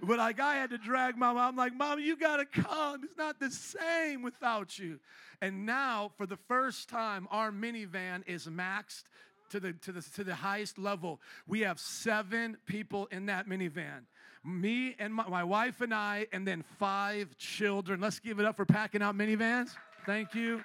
But 0.00 0.18
like 0.18 0.38
I 0.40 0.56
had 0.56 0.70
to 0.70 0.78
drag 0.78 1.16
mama. 1.16 1.40
I'm 1.40 1.56
like, 1.56 1.74
Mama, 1.74 2.00
you 2.00 2.16
gotta 2.16 2.44
come. 2.44 3.02
It's 3.04 3.16
not 3.18 3.40
the 3.40 3.50
same 3.50 4.22
without 4.22 4.78
you. 4.78 5.00
And 5.40 5.66
now, 5.66 6.12
for 6.16 6.26
the 6.26 6.36
first 6.36 6.88
time, 6.88 7.26
our 7.30 7.50
minivan 7.50 8.22
is 8.26 8.46
maxed 8.46 9.04
to 9.50 9.60
the 9.60 9.72
to 9.72 9.92
the 9.92 10.02
to 10.14 10.24
the 10.24 10.34
highest 10.34 10.78
level. 10.78 11.20
We 11.46 11.60
have 11.60 11.80
seven 11.80 12.56
people 12.66 13.06
in 13.10 13.26
that 13.26 13.48
minivan. 13.48 14.04
Me 14.44 14.94
and 14.98 15.12
my, 15.12 15.26
my 15.28 15.44
wife 15.44 15.80
and 15.80 15.92
I, 15.92 16.26
and 16.32 16.46
then 16.46 16.62
five 16.78 17.36
children. 17.38 18.00
Let's 18.00 18.20
give 18.20 18.38
it 18.38 18.46
up 18.46 18.56
for 18.56 18.64
packing 18.64 19.02
out 19.02 19.16
minivans. 19.16 19.70
Thank 20.06 20.34
you. 20.34 20.62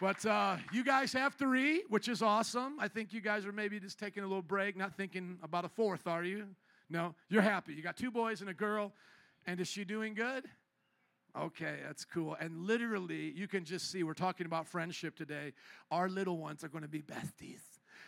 But 0.00 0.24
uh, 0.24 0.56
you 0.72 0.84
guys 0.84 1.12
have 1.12 1.34
three, 1.34 1.84
which 1.88 2.08
is 2.08 2.22
awesome. 2.22 2.76
I 2.78 2.88
think 2.88 3.12
you 3.12 3.20
guys 3.20 3.44
are 3.44 3.52
maybe 3.52 3.78
just 3.78 3.98
taking 3.98 4.22
a 4.22 4.26
little 4.26 4.42
break, 4.42 4.76
not 4.76 4.96
thinking 4.96 5.38
about 5.42 5.64
a 5.64 5.68
fourth, 5.68 6.06
are 6.06 6.24
you? 6.24 6.46
No, 6.90 7.14
you're 7.28 7.42
happy. 7.42 7.74
You 7.74 7.82
got 7.82 7.96
two 7.96 8.10
boys 8.10 8.40
and 8.40 8.50
a 8.50 8.54
girl. 8.54 8.92
And 9.46 9.60
is 9.60 9.68
she 9.68 9.84
doing 9.84 10.14
good? 10.14 10.44
Okay, 11.38 11.76
that's 11.86 12.04
cool. 12.04 12.36
And 12.40 12.66
literally, 12.66 13.32
you 13.36 13.46
can 13.46 13.64
just 13.64 13.90
see 13.90 14.02
we're 14.02 14.14
talking 14.14 14.46
about 14.46 14.66
friendship 14.66 15.16
today. 15.16 15.52
Our 15.90 16.08
little 16.08 16.36
ones 16.36 16.64
are 16.64 16.68
going 16.68 16.82
to 16.82 16.88
be 16.88 17.02
besties. 17.02 17.62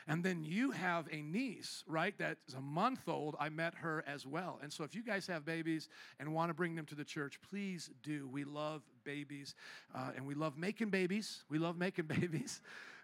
And 0.08 0.24
then 0.24 0.44
you 0.44 0.72
have 0.72 1.06
a 1.12 1.22
niece, 1.22 1.84
right? 1.86 2.12
That's 2.18 2.54
a 2.54 2.60
month 2.60 3.08
old. 3.08 3.36
I 3.38 3.48
met 3.50 3.74
her 3.76 4.02
as 4.06 4.26
well. 4.26 4.58
And 4.60 4.72
so 4.72 4.82
if 4.82 4.96
you 4.96 5.02
guys 5.02 5.28
have 5.28 5.44
babies 5.44 5.88
and 6.18 6.34
want 6.34 6.50
to 6.50 6.54
bring 6.54 6.74
them 6.74 6.86
to 6.86 6.96
the 6.96 7.04
church, 7.04 7.38
please 7.48 7.88
do. 8.02 8.26
We 8.26 8.42
love 8.42 8.82
babies 9.04 9.54
uh, 9.94 10.10
and 10.16 10.26
we 10.26 10.34
love 10.34 10.58
making 10.58 10.90
babies. 10.90 11.44
We 11.48 11.58
love 11.58 11.76
making 11.76 12.06
babies. 12.20 12.60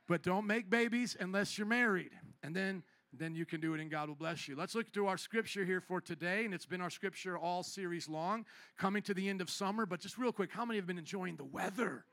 But 0.08 0.22
don't 0.22 0.46
make 0.46 0.68
babies 0.68 1.16
unless 1.20 1.56
you're 1.56 1.68
married. 1.68 2.10
And 2.42 2.56
then 2.56 2.82
then 3.12 3.34
you 3.34 3.46
can 3.46 3.60
do 3.60 3.74
it 3.74 3.80
and 3.80 3.90
God 3.90 4.08
will 4.08 4.16
bless 4.16 4.48
you. 4.48 4.56
Let's 4.56 4.74
look 4.74 4.92
to 4.92 5.06
our 5.06 5.16
scripture 5.16 5.64
here 5.64 5.80
for 5.80 6.00
today, 6.00 6.44
and 6.44 6.52
it's 6.52 6.66
been 6.66 6.80
our 6.80 6.90
scripture 6.90 7.38
all 7.38 7.62
series 7.62 8.08
long, 8.08 8.44
coming 8.76 9.02
to 9.02 9.14
the 9.14 9.28
end 9.28 9.40
of 9.40 9.48
summer. 9.48 9.86
But 9.86 10.00
just 10.00 10.18
real 10.18 10.32
quick, 10.32 10.50
how 10.52 10.64
many 10.64 10.78
have 10.78 10.86
been 10.86 10.98
enjoying 10.98 11.36
the 11.36 11.44
weather? 11.44 12.04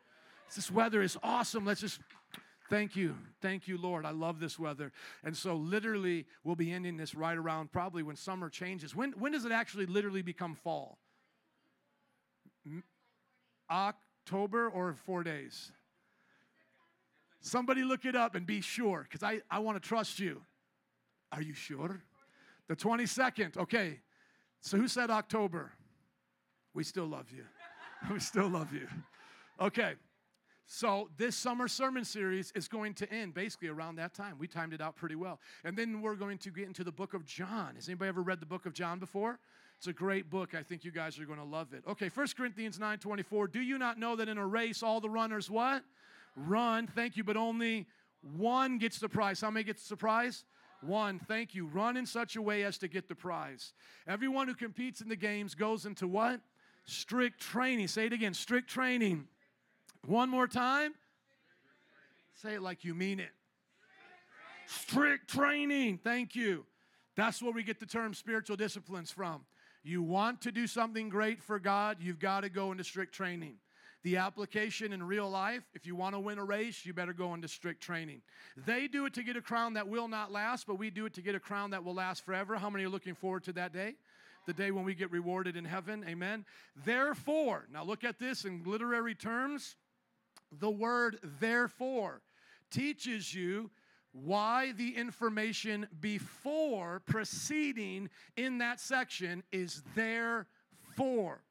This 0.55 0.71
weather 0.71 1.01
is 1.01 1.17
awesome. 1.23 1.65
Let's 1.65 1.81
just 1.81 1.99
thank 2.69 2.95
you. 2.95 3.15
Thank 3.41 3.67
you, 3.67 3.77
Lord. 3.77 4.05
I 4.05 4.11
love 4.11 4.39
this 4.39 4.57
weather. 4.57 4.91
And 5.23 5.35
so, 5.35 5.55
literally, 5.55 6.25
we'll 6.43 6.55
be 6.55 6.71
ending 6.71 6.97
this 6.97 7.13
right 7.13 7.37
around 7.37 7.71
probably 7.71 8.03
when 8.03 8.15
summer 8.15 8.49
changes. 8.49 8.95
When, 8.95 9.11
when 9.13 9.31
does 9.31 9.45
it 9.45 9.51
actually 9.51 9.87
literally 9.87 10.21
become 10.21 10.55
fall? 10.55 10.99
October 13.69 14.69
or 14.69 14.95
four 15.05 15.23
days? 15.23 15.71
Somebody 17.41 17.83
look 17.83 18.05
it 18.05 18.15
up 18.15 18.33
and 18.33 18.45
be 18.47 18.61
sure, 18.61 19.05
because 19.09 19.23
I, 19.23 19.41
I 19.51 19.59
want 19.59 19.81
to 19.81 19.87
trust 19.87 20.19
you. 20.19 20.41
Are 21.35 21.41
you 21.41 21.53
sure? 21.53 22.01
The 22.69 22.75
22nd. 22.75 23.57
Okay. 23.57 23.99
So 24.61 24.77
who 24.77 24.87
said 24.87 25.09
October? 25.09 25.73
We 26.73 26.83
still 26.83 27.05
love 27.05 27.31
you. 27.35 27.43
we 28.11 28.19
still 28.19 28.47
love 28.47 28.73
you. 28.73 28.87
Okay. 29.59 29.93
So 30.65 31.09
this 31.17 31.35
summer 31.35 31.67
sermon 31.67 32.05
series 32.05 32.51
is 32.55 32.67
going 32.67 32.95
to 32.95 33.13
end 33.13 33.33
basically 33.33 33.67
around 33.67 33.97
that 33.97 34.13
time. 34.13 34.37
We 34.39 34.47
timed 34.47 34.73
it 34.73 34.81
out 34.81 34.95
pretty 34.95 35.15
well. 35.15 35.39
And 35.63 35.77
then 35.77 36.01
we're 36.01 36.15
going 36.15 36.37
to 36.39 36.49
get 36.49 36.65
into 36.65 36.83
the 36.83 36.91
book 36.91 37.13
of 37.13 37.25
John. 37.25 37.75
Has 37.75 37.87
anybody 37.87 38.09
ever 38.09 38.21
read 38.21 38.39
the 38.39 38.47
book 38.47 38.65
of 38.65 38.73
John 38.73 38.97
before? 38.97 39.37
It's 39.77 39.87
a 39.87 39.93
great 39.93 40.29
book. 40.29 40.55
I 40.55 40.63
think 40.63 40.85
you 40.85 40.91
guys 40.91 41.19
are 41.19 41.25
going 41.25 41.37
to 41.37 41.45
love 41.45 41.73
it. 41.73 41.83
Okay, 41.87 42.09
1 42.09 42.27
Corinthians 42.37 42.79
9 42.79 42.97
24. 42.97 43.49
Do 43.49 43.59
you 43.59 43.77
not 43.77 43.99
know 43.99 44.15
that 44.15 44.29
in 44.29 44.37
a 44.37 44.47
race 44.47 44.81
all 44.81 45.01
the 45.01 45.09
runners 45.09 45.51
what? 45.51 45.83
Run. 46.35 46.87
Thank 46.87 47.17
you, 47.17 47.23
but 47.23 47.35
only 47.35 47.87
one 48.37 48.77
gets 48.77 48.99
the 48.99 49.09
prize. 49.09 49.41
How 49.41 49.51
many 49.51 49.65
gets 49.65 49.87
the 49.87 49.97
prize? 49.97 50.45
One, 50.81 51.19
thank 51.19 51.55
you. 51.55 51.65
Run 51.67 51.97
in 51.97 52.05
such 52.05 52.35
a 52.35 52.41
way 52.41 52.63
as 52.63 52.77
to 52.79 52.87
get 52.87 53.07
the 53.07 53.15
prize. 53.15 53.73
Everyone 54.07 54.47
who 54.47 54.53
competes 54.53 55.01
in 55.01 55.09
the 55.09 55.15
games 55.15 55.55
goes 55.55 55.85
into 55.85 56.07
what? 56.07 56.41
Strict 56.85 57.39
training. 57.39 57.87
Say 57.87 58.05
it 58.05 58.13
again 58.13 58.33
strict 58.33 58.69
training. 58.69 59.27
One 60.05 60.29
more 60.29 60.47
time. 60.47 60.93
Say 62.35 62.55
it 62.55 62.61
like 62.61 62.83
you 62.83 62.93
mean 62.93 63.19
it. 63.19 63.31
Strict 64.67 65.29
training. 65.29 65.99
Thank 66.03 66.35
you. 66.35 66.65
That's 67.15 67.41
where 67.41 67.51
we 67.51 67.63
get 67.63 67.79
the 67.79 67.85
term 67.85 68.13
spiritual 68.13 68.57
disciplines 68.57 69.09
from. 69.09 69.45
You 69.83 70.01
want 70.01 70.41
to 70.41 70.51
do 70.51 70.67
something 70.67 71.09
great 71.09 71.41
for 71.41 71.59
God, 71.59 71.97
you've 71.99 72.19
got 72.19 72.41
to 72.41 72.49
go 72.49 72.71
into 72.71 72.83
strict 72.83 73.13
training. 73.13 73.55
The 74.05 74.17
application 74.17 74.93
in 74.93 75.01
real 75.01 75.27
life, 75.27 75.63
if 75.73 75.87
you 75.87 75.95
want 75.95 76.13
to 76.13 76.19
win 76.19 76.37
a 76.37 76.43
race, 76.43 76.85
you 76.85 76.93
better 76.93 77.11
go 77.11 77.33
into 77.33 77.47
strict 77.47 77.81
training. 77.81 78.21
They 78.55 78.87
do 78.87 79.07
it 79.07 79.15
to 79.15 79.23
get 79.23 79.35
a 79.35 79.41
crown 79.41 79.73
that 79.73 79.87
will 79.87 80.07
not 80.07 80.31
last, 80.31 80.67
but 80.67 80.77
we 80.77 80.91
do 80.91 81.07
it 81.07 81.15
to 81.15 81.23
get 81.23 81.33
a 81.33 81.39
crown 81.39 81.71
that 81.71 81.83
will 81.83 81.95
last 81.95 82.23
forever. 82.23 82.55
How 82.55 82.69
many 82.69 82.85
are 82.85 82.89
looking 82.89 83.15
forward 83.15 83.45
to 83.45 83.53
that 83.53 83.73
day? 83.73 83.95
The 84.45 84.53
day 84.53 84.69
when 84.69 84.85
we 84.85 84.93
get 84.93 85.09
rewarded 85.09 85.57
in 85.57 85.65
heaven. 85.65 86.05
Amen. 86.07 86.45
Therefore, 86.85 87.65
now 87.73 87.83
look 87.83 88.03
at 88.03 88.19
this 88.19 88.45
in 88.45 88.61
literary 88.63 89.15
terms. 89.15 89.75
The 90.51 90.69
word 90.69 91.17
therefore 91.39 92.21
teaches 92.69 93.33
you 93.33 93.71
why 94.11 94.73
the 94.73 94.95
information 94.95 95.87
before 95.99 97.01
preceding 97.07 98.11
in 98.37 98.59
that 98.59 98.79
section 98.79 99.41
is 99.51 99.81
therefore. 99.95 101.41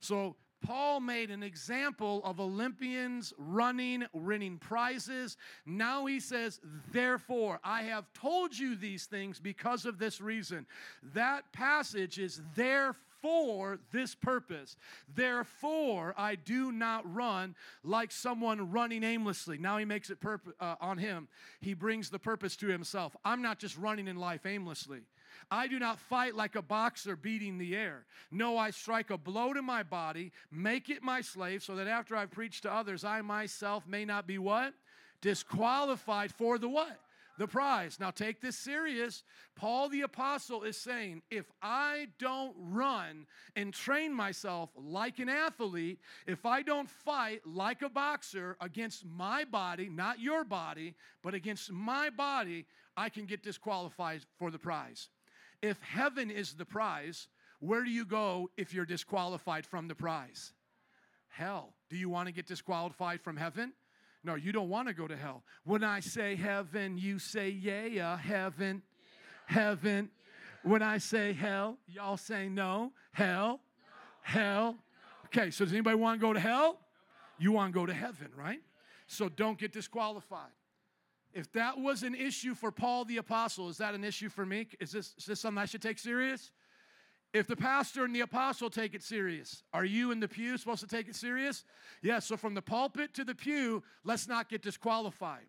So 0.00 0.34
Paul 0.62 1.00
made 1.00 1.30
an 1.30 1.42
example 1.42 2.22
of 2.24 2.40
Olympians 2.40 3.32
running, 3.36 4.04
winning 4.12 4.58
prizes. 4.58 5.36
Now 5.66 6.06
he 6.06 6.20
says, 6.20 6.60
Therefore, 6.92 7.60
I 7.64 7.82
have 7.82 8.12
told 8.14 8.56
you 8.56 8.76
these 8.76 9.06
things 9.06 9.40
because 9.40 9.84
of 9.84 9.98
this 9.98 10.20
reason. 10.20 10.66
That 11.14 11.52
passage 11.52 12.18
is 12.18 12.40
there 12.54 12.94
for 13.22 13.78
this 13.92 14.14
purpose. 14.14 14.76
Therefore, 15.14 16.12
I 16.18 16.34
do 16.34 16.72
not 16.72 17.12
run 17.14 17.54
like 17.84 18.10
someone 18.10 18.70
running 18.70 19.04
aimlessly. 19.04 19.58
Now 19.58 19.78
he 19.78 19.84
makes 19.84 20.10
it 20.10 20.20
purpo- 20.20 20.54
uh, 20.60 20.74
on 20.80 20.98
him. 20.98 21.28
He 21.60 21.74
brings 21.74 22.10
the 22.10 22.18
purpose 22.18 22.56
to 22.56 22.66
himself. 22.66 23.16
I'm 23.24 23.40
not 23.40 23.58
just 23.58 23.78
running 23.78 24.08
in 24.08 24.16
life 24.16 24.44
aimlessly. 24.44 25.02
I 25.50 25.66
do 25.66 25.78
not 25.78 25.98
fight 25.98 26.34
like 26.34 26.56
a 26.56 26.62
boxer 26.62 27.16
beating 27.16 27.58
the 27.58 27.76
air. 27.76 28.06
No, 28.30 28.56
I 28.56 28.70
strike 28.70 29.10
a 29.10 29.18
blow 29.18 29.52
to 29.52 29.62
my 29.62 29.82
body, 29.82 30.32
make 30.50 30.88
it 30.88 31.02
my 31.02 31.20
slave, 31.20 31.62
so 31.62 31.76
that 31.76 31.88
after 31.88 32.16
I've 32.16 32.30
preached 32.30 32.62
to 32.62 32.72
others, 32.72 33.04
I 33.04 33.20
myself 33.22 33.86
may 33.86 34.04
not 34.04 34.26
be 34.26 34.38
what? 34.38 34.74
Disqualified 35.20 36.32
for 36.32 36.58
the 36.58 36.68
what? 36.68 36.98
The 37.38 37.48
prize. 37.48 37.98
Now 37.98 38.10
take 38.10 38.40
this 38.40 38.58
serious. 38.58 39.24
Paul 39.56 39.88
the 39.88 40.02
Apostle 40.02 40.64
is 40.64 40.76
saying, 40.76 41.22
if 41.30 41.50
I 41.62 42.08
don't 42.18 42.54
run 42.58 43.26
and 43.56 43.72
train 43.72 44.12
myself 44.12 44.70
like 44.76 45.18
an 45.18 45.30
athlete, 45.30 45.98
if 46.26 46.44
I 46.44 46.62
don't 46.62 46.88
fight 46.88 47.40
like 47.46 47.80
a 47.80 47.88
boxer 47.88 48.56
against 48.60 49.06
my 49.06 49.44
body, 49.44 49.88
not 49.88 50.20
your 50.20 50.44
body, 50.44 50.94
but 51.22 51.32
against 51.32 51.72
my 51.72 52.10
body, 52.10 52.66
I 52.96 53.08
can 53.08 53.24
get 53.24 53.42
disqualified 53.42 54.20
for 54.38 54.50
the 54.50 54.58
prize. 54.58 55.08
If 55.62 55.80
heaven 55.80 56.30
is 56.30 56.54
the 56.54 56.64
prize, 56.64 57.28
where 57.60 57.84
do 57.84 57.90
you 57.90 58.04
go 58.04 58.50
if 58.56 58.74
you're 58.74 58.84
disqualified 58.84 59.64
from 59.64 59.86
the 59.86 59.94
prize? 59.94 60.52
Hell. 61.28 61.74
Do 61.88 61.96
you 61.96 62.08
want 62.08 62.26
to 62.26 62.32
get 62.32 62.46
disqualified 62.46 63.20
from 63.20 63.36
heaven? 63.36 63.72
No, 64.24 64.34
you 64.34 64.52
don't 64.52 64.68
want 64.68 64.88
to 64.88 64.94
go 64.94 65.06
to 65.06 65.16
hell. 65.16 65.42
When 65.64 65.82
I 65.82 66.00
say 66.00 66.36
heaven, 66.36 66.98
you 66.98 67.18
say 67.18 67.50
yeah, 67.50 68.12
uh, 68.12 68.16
heaven, 68.16 68.82
heaven. 69.46 70.10
When 70.62 70.82
I 70.82 70.98
say 70.98 71.32
hell, 71.32 71.78
y'all 71.88 72.16
say 72.16 72.48
no, 72.48 72.92
hell, 73.12 73.60
hell. 74.22 74.76
Okay, 75.26 75.50
so 75.50 75.64
does 75.64 75.72
anybody 75.72 75.96
want 75.96 76.20
to 76.20 76.26
go 76.26 76.32
to 76.32 76.40
hell? 76.40 76.78
You 77.38 77.52
want 77.52 77.72
to 77.72 77.78
go 77.78 77.86
to 77.86 77.94
heaven, 77.94 78.28
right? 78.36 78.60
So 79.06 79.28
don't 79.28 79.58
get 79.58 79.72
disqualified. 79.72 80.52
If 81.34 81.50
that 81.52 81.78
was 81.78 82.02
an 82.02 82.14
issue 82.14 82.54
for 82.54 82.70
Paul 82.70 83.04
the 83.04 83.16
apostle, 83.16 83.68
is 83.68 83.78
that 83.78 83.94
an 83.94 84.04
issue 84.04 84.28
for 84.28 84.44
me? 84.44 84.68
Is 84.80 84.92
this, 84.92 85.14
is 85.18 85.24
this 85.24 85.40
something 85.40 85.60
I 85.60 85.66
should 85.66 85.82
take 85.82 85.98
serious? 85.98 86.50
If 87.32 87.46
the 87.46 87.56
pastor 87.56 88.04
and 88.04 88.14
the 88.14 88.20
apostle 88.20 88.68
take 88.68 88.94
it 88.94 89.02
serious, 89.02 89.62
are 89.72 89.86
you 89.86 90.10
in 90.10 90.20
the 90.20 90.28
pew 90.28 90.58
supposed 90.58 90.80
to 90.80 90.86
take 90.86 91.08
it 91.08 91.16
serious? 91.16 91.64
Yes, 92.02 92.26
so 92.26 92.36
from 92.36 92.52
the 92.52 92.60
pulpit 92.60 93.14
to 93.14 93.24
the 93.24 93.34
pew, 93.34 93.82
let's 94.04 94.28
not 94.28 94.50
get 94.50 94.60
disqualified. 94.60 95.46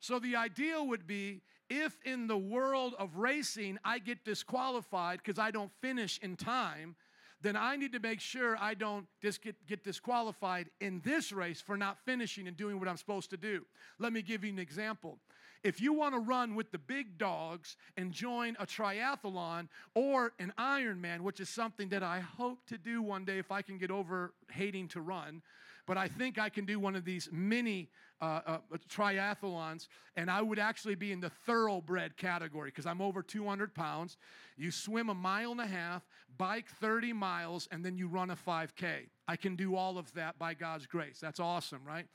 So 0.00 0.18
the 0.18 0.36
ideal 0.36 0.86
would 0.86 1.06
be 1.06 1.42
if 1.68 1.98
in 2.04 2.28
the 2.28 2.38
world 2.38 2.94
of 2.98 3.16
racing 3.16 3.78
I 3.84 3.98
get 3.98 4.24
disqualified 4.24 5.18
because 5.22 5.38
I 5.38 5.50
don't 5.50 5.70
finish 5.82 6.18
in 6.22 6.36
time, 6.36 6.96
then 7.40 7.56
I 7.56 7.76
need 7.76 7.92
to 7.92 8.00
make 8.00 8.20
sure 8.20 8.56
I 8.60 8.74
don't 8.74 9.06
get, 9.22 9.66
get 9.66 9.84
disqualified 9.84 10.70
in 10.80 11.00
this 11.04 11.32
race 11.32 11.60
for 11.60 11.76
not 11.76 11.98
finishing 12.04 12.48
and 12.48 12.56
doing 12.56 12.78
what 12.78 12.88
I'm 12.88 12.96
supposed 12.96 13.30
to 13.30 13.36
do. 13.36 13.64
Let 13.98 14.12
me 14.12 14.22
give 14.22 14.44
you 14.44 14.50
an 14.50 14.58
example. 14.58 15.18
If 15.64 15.80
you 15.80 15.92
want 15.92 16.14
to 16.14 16.20
run 16.20 16.54
with 16.54 16.70
the 16.70 16.78
big 16.78 17.18
dogs 17.18 17.76
and 17.96 18.12
join 18.12 18.56
a 18.60 18.66
triathlon 18.66 19.68
or 19.94 20.32
an 20.38 20.52
Ironman, 20.58 21.20
which 21.20 21.40
is 21.40 21.48
something 21.48 21.88
that 21.88 22.02
I 22.02 22.20
hope 22.20 22.64
to 22.66 22.78
do 22.78 23.02
one 23.02 23.24
day 23.24 23.38
if 23.38 23.50
I 23.50 23.62
can 23.62 23.78
get 23.78 23.90
over 23.90 24.34
hating 24.50 24.88
to 24.88 25.00
run, 25.00 25.42
but 25.88 25.96
I 25.96 26.06
think 26.06 26.38
I 26.38 26.50
can 26.50 26.66
do 26.66 26.78
one 26.78 26.94
of 26.94 27.06
these 27.06 27.30
mini 27.32 27.88
uh, 28.20 28.40
uh, 28.46 28.58
triathlons, 28.90 29.88
and 30.16 30.30
I 30.30 30.42
would 30.42 30.58
actually 30.58 30.96
be 30.96 31.12
in 31.12 31.20
the 31.20 31.30
thoroughbred 31.30 32.18
category 32.18 32.68
because 32.68 32.84
I'm 32.84 33.00
over 33.00 33.22
200 33.22 33.74
pounds. 33.74 34.18
You 34.58 34.70
swim 34.70 35.08
a 35.08 35.14
mile 35.14 35.50
and 35.50 35.62
a 35.62 35.66
half, 35.66 36.06
bike 36.36 36.66
30 36.80 37.14
miles, 37.14 37.68
and 37.72 37.82
then 37.82 37.96
you 37.96 38.06
run 38.06 38.30
a 38.30 38.36
5K. 38.36 39.08
I 39.26 39.36
can 39.36 39.56
do 39.56 39.76
all 39.76 39.96
of 39.96 40.12
that 40.12 40.38
by 40.38 40.52
God's 40.52 40.86
grace. 40.86 41.18
That's 41.20 41.40
awesome, 41.40 41.80
right? 41.86 42.06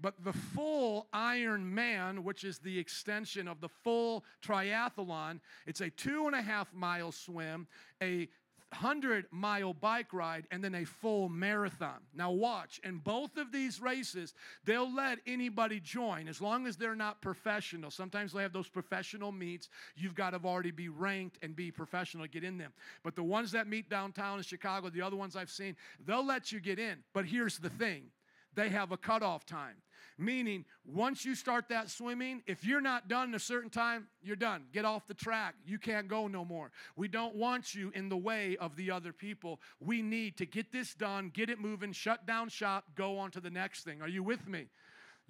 But 0.00 0.24
the 0.24 0.32
full 0.32 1.08
Iron 1.12 1.74
Man, 1.74 2.24
which 2.24 2.44
is 2.44 2.60
the 2.60 2.78
extension 2.78 3.46
of 3.46 3.60
the 3.60 3.68
full 3.68 4.24
triathlon, 4.42 5.40
it's 5.66 5.82
a 5.82 5.90
two 5.90 6.26
and 6.26 6.34
a 6.34 6.40
half 6.40 6.72
mile 6.72 7.12
swim, 7.12 7.66
a 8.02 8.28
100 8.70 9.26
mile 9.30 9.72
bike 9.72 10.12
ride 10.12 10.46
and 10.50 10.62
then 10.62 10.74
a 10.74 10.84
full 10.84 11.28
marathon. 11.28 12.00
Now, 12.14 12.30
watch, 12.30 12.80
in 12.84 12.98
both 12.98 13.36
of 13.36 13.50
these 13.50 13.80
races, 13.80 14.34
they'll 14.64 14.92
let 14.94 15.18
anybody 15.26 15.80
join 15.80 16.28
as 16.28 16.40
long 16.40 16.66
as 16.66 16.76
they're 16.76 16.94
not 16.94 17.22
professional. 17.22 17.90
Sometimes 17.90 18.32
they 18.32 18.42
have 18.42 18.52
those 18.52 18.68
professional 18.68 19.32
meets. 19.32 19.68
You've 19.96 20.14
got 20.14 20.30
to 20.30 20.40
already 20.44 20.70
be 20.70 20.88
ranked 20.88 21.38
and 21.42 21.56
be 21.56 21.70
professional 21.70 22.24
to 22.24 22.30
get 22.30 22.44
in 22.44 22.58
them. 22.58 22.72
But 23.02 23.16
the 23.16 23.22
ones 23.22 23.52
that 23.52 23.66
meet 23.66 23.88
downtown 23.88 24.38
in 24.38 24.44
Chicago, 24.44 24.90
the 24.90 25.02
other 25.02 25.16
ones 25.16 25.34
I've 25.34 25.50
seen, 25.50 25.74
they'll 26.04 26.26
let 26.26 26.52
you 26.52 26.60
get 26.60 26.78
in. 26.78 26.98
But 27.14 27.24
here's 27.24 27.58
the 27.58 27.70
thing 27.70 28.10
they 28.54 28.68
have 28.68 28.92
a 28.92 28.96
cutoff 28.96 29.46
time. 29.46 29.76
Meaning, 30.18 30.64
once 30.84 31.24
you 31.24 31.34
start 31.34 31.68
that 31.68 31.90
swimming, 31.90 32.42
if 32.46 32.64
you're 32.64 32.80
not 32.80 33.08
done 33.08 33.28
in 33.28 33.34
a 33.34 33.38
certain 33.38 33.70
time, 33.70 34.08
you're 34.22 34.36
done. 34.36 34.64
Get 34.72 34.84
off 34.84 35.06
the 35.06 35.14
track. 35.14 35.54
You 35.66 35.78
can't 35.78 36.08
go 36.08 36.26
no 36.26 36.44
more. 36.44 36.70
We 36.96 37.08
don't 37.08 37.34
want 37.34 37.74
you 37.74 37.90
in 37.94 38.08
the 38.08 38.16
way 38.16 38.56
of 38.58 38.76
the 38.76 38.90
other 38.90 39.12
people. 39.12 39.60
We 39.80 40.02
need 40.02 40.36
to 40.38 40.46
get 40.46 40.72
this 40.72 40.94
done, 40.94 41.30
get 41.32 41.50
it 41.50 41.60
moving, 41.60 41.92
shut 41.92 42.26
down 42.26 42.48
shop, 42.48 42.84
go 42.94 43.18
on 43.18 43.30
to 43.32 43.40
the 43.40 43.50
next 43.50 43.84
thing. 43.84 44.02
Are 44.02 44.08
you 44.08 44.22
with 44.22 44.46
me? 44.48 44.68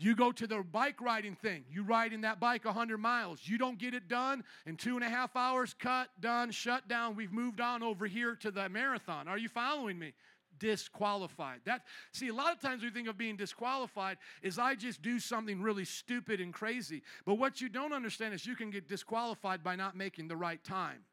You 0.01 0.15
go 0.15 0.31
to 0.31 0.47
the 0.47 0.63
bike 0.63 1.01
riding 1.01 1.35
thing. 1.35 1.65
You 1.69 1.83
ride 1.83 2.13
in 2.13 2.21
that 2.21 2.39
bike 2.39 2.65
100 2.65 2.99
miles. 2.99 3.41
You 3.43 3.59
don't 3.59 3.79
get 3.79 3.95
it 3.95 4.09
done 4.09 4.45
in 4.65 4.77
two 4.77 4.95
and 4.95 5.05
a 5.05 5.09
half 5.09 5.35
hours, 5.35 5.75
cut, 5.77 6.09
done, 6.21 6.53
shut 6.53 6.87
down. 6.87 7.17
We've 7.17 7.33
moved 7.33 7.61
on 7.61 7.83
over 7.83 8.07
here 8.07 8.37
to 8.37 8.53
the 8.53 8.69
marathon. 8.69 9.27
Are 9.27 9.39
you 9.39 9.49
following 9.49 9.99
me? 9.99 10.13
Disqualified. 10.59 11.61
That 11.65 11.83
see 12.13 12.29
a 12.29 12.35
lot 12.35 12.53
of 12.53 12.61
times 12.61 12.83
we 12.83 12.91
think 12.91 13.09
of 13.09 13.17
being 13.17 13.37
disqualified 13.37 14.19
is 14.43 14.59
I 14.59 14.75
just 14.75 15.03
do 15.03 15.19
something 15.19 15.61
really 15.61 15.85
stupid 15.85 16.41
and 16.41 16.53
crazy. 16.53 17.03
But 17.25 17.35
what 17.35 17.61
you 17.61 17.69
don't 17.69 17.93
understand 17.93 18.35
is 18.35 18.47
you 18.47 18.57
can 18.57 18.71
get 18.71 18.89
disqualified 18.89 19.63
by 19.63 19.77
not 19.77 19.97
making 19.97 20.29
the 20.29 20.37
right 20.37 20.63
time. 20.63 21.05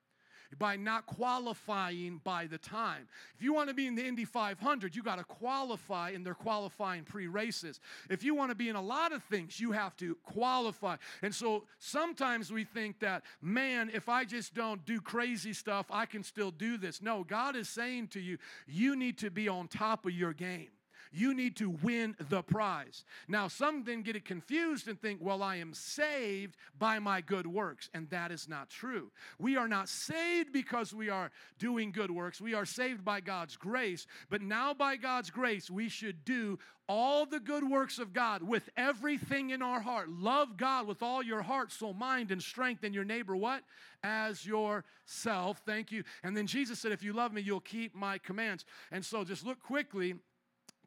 By 0.58 0.76
not 0.76 1.06
qualifying 1.06 2.22
by 2.24 2.48
the 2.48 2.58
time. 2.58 3.08
If 3.36 3.42
you 3.42 3.54
want 3.54 3.70
to 3.70 3.76
be 3.76 3.88
in 3.88 3.96
the 3.96 4.06
Indy 4.06 4.26
500, 4.26 4.96
you 4.96 5.04
got 5.04 5.18
to 5.18 5.24
qualify 5.24 6.12
in 6.12 6.24
their 6.24 6.34
qualifying 6.34 7.04
pre 7.04 7.28
races. 7.28 7.80
If 8.10 8.24
you 8.24 8.36
want 8.36 8.52
to 8.52 8.56
be 8.56 8.70
in 8.70 8.76
a 8.76 8.82
lot 8.82 9.12
of 9.12 9.24
things, 9.24 9.60
you 9.60 9.72
have 9.72 9.96
to 9.98 10.16
qualify. 10.24 10.98
And 11.22 11.34
so 11.34 11.66
sometimes 11.80 12.52
we 12.52 12.64
think 12.64 13.00
that, 13.00 13.24
man, 13.42 13.92
if 13.94 14.10
I 14.10 14.26
just 14.26 14.54
don't 14.54 14.86
do 14.86 15.02
crazy 15.02 15.54
stuff, 15.54 15.88
I 15.90 16.06
can 16.06 16.24
still 16.24 16.52
do 16.52 16.78
this. 16.78 17.02
No, 17.02 17.24
God 17.24 17.56
is 17.56 17.70
saying 17.70 18.10
to 18.10 18.20
you, 18.20 18.38
you 18.68 18.96
need 18.96 19.18
to 19.20 19.30
be 19.30 19.48
on 19.48 19.68
top 19.68 20.06
of 20.06 20.12
your 20.12 20.34
game. 20.34 20.70
You 21.16 21.34
need 21.34 21.56
to 21.58 21.70
win 21.70 22.16
the 22.30 22.44
prize. 22.44 23.06
Now, 23.28 23.48
some 23.48 23.84
then 23.84 24.02
get 24.02 24.16
it 24.16 24.26
confused 24.26 24.88
and 24.88 25.00
think, 25.00 25.20
well, 25.22 25.42
I 25.42 25.56
am 25.56 25.74
saved 25.74 26.58
by 26.78 27.00
my 27.00 27.22
good 27.22 27.48
works. 27.48 27.90
And 27.94 28.10
that 28.10 28.32
is 28.32 28.50
not 28.50 28.70
true. 28.70 29.12
We 29.40 29.56
are 29.56 29.68
not 29.68 29.88
saved 29.88 30.52
because 30.52 30.94
we 30.94 31.10
are 31.10 31.32
doing 31.58 31.92
good 31.92 32.12
works. 32.12 32.42
We 32.42 32.54
are 32.54 32.66
saved 32.66 33.06
by 33.06 33.22
God's 33.22 33.56
grace. 33.56 34.08
But 34.30 34.42
now, 34.42 34.74
by 34.74 34.98
God's 34.98 35.30
grace, 35.30 35.70
we 35.72 35.88
should 35.88 36.26
do 36.26 36.60
all 36.88 37.26
the 37.26 37.40
good 37.40 37.68
works 37.68 37.98
of 37.98 38.14
God 38.14 38.44
with 38.44 38.70
everything 38.78 39.50
in 39.50 39.62
our 39.62 39.80
heart. 39.80 40.10
Love 40.10 40.58
God 40.58 40.86
with 40.86 41.02
all 41.02 41.24
your 41.24 41.42
heart, 41.42 41.72
soul, 41.72 41.94
mind, 41.94 42.30
and 42.30 42.42
strength, 42.42 42.84
and 42.84 42.94
your 42.94 43.06
neighbor 43.06 43.36
what? 43.36 43.64
As 44.04 44.46
yourself. 44.46 45.62
Thank 45.66 45.92
you. 45.92 46.04
And 46.24 46.38
then 46.38 46.46
Jesus 46.46 46.80
said, 46.80 46.92
if 46.92 47.04
you 47.04 47.14
love 47.14 47.34
me, 47.34 47.42
you'll 47.42 47.60
keep 47.60 47.96
my 47.96 48.18
commands. 48.20 48.66
And 48.92 49.04
so 49.04 49.24
just 49.24 49.46
look 49.46 49.60
quickly 49.60 50.16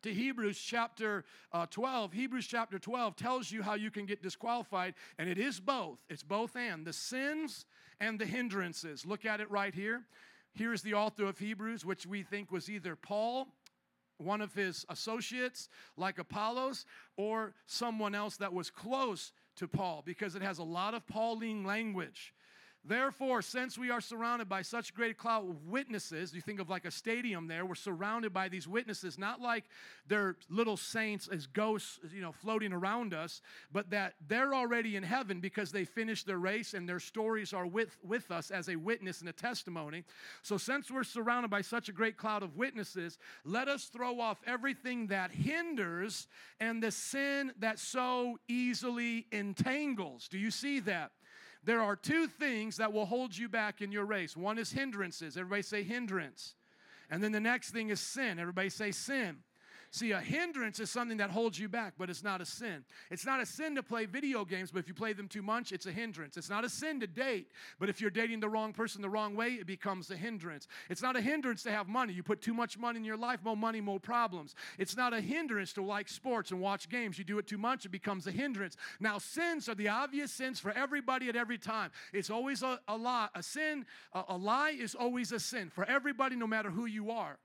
to 0.02 0.12
Hebrews 0.12 0.58
chapter 0.58 1.24
uh, 1.52 1.66
12. 1.70 2.12
Hebrews 2.12 2.46
chapter 2.46 2.78
12 2.78 3.16
tells 3.16 3.50
you 3.50 3.62
how 3.62 3.74
you 3.74 3.90
can 3.90 4.06
get 4.06 4.22
disqualified, 4.22 4.94
and 5.18 5.28
it 5.28 5.38
is 5.38 5.60
both. 5.60 5.98
It's 6.08 6.22
both 6.22 6.56
and 6.56 6.86
the 6.86 6.92
sins 6.92 7.66
and 8.00 8.18
the 8.18 8.26
hindrances. 8.26 9.04
Look 9.04 9.24
at 9.24 9.40
it 9.40 9.50
right 9.50 9.74
here. 9.74 10.02
Here's 10.52 10.82
the 10.82 10.94
author 10.94 11.26
of 11.26 11.38
Hebrews, 11.38 11.84
which 11.84 12.06
we 12.06 12.22
think 12.22 12.50
was 12.50 12.68
either 12.68 12.96
Paul, 12.96 13.48
one 14.18 14.40
of 14.40 14.54
his 14.54 14.84
associates, 14.88 15.68
like 15.96 16.18
Apollos, 16.18 16.84
or 17.16 17.54
someone 17.66 18.14
else 18.14 18.36
that 18.38 18.52
was 18.52 18.70
close 18.70 19.32
to 19.56 19.68
Paul, 19.68 20.02
because 20.04 20.34
it 20.34 20.42
has 20.42 20.58
a 20.58 20.64
lot 20.64 20.94
of 20.94 21.06
Pauline 21.06 21.64
language. 21.64 22.34
Therefore, 22.88 23.42
since 23.42 23.76
we 23.76 23.90
are 23.90 24.00
surrounded 24.00 24.48
by 24.48 24.62
such 24.62 24.94
great 24.94 25.18
cloud 25.18 25.46
of 25.50 25.66
witnesses, 25.66 26.32
you 26.32 26.40
think 26.40 26.58
of 26.58 26.70
like 26.70 26.86
a 26.86 26.90
stadium 26.90 27.46
there, 27.46 27.66
we're 27.66 27.74
surrounded 27.74 28.32
by 28.32 28.48
these 28.48 28.66
witnesses, 28.66 29.18
not 29.18 29.42
like 29.42 29.64
they're 30.06 30.36
little 30.48 30.78
saints 30.78 31.28
as 31.28 31.46
ghosts, 31.46 32.00
you 32.14 32.22
know, 32.22 32.32
floating 32.32 32.72
around 32.72 33.12
us, 33.12 33.42
but 33.70 33.90
that 33.90 34.14
they're 34.26 34.54
already 34.54 34.96
in 34.96 35.02
heaven 35.02 35.38
because 35.38 35.70
they 35.70 35.84
finished 35.84 36.26
their 36.26 36.38
race 36.38 36.72
and 36.72 36.88
their 36.88 36.98
stories 36.98 37.52
are 37.52 37.66
with, 37.66 37.98
with 38.02 38.30
us 38.30 38.50
as 38.50 38.70
a 38.70 38.76
witness 38.76 39.20
and 39.20 39.28
a 39.28 39.34
testimony. 39.34 40.02
So, 40.40 40.56
since 40.56 40.90
we're 40.90 41.04
surrounded 41.04 41.50
by 41.50 41.60
such 41.60 41.90
a 41.90 41.92
great 41.92 42.16
cloud 42.16 42.42
of 42.42 42.56
witnesses, 42.56 43.18
let 43.44 43.68
us 43.68 43.84
throw 43.84 44.18
off 44.18 44.40
everything 44.46 45.08
that 45.08 45.30
hinders 45.30 46.26
and 46.58 46.82
the 46.82 46.90
sin 46.90 47.52
that 47.58 47.78
so 47.78 48.38
easily 48.48 49.26
entangles. 49.30 50.26
Do 50.28 50.38
you 50.38 50.50
see 50.50 50.80
that? 50.80 51.10
There 51.68 51.82
are 51.82 51.96
two 51.96 52.28
things 52.28 52.78
that 52.78 52.94
will 52.94 53.04
hold 53.04 53.36
you 53.36 53.46
back 53.46 53.82
in 53.82 53.92
your 53.92 54.06
race. 54.06 54.34
One 54.34 54.56
is 54.56 54.72
hindrances. 54.72 55.36
Everybody 55.36 55.60
say 55.60 55.82
hindrance. 55.82 56.54
And 57.10 57.22
then 57.22 57.30
the 57.30 57.40
next 57.40 57.72
thing 57.72 57.90
is 57.90 58.00
sin. 58.00 58.38
Everybody 58.38 58.70
say 58.70 58.90
sin. 58.90 59.40
See, 59.90 60.10
a 60.10 60.20
hindrance 60.20 60.80
is 60.80 60.90
something 60.90 61.16
that 61.16 61.30
holds 61.30 61.58
you 61.58 61.66
back, 61.66 61.94
but 61.96 62.10
it's 62.10 62.22
not 62.22 62.42
a 62.42 62.44
sin. 62.44 62.84
It's 63.10 63.24
not 63.24 63.40
a 63.40 63.46
sin 63.46 63.74
to 63.76 63.82
play 63.82 64.04
video 64.04 64.44
games, 64.44 64.70
but 64.70 64.80
if 64.80 64.88
you 64.88 64.92
play 64.92 65.14
them 65.14 65.28
too 65.28 65.40
much, 65.40 65.72
it's 65.72 65.86
a 65.86 65.92
hindrance. 65.92 66.36
It's 66.36 66.50
not 66.50 66.62
a 66.62 66.68
sin 66.68 67.00
to 67.00 67.06
date, 67.06 67.50
but 67.78 67.88
if 67.88 67.98
you're 67.98 68.10
dating 68.10 68.40
the 68.40 68.50
wrong 68.50 68.74
person 68.74 69.00
the 69.00 69.08
wrong 69.08 69.34
way, 69.34 69.52
it 69.54 69.66
becomes 69.66 70.10
a 70.10 70.16
hindrance. 70.16 70.68
It's 70.90 71.00
not 71.00 71.16
a 71.16 71.22
hindrance 71.22 71.62
to 71.62 71.70
have 71.70 71.88
money. 71.88 72.12
You 72.12 72.22
put 72.22 72.42
too 72.42 72.52
much 72.52 72.76
money 72.76 72.98
in 72.98 73.04
your 73.04 73.16
life, 73.16 73.40
more 73.42 73.56
money, 73.56 73.80
more 73.80 73.98
problems. 73.98 74.54
It's 74.76 74.94
not 74.94 75.14
a 75.14 75.22
hindrance 75.22 75.72
to 75.74 75.82
like 75.82 76.08
sports 76.10 76.50
and 76.50 76.60
watch 76.60 76.90
games. 76.90 77.16
You 77.16 77.24
do 77.24 77.38
it 77.38 77.46
too 77.46 77.58
much, 77.58 77.86
it 77.86 77.90
becomes 77.90 78.26
a 78.26 78.30
hindrance. 78.30 78.76
Now, 79.00 79.16
sins 79.16 79.70
are 79.70 79.74
the 79.74 79.88
obvious 79.88 80.30
sins 80.30 80.60
for 80.60 80.70
everybody 80.72 81.30
at 81.30 81.36
every 81.36 81.58
time. 81.58 81.92
It's 82.12 82.28
always 82.28 82.62
a, 82.62 82.78
a 82.88 82.96
lie. 82.96 83.28
A 83.34 83.42
sin, 83.42 83.86
a, 84.12 84.22
a 84.28 84.36
lie 84.36 84.76
is 84.78 84.94
always 84.94 85.32
a 85.32 85.40
sin 85.40 85.70
for 85.70 85.86
everybody, 85.86 86.36
no 86.36 86.46
matter 86.46 86.70
who 86.70 86.84
you 86.84 87.10
are. 87.10 87.38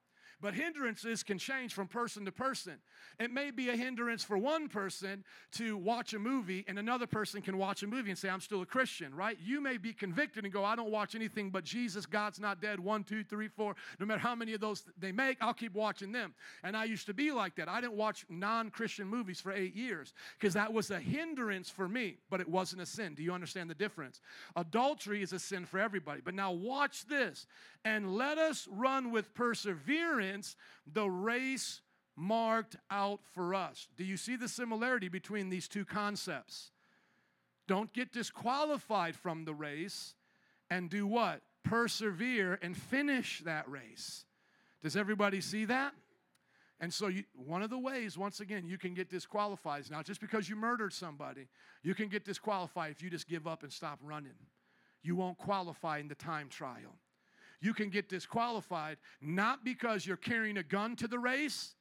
But 0.44 0.56
hindrances 0.56 1.24
can 1.24 1.38
change 1.38 1.74
from 1.74 1.88
person 1.88 2.26
to 2.26 2.32
person. 2.34 2.74
It 3.18 3.32
may 3.32 3.50
be 3.50 3.70
a 3.70 3.78
hindrance 3.78 4.26
for 4.26 4.38
one 4.38 4.68
person 4.68 5.24
to 5.54 5.78
watch 5.78 6.14
a 6.14 6.20
movie, 6.20 6.66
and 6.68 6.78
another 6.78 7.08
person 7.08 7.42
can 7.42 7.58
watch 7.58 7.82
a 7.82 7.88
movie 7.88 8.10
and 8.10 8.20
say, 8.20 8.28
I'm 8.28 8.42
still 8.42 8.62
a 8.62 8.66
Christian, 8.66 9.16
right? 9.16 9.38
You 9.42 9.62
may 9.62 9.78
be 9.78 9.94
convicted 9.94 10.44
and 10.44 10.52
go, 10.52 10.66
I 10.66 10.76
don't 10.76 10.92
watch 10.92 11.16
anything 11.16 11.50
but 11.50 11.64
Jesus, 11.64 12.06
God's 12.06 12.42
not 12.42 12.60
dead, 12.60 12.78
one, 12.78 13.06
two, 13.06 13.24
three, 13.24 13.48
four. 13.48 13.78
No 14.02 14.06
matter 14.06 14.20
how 14.20 14.36
many 14.36 14.54
of 14.54 14.60
those 14.60 14.84
they 15.00 15.14
make, 15.14 15.38
I'll 15.40 15.54
keep 15.54 15.76
watching 15.76 16.12
them. 16.12 16.34
And 16.62 16.76
I 16.76 16.84
used 16.84 17.06
to 17.06 17.14
be 17.14 17.32
like 17.32 17.56
that. 17.56 17.70
I 17.70 17.80
didn't 17.80 17.96
watch 17.96 18.26
non 18.28 18.70
Christian 18.70 19.08
movies 19.08 19.40
for 19.40 19.54
eight 19.54 19.74
years 19.74 20.12
because 20.38 20.56
that 20.56 20.74
was 20.74 20.92
a 20.92 21.00
hindrance 21.00 21.70
for 21.70 21.88
me, 21.88 22.18
but 22.30 22.42
it 22.42 22.50
wasn't 22.50 22.82
a 22.82 22.86
sin. 22.86 23.14
Do 23.16 23.24
you 23.24 23.34
understand 23.34 23.70
the 23.70 23.76
difference? 23.76 24.20
Adultery 24.58 25.24
is 25.24 25.32
a 25.32 25.40
sin 25.40 25.66
for 25.66 25.80
everybody. 25.80 26.20
But 26.22 26.34
now 26.34 26.52
watch 26.52 27.06
this. 27.08 27.48
And 27.86 28.16
let 28.16 28.38
us 28.38 28.68
run 28.72 29.12
with 29.12 29.34
perseverance 29.34 30.56
the 30.92 31.10
race 31.10 31.82
marked 32.16 32.78
out 32.90 33.20
for 33.34 33.54
us. 33.54 33.88
Do 33.98 34.04
you 34.04 34.18
see 34.18 34.36
the 34.36 34.48
similarity 34.48 35.10
between 35.10 35.50
these 35.50 35.68
two 35.68 35.86
concepts? 35.86 36.72
Don't 37.68 37.92
get 37.94 38.12
disqualified 38.12 39.16
from 39.16 39.46
the 39.46 39.54
race 39.54 40.16
and 40.70 40.90
do 40.90 41.08
what? 41.08 41.42
Persevere 41.64 42.60
and 42.62 42.76
finish 42.76 43.42
that 43.46 43.70
race. 43.70 44.26
Does 44.82 44.96
everybody 44.96 45.42
see 45.42 45.66
that? 45.66 45.94
And 46.80 46.94
so, 46.94 47.08
you, 47.08 47.24
one 47.34 47.64
of 47.64 47.70
the 47.70 47.78
ways, 47.78 48.18
once 48.18 48.42
again, 48.42 48.66
you 48.66 48.78
can 48.78 48.94
get 48.94 49.10
disqualified 49.10 49.82
is 49.82 49.92
not 49.92 50.06
just 50.06 50.20
because 50.20 50.50
you 50.50 50.58
murdered 50.58 50.92
somebody, 50.92 51.48
you 51.82 51.96
can 51.96 52.10
get 52.10 52.26
disqualified 52.26 52.92
if 52.92 53.02
you 53.02 53.10
just 53.10 53.28
give 53.28 53.48
up 53.48 53.64
and 53.64 53.72
stop 53.72 54.00
running. 54.04 54.34
You 55.02 55.16
won't 55.16 55.38
qualify 55.38 56.00
in 56.00 56.10
the 56.10 56.16
time 56.16 56.50
trial. 56.50 56.98
You 57.64 57.74
can 57.74 57.90
get 57.90 58.10
disqualified, 58.10 58.98
not 59.22 59.64
because 59.64 60.06
you're 60.06 60.18
carrying 60.18 60.58
a 60.58 60.64
gun 60.64 60.96
to 60.98 61.08
the 61.08 61.20
race, 61.20 61.76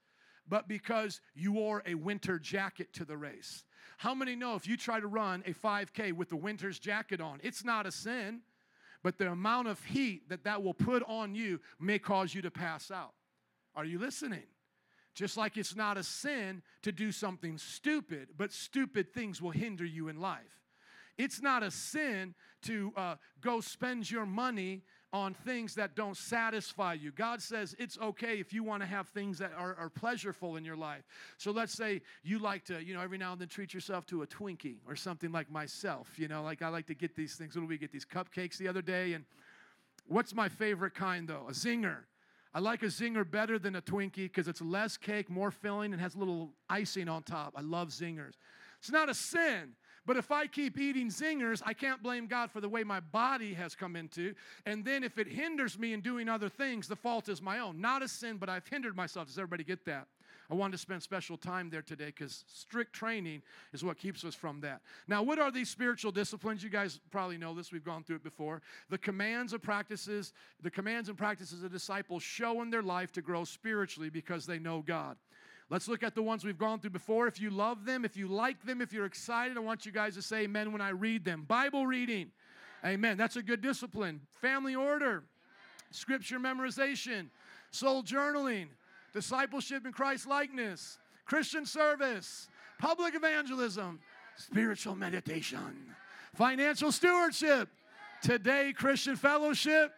but 0.49 0.69
because 0.69 1.21
you 1.35 1.53
wore 1.53 1.83
a 1.87 1.95
winter 1.95 2.39
jacket 2.39 2.93
to 2.95 3.05
the 3.05 3.17
race. 3.17 3.65
How 3.99 4.15
many 4.15 4.37
know 4.37 4.55
if 4.55 4.67
you 4.67 4.77
try 4.77 5.01
to 5.01 5.07
run 5.07 5.43
a 5.47 5.53
5K 5.53 6.13
with 6.13 6.29
the 6.29 6.37
winter's 6.37 6.79
jacket 6.79 7.21
on, 7.21 7.41
it's 7.43 7.65
not 7.65 7.87
a 7.87 7.93
sin, 7.93 8.43
but 9.03 9.19
the 9.19 9.31
amount 9.31 9.69
of 9.69 9.83
heat 9.85 10.29
that 10.29 10.45
that 10.45 10.63
will 10.63 10.75
put 10.75 11.03
on 11.09 11.35
you 11.35 11.61
may 11.81 11.99
cause 11.99 12.35
you 12.35 12.43
to 12.43 12.51
pass 12.51 12.91
out. 12.91 13.15
Are 13.75 13.85
you 13.85 13.99
listening? 13.99 14.45
Just 15.15 15.37
like 15.37 15.57
it's 15.57 15.77
not 15.77 15.97
a 15.99 16.03
sin 16.03 16.63
to 16.83 16.93
do 16.93 17.13
something 17.13 17.59
stupid, 17.59 18.29
but 18.37 18.53
stupid 18.53 19.13
things 19.13 19.43
will 19.43 19.51
hinder 19.51 19.85
you 19.85 20.09
in 20.09 20.21
life. 20.21 20.63
It's 21.19 21.43
not 21.43 21.63
a 21.63 21.71
sin 21.71 22.35
to 22.63 22.93
uh, 22.97 23.17
go 23.41 23.61
spend 23.61 24.11
your 24.11 24.25
money 24.25 24.83
on 25.13 25.35
things 25.35 25.75
that 25.75 25.95
don't 25.95 26.17
satisfy 26.17 26.95
you. 26.95 27.11
God 27.13 27.43
says 27.43 27.77
it's 27.79 27.99
okay 27.99 28.41
if 28.41 28.53
you 28.53 28.63
want 28.63 28.83
to 28.83 28.87
have 28.87 29.09
things 29.09 29.39
that 29.39 29.53
are, 29.57 29.77
are 29.79 29.91
pleasureful 29.91 30.57
in 30.57 30.65
your 30.65 30.77
life. 30.77 31.03
So 31.37 31.51
let's 31.51 31.75
say 31.75 32.01
you 32.23 32.39
like 32.39 32.65
to, 32.67 32.83
you 32.83 32.95
know, 32.95 33.03
every 33.03 33.19
now 33.19 33.33
and 33.33 33.41
then 33.41 33.49
treat 33.49 33.75
yourself 33.75 34.07
to 34.07 34.23
a 34.23 34.27
Twinkie 34.27 34.77
or 34.89 34.97
something 34.97 35.31
like 35.31 35.51
myself. 35.51 36.09
You 36.17 36.29
know, 36.29 36.43
like 36.43 36.63
I 36.63 36.69
like 36.69 36.87
to 36.87 36.95
get 36.95 37.15
these 37.15 37.35
things. 37.35 37.55
What 37.55 37.63
did 37.63 37.69
we 37.69 37.79
get? 37.79 37.93
These 37.93 38.07
cupcakes 38.07 38.57
the 38.57 38.69
other 38.69 38.83
day. 38.83 39.13
And 39.13 39.25
what's 40.07 40.35
my 40.35 40.49
favorite 40.49 40.95
kind 40.95 41.29
though? 41.29 41.47
A 41.49 41.53
zinger. 41.53 41.99
I 42.55 42.61
like 42.61 42.83
a 42.83 42.87
zinger 42.87 43.31
better 43.31 43.59
than 43.59 43.77
a 43.77 43.83
Twinkie 43.83 44.15
because 44.15 44.49
it's 44.49 44.61
less 44.61 44.97
cake, 44.97 45.31
more 45.31 45.51
filling, 45.51 45.93
and 45.93 46.01
has 46.01 46.15
a 46.15 46.19
little 46.19 46.53
icing 46.69 47.09
on 47.09 47.23
top. 47.23 47.55
I 47.57 47.63
love 47.63 47.89
zingers. 47.89 48.35
It's 48.79 48.91
not 48.91 49.09
a 49.09 49.15
sin. 49.15 49.75
But 50.05 50.17
if 50.17 50.33
I 50.33 50.47
keep 50.47 50.79
eating 50.79 51.09
zingers, 51.09 51.63
I 51.65 51.75
can't 51.75 52.03
blame 52.03 52.27
God 52.27 52.51
for 52.51 52.61
the 52.61 52.69
way 52.69 52.83
my 52.83 53.01
body 53.01 53.55
has 53.55 53.75
come 53.75 53.95
into. 53.95 54.35
And 54.67 54.85
then 54.85 55.05
if 55.05 55.17
it 55.19 55.29
hinders 55.29 55.79
me 55.79 55.93
in 55.93 56.01
doing 56.01 56.29
other 56.29 56.49
things, 56.49 56.89
the 56.89 56.97
fault 56.97 57.29
is 57.29 57.41
my 57.41 57.61
own. 57.61 57.81
Not 57.81 58.03
a 58.03 58.09
sin, 58.09 58.37
but 58.37 58.49
I've 58.49 58.67
hindered 58.67 58.97
myself. 58.97 59.29
Does 59.29 59.39
everybody 59.39 59.65
get 59.65 59.85
that? 59.87 60.09
I 60.51 60.55
wanted 60.55 60.73
to 60.73 60.79
spend 60.79 61.03
special 61.03 61.39
time 61.39 61.71
there 61.71 61.81
today 61.81 62.07
because 62.07 62.45
strict 62.47 62.93
training 62.93 63.43
is 63.73 63.83
what 63.83 63.97
keeps 63.97 64.23
us 64.23 64.35
from 64.35 64.61
that. 64.61 64.83
Now, 65.09 65.23
what 65.23 65.39
are 65.39 65.51
these 65.51 65.71
spiritual 65.71 66.13
disciplines? 66.13 66.63
You 66.63 66.69
guys 66.69 67.01
probably 67.11 67.39
know 67.39 67.55
this. 67.55 67.73
We've 67.73 67.85
gone 67.85 68.05
through 68.05 68.17
it 68.17 68.25
before. 68.25 68.61
The 68.91 68.99
commands 68.99 69.55
of 69.55 69.63
practices, 69.63 70.35
the 70.63 70.71
commands 70.71 71.09
and 71.09 71.17
practices 71.17 71.63
of 71.63 71.73
disciples 71.73 72.23
show 72.23 72.61
in 72.61 72.69
their 72.69 72.83
life 72.83 73.13
to 73.13 73.23
grow 73.23 73.45
spiritually 73.45 74.11
because 74.11 74.45
they 74.45 74.59
know 74.59 74.83
God. 74.87 75.17
Let's 75.73 75.89
look 75.89 76.03
at 76.03 76.15
the 76.15 76.23
ones 76.23 76.45
we've 76.45 76.59
gone 76.59 76.81
through 76.81 76.91
before. 76.91 77.27
If 77.27 77.41
you 77.41 77.49
love 77.49 77.87
them, 77.87 78.05
if 78.05 78.15
you 78.15 78.29
like 78.29 78.63
them, 78.67 78.83
if 78.83 78.93
you're 78.93 79.07
excited, 79.07 79.57
I 79.57 79.61
want 79.61 79.87
you 79.87 79.91
guys 79.91 80.15
to 80.17 80.23
say 80.23 80.43
amen 80.43 80.71
when 80.71 80.83
I 80.83 80.91
read 80.91 81.25
them. 81.25 81.47
Bible 81.49 81.87
reading. 81.87 82.31
Amen. 82.85 83.17
That's 83.17 83.37
a 83.37 83.43
good 83.43 83.63
discipline. 83.63 84.21
Family 84.43 84.75
order. 84.75 85.25
Scripture 85.91 86.39
memorization. 86.39 87.31
Soul 87.71 88.03
journaling. 88.03 88.67
Discipleship 89.15 89.87
in 89.87 89.93
Christ 89.93 90.27
likeness. 90.27 90.99
Christian 91.25 91.65
service. 91.65 92.51
Public 92.79 93.15
evangelism. 93.15 93.99
Spiritual 94.37 94.95
meditation. 94.95 95.95
Financial 96.35 96.93
stewardship. 96.93 97.71
Today, 98.23 98.75
Christian 98.77 99.17
fellowship. 99.17 99.95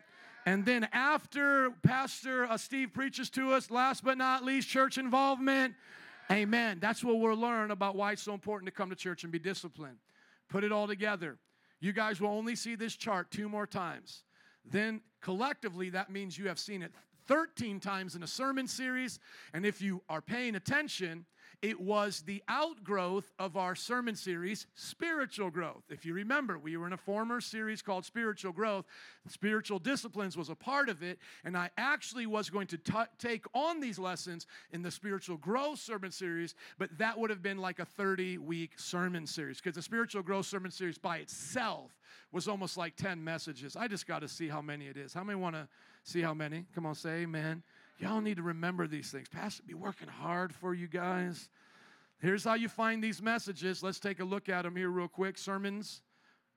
And 0.47 0.65
then 0.65 0.89
after 0.93 1.71
Pastor 1.83 2.45
uh, 2.45 2.57
Steve 2.59 2.93
preaches 2.93 3.31
to 3.31 3.53
us, 3.53 3.71
last 3.71 4.05
but 4.05 4.19
not 4.19 4.45
least, 4.45 4.69
church 4.69 4.99
involvement. 4.99 5.75
Amen. 6.31 6.79
That's 6.81 7.03
what 7.03 7.19
we'll 7.19 7.37
learn 7.37 7.71
about 7.71 7.97
why 7.97 8.13
it's 8.13 8.23
so 8.23 8.35
important 8.35 8.67
to 8.67 8.73
come 8.73 8.91
to 8.91 8.97
church 8.97 9.25
and 9.25 9.33
be 9.33 9.39
disciplined. 9.39 9.99
Put 10.49 10.65
it 10.65 10.73
all 10.73 10.87
together. 10.87 11.39
You 11.81 11.93
guys 11.93 12.21
will 12.21 12.31
only 12.31 12.57
see 12.57 12.75
this 12.75 12.95
chart 12.97 13.31
two 13.31 13.49
more 13.49 13.67
times. 13.67 14.25
Then 14.65 15.01
collectively, 15.21 15.91
that 15.91 16.11
means 16.11 16.39
you 16.39 16.49
have 16.49 16.59
seen 16.59 16.83
it 16.83 16.93
13 17.27 17.81
times 17.81 18.15
in 18.15 18.23
a 18.23 18.27
sermon 18.27 18.67
series. 18.67 19.19
And 19.53 19.65
if 19.65 19.81
you 19.81 20.03
are 20.09 20.21
paying 20.21 20.55
attention, 20.55 21.27
it 21.65 21.81
was 21.81 22.21
the 22.27 22.43
outgrowth 22.47 23.33
of 23.39 23.57
our 23.57 23.75
sermon 23.75 24.15
series, 24.17 24.67
Spiritual 24.75 25.49
Growth. 25.49 25.85
If 25.89 26.05
you 26.05 26.13
remember, 26.13 26.59
we 26.59 26.77
were 26.77 26.87
in 26.87 26.93
a 26.93 26.99
former 26.99 27.41
series 27.41 27.81
called 27.81 28.05
Spiritual 28.05 28.53
Growth. 28.53 28.85
Spiritual 29.29 29.79
Disciplines 29.79 30.37
was 30.37 30.51
a 30.51 30.55
part 30.55 30.91
of 30.91 31.03
it. 31.03 31.19
And 31.43 31.57
I 31.57 31.71
actually 31.79 32.27
was 32.27 32.51
going 32.51 32.67
to 32.67 32.77
t- 32.77 32.93
take 33.19 33.47
on 33.55 33.81
these 33.81 33.99
lessons 33.99 34.47
in 34.73 34.83
the 34.83 34.91
Spiritual 34.91 35.39
Growth 35.39 35.79
sermon 35.79 36.11
series, 36.11 36.55
but 36.77 36.91
that 36.99 37.19
would 37.19 37.31
have 37.31 37.41
been 37.41 37.57
like 37.57 37.79
a 37.79 37.87
30 37.87 38.37
week 38.37 38.73
sermon 38.77 39.27
series 39.27 39.57
because 39.57 39.75
the 39.75 39.81
Spiritual 39.81 40.23
Growth 40.23 40.45
sermon 40.45 40.71
series 40.71 40.99
by 40.99 41.17
itself 41.17 41.99
was 42.31 42.47
almost 42.47 42.77
like 42.77 42.95
10 42.97 43.25
messages. 43.25 43.75
I 43.75 43.89
just 43.89 44.07
got 44.07 44.19
to 44.19 44.29
see 44.29 44.49
how 44.49 44.61
many 44.61 44.87
it 44.87 44.99
is. 44.99 45.15
How 45.15 45.25
many 45.25 45.41
want 45.41 45.57
to 45.57 45.67
see 46.03 46.21
how 46.21 46.35
many? 46.35 46.67
Come 46.75 46.85
on, 46.85 46.95
say 46.95 47.23
amen. 47.23 47.63
Y'all 47.99 48.21
need 48.21 48.37
to 48.37 48.43
remember 48.43 48.87
these 48.87 49.11
things. 49.11 49.29
Pastor 49.29 49.63
be 49.67 49.75
working 49.75 50.09
hard 50.09 50.53
for 50.55 50.75
you 50.75 50.89
guys. 50.89 51.49
Here's 52.19 52.45
how 52.45 52.55
you 52.55 52.69
find 52.69 53.03
these 53.03 53.23
messages. 53.23 53.83
Let's 53.83 54.01
take 54.01 54.21
a 54.21 54.25
look 54.25 54.49
at 54.49 54.63
them 54.63 54.77
here 54.77 54.91
real 54.91 55.09
quick. 55.09 55.39
Sermons, 55.39 56.03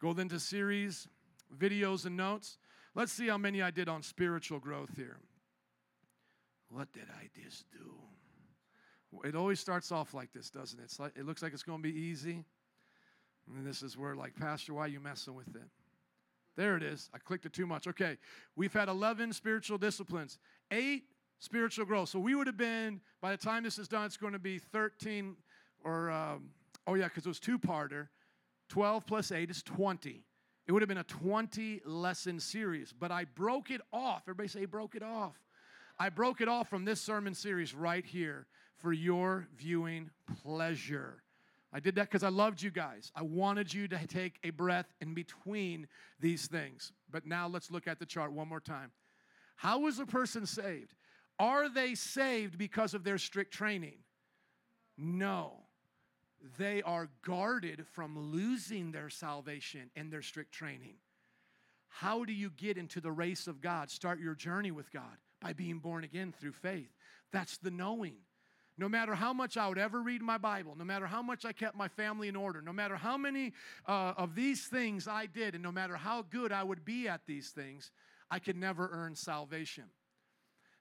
go 0.01 0.14
then 0.14 0.30
to 0.30 0.39
series, 0.39 1.07
videos, 1.55 2.05
and 2.05 2.18
notes. 2.18 2.57
Let's 2.95 3.11
see 3.11 3.27
how 3.27 3.38
many 3.38 3.61
I 3.61 3.69
did 3.69 3.88
on 3.88 4.01
spiritual 4.01 4.59
growth 4.59 4.95
here. 4.95 5.18
What 6.69 6.91
did 6.93 7.05
I 7.19 7.30
just 7.39 7.65
do? 7.72 7.93
It 9.23 9.35
always 9.35 9.59
starts 9.59 9.91
off 9.91 10.14
like 10.14 10.34
this, 10.34 10.49
doesn't 10.49 10.80
it? 10.80 10.91
Like, 10.99 11.14
it 11.15 11.26
looks 11.26 11.41
like 11.41 11.53
it's 11.53 11.64
going 11.64 11.81
to 11.81 11.88
be 11.88 11.97
easy. 11.97 12.43
And 13.55 13.65
this 13.65 13.81
is 13.81 13.97
where, 13.97 14.15
like, 14.15 14.35
Pastor, 14.35 14.73
why 14.73 14.81
are 14.81 14.88
you 14.88 14.99
messing 14.99 15.35
with 15.35 15.47
it? 15.55 15.69
There 16.55 16.76
it 16.76 16.84
is. 16.84 17.09
I 17.14 17.19
clicked 17.19 17.45
it 17.45 17.53
too 17.53 17.68
much. 17.68 17.88
Okay. 17.88 18.18
We've 18.55 18.73
had 18.73 18.89
11 18.89 19.31
spiritual 19.34 19.77
disciplines, 19.77 20.39
eight 20.72 21.03
spiritual 21.39 21.85
growth. 21.85 22.09
So 22.09 22.19
we 22.19 22.35
would 22.35 22.47
have 22.47 22.57
been, 22.57 23.01
by 23.22 23.31
the 23.31 23.38
time 23.38 23.64
this 23.64 23.77
is 23.77 23.88
done, 23.88 24.05
it's 24.05 24.18
going 24.18 24.34
to 24.34 24.39
be 24.39 24.57
13 24.57 25.35
or, 25.84 26.09
um, 26.09 26.49
oh 26.85 26.95
yeah, 26.95 27.05
because 27.05 27.26
it 27.26 27.30
was 27.30 27.39
two 27.39 27.59
parter. 27.59 28.07
12 28.69 29.05
plus 29.05 29.31
8 29.31 29.49
is 29.49 29.64
20. 29.64 30.23
It 30.68 30.72
would 30.72 30.81
have 30.81 30.89
been 30.89 30.97
a 30.97 31.03
20 31.03 31.81
lesson 31.85 32.39
series, 32.39 32.93
but 32.93 33.11
I 33.11 33.23
broke 33.23 33.72
it 33.72 33.81
off. 33.93 34.23
Everybody 34.26 34.49
say, 34.49 34.65
broke 34.65 34.95
it 34.95 35.03
off. 35.03 35.35
I 35.97 36.09
broke 36.09 36.41
it 36.41 36.49
off 36.49 36.69
from 36.69 36.84
this 36.85 36.99
sermon 36.99 37.34
series 37.34 37.73
right 37.73 38.05
here 38.05 38.47
for 38.76 38.91
your 38.91 39.47
viewing 39.57 40.09
pleasure. 40.43 41.23
I 41.73 41.80
did 41.80 41.95
that 41.95 42.03
because 42.03 42.23
I 42.23 42.30
loved 42.30 42.61
you 42.61 42.69
guys. 42.69 43.11
I 43.15 43.23
wanted 43.23 43.73
you 43.73 43.88
to 43.88 44.07
take 44.07 44.39
a 44.43 44.51
breath 44.51 44.93
in 45.01 45.14
between 45.14 45.88
these 46.19 46.47
things. 46.47 46.91
But 47.09 47.26
now 47.26 47.47
let's 47.47 47.72
look 47.72 47.88
at 47.88 47.99
the 47.99 48.05
chart 48.05 48.31
one 48.31 48.47
more 48.47 48.59
time. 48.59 48.91
How 49.55 49.88
is 49.88 49.99
a 49.99 50.05
person 50.05 50.45
saved? 50.45 50.93
Are 51.39 51.69
they 51.69 51.95
saved 51.95 52.57
because 52.57 52.93
of 52.93 53.03
their 53.03 53.18
strict 53.18 53.53
training? 53.53 53.99
No. 54.97 55.53
They 56.57 56.81
are 56.81 57.09
guarded 57.23 57.85
from 57.93 58.18
losing 58.18 58.91
their 58.91 59.09
salvation 59.09 59.91
in 59.95 60.09
their 60.09 60.22
strict 60.22 60.51
training. 60.51 60.95
How 61.88 62.26
do 62.26 62.34
you 62.34 62.49
get 62.49 62.77
into 62.77 63.01
the 63.01 63.11
race 63.11 63.47
of 63.47 63.61
God? 63.61 63.89
Start 63.89 64.19
your 64.19 64.35
journey 64.35 64.72
with 64.72 64.91
God 64.91 65.18
by 65.41 65.53
being 65.53 65.80
born 65.80 66.03
again 66.03 66.34
through 66.39 66.53
faith. 66.53 66.95
That's 67.31 67.57
the 67.57 67.72
knowing. 67.72 68.18
No 68.80 68.88
matter 68.88 69.15
how 69.15 69.34
much 69.34 69.57
I 69.57 69.68
would 69.68 69.80
ever 69.80 70.01
read 70.01 70.22
my 70.22 70.38
Bible, 70.38 70.76
no 70.77 70.84
matter 70.84 71.07
how 71.07 71.23
much 71.23 71.45
I 71.45 71.51
kept 71.51 71.76
my 71.76 71.88
family 71.88 72.27
in 72.27 72.35
order, 72.35 72.61
no 72.61 72.73
matter 72.73 72.95
how 72.95 73.18
many 73.18 73.53
uh, 73.88 74.14
of 74.15 74.35
these 74.35 74.65
things 74.68 75.07
I 75.07 75.26
did, 75.26 75.55
and 75.55 75.64
no 75.64 75.72
matter 75.72 75.95
how 75.95 76.22
good 76.30 76.51
I 76.51 76.64
would 76.64 76.85
be 76.85 77.07
at 77.07 77.22
these 77.26 77.49
things, 77.49 77.91
I 78.30 78.38
could 78.38 78.55
never 78.55 78.88
earn 78.91 79.15
salvation. 79.15 79.85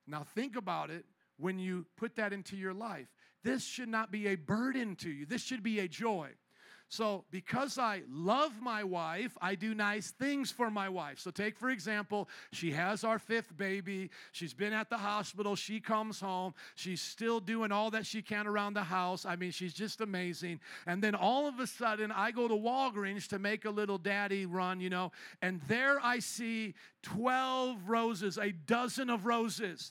Now, 0.07 0.25
think 0.35 0.57
about 0.57 0.91
it 0.91 1.05
when 1.39 1.59
you 1.59 1.87
put 1.97 2.17
that 2.17 2.33
into 2.33 2.57
your 2.57 2.75
life. 2.75 3.09
This 3.43 3.65
should 3.65 3.89
not 3.89 4.11
be 4.11 4.29
a 4.29 4.35
burden 4.35 4.97
to 4.97 5.11
you, 5.11 5.27
this 5.27 5.43
should 5.43 5.63
be 5.63 5.81
a 5.81 5.89
joy. 5.89 6.31
So, 6.89 7.25
because 7.33 7.79
I 7.79 8.03
love 8.09 8.61
my 8.61 8.85
wife, 8.85 9.37
I 9.41 9.57
do 9.57 9.75
nice 9.75 10.13
things 10.13 10.53
for 10.53 10.71
my 10.71 10.89
wife. 10.89 11.19
So, 11.19 11.33
take 11.33 11.59
for 11.59 11.69
example, 11.69 12.29
she 12.53 12.71
has 12.73 13.03
our 13.03 13.19
fifth 13.19 13.57
baby. 13.57 14.11
She's 14.31 14.55
been 14.55 14.73
at 14.73 14.89
the 14.89 14.97
hospital. 14.97 15.57
She 15.57 15.81
comes 15.81 16.21
home. 16.21 16.55
She's 16.77 17.01
still 17.01 17.41
doing 17.41 17.73
all 17.73 17.91
that 17.91 18.07
she 18.07 18.23
can 18.23 18.47
around 18.47 18.75
the 18.75 18.85
house. 18.85 19.27
I 19.27 19.35
mean, 19.35 19.51
she's 19.51 19.75
just 19.75 20.01
amazing. 20.01 20.61
And 20.87 21.03
then 21.03 21.17
all 21.17 21.49
of 21.49 21.59
a 21.59 21.67
sudden, 21.67 22.13
I 22.13 22.31
go 22.31 22.47
to 22.47 22.55
Walgreens 22.55 23.27
to 23.29 23.41
make 23.41 23.65
a 23.65 23.71
little 23.71 23.99
daddy 23.99 24.47
run, 24.47 24.81
you 24.81 24.91
know, 24.91 25.11
and 25.43 25.61
there 25.63 25.99
I 26.01 26.21
see 26.21 26.75
12 27.03 27.89
roses, 27.89 28.39
a 28.39 28.53
dozen 28.53 29.11
of 29.11 29.27
roses. 29.27 29.91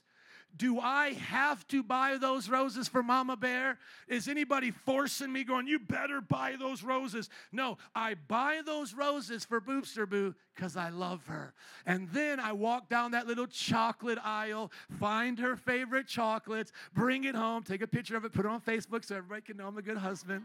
Do 0.58 0.80
I 0.80 1.14
have 1.14 1.68
to 1.70 1.84
buy 1.84 2.18
those 2.20 2.50
roses 2.50 2.88
for 2.88 3.04
Mama 3.04 3.36
Bear? 3.36 3.78
Is 4.08 4.28
anybody 4.28 4.72
forcing 4.72 5.32
me 5.32 5.44
going, 5.44 5.68
you 5.68 5.80
better 5.80 6.22
buy 6.22 6.56
those 6.58 6.84
roses? 6.84 7.30
No, 7.52 7.78
I 7.94 8.16
buy 8.28 8.62
those 8.66 8.94
roses 8.94 9.44
for 9.44 9.60
Boopster 9.60 10.10
Boo 10.10 10.34
because 10.56 10.78
I 10.78 10.90
love 10.90 11.26
her. 11.28 11.54
And 11.86 12.10
then 12.12 12.40
I 12.40 12.54
walk 12.54 12.90
down 12.90 13.12
that 13.12 13.28
little 13.28 13.48
chocolate 13.48 14.20
aisle, 14.24 14.72
find 15.00 15.38
her 15.40 15.56
favorite 15.56 16.08
chocolates, 16.08 16.72
bring 16.94 17.26
it 17.26 17.36
home, 17.36 17.64
take 17.64 17.82
a 17.82 17.88
picture 17.88 18.16
of 18.16 18.24
it, 18.24 18.32
put 18.32 18.46
it 18.46 18.50
on 18.50 18.62
Facebook 18.62 19.04
so 19.04 19.16
everybody 19.16 19.42
can 19.42 19.58
know 19.58 19.68
I'm 19.68 19.78
a 19.78 19.82
good 19.82 19.98
husband. 19.98 20.44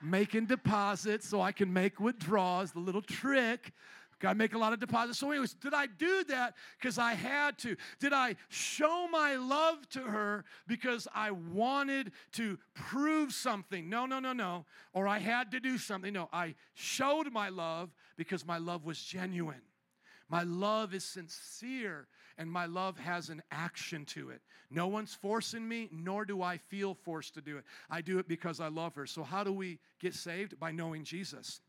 Making 0.00 0.46
deposits 0.46 1.28
so 1.28 1.40
I 1.40 1.52
can 1.52 1.72
make 1.72 2.00
withdrawals, 2.00 2.72
the 2.72 2.80
little 2.80 3.02
trick 3.02 3.72
To 4.22 4.34
make 4.34 4.54
a 4.54 4.58
lot 4.58 4.72
of 4.72 4.80
deposits. 4.80 5.18
So, 5.18 5.30
anyways, 5.30 5.54
did 5.54 5.74
I 5.74 5.86
do 5.86 6.24
that 6.28 6.54
because 6.80 6.96
I 6.96 7.14
had 7.14 7.58
to? 7.58 7.76
Did 7.98 8.12
I 8.12 8.36
show 8.48 9.08
my 9.10 9.34
love 9.36 9.88
to 9.90 10.00
her 10.00 10.44
because 10.66 11.08
I 11.14 11.32
wanted 11.32 12.12
to 12.32 12.58
prove 12.74 13.32
something? 13.32 13.90
No, 13.90 14.06
no, 14.06 14.20
no, 14.20 14.32
no. 14.32 14.64
Or 14.92 15.08
I 15.08 15.18
had 15.18 15.50
to 15.52 15.60
do 15.60 15.76
something. 15.76 16.12
No, 16.12 16.28
I 16.32 16.54
showed 16.74 17.32
my 17.32 17.48
love 17.48 17.90
because 18.16 18.46
my 18.46 18.58
love 18.58 18.84
was 18.84 19.02
genuine. 19.02 19.62
My 20.28 20.44
love 20.44 20.94
is 20.94 21.04
sincere 21.04 22.06
and 22.38 22.50
my 22.50 22.66
love 22.66 22.98
has 22.98 23.28
an 23.28 23.42
action 23.50 24.04
to 24.06 24.30
it. 24.30 24.40
No 24.70 24.86
one's 24.86 25.14
forcing 25.14 25.68
me, 25.68 25.88
nor 25.92 26.24
do 26.24 26.42
I 26.42 26.56
feel 26.56 26.94
forced 26.94 27.34
to 27.34 27.42
do 27.42 27.58
it. 27.58 27.64
I 27.90 28.00
do 28.00 28.18
it 28.18 28.26
because 28.26 28.60
I 28.60 28.68
love 28.68 28.94
her. 28.94 29.04
So, 29.04 29.22
how 29.22 29.44
do 29.44 29.52
we 29.52 29.78
get 30.00 30.14
saved? 30.14 30.58
By 30.58 30.70
knowing 30.70 31.04
Jesus. 31.04 31.60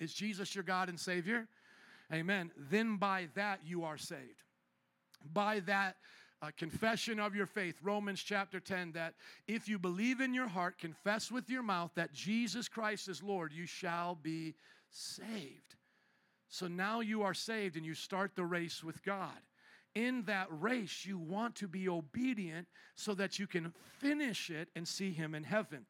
Is 0.00 0.12
Jesus 0.12 0.54
your 0.54 0.64
God 0.64 0.88
and 0.88 0.98
Savior? 0.98 1.46
Amen. 2.12 2.50
Then 2.70 2.96
by 2.96 3.28
that 3.34 3.60
you 3.64 3.84
are 3.84 3.98
saved. 3.98 4.42
By 5.32 5.60
that 5.60 5.96
uh, 6.40 6.50
confession 6.56 7.18
of 7.18 7.34
your 7.34 7.46
faith, 7.46 7.76
Romans 7.82 8.22
chapter 8.22 8.60
10, 8.60 8.92
that 8.92 9.14
if 9.46 9.68
you 9.68 9.78
believe 9.78 10.20
in 10.20 10.32
your 10.32 10.48
heart, 10.48 10.78
confess 10.78 11.30
with 11.30 11.50
your 11.50 11.62
mouth 11.62 11.90
that 11.96 12.12
Jesus 12.12 12.68
Christ 12.68 13.08
is 13.08 13.22
Lord, 13.22 13.52
you 13.52 13.66
shall 13.66 14.14
be 14.14 14.54
saved. 14.90 15.74
So 16.48 16.66
now 16.66 17.00
you 17.00 17.22
are 17.22 17.34
saved 17.34 17.76
and 17.76 17.84
you 17.84 17.94
start 17.94 18.32
the 18.34 18.44
race 18.44 18.82
with 18.82 19.02
God. 19.04 19.38
In 19.94 20.22
that 20.24 20.46
race, 20.50 21.04
you 21.04 21.18
want 21.18 21.56
to 21.56 21.68
be 21.68 21.88
obedient 21.88 22.68
so 22.94 23.14
that 23.14 23.38
you 23.38 23.46
can 23.46 23.72
finish 23.98 24.48
it 24.48 24.68
and 24.76 24.86
see 24.86 25.12
Him 25.12 25.34
in 25.34 25.44
heaven. 25.44 25.86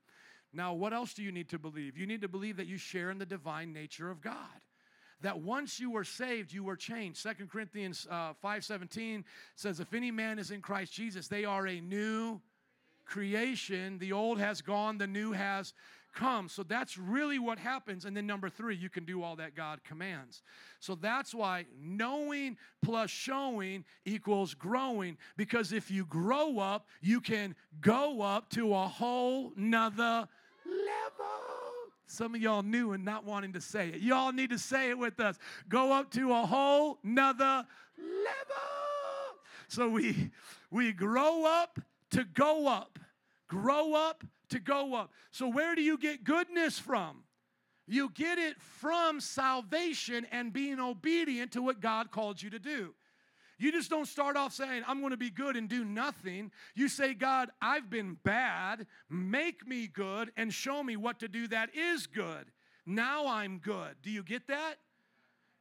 Now, 0.53 0.73
what 0.73 0.95
else 0.95 1.12
do 1.12 1.23
you 1.23 1.31
need 1.31 1.51
to 1.51 1.59
believe? 1.59 1.97
You 1.97 2.07
need 2.07 2.23
to 2.23 2.28
believe 2.28 2.57
that 2.57 2.66
you 2.66 2.78
share 2.78 3.11
in 3.11 3.19
the 3.19 3.27
divine 3.27 3.73
nature 3.73 4.11
of 4.11 4.23
God. 4.23 4.35
That 5.23 5.40
once 5.40 5.81
you 5.81 5.90
were 5.90 6.05
saved, 6.05 6.53
you 6.53 6.62
were 6.62 6.77
changed. 6.77 7.23
2 7.23 7.47
Corinthians 7.47 8.07
uh, 8.11 8.35
5.17 8.45 9.24
says, 9.57 9.81
If 9.81 9.93
any 9.93 10.11
man 10.11 10.39
is 10.39 10.51
in 10.51 10.61
Christ 10.61 10.93
Jesus, 10.93 11.28
they 11.28 11.45
are 11.45 11.66
a 11.66 11.81
new 11.81 12.40
creation. 13.05 13.99
The 13.99 14.12
old 14.12 14.39
has 14.39 14.61
gone, 14.61 14.99
the 14.99 15.07
new 15.07 15.32
has 15.32 15.73
come. 16.15 16.49
So 16.49 16.62
that's 16.62 16.99
really 16.99 17.39
what 17.39 17.59
happens. 17.59 18.05
And 18.05 18.16
then 18.16 18.27
number 18.27 18.49
three, 18.49 18.77
you 18.77 18.89
can 18.89 19.05
do 19.05 19.23
all 19.23 19.36
that 19.36 19.55
God 19.55 19.81
commands. 19.85 20.43
So 20.81 20.95
that's 20.95 21.35
why 21.35 21.66
knowing 21.81 22.57
plus 22.82 23.11
showing 23.11 23.85
equals 24.05 24.55
growing. 24.55 25.16
Because 25.36 25.73
if 25.73 25.90
you 25.90 26.05
grow 26.05 26.59
up, 26.59 26.89
you 27.01 27.20
can 27.20 27.55
go 27.81 28.23
up 28.23 28.51
to 28.51 28.74
a 28.74 28.89
whole 28.89 29.53
nother 29.57 30.28
level. 30.65 31.58
Some 32.11 32.35
of 32.35 32.41
y'all 32.41 32.63
knew 32.63 32.93
and 32.93 33.05
not 33.05 33.25
wanting 33.25 33.53
to 33.53 33.61
say 33.61 33.91
it. 33.91 34.01
Y'all 34.01 34.33
need 34.33 34.51
to 34.51 34.59
say 34.59 34.89
it 34.89 34.99
with 34.99 35.21
us. 35.21 35.39
Go 35.69 35.93
up 35.93 36.11
to 36.13 36.33
a 36.33 36.47
whole 36.47 36.99
nother 37.03 37.67
level. 37.99 39.39
So 39.69 39.91
we 39.91 40.31
we 40.71 40.93
grow 40.93 41.45
up 41.45 41.79
to 42.13 42.25
go 42.25 42.67
up. 42.67 42.99
Grow 43.47 43.95
up 43.95 44.25
to 44.49 44.59
go 44.59 44.95
up. 44.95 45.13
So 45.31 45.49
where 45.49 45.75
do 45.75 45.83
you 45.83 45.99
get 45.99 46.25
goodness 46.25 46.79
from? 46.79 47.25
You 47.87 48.11
get 48.15 48.39
it 48.39 48.61
from 48.61 49.21
salvation 49.21 50.27
and 50.31 50.53
being 50.53 50.81
obedient 50.81 51.53
to 51.53 51.63
what 51.63 51.81
God 51.81 52.11
called 52.11 52.43
you 52.43 52.51
to 52.51 52.59
do. 52.59 52.95
You 53.59 53.73
just 53.73 53.91
don't 53.91 54.07
start 54.07 54.37
off 54.37 54.53
saying, 54.53 54.85
I'm 54.87 55.01
going 55.01 55.11
to 55.11 55.17
be 55.17 55.31
good 55.31 55.57
and 55.57 55.69
do 55.69 55.85
nothing. 55.85 56.53
You 56.75 56.89
say, 56.89 57.15
God, 57.15 57.51
I've 57.61 57.91
been 57.91 58.17
bad. 58.23 58.87
Make 59.11 59.67
me 59.67 59.89
good 59.89 60.31
and 60.37 60.53
show 60.53 60.83
me 60.83 60.97
what 60.97 61.19
to 61.21 61.29
do 61.29 61.49
that 61.49 61.75
is 61.75 62.07
good. 62.07 62.53
Now 62.87 63.27
I'm 63.27 63.59
good. 63.59 63.97
Do 64.03 64.11
you 64.11 64.23
get 64.23 64.47
that? 64.47 64.77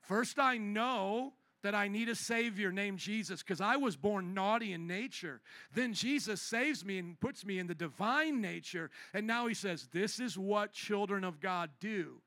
First, 0.02 0.40
I 0.40 0.58
know 0.58 1.34
that 1.64 1.76
I 1.76 1.88
need 1.88 2.08
a 2.08 2.16
Savior 2.16 2.72
named 2.72 3.00
Jesus 3.00 3.42
because 3.42 3.60
I 3.60 3.76
was 3.76 3.98
born 3.98 4.34
naughty 4.34 4.74
in 4.74 4.88
nature. 4.88 5.42
Then 5.74 5.94
Jesus 5.94 6.42
saves 6.42 6.86
me 6.86 7.00
and 7.00 7.20
puts 7.20 7.44
me 7.46 7.60
in 7.60 7.68
the 7.68 7.76
divine 7.76 8.40
nature. 8.40 8.90
And 9.14 9.28
now 9.28 9.48
He 9.48 9.54
says, 9.54 9.90
This 9.92 10.20
is 10.20 10.38
what 10.38 10.72
children 10.72 11.24
of 11.24 11.42
God 11.42 11.72
do. 11.80 12.22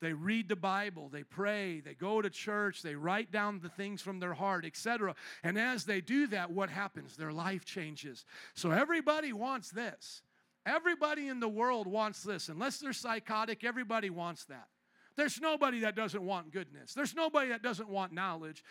They 0.00 0.12
read 0.12 0.48
the 0.48 0.56
Bible, 0.56 1.08
they 1.08 1.22
pray, 1.22 1.80
they 1.80 1.94
go 1.94 2.20
to 2.20 2.28
church, 2.28 2.82
they 2.82 2.94
write 2.94 3.30
down 3.30 3.60
the 3.60 3.68
things 3.68 4.02
from 4.02 4.20
their 4.20 4.34
heart, 4.34 4.64
etc. 4.64 5.14
And 5.42 5.58
as 5.58 5.84
they 5.84 6.00
do 6.00 6.26
that, 6.28 6.50
what 6.50 6.68
happens? 6.68 7.16
Their 7.16 7.32
life 7.32 7.64
changes. 7.64 8.24
So 8.54 8.70
everybody 8.70 9.32
wants 9.32 9.70
this. 9.70 10.22
Everybody 10.66 11.28
in 11.28 11.40
the 11.40 11.48
world 11.48 11.86
wants 11.86 12.22
this. 12.22 12.48
Unless 12.48 12.78
they're 12.78 12.92
psychotic, 12.92 13.64
everybody 13.64 14.10
wants 14.10 14.44
that. 14.46 14.68
There's 15.16 15.40
nobody 15.40 15.80
that 15.80 15.94
doesn't 15.94 16.22
want 16.22 16.50
goodness. 16.50 16.92
There's 16.92 17.14
nobody 17.14 17.50
that 17.50 17.62
doesn't 17.62 17.88
want 17.88 18.12
knowledge. 18.12 18.64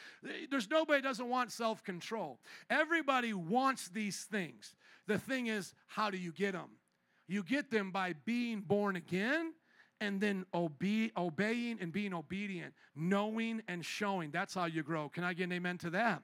There's 0.50 0.70
nobody 0.70 1.02
that 1.02 1.08
doesn't 1.08 1.30
want 1.30 1.52
self 1.52 1.84
control. 1.84 2.40
Everybody 2.70 3.34
wants 3.34 3.88
these 3.88 4.24
things. 4.24 4.76
The 5.08 5.18
thing 5.18 5.48
is, 5.48 5.74
how 5.88 6.10
do 6.10 6.18
you 6.18 6.32
get 6.32 6.54
them? 6.54 6.70
You 7.28 7.44
get 7.44 7.72
them 7.72 7.92
by 7.92 8.14
being 8.26 8.62
born 8.62 8.96
again 8.96 9.54
and 10.04 10.20
then 10.20 10.46
obe- 10.54 11.12
obeying 11.16 11.78
and 11.80 11.92
being 11.92 12.14
obedient, 12.14 12.74
knowing 12.96 13.62
and 13.70 13.86
showing. 13.86 14.32
That's 14.32 14.54
how 14.54 14.66
you 14.66 14.84
grow. 14.84 15.08
Can 15.08 15.24
I 15.24 15.34
get 15.34 15.46
an 15.46 15.54
amen 15.54 15.78
to 15.80 15.90
that? 15.92 16.22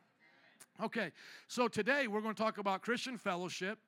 Okay, 0.84 1.12
so 1.48 1.68
today 1.68 2.08
we're 2.08 2.22
going 2.22 2.36
to 2.36 2.42
talk 2.42 2.58
about 2.58 2.82
Christian 2.82 3.18
fellowship. 3.18 3.80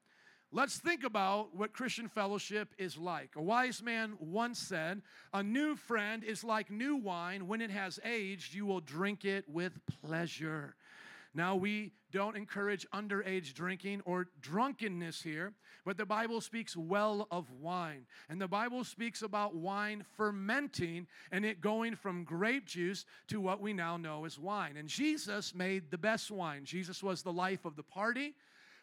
Let's 0.53 0.77
think 0.77 1.03
about 1.03 1.55
what 1.55 1.73
Christian 1.73 2.07
fellowship 2.07 2.73
is 2.77 2.97
like. 2.97 3.31
A 3.35 3.41
wise 3.41 3.81
man 3.81 4.13
once 4.19 4.59
said, 4.59 5.01
A 5.33 5.43
new 5.43 5.75
friend 5.75 6.23
is 6.23 6.43
like 6.43 6.71
new 6.71 6.97
wine. 6.97 7.47
When 7.47 7.61
it 7.61 7.71
has 7.71 7.99
aged, 8.03 8.53
you 8.53 8.65
will 8.65 8.81
drink 8.81 9.23
it 9.23 9.45
with 9.47 9.79
pleasure. 10.03 10.75
Now, 11.33 11.55
we 11.55 11.93
don't 12.11 12.35
encourage 12.35 12.85
underage 12.93 13.53
drinking 13.53 14.01
or 14.05 14.27
drunkenness 14.41 15.21
here, 15.21 15.53
but 15.85 15.97
the 15.97 16.05
Bible 16.05 16.41
speaks 16.41 16.75
well 16.75 17.27
of 17.31 17.49
wine. 17.51 18.05
And 18.29 18.39
the 18.39 18.49
Bible 18.49 18.83
speaks 18.83 19.21
about 19.21 19.55
wine 19.55 20.03
fermenting 20.17 21.07
and 21.31 21.45
it 21.45 21.61
going 21.61 21.95
from 21.95 22.25
grape 22.25 22.65
juice 22.65 23.05
to 23.29 23.39
what 23.39 23.61
we 23.61 23.71
now 23.71 23.95
know 23.95 24.25
as 24.25 24.37
wine. 24.37 24.75
And 24.75 24.89
Jesus 24.89 25.55
made 25.55 25.89
the 25.89 25.97
best 25.97 26.31
wine. 26.31 26.65
Jesus 26.65 27.01
was 27.01 27.23
the 27.23 27.33
life 27.33 27.63
of 27.63 27.77
the 27.77 27.83
party. 27.83 28.35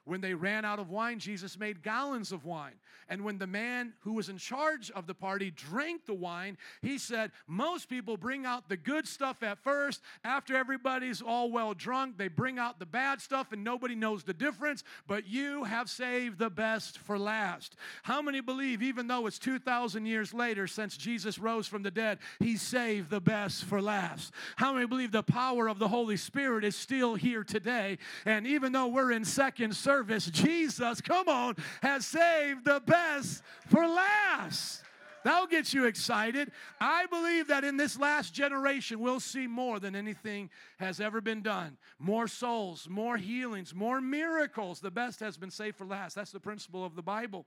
When 0.09 0.23
they 0.23 0.33
ran 0.33 0.65
out 0.65 0.79
of 0.79 0.89
wine, 0.89 1.19
Jesus 1.19 1.59
made 1.59 1.83
gallons 1.83 2.33
of 2.33 2.47
wine. 2.47 2.73
And 3.11 3.25
when 3.25 3.37
the 3.37 3.47
man 3.47 3.93
who 4.01 4.15
was 4.15 4.31
in 4.31 4.39
charge 4.39 4.91
of 4.91 5.07
the 5.07 5.15
party 5.15 5.51
drank 5.51 6.07
the 6.07 6.15
wine, 6.15 6.57
he 6.81 6.97
said, 6.97 7.31
Most 7.47 7.91
people 7.91 8.17
bring 8.17 8.47
out 8.47 8.71
the 8.71 8.77
good 8.79 9.07
stuff 9.07 9.43
at 9.43 9.59
first. 9.59 10.01
After 10.25 10.57
everybody's 10.57 11.21
all 11.21 11.51
well 11.51 11.75
drunk, 11.75 12.17
they 12.17 12.29
bring 12.29 12.59
out 12.59 12.79
the 12.79 12.87
bad 12.87 13.21
stuff 13.21 13.53
and 13.53 13.63
nobody 13.63 13.95
knows 13.95 14.25
the 14.25 14.33
difference. 14.33 14.83
But 15.07 15.29
you 15.29 15.65
have 15.65 15.91
saved 15.91 16.39
the 16.39 16.51
best 16.51 16.99
for 16.99 17.19
last. 17.19 17.77
How 18.03 18.23
many 18.23 18.41
believe, 18.41 18.83
even 18.83 19.09
though 19.09 19.27
it's 19.27 19.39
2,000 19.39 20.07
years 20.07 20.33
later 20.33 20.67
since 20.67 20.97
Jesus 20.97 21.39
rose 21.39 21.67
from 21.67 21.83
the 21.83 21.91
dead, 21.91 22.19
he 22.39 22.57
saved 22.57 23.11
the 23.11 23.21
best 23.21 23.65
for 23.65 23.83
last? 23.83 24.33
How 24.57 24.73
many 24.73 24.87
believe 24.87 25.13
the 25.13 25.23
power 25.23 25.69
of 25.69 25.79
the 25.79 25.89
Holy 25.89 26.17
Spirit 26.17 26.65
is 26.65 26.77
still 26.77 27.15
here 27.15 27.45
today? 27.45 27.99
And 28.25 28.47
even 28.47 28.73
though 28.73 28.87
we're 28.87 29.13
in 29.13 29.27
second 29.27 29.77
service, 29.77 29.98
Jesus, 30.05 31.01
come 31.01 31.29
on, 31.29 31.57
has 31.83 32.07
saved 32.07 32.65
the 32.65 32.83
best 32.85 33.43
for 33.69 33.87
last. 33.87 34.83
That'll 35.25 35.47
get 35.47 35.75
you 35.75 35.85
excited. 35.85 36.53
I 36.81 37.07
believe 37.07 37.49
that 37.49 37.65
in 37.65 37.77
this 37.77 37.99
last 37.99 38.33
generation, 38.33 39.01
we'll 39.01 39.21
see 39.21 39.47
more 39.47 39.81
than 39.81 39.97
anything 39.97 40.49
has 40.79 41.01
ever 41.01 41.21
been 41.21 41.43
done. 41.43 41.77
More 41.99 42.29
souls, 42.29 42.89
more 42.89 43.17
healings, 43.17 43.75
more 43.75 44.01
miracles. 44.01 44.81
The 44.81 44.91
best 44.91 45.21
has 45.21 45.37
been 45.37 45.51
saved 45.51 45.77
for 45.77 45.85
last. 45.85 46.15
That's 46.15 46.33
the 46.33 46.41
principle 46.41 46.85
of 46.85 46.95
the 46.95 47.03
Bible. 47.03 47.47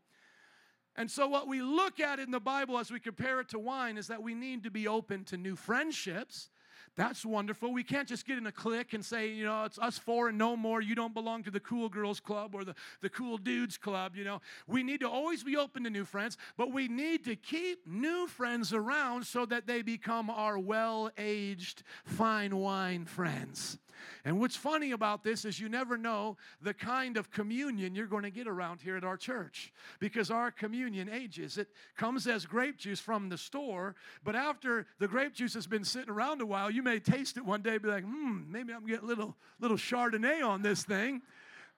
And 0.95 1.09
so, 1.09 1.27
what 1.27 1.47
we 1.47 1.61
look 1.61 1.99
at 1.99 2.19
in 2.19 2.31
the 2.31 2.39
Bible 2.39 2.77
as 2.77 2.91
we 2.91 2.99
compare 2.99 3.39
it 3.39 3.49
to 3.49 3.59
wine 3.59 3.97
is 3.97 4.07
that 4.07 4.21
we 4.21 4.33
need 4.33 4.63
to 4.63 4.71
be 4.71 4.87
open 4.87 5.23
to 5.25 5.37
new 5.37 5.55
friendships. 5.55 6.49
That's 6.97 7.25
wonderful. 7.25 7.71
We 7.71 7.83
can't 7.83 8.07
just 8.07 8.27
get 8.27 8.37
in 8.37 8.45
a 8.45 8.51
clique 8.51 8.93
and 8.93 9.03
say, 9.03 9.29
you 9.29 9.45
know, 9.45 9.63
it's 9.63 9.79
us 9.79 9.97
four 9.97 10.27
and 10.27 10.37
no 10.37 10.57
more. 10.57 10.81
You 10.81 10.93
don't 10.93 11.13
belong 11.13 11.43
to 11.43 11.51
the 11.51 11.59
cool 11.61 11.87
girls 11.87 12.19
club 12.19 12.53
or 12.53 12.65
the, 12.65 12.75
the 13.01 13.09
cool 13.09 13.37
dudes 13.37 13.77
club, 13.77 14.15
you 14.15 14.25
know. 14.25 14.41
We 14.67 14.83
need 14.83 14.99
to 14.99 15.09
always 15.09 15.43
be 15.43 15.55
open 15.55 15.85
to 15.85 15.89
new 15.89 16.03
friends, 16.03 16.37
but 16.57 16.73
we 16.73 16.89
need 16.89 17.23
to 17.25 17.37
keep 17.37 17.87
new 17.87 18.27
friends 18.27 18.73
around 18.73 19.25
so 19.25 19.45
that 19.45 19.67
they 19.67 19.81
become 19.81 20.29
our 20.29 20.59
well 20.59 21.09
aged, 21.17 21.83
fine 22.03 22.57
wine 22.57 23.05
friends. 23.05 23.77
And 24.25 24.39
what's 24.39 24.55
funny 24.55 24.91
about 24.91 25.23
this 25.23 25.45
is 25.45 25.59
you 25.59 25.69
never 25.69 25.97
know 25.97 26.37
the 26.61 26.73
kind 26.73 27.17
of 27.17 27.31
communion 27.31 27.95
you're 27.95 28.07
going 28.07 28.23
to 28.23 28.31
get 28.31 28.47
around 28.47 28.81
here 28.81 28.97
at 28.97 29.03
our 29.03 29.17
church 29.17 29.71
because 29.99 30.31
our 30.31 30.51
communion 30.51 31.09
ages. 31.09 31.57
It 31.57 31.69
comes 31.97 32.27
as 32.27 32.45
grape 32.45 32.77
juice 32.77 32.99
from 32.99 33.29
the 33.29 33.37
store, 33.37 33.95
but 34.23 34.35
after 34.35 34.87
the 34.99 35.07
grape 35.07 35.33
juice 35.33 35.53
has 35.53 35.67
been 35.67 35.83
sitting 35.83 36.09
around 36.09 36.41
a 36.41 36.45
while, 36.45 36.69
you 36.69 36.83
may 36.83 36.99
taste 36.99 37.37
it 37.37 37.45
one 37.45 37.61
day 37.61 37.73
and 37.73 37.81
be 37.81 37.89
like, 37.89 38.03
hmm, 38.03 38.41
maybe 38.49 38.73
I'm 38.73 38.85
getting 38.85 39.03
a 39.03 39.07
little, 39.07 39.35
little 39.59 39.77
Chardonnay 39.77 40.45
on 40.45 40.61
this 40.61 40.83
thing. 40.83 41.21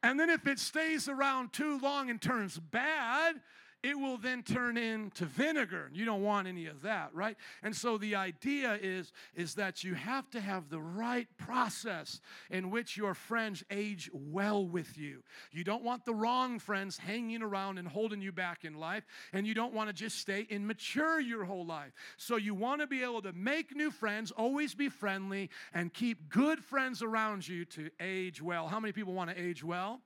And 0.02 0.20
then 0.20 0.30
if 0.30 0.46
it 0.48 0.60
stays 0.60 1.08
around 1.08 1.54
too 1.54 1.80
long 1.80 2.10
and 2.10 2.22
turns 2.22 2.60
bad, 2.60 3.36
it 3.84 4.00
will 4.00 4.18
then 4.18 4.44
turn 4.44 4.78
into 4.78 5.26
vinegar. 5.26 5.92
You 5.94 6.06
don't 6.06 6.24
want 6.24 6.48
any 6.48 6.68
of 6.68 6.82
that, 6.84 7.10
right? 7.14 7.36
And 7.62 7.76
so 7.76 7.98
the 7.98 8.16
idea 8.16 8.80
is, 8.82 9.12
is 9.36 9.56
that 9.56 9.84
you 9.84 9.94
have 9.94 10.30
to 10.32 10.40
have 10.40 10.70
the 10.70 10.80
right 10.80 11.28
process 11.38 12.22
in 12.50 12.72
which 12.72 12.96
your 12.96 13.14
friends 13.14 13.62
age 13.70 14.10
well 14.14 14.66
with 14.66 14.98
you. 14.98 15.22
You 15.52 15.66
don't 15.66 15.84
want 15.84 16.06
the 16.06 16.14
wrong 16.16 16.60
friends 16.60 16.98
hanging 16.98 17.42
around 17.42 17.78
and 17.78 17.86
holding 17.86 18.22
you 18.22 18.32
back 18.32 18.64
in 18.64 18.74
life, 18.76 19.06
and 19.34 19.46
you 19.46 19.54
don't 19.54 19.74
want 19.74 19.90
to 19.90 19.94
just 19.94 20.18
stay 20.18 20.48
immature 20.50 21.20
your 21.20 21.44
whole 21.44 21.66
life. 21.66 21.92
So 22.16 22.38
you 22.38 22.56
want 22.56 22.80
to 22.80 22.88
be 22.88 23.04
able 23.04 23.22
to 23.24 23.34
make 23.34 23.76
new 23.76 23.92
friends, 23.92 24.32
always 24.32 24.74
be 24.74 24.88
friendly, 24.88 25.50
and 25.74 25.94
keep 25.94 26.30
good 26.30 26.64
friends 26.64 27.04
around 27.04 27.46
you 27.46 27.66
to 27.66 27.90
age 28.00 28.42
well. 28.42 28.68
How 28.70 28.80
many 28.80 28.94
people 28.94 29.14
want 29.14 29.30
to 29.30 29.38
age 29.38 29.62
well? 29.62 30.02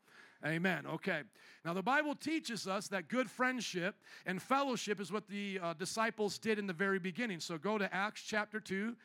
Amen. 0.45 0.85
Okay. 0.85 1.21
Now, 1.65 1.73
the 1.73 1.81
Bible 1.81 2.15
teaches 2.15 2.67
us 2.67 2.87
that 2.89 3.07
good 3.07 3.29
friendship 3.29 3.95
and 4.25 4.41
fellowship 4.41 5.01
is 5.01 5.11
what 5.11 5.27
the 5.27 5.59
uh, 5.61 5.73
disciples 5.73 6.37
did 6.37 6.59
in 6.59 6.67
the 6.67 6.73
very 6.73 6.99
beginning. 6.99 7.39
So 7.39 7.57
go 7.57 7.77
to 7.77 7.93
Acts 7.93 8.21
chapter 8.21 8.59
2, 8.59 8.95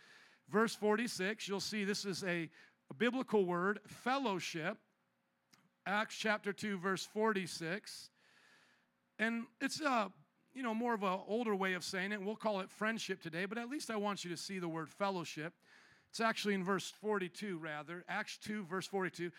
verse 0.50 0.74
46. 0.74 1.48
You'll 1.48 1.60
see 1.60 1.84
this 1.84 2.04
is 2.04 2.22
a, 2.24 2.50
a 2.90 2.94
biblical 2.98 3.46
word, 3.46 3.80
fellowship. 3.86 4.76
Acts 5.86 6.16
chapter 6.16 6.52
2, 6.52 6.78
verse 6.78 7.04
46. 7.04 8.10
And 9.18 9.44
it's 9.60 9.80
a 9.80 10.12
you 10.54 10.62
know 10.62 10.74
more 10.74 10.92
of 10.92 11.02
an 11.02 11.18
older 11.26 11.54
way 11.54 11.72
of 11.72 11.84
saying 11.84 12.12
it. 12.12 12.20
We'll 12.20 12.36
call 12.36 12.60
it 12.60 12.70
friendship 12.70 13.22
today, 13.22 13.46
but 13.46 13.56
at 13.56 13.70
least 13.70 13.90
I 13.90 13.96
want 13.96 14.24
you 14.24 14.30
to 14.30 14.36
see 14.36 14.58
the 14.58 14.68
word 14.68 14.90
fellowship. 14.90 15.54
It's 16.12 16.20
actually 16.20 16.52
in 16.52 16.62
verse 16.62 16.92
42, 17.00 17.56
rather. 17.56 18.04
Acts 18.06 18.36
2, 18.44 18.64
verse 18.64 18.86
42. 18.86 19.30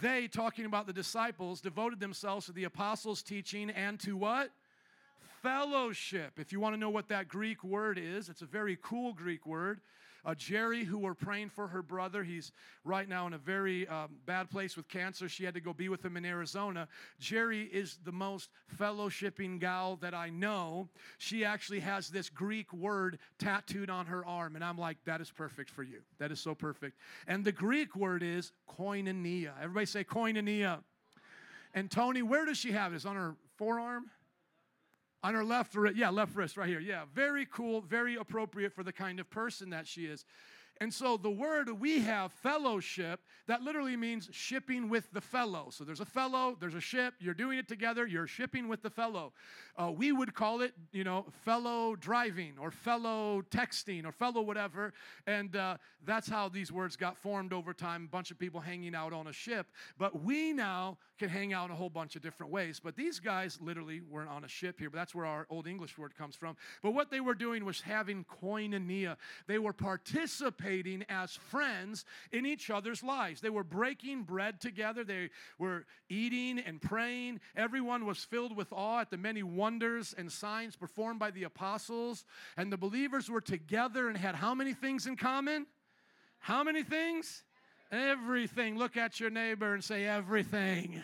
They, 0.00 0.28
talking 0.28 0.64
about 0.64 0.86
the 0.86 0.92
disciples, 0.92 1.60
devoted 1.60 1.98
themselves 1.98 2.46
to 2.46 2.52
the 2.52 2.62
apostles' 2.62 3.20
teaching 3.20 3.68
and 3.68 3.98
to 3.98 4.16
what? 4.16 4.52
Fellowship. 5.42 6.38
If 6.38 6.52
you 6.52 6.60
want 6.60 6.76
to 6.76 6.78
know 6.78 6.88
what 6.88 7.08
that 7.08 7.26
Greek 7.26 7.64
word 7.64 7.98
is, 8.00 8.28
it's 8.28 8.42
a 8.42 8.46
very 8.46 8.78
cool 8.80 9.12
Greek 9.12 9.44
word. 9.44 9.80
Uh, 10.24 10.34
Jerry, 10.34 10.84
who 10.84 10.98
we're 10.98 11.14
praying 11.14 11.50
for 11.50 11.68
her 11.68 11.82
brother, 11.82 12.22
he's 12.22 12.52
right 12.84 13.08
now 13.08 13.26
in 13.26 13.32
a 13.32 13.38
very 13.38 13.86
um, 13.88 14.16
bad 14.26 14.50
place 14.50 14.76
with 14.76 14.88
cancer. 14.88 15.28
She 15.28 15.44
had 15.44 15.54
to 15.54 15.60
go 15.60 15.72
be 15.72 15.88
with 15.88 16.04
him 16.04 16.16
in 16.16 16.24
Arizona. 16.24 16.88
Jerry 17.18 17.62
is 17.64 17.98
the 18.04 18.12
most 18.12 18.50
fellowshipping 18.78 19.60
gal 19.60 19.96
that 19.96 20.14
I 20.14 20.30
know. 20.30 20.88
She 21.18 21.44
actually 21.44 21.80
has 21.80 22.08
this 22.08 22.28
Greek 22.28 22.72
word 22.72 23.18
tattooed 23.38 23.90
on 23.90 24.06
her 24.06 24.24
arm, 24.26 24.56
and 24.56 24.64
I'm 24.64 24.78
like, 24.78 24.98
that 25.04 25.20
is 25.20 25.30
perfect 25.30 25.70
for 25.70 25.82
you. 25.82 26.00
That 26.18 26.30
is 26.30 26.40
so 26.40 26.54
perfect. 26.54 26.98
And 27.26 27.44
the 27.44 27.52
Greek 27.52 27.96
word 27.96 28.22
is 28.22 28.52
koinonia. 28.68 29.52
Everybody 29.60 29.86
say 29.86 30.04
koinonia. 30.04 30.80
And 31.74 31.90
Tony, 31.90 32.22
where 32.22 32.44
does 32.44 32.58
she 32.58 32.72
have 32.72 32.92
this? 32.92 33.04
On 33.04 33.14
her 33.14 33.36
forearm? 33.56 34.10
On 35.22 35.34
her 35.34 35.44
left 35.44 35.74
wrist, 35.74 35.96
yeah, 35.96 36.08
left 36.08 36.34
wrist 36.34 36.56
right 36.56 36.68
here. 36.68 36.80
Yeah, 36.80 37.02
very 37.14 37.46
cool, 37.46 37.82
very 37.82 38.16
appropriate 38.16 38.72
for 38.72 38.82
the 38.82 38.92
kind 38.92 39.20
of 39.20 39.28
person 39.28 39.70
that 39.70 39.86
she 39.86 40.06
is. 40.06 40.24
And 40.82 40.92
so 40.94 41.18
the 41.18 41.30
word 41.30 41.68
we 41.78 42.00
have, 42.00 42.32
fellowship, 42.32 43.20
that 43.46 43.60
literally 43.60 43.96
means 43.96 44.30
shipping 44.32 44.88
with 44.88 45.12
the 45.12 45.20
fellow. 45.20 45.66
So 45.68 45.84
there's 45.84 46.00
a 46.00 46.06
fellow, 46.06 46.56
there's 46.58 46.74
a 46.74 46.80
ship, 46.80 47.14
you're 47.20 47.34
doing 47.34 47.58
it 47.58 47.68
together, 47.68 48.06
you're 48.06 48.26
shipping 48.26 48.66
with 48.66 48.82
the 48.82 48.88
fellow. 48.88 49.34
Uh, 49.76 49.90
we 49.90 50.10
would 50.10 50.34
call 50.34 50.62
it, 50.62 50.72
you 50.92 51.04
know, 51.04 51.26
fellow 51.44 51.96
driving 51.96 52.54
or 52.58 52.70
fellow 52.70 53.42
texting 53.50 54.06
or 54.06 54.12
fellow 54.12 54.40
whatever. 54.40 54.94
And 55.26 55.54
uh, 55.54 55.76
that's 56.06 56.30
how 56.30 56.48
these 56.48 56.72
words 56.72 56.96
got 56.96 57.18
formed 57.18 57.52
over 57.52 57.74
time, 57.74 58.04
a 58.04 58.08
bunch 58.08 58.30
of 58.30 58.38
people 58.38 58.60
hanging 58.60 58.94
out 58.94 59.12
on 59.12 59.26
a 59.26 59.32
ship. 59.34 59.66
But 59.98 60.22
we 60.22 60.54
now 60.54 60.96
can 61.18 61.28
hang 61.28 61.52
out 61.52 61.66
in 61.66 61.72
a 61.72 61.76
whole 61.76 61.90
bunch 61.90 62.16
of 62.16 62.22
different 62.22 62.50
ways. 62.50 62.80
But 62.82 62.96
these 62.96 63.20
guys 63.20 63.58
literally 63.60 64.00
weren't 64.00 64.30
on 64.30 64.44
a 64.44 64.48
ship 64.48 64.78
here, 64.78 64.88
but 64.88 64.96
that's 64.96 65.14
where 65.14 65.26
our 65.26 65.46
Old 65.50 65.66
English 65.66 65.98
word 65.98 66.16
comes 66.16 66.36
from. 66.36 66.56
But 66.82 66.92
what 66.92 67.10
they 67.10 67.20
were 67.20 67.34
doing 67.34 67.66
was 67.66 67.82
having 67.82 68.24
koinonia. 68.24 69.16
They 69.46 69.58
were 69.58 69.74
participating 69.74 70.69
as 71.08 71.32
friends 71.32 72.04
in 72.32 72.46
each 72.46 72.70
other's 72.70 73.02
lives. 73.02 73.40
They 73.40 73.50
were 73.50 73.64
breaking 73.64 74.22
bread 74.22 74.60
together, 74.60 75.04
they 75.04 75.30
were 75.58 75.84
eating 76.08 76.58
and 76.58 76.80
praying. 76.80 77.40
Everyone 77.56 78.06
was 78.06 78.24
filled 78.24 78.56
with 78.56 78.72
awe 78.72 79.00
at 79.00 79.10
the 79.10 79.16
many 79.16 79.42
wonders 79.42 80.14
and 80.16 80.30
signs 80.30 80.76
performed 80.76 81.18
by 81.18 81.30
the 81.30 81.44
apostles. 81.44 82.24
And 82.56 82.72
the 82.72 82.76
believers 82.76 83.28
were 83.28 83.40
together 83.40 84.08
and 84.08 84.16
had 84.16 84.34
how 84.34 84.54
many 84.54 84.74
things 84.74 85.06
in 85.06 85.16
common? 85.16 85.66
How 86.38 86.62
many 86.64 86.82
things? 86.82 87.42
Everything. 87.90 88.78
Look 88.78 88.96
at 88.96 89.20
your 89.20 89.30
neighbor 89.30 89.74
and 89.74 89.82
say, 89.82 90.06
everything. 90.06 91.02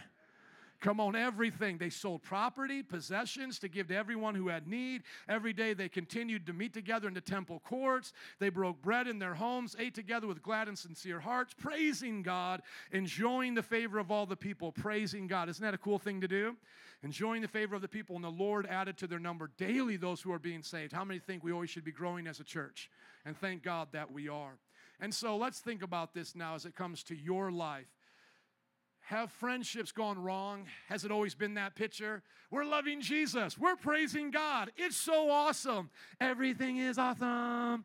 Come 0.87 1.01
on, 1.01 1.17
everything. 1.17 1.79
They 1.79 1.91
sold 1.91 2.23
property, 2.23 2.81
possessions 2.81 3.59
to 3.59 3.67
give 3.67 3.89
to 3.89 3.97
everyone 3.97 4.37
who 4.37 4.47
had 4.47 4.69
need. 4.69 5.03
Every 5.29 5.53
day 5.53 5.75
they 5.75 5.89
continued 5.89 6.47
to 6.47 6.53
meet 6.53 6.73
together 6.73 7.09
in 7.09 7.15
the 7.15 7.21
temple 7.21 7.61
courts. 7.65 8.13
They 8.39 8.51
broke 8.51 8.81
bread 8.83 9.09
in 9.09 9.19
their 9.19 9.35
homes, 9.35 9.75
ate 9.81 9.97
together 9.97 10.29
with 10.29 10.45
glad 10.45 10.69
and 10.69 10.79
sincere 10.79 11.19
hearts, 11.19 11.55
praising 11.59 12.23
God, 12.23 12.63
enjoying 12.93 13.55
the 13.55 13.65
favor 13.65 13.99
of 13.99 14.13
all 14.13 14.27
the 14.27 14.37
people, 14.37 14.71
praising 14.71 15.27
God. 15.27 15.49
Isn't 15.49 15.65
that 15.65 15.75
a 15.75 15.79
cool 15.79 15.99
thing 15.99 16.21
to 16.21 16.29
do? 16.29 16.55
Enjoying 17.03 17.43
the 17.43 17.49
favor 17.49 17.75
of 17.75 17.83
the 17.83 17.89
people, 17.89 18.15
and 18.15 18.25
the 18.25 18.31
Lord 18.31 18.65
added 18.65 18.97
to 18.99 19.09
their 19.09 19.19
number 19.19 19.51
daily 19.59 19.97
those 19.97 20.21
who 20.21 20.33
are 20.33 20.39
being 20.39 20.63
saved. 20.63 20.93
How 20.93 21.05
many 21.05 21.19
think 21.19 21.43
we 21.43 21.51
always 21.51 21.69
should 21.69 21.85
be 21.85 21.91
growing 21.91 22.29
as 22.29 22.39
a 22.39 22.45
church? 22.45 22.93
And 23.25 23.37
thank 23.37 23.65
God 23.65 23.89
that 23.91 24.13
we 24.13 24.29
are. 24.29 24.53
And 25.01 25.13
so 25.13 25.37
let's 25.37 25.59
think 25.59 25.83
about 25.83 26.15
this 26.15 26.37
now 26.37 26.55
as 26.55 26.65
it 26.65 26.77
comes 26.77 27.03
to 27.03 27.17
your 27.17 27.51
life. 27.51 27.89
Have 29.07 29.31
friendships 29.31 29.93
gone 29.93 30.21
wrong? 30.21 30.65
Has 30.89 31.05
it 31.05 31.13
always 31.13 31.33
been 31.33 31.55
that 31.55 31.77
picture? 31.77 32.25
We're 32.51 32.65
loving 32.65 33.01
Jesus. 33.01 33.57
We're 33.57 33.77
praising 33.77 34.33
God. 34.33 34.73
It's 34.77 34.97
so 34.97 35.31
awesome. 35.31 35.91
Everything 36.21 36.79
is 36.79 36.99
awesome. 36.99 37.85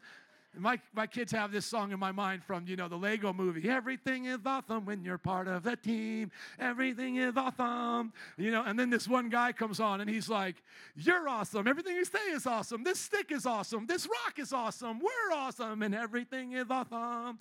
My, 0.58 0.80
my 0.96 1.06
kids 1.06 1.32
have 1.32 1.52
this 1.52 1.68
song 1.68 1.92
in 1.92 2.00
my 2.00 2.12
mind 2.12 2.44
from, 2.44 2.66
you 2.66 2.76
know, 2.76 2.88
the 2.88 2.96
Lego 2.98 3.34
movie. 3.34 3.70
Everything 3.70 4.26
is 4.26 4.40
awesome 4.48 4.84
when 4.84 5.04
you're 5.04 5.20
part 5.20 5.48
of 5.48 5.62
the 5.62 5.76
team. 5.76 6.32
Everything 6.60 7.18
is 7.18 7.38
awesome. 7.38 8.14
You 8.36 8.50
know, 8.50 8.64
and 8.66 8.78
then 8.80 8.90
this 8.90 9.08
one 9.08 9.30
guy 9.30 9.52
comes 9.52 9.80
on 9.80 10.02
and 10.02 10.10
he's 10.10 10.28
like, 10.28 10.56
You're 10.96 11.30
awesome. 11.30 11.68
Everything 11.68 11.96
you 11.96 12.04
say 12.04 12.32
is 12.32 12.48
awesome. 12.48 12.84
This 12.84 13.00
stick 13.00 13.32
is 13.32 13.46
awesome. 13.46 13.86
This 13.86 14.08
rock 14.08 14.40
is 14.40 14.52
awesome. 14.54 15.00
We're 15.00 15.38
awesome. 15.38 15.84
And 15.84 15.94
everything 15.94 16.54
is 16.54 16.66
awesome. 16.72 17.38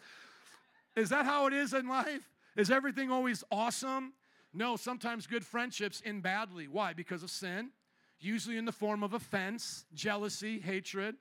Is 0.96 1.08
that 1.08 1.24
how 1.24 1.46
it 1.46 1.54
is 1.54 1.72
in 1.72 1.88
life? 1.88 2.28
Is 2.56 2.70
everything 2.70 3.10
always 3.10 3.44
awesome? 3.50 4.14
No, 4.52 4.76
sometimes 4.76 5.26
good 5.26 5.44
friendships 5.44 6.02
end 6.04 6.22
badly. 6.22 6.66
Why? 6.66 6.92
Because 6.92 7.22
of 7.22 7.30
sin, 7.30 7.70
usually 8.18 8.56
in 8.56 8.64
the 8.64 8.72
form 8.72 9.02
of 9.02 9.14
offense, 9.14 9.84
jealousy, 9.94 10.58
hatred. 10.58 11.16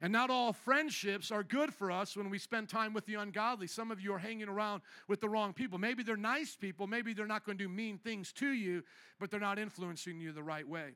And 0.00 0.12
not 0.12 0.30
all 0.30 0.52
friendships 0.52 1.30
are 1.30 1.44
good 1.44 1.72
for 1.72 1.92
us 1.92 2.16
when 2.16 2.28
we 2.28 2.38
spend 2.38 2.68
time 2.68 2.92
with 2.92 3.06
the 3.06 3.14
ungodly. 3.14 3.68
Some 3.68 3.92
of 3.92 4.00
you 4.00 4.12
are 4.12 4.18
hanging 4.18 4.48
around 4.48 4.82
with 5.08 5.20
the 5.20 5.28
wrong 5.28 5.52
people. 5.52 5.78
Maybe 5.78 6.02
they're 6.02 6.16
nice 6.16 6.56
people, 6.56 6.88
maybe 6.88 7.14
they're 7.14 7.26
not 7.26 7.44
going 7.44 7.56
to 7.56 7.64
do 7.64 7.68
mean 7.68 7.98
things 7.98 8.32
to 8.34 8.48
you, 8.48 8.82
but 9.20 9.30
they're 9.30 9.38
not 9.38 9.60
influencing 9.60 10.20
you 10.20 10.32
the 10.32 10.42
right 10.42 10.66
way. 10.68 10.94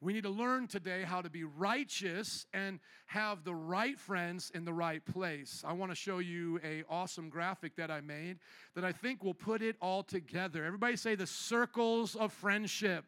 We 0.00 0.12
need 0.12 0.24
to 0.24 0.30
learn 0.30 0.68
today 0.68 1.04
how 1.04 1.22
to 1.22 1.30
be 1.30 1.44
righteous 1.44 2.44
and 2.52 2.80
have 3.06 3.44
the 3.44 3.54
right 3.54 3.98
friends 3.98 4.52
in 4.54 4.66
the 4.66 4.72
right 4.72 5.02
place. 5.04 5.64
I 5.66 5.72
want 5.72 5.90
to 5.90 5.96
show 5.96 6.18
you 6.18 6.60
a 6.62 6.84
awesome 6.90 7.30
graphic 7.30 7.76
that 7.76 7.90
I 7.90 8.02
made 8.02 8.38
that 8.74 8.84
I 8.84 8.92
think 8.92 9.24
will 9.24 9.32
put 9.32 9.62
it 9.62 9.76
all 9.80 10.02
together. 10.02 10.64
Everybody 10.64 10.96
say 10.96 11.14
the 11.14 11.26
circles 11.26 12.14
of 12.14 12.30
friendship. 12.32 13.06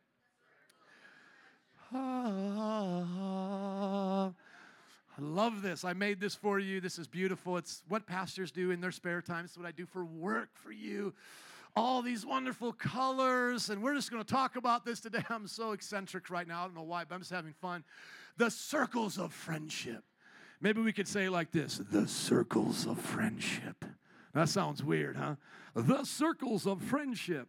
Ah, 1.93 3.05
I 5.19 5.20
love 5.20 5.60
this. 5.62 5.85
I 5.85 5.93
made 5.93 6.20
this 6.20 6.35
for 6.35 6.59
you. 6.59 6.81
This 6.81 6.98
is 6.98 7.06
beautiful. 7.06 7.59
It's 7.59 7.82
what 7.89 8.06
pastors 8.06 8.51
do 8.51 8.70
in 8.70 8.81
their 8.81 8.93
spare 8.93 9.20
time. 9.20 9.44
It's 9.44 9.59
what 9.59 9.66
I 9.66 9.73
do 9.73 9.85
for 9.85 10.05
work 10.05 10.48
for 10.55 10.73
you. 10.73 11.12
All 11.78 12.02
these 12.02 12.26
wonderful 12.26 12.72
colors. 12.72 13.70
And 13.70 13.84
we're 13.84 13.94
just 13.94 14.10
going 14.10 14.24
to 14.24 14.28
talk 14.28 14.56
about 14.56 14.84
this 14.84 14.98
today. 14.98 15.22
I'm 15.30 15.46
so 15.46 15.70
eccentric 15.70 16.28
right 16.28 16.46
now. 16.46 16.62
I 16.62 16.64
don't 16.64 16.74
know 16.74 16.82
why, 16.82 17.05
but 17.05 17.14
I'm 17.14 17.20
just 17.20 17.30
having 17.30 17.52
fun. 17.52 17.84
The 18.36 18.50
circles 18.50 19.16
of 19.16 19.32
friendship. 19.32 20.02
Maybe 20.60 20.82
we 20.82 20.92
could 20.92 21.06
say 21.06 21.26
it 21.26 21.30
like 21.30 21.52
this 21.52 21.80
the 21.92 22.09
circles 22.09 22.84
of 22.84 22.98
friendship. 22.98 23.84
That 24.34 24.48
sounds 24.48 24.82
weird, 24.82 25.16
huh? 25.16 25.36
The 25.76 26.02
circles 26.02 26.66
of 26.66 26.82
friendship. 26.82 27.46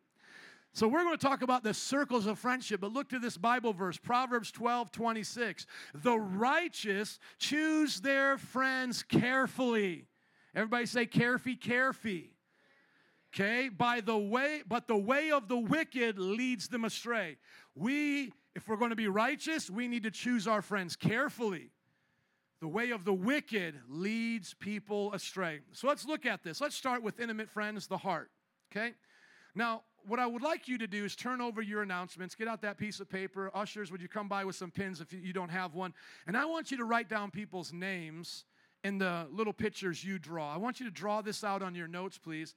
So 0.73 0.88
we're 0.88 1.03
going 1.03 1.18
to 1.18 1.27
talk 1.27 1.41
about 1.41 1.64
the 1.64 1.73
circles 1.73 2.27
of 2.27 2.38
friendship, 2.38 2.81
but 2.81 2.93
look 2.93 3.10
to 3.10 3.18
this 3.18 3.35
Bible 3.35 3.73
verse, 3.73 3.97
Proverbs 3.97 4.51
12, 4.51 4.91
26. 4.91 5.65
The 5.95 6.19
righteous 6.19 7.18
choose 7.39 7.99
their 7.99 8.38
friends 8.38 9.01
carefully. 9.01 10.06
Everybody 10.53 10.85
say 10.85 11.07
carefully, 11.07 11.56
carefully. 11.56 12.35
Okay, 13.34 13.69
by 13.69 14.01
the 14.01 14.18
way, 14.18 14.61
but 14.68 14.88
the 14.88 14.97
way 14.97 15.31
of 15.31 15.47
the 15.47 15.57
wicked 15.57 16.18
leads 16.18 16.68
them 16.68 16.84
astray. 16.84 17.38
We, 17.76 18.34
if 18.56 18.68
we're 18.68 18.77
going 18.77 18.89
to 18.89 18.95
be 18.95 19.07
righteous, 19.07 19.69
we 19.69 19.88
need 19.88 20.03
to 20.03 20.11
choose 20.11 20.47
our 20.47 20.64
friends 20.64 20.95
carefully. 20.95 21.69
The 22.60 22.68
way 22.68 22.89
of 22.89 23.06
the 23.06 23.14
wicked 23.14 23.76
leads 23.88 24.53
people 24.56 25.14
astray. 25.14 25.60
So 25.72 25.88
let's 25.88 26.06
look 26.06 26.26
at 26.26 26.43
this. 26.43 26.60
Let's 26.60 26.76
start 26.76 27.03
with 27.03 27.19
intimate 27.19 27.49
friends, 27.49 27.88
the 27.88 27.97
heart. 27.97 28.31
Okay? 28.72 28.93
Now, 29.56 29.84
what 30.07 30.19
I 30.19 30.26
would 30.26 30.41
like 30.41 30.68
you 30.68 30.77
to 30.80 30.88
do 30.88 31.06
is 31.06 31.15
turn 31.15 31.39
over 31.39 31.61
your 31.61 31.84
announcements, 31.84 32.35
get 32.35 32.47
out 32.47 32.61
that 32.61 32.77
piece 32.77 32.99
of 32.99 33.10
paper. 33.10 33.51
Ushers, 33.53 33.91
would 33.91 34.01
you 34.01 34.07
come 34.07 34.27
by 34.27 34.43
with 34.43 34.56
some 34.56 34.72
pins 34.72 35.01
if 35.01 35.14
you- 35.14 35.34
don't 35.34 35.49
have 35.49 35.73
one? 35.73 35.93
And 36.27 36.35
I 36.35 36.45
want 36.45 36.72
you 36.72 36.77
to 36.77 36.85
write 36.85 37.10
down 37.10 37.31
people's 37.31 37.72
names 37.72 38.45
in 38.84 38.97
the 38.97 39.27
little 39.31 39.53
pictures 39.53 40.03
you 40.03 40.19
draw. 40.19 40.53
I 40.53 40.57
want 40.57 40.80
you 40.80 40.85
to 40.85 40.91
draw 40.91 41.22
this 41.22 41.43
out 41.43 41.61
on 41.61 41.76
your 41.76 41.88
notes, 41.88 42.18
please, 42.18 42.56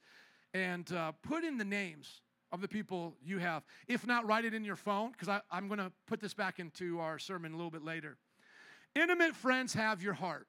and 0.53 0.91
uh, 0.91 1.11
put 1.23 1.43
in 1.43 1.57
the 1.57 1.65
names 1.65 2.21
of 2.51 2.61
the 2.61 2.67
people 2.67 3.15
you 3.23 3.39
have. 3.39 3.63
If 3.87 4.05
not, 4.05 4.27
write 4.27 4.45
it 4.45 4.53
in 4.53 4.63
your 4.63 4.75
phone, 4.75 5.11
because 5.11 5.41
I'm 5.51 5.67
going 5.67 5.79
to 5.79 5.91
put 6.07 6.19
this 6.19 6.33
back 6.33 6.59
into 6.59 6.99
our 6.99 7.17
sermon 7.17 7.53
a 7.53 7.55
little 7.55 7.71
bit 7.71 7.83
later. 7.83 8.17
Intimate 8.95 9.35
friends 9.35 9.73
have 9.73 10.03
your 10.03 10.13
heart. 10.13 10.47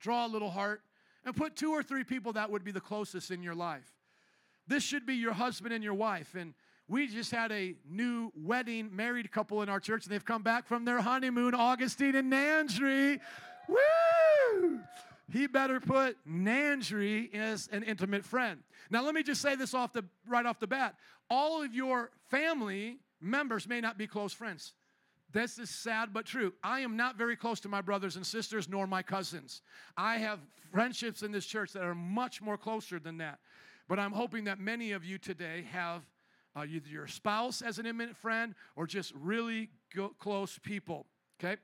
Draw 0.00 0.26
a 0.26 0.28
little 0.28 0.50
heart 0.50 0.82
and 1.24 1.34
put 1.34 1.56
two 1.56 1.72
or 1.72 1.82
three 1.82 2.04
people 2.04 2.34
that 2.34 2.50
would 2.50 2.62
be 2.62 2.72
the 2.72 2.80
closest 2.80 3.30
in 3.30 3.42
your 3.42 3.54
life. 3.54 3.90
This 4.66 4.82
should 4.82 5.06
be 5.06 5.14
your 5.14 5.32
husband 5.32 5.72
and 5.72 5.82
your 5.82 5.94
wife. 5.94 6.34
And 6.34 6.52
we 6.88 7.06
just 7.06 7.30
had 7.30 7.50
a 7.52 7.74
new 7.88 8.30
wedding 8.36 8.94
married 8.94 9.32
couple 9.32 9.62
in 9.62 9.70
our 9.70 9.80
church, 9.80 10.04
and 10.04 10.12
they've 10.12 10.24
come 10.24 10.42
back 10.42 10.66
from 10.66 10.84
their 10.84 11.00
honeymoon, 11.00 11.54
Augustine 11.54 12.14
and 12.16 12.30
Nandri. 12.30 13.20
Woo! 13.68 14.80
He 15.32 15.46
better 15.46 15.80
put 15.80 16.16
Nandri 16.28 17.34
as 17.34 17.68
an 17.72 17.82
intimate 17.82 18.24
friend. 18.24 18.60
Now, 18.90 19.02
let 19.02 19.14
me 19.14 19.22
just 19.22 19.40
say 19.40 19.54
this 19.54 19.72
off 19.74 19.92
the 19.92 20.04
right 20.28 20.44
off 20.44 20.60
the 20.60 20.66
bat. 20.66 20.96
All 21.30 21.62
of 21.62 21.74
your 21.74 22.10
family 22.30 22.98
members 23.20 23.66
may 23.66 23.80
not 23.80 23.96
be 23.96 24.06
close 24.06 24.32
friends. 24.32 24.74
This 25.32 25.58
is 25.58 25.70
sad 25.70 26.12
but 26.12 26.26
true. 26.26 26.52
I 26.62 26.80
am 26.80 26.96
not 26.96 27.16
very 27.16 27.34
close 27.34 27.58
to 27.60 27.68
my 27.68 27.80
brothers 27.80 28.16
and 28.16 28.24
sisters 28.24 28.68
nor 28.68 28.86
my 28.86 29.02
cousins. 29.02 29.62
I 29.96 30.18
have 30.18 30.38
friendships 30.70 31.22
in 31.22 31.32
this 31.32 31.46
church 31.46 31.72
that 31.72 31.82
are 31.82 31.94
much 31.94 32.40
more 32.40 32.56
closer 32.56 33.00
than 33.00 33.18
that. 33.18 33.40
But 33.88 33.98
I'm 33.98 34.12
hoping 34.12 34.44
that 34.44 34.60
many 34.60 34.92
of 34.92 35.04
you 35.04 35.18
today 35.18 35.66
have 35.72 36.02
uh, 36.54 36.64
either 36.68 36.88
your 36.88 37.06
spouse 37.06 37.62
as 37.62 37.78
an 37.78 37.86
intimate 37.86 38.16
friend 38.16 38.54
or 38.76 38.86
just 38.86 39.12
really 39.14 39.70
go- 39.94 40.14
close 40.20 40.58
people. 40.62 41.06
Okay? 41.40 41.60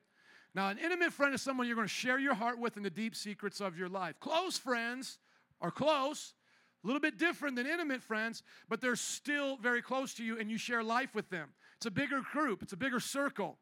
Now, 0.55 0.69
an 0.69 0.79
intimate 0.79 1.13
friend 1.13 1.35
is 1.35 1.43
someone 1.43 1.67
you're 1.67 1.77
going 1.77 1.87
to 1.87 1.93
share 1.93 2.19
your 2.19 2.35
heart 2.35 2.59
with 2.59 2.77
in 2.77 2.83
the 2.83 2.91
deep 2.91 3.15
secrets 3.15 3.61
of 3.61 3.79
your 3.79 3.89
life. 3.89 4.19
Close 4.19 4.59
friends 4.59 5.19
are 5.61 5.71
close, 5.71 6.35
a 6.83 6.87
little 6.87 7.01
bit 7.01 7.19
different 7.19 7.57
than 7.57 7.67
intimate 7.67 8.03
friends, 8.03 8.43
but 8.69 8.81
they're 8.81 8.97
still 8.97 9.57
very 9.57 9.83
close 9.83 10.15
to 10.15 10.25
you 10.25 10.39
and 10.39 10.51
you 10.51 10.59
share 10.59 10.83
life 10.83 11.15
with 11.15 11.31
them. 11.31 11.51
It's 11.77 11.87
a 11.87 11.91
bigger 11.91 12.21
group, 12.33 12.63
it's 12.63 12.73
a 12.73 12.77
bigger 12.77 13.01
circle. 13.01 13.59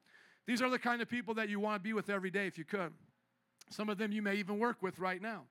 These 0.46 0.62
are 0.62 0.70
the 0.70 0.78
kind 0.78 1.02
of 1.02 1.10
people 1.10 1.34
that 1.34 1.50
you 1.50 1.60
want 1.60 1.82
to 1.82 1.86
be 1.86 1.92
with 1.92 2.08
every 2.08 2.30
day 2.30 2.46
if 2.46 2.56
you 2.56 2.64
could. 2.64 2.92
Some 3.70 3.90
of 3.90 3.98
them 3.98 4.12
you 4.12 4.22
may 4.22 4.36
even 4.36 4.58
work 4.58 4.82
with 4.82 4.98
right 4.98 5.20
now. 5.20 5.42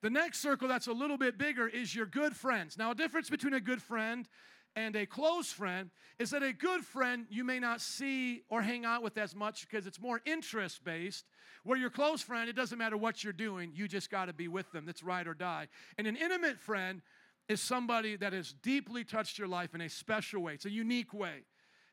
The 0.00 0.10
next 0.10 0.40
circle 0.40 0.66
that's 0.66 0.88
a 0.88 0.92
little 0.92 1.16
bit 1.16 1.38
bigger 1.38 1.68
is 1.68 1.94
your 1.94 2.06
good 2.06 2.34
friends. 2.34 2.76
Now, 2.76 2.90
a 2.90 2.94
difference 2.94 3.30
between 3.30 3.54
a 3.54 3.60
good 3.60 3.80
friend 3.80 4.26
and 4.74 4.96
a 4.96 5.06
close 5.06 5.52
friend 5.52 5.90
is 6.18 6.30
that 6.30 6.42
a 6.42 6.52
good 6.52 6.84
friend 6.84 7.26
you 7.28 7.44
may 7.44 7.58
not 7.58 7.80
see 7.80 8.42
or 8.48 8.62
hang 8.62 8.84
out 8.84 9.02
with 9.02 9.18
as 9.18 9.34
much 9.34 9.68
because 9.68 9.86
it's 9.86 10.00
more 10.00 10.20
interest 10.24 10.82
based. 10.84 11.26
Where 11.64 11.78
your 11.78 11.90
close 11.90 12.22
friend, 12.22 12.48
it 12.48 12.56
doesn't 12.56 12.78
matter 12.78 12.96
what 12.96 13.22
you're 13.22 13.32
doing, 13.32 13.72
you 13.74 13.86
just 13.86 14.10
got 14.10 14.26
to 14.26 14.32
be 14.32 14.48
with 14.48 14.70
them. 14.72 14.86
That's 14.86 15.02
ride 15.02 15.26
or 15.26 15.34
die. 15.34 15.68
And 15.98 16.06
an 16.06 16.16
intimate 16.16 16.58
friend 16.58 17.02
is 17.48 17.60
somebody 17.60 18.16
that 18.16 18.32
has 18.32 18.52
deeply 18.52 19.04
touched 19.04 19.38
your 19.38 19.48
life 19.48 19.74
in 19.74 19.80
a 19.80 19.88
special 19.88 20.42
way, 20.42 20.54
it's 20.54 20.64
a 20.64 20.70
unique 20.70 21.12
way. 21.12 21.44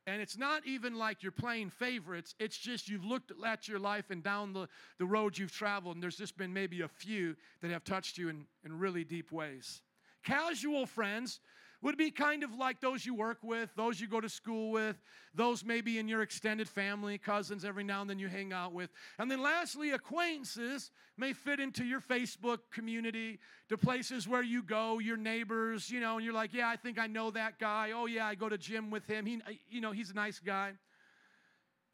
And 0.07 0.23
it's 0.23 0.37
not 0.37 0.65
even 0.65 0.97
like 0.97 1.21
you're 1.21 1.31
playing 1.31 1.69
favorites. 1.69 2.33
It's 2.39 2.57
just 2.57 2.89
you've 2.89 3.05
looked 3.05 3.31
at 3.45 3.67
your 3.67 3.77
life 3.77 4.09
and 4.09 4.23
down 4.23 4.53
the, 4.53 4.67
the 4.97 5.05
road 5.05 5.37
you've 5.37 5.51
traveled, 5.51 5.97
and 5.97 6.01
there's 6.01 6.17
just 6.17 6.35
been 6.35 6.51
maybe 6.51 6.81
a 6.81 6.87
few 6.87 7.35
that 7.61 7.69
have 7.69 7.83
touched 7.83 8.17
you 8.17 8.29
in, 8.29 8.45
in 8.65 8.79
really 8.79 9.03
deep 9.03 9.31
ways. 9.31 9.83
Casual 10.23 10.87
friends 10.87 11.41
would 11.81 11.97
be 11.97 12.11
kind 12.11 12.43
of 12.43 12.53
like 12.53 12.81
those 12.81 13.05
you 13.05 13.15
work 13.15 13.37
with, 13.41 13.69
those 13.75 14.01
you 14.01 14.07
go 14.07 14.19
to 14.19 14.27
school 14.27 14.71
with, 14.71 15.01
those 15.33 15.63
maybe 15.63 15.97
in 15.97 16.07
your 16.09 16.21
extended 16.21 16.67
family, 16.67 17.17
cousins 17.17 17.63
every 17.63 17.85
now 17.85 18.01
and 18.01 18.09
then 18.09 18.19
you 18.19 18.27
hang 18.27 18.51
out 18.51 18.73
with. 18.73 18.89
And 19.17 19.31
then 19.31 19.41
lastly, 19.41 19.91
acquaintances 19.91 20.91
may 21.17 21.31
fit 21.31 21.59
into 21.59 21.85
your 21.85 22.01
Facebook 22.01 22.59
community, 22.71 23.39
to 23.69 23.77
places 23.77 24.27
where 24.27 24.41
you 24.41 24.63
go, 24.63 24.99
your 24.99 25.15
neighbors, 25.15 25.89
you 25.89 25.99
know, 25.99 26.15
and 26.15 26.25
you're 26.25 26.33
like, 26.33 26.53
yeah, 26.53 26.67
I 26.67 26.75
think 26.75 26.99
I 26.99 27.07
know 27.07 27.31
that 27.31 27.59
guy. 27.59 27.91
Oh, 27.93 28.07
yeah, 28.07 28.25
I 28.25 28.35
go 28.35 28.49
to 28.49 28.57
gym 28.57 28.89
with 28.89 29.05
him. 29.05 29.25
He, 29.25 29.41
you 29.69 29.79
know, 29.79 29.91
he's 29.91 30.09
a 30.09 30.15
nice 30.15 30.39
guy. 30.39 30.73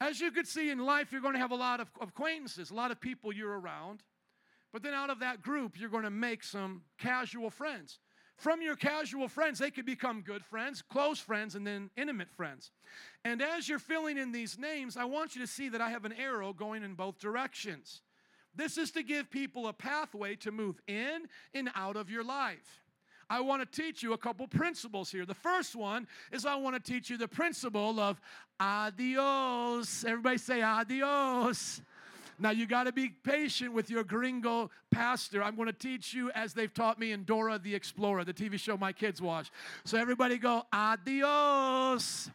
As 0.02 0.20
you 0.20 0.32
could 0.32 0.48
see 0.48 0.70
in 0.72 0.80
life, 0.80 1.12
you're 1.12 1.22
going 1.22 1.34
to 1.34 1.40
have 1.40 1.52
a 1.52 1.56
lot 1.56 1.80
of 1.80 1.90
acquaintances, 2.02 2.72
a 2.72 2.74
lot 2.74 2.92
of 2.92 3.00
people 3.00 3.34
you're 3.34 3.60
around. 3.60 4.04
But 4.74 4.84
then 4.84 4.94
out 4.94 5.10
of 5.10 5.20
that 5.20 5.42
group, 5.42 5.80
you're 5.80 5.90
going 5.90 6.04
to 6.04 6.10
make 6.10 6.44
some 6.44 6.82
casual 6.98 7.50
friends. 7.50 8.00
From 8.38 8.62
your 8.62 8.76
casual 8.76 9.28
friends, 9.28 9.60
they 9.60 9.72
could 9.72 9.86
become 9.86 10.22
good 10.22 10.44
friends, 10.44 10.82
close 10.82 11.20
friends, 11.20 11.56
and 11.56 11.66
then 11.66 11.90
intimate 11.96 12.30
friends. 12.30 12.72
And 13.24 13.42
as 13.42 13.70
you're 13.70 13.80
filling 13.80 14.18
in 14.18 14.32
these 14.32 14.60
names, 14.60 14.98
I 14.98 15.06
want 15.06 15.36
you 15.36 15.42
to 15.42 15.48
see 15.48 15.70
that 15.70 15.82
I 15.82 15.90
have 15.90 16.06
an 16.06 16.14
arrow 16.14 16.52
going 16.52 16.84
in 16.84 16.96
both 16.96 17.18
directions. 17.18 18.02
This 18.54 18.78
is 18.78 18.92
to 18.92 19.04
give 19.04 19.30
people 19.30 19.68
a 19.68 19.74
pathway 19.74 20.36
to 20.38 20.52
move 20.52 20.82
in 20.88 21.28
and 21.54 21.70
out 21.76 21.96
of 21.96 22.10
your 22.10 22.24
life. 22.24 22.84
I 23.30 23.42
want 23.42 23.62
to 23.62 23.82
teach 23.82 24.04
you 24.04 24.14
a 24.14 24.18
couple 24.18 24.48
principles 24.48 25.12
here. 25.12 25.26
The 25.26 25.34
first 25.34 25.76
one 25.76 26.08
is 26.32 26.46
I 26.46 26.56
want 26.56 26.76
to 26.76 26.92
teach 26.92 27.10
you 27.10 27.18
the 27.18 27.28
principle 27.28 28.00
of 28.00 28.22
adios. 28.60 30.06
Everybody 30.06 30.38
say 30.38 30.62
adios. 30.62 31.82
Now 32.38 32.52
you 32.52 32.66
got 32.66 32.84
to 32.84 32.92
be 32.92 33.10
patient 33.10 33.74
with 33.74 33.90
your 33.90 34.04
gringo 34.04 34.70
pastor. 34.92 35.42
I'm 35.42 35.56
going 35.56 35.68
to 35.68 35.74
teach 35.74 36.14
you 36.14 36.32
as 36.32 36.54
they've 36.54 36.74
taught 36.74 37.00
me 37.00 37.12
in 37.12 37.24
Dora 37.24 37.60
the 37.60 37.74
Explorer, 37.74 38.24
the 38.26 38.34
TV 38.34 38.60
show 38.60 38.78
my 38.78 38.92
kids 38.92 39.22
watch. 39.22 39.52
So 39.86 39.98
everybody 39.98 40.38
go 40.38 40.64
adios. 40.74 42.30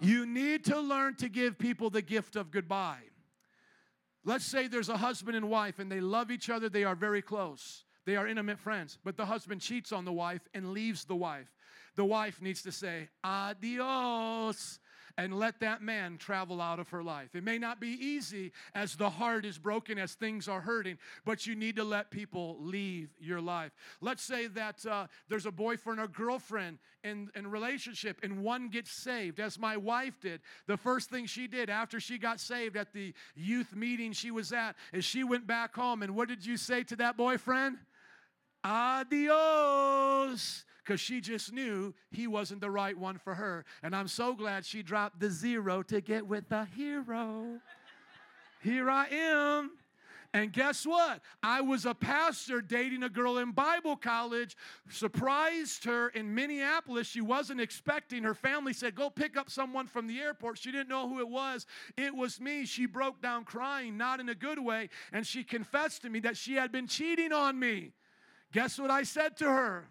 You 0.00 0.26
need 0.26 0.64
to 0.66 0.78
learn 0.80 1.16
to 1.16 1.28
give 1.28 1.58
people 1.58 1.90
the 1.90 2.02
gift 2.02 2.36
of 2.36 2.50
goodbye. 2.50 3.02
Let's 4.24 4.44
say 4.44 4.68
there's 4.68 4.88
a 4.88 4.96
husband 4.96 5.36
and 5.36 5.48
wife 5.48 5.78
and 5.78 5.90
they 5.90 6.00
love 6.00 6.30
each 6.30 6.50
other, 6.50 6.68
they 6.68 6.84
are 6.84 6.94
very 6.94 7.22
close. 7.22 7.84
They 8.04 8.16
are 8.16 8.26
intimate 8.26 8.58
friends, 8.58 8.98
but 9.04 9.16
the 9.16 9.26
husband 9.26 9.60
cheats 9.60 9.92
on 9.92 10.04
the 10.04 10.12
wife 10.12 10.40
and 10.54 10.72
leaves 10.72 11.04
the 11.04 11.16
wife. 11.16 11.52
The 11.96 12.04
wife 12.04 12.40
needs 12.40 12.62
to 12.62 12.72
say, 12.72 13.08
Adios, 13.24 14.78
and 15.18 15.36
let 15.36 15.60
that 15.60 15.82
man 15.82 16.16
travel 16.16 16.62
out 16.62 16.78
of 16.78 16.88
her 16.90 17.02
life. 17.02 17.34
It 17.34 17.42
may 17.42 17.58
not 17.58 17.80
be 17.80 17.88
easy 17.88 18.52
as 18.72 18.94
the 18.94 19.10
heart 19.10 19.44
is 19.44 19.58
broken, 19.58 19.98
as 19.98 20.14
things 20.14 20.46
are 20.46 20.60
hurting, 20.60 20.96
but 21.24 21.44
you 21.44 21.56
need 21.56 21.74
to 21.76 21.84
let 21.84 22.12
people 22.12 22.56
leave 22.60 23.10
your 23.18 23.40
life. 23.40 23.72
Let's 24.00 24.22
say 24.22 24.46
that 24.46 24.86
uh, 24.86 25.08
there's 25.28 25.44
a 25.44 25.50
boyfriend 25.50 25.98
or 25.98 26.06
girlfriend 26.06 26.78
in, 27.02 27.30
in 27.34 27.48
relationship, 27.48 28.20
and 28.22 28.44
one 28.44 28.68
gets 28.68 28.92
saved, 28.92 29.40
as 29.40 29.58
my 29.58 29.76
wife 29.76 30.20
did. 30.20 30.40
The 30.68 30.76
first 30.76 31.10
thing 31.10 31.26
she 31.26 31.48
did 31.48 31.68
after 31.68 31.98
she 31.98 32.16
got 32.16 32.38
saved 32.38 32.76
at 32.76 32.92
the 32.92 33.12
youth 33.34 33.74
meeting 33.74 34.12
she 34.12 34.30
was 34.30 34.52
at 34.52 34.76
is 34.92 35.04
she 35.04 35.24
went 35.24 35.48
back 35.48 35.74
home, 35.74 36.04
and 36.04 36.14
what 36.14 36.28
did 36.28 36.46
you 36.46 36.56
say 36.56 36.84
to 36.84 36.96
that 36.96 37.16
boyfriend? 37.16 37.78
Adios. 38.62 40.64
Because 40.88 41.00
she 41.02 41.20
just 41.20 41.52
knew 41.52 41.92
he 42.10 42.26
wasn't 42.26 42.62
the 42.62 42.70
right 42.70 42.96
one 42.96 43.18
for 43.18 43.34
her. 43.34 43.66
And 43.82 43.94
I'm 43.94 44.08
so 44.08 44.32
glad 44.34 44.64
she 44.64 44.82
dropped 44.82 45.20
the 45.20 45.28
zero 45.28 45.82
to 45.82 46.00
get 46.00 46.26
with 46.26 46.48
the 46.48 46.64
hero. 46.64 47.60
Here 48.62 48.88
I 48.88 49.06
am. 49.08 49.72
And 50.32 50.50
guess 50.50 50.86
what? 50.86 51.20
I 51.42 51.60
was 51.60 51.84
a 51.84 51.92
pastor 51.92 52.62
dating 52.62 53.02
a 53.02 53.10
girl 53.10 53.36
in 53.36 53.52
Bible 53.52 53.96
college, 53.96 54.56
surprised 54.88 55.84
her 55.84 56.08
in 56.08 56.34
Minneapolis. 56.34 57.06
She 57.06 57.20
wasn't 57.20 57.60
expecting. 57.60 58.22
Her 58.22 58.32
family 58.32 58.72
said, 58.72 58.94
Go 58.94 59.10
pick 59.10 59.36
up 59.36 59.50
someone 59.50 59.86
from 59.86 60.06
the 60.06 60.18
airport. 60.18 60.56
She 60.56 60.72
didn't 60.72 60.88
know 60.88 61.06
who 61.06 61.20
it 61.20 61.28
was. 61.28 61.66
It 61.98 62.14
was 62.14 62.40
me. 62.40 62.64
She 62.64 62.86
broke 62.86 63.20
down 63.20 63.44
crying, 63.44 63.98
not 63.98 64.20
in 64.20 64.30
a 64.30 64.34
good 64.34 64.58
way. 64.58 64.88
And 65.12 65.26
she 65.26 65.44
confessed 65.44 66.00
to 66.02 66.08
me 66.08 66.20
that 66.20 66.38
she 66.38 66.54
had 66.54 66.72
been 66.72 66.86
cheating 66.86 67.34
on 67.34 67.58
me. 67.58 67.92
Guess 68.52 68.78
what 68.78 68.90
I 68.90 69.02
said 69.02 69.36
to 69.38 69.44
her? 69.44 69.90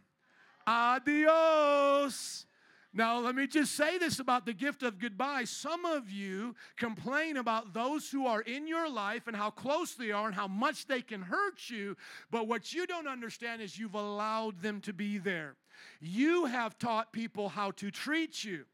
Adios. 0.68 2.46
Now, 2.94 3.20
let 3.20 3.36
me 3.36 3.48
just 3.48 3.76
say 3.76 3.98
this 3.98 4.20
about 4.20 4.46
the 4.46 4.54
gift 4.54 4.82
of 4.82 4.98
goodbye. 4.98 5.44
Some 5.44 5.86
of 5.86 6.10
you 6.10 6.56
complain 6.78 7.38
about 7.38 7.74
those 7.74 8.10
who 8.10 8.26
are 8.26 8.42
in 8.42 8.68
your 8.68 8.90
life 8.90 9.28
and 9.28 9.36
how 9.36 9.52
close 9.52 9.94
they 9.94 10.12
are 10.12 10.26
and 10.26 10.36
how 10.36 10.48
much 10.48 10.88
they 10.88 11.02
can 11.02 11.22
hurt 11.22 11.70
you, 11.70 11.96
but 12.32 12.48
what 12.48 12.74
you 12.74 12.88
don't 12.88 13.08
understand 13.08 13.62
is 13.62 13.78
you've 13.78 13.94
allowed 13.94 14.62
them 14.62 14.82
to 14.82 14.94
be 14.94 15.20
there. 15.20 15.56
You 16.02 16.46
have 16.46 16.80
taught 16.80 17.14
people 17.14 17.50
how 17.50 17.72
to 17.72 17.92
treat 17.92 18.44
you. 18.44 18.66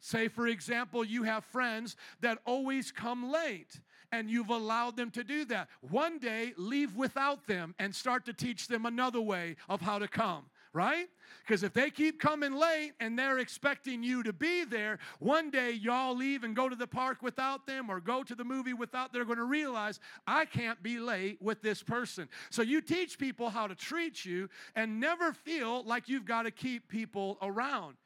Say, 0.00 0.28
for 0.28 0.46
example, 0.46 1.04
you 1.04 1.24
have 1.24 1.44
friends 1.44 1.96
that 2.20 2.38
always 2.46 2.90
come 2.90 3.30
late 3.30 3.80
and 4.12 4.30
you've 4.30 4.50
allowed 4.50 4.96
them 4.96 5.10
to 5.10 5.24
do 5.24 5.44
that. 5.46 5.68
One 5.80 6.18
day, 6.18 6.52
leave 6.56 6.96
without 6.96 7.46
them 7.46 7.74
and 7.78 7.94
start 7.94 8.24
to 8.26 8.32
teach 8.32 8.68
them 8.68 8.86
another 8.86 9.20
way 9.20 9.56
of 9.68 9.80
how 9.80 9.98
to 9.98 10.08
come, 10.08 10.46
right? 10.76 11.08
Because 11.40 11.62
if 11.62 11.72
they 11.72 11.90
keep 11.90 12.20
coming 12.20 12.52
late 12.52 12.92
and 13.00 13.18
they're 13.18 13.38
expecting 13.38 14.02
you 14.02 14.22
to 14.22 14.32
be 14.32 14.64
there, 14.64 14.98
one 15.18 15.50
day 15.50 15.72
y'all 15.72 16.14
leave 16.14 16.44
and 16.44 16.54
go 16.54 16.68
to 16.68 16.76
the 16.76 16.86
park 16.86 17.22
without 17.22 17.66
them 17.66 17.88
or 17.88 17.98
go 17.98 18.22
to 18.22 18.34
the 18.34 18.44
movie 18.44 18.74
without, 18.74 19.12
they're 19.12 19.24
going 19.24 19.38
to 19.38 19.44
realize, 19.44 19.98
I 20.26 20.44
can't 20.44 20.82
be 20.82 20.98
late 20.98 21.40
with 21.40 21.62
this 21.62 21.82
person. 21.82 22.28
So 22.50 22.60
you 22.60 22.82
teach 22.82 23.18
people 23.18 23.48
how 23.48 23.66
to 23.66 23.74
treat 23.74 24.24
you 24.24 24.50
and 24.74 25.00
never 25.00 25.32
feel 25.32 25.82
like 25.84 26.08
you've 26.08 26.26
got 26.26 26.42
to 26.42 26.50
keep 26.50 26.88
people 26.88 27.38
around. 27.40 27.96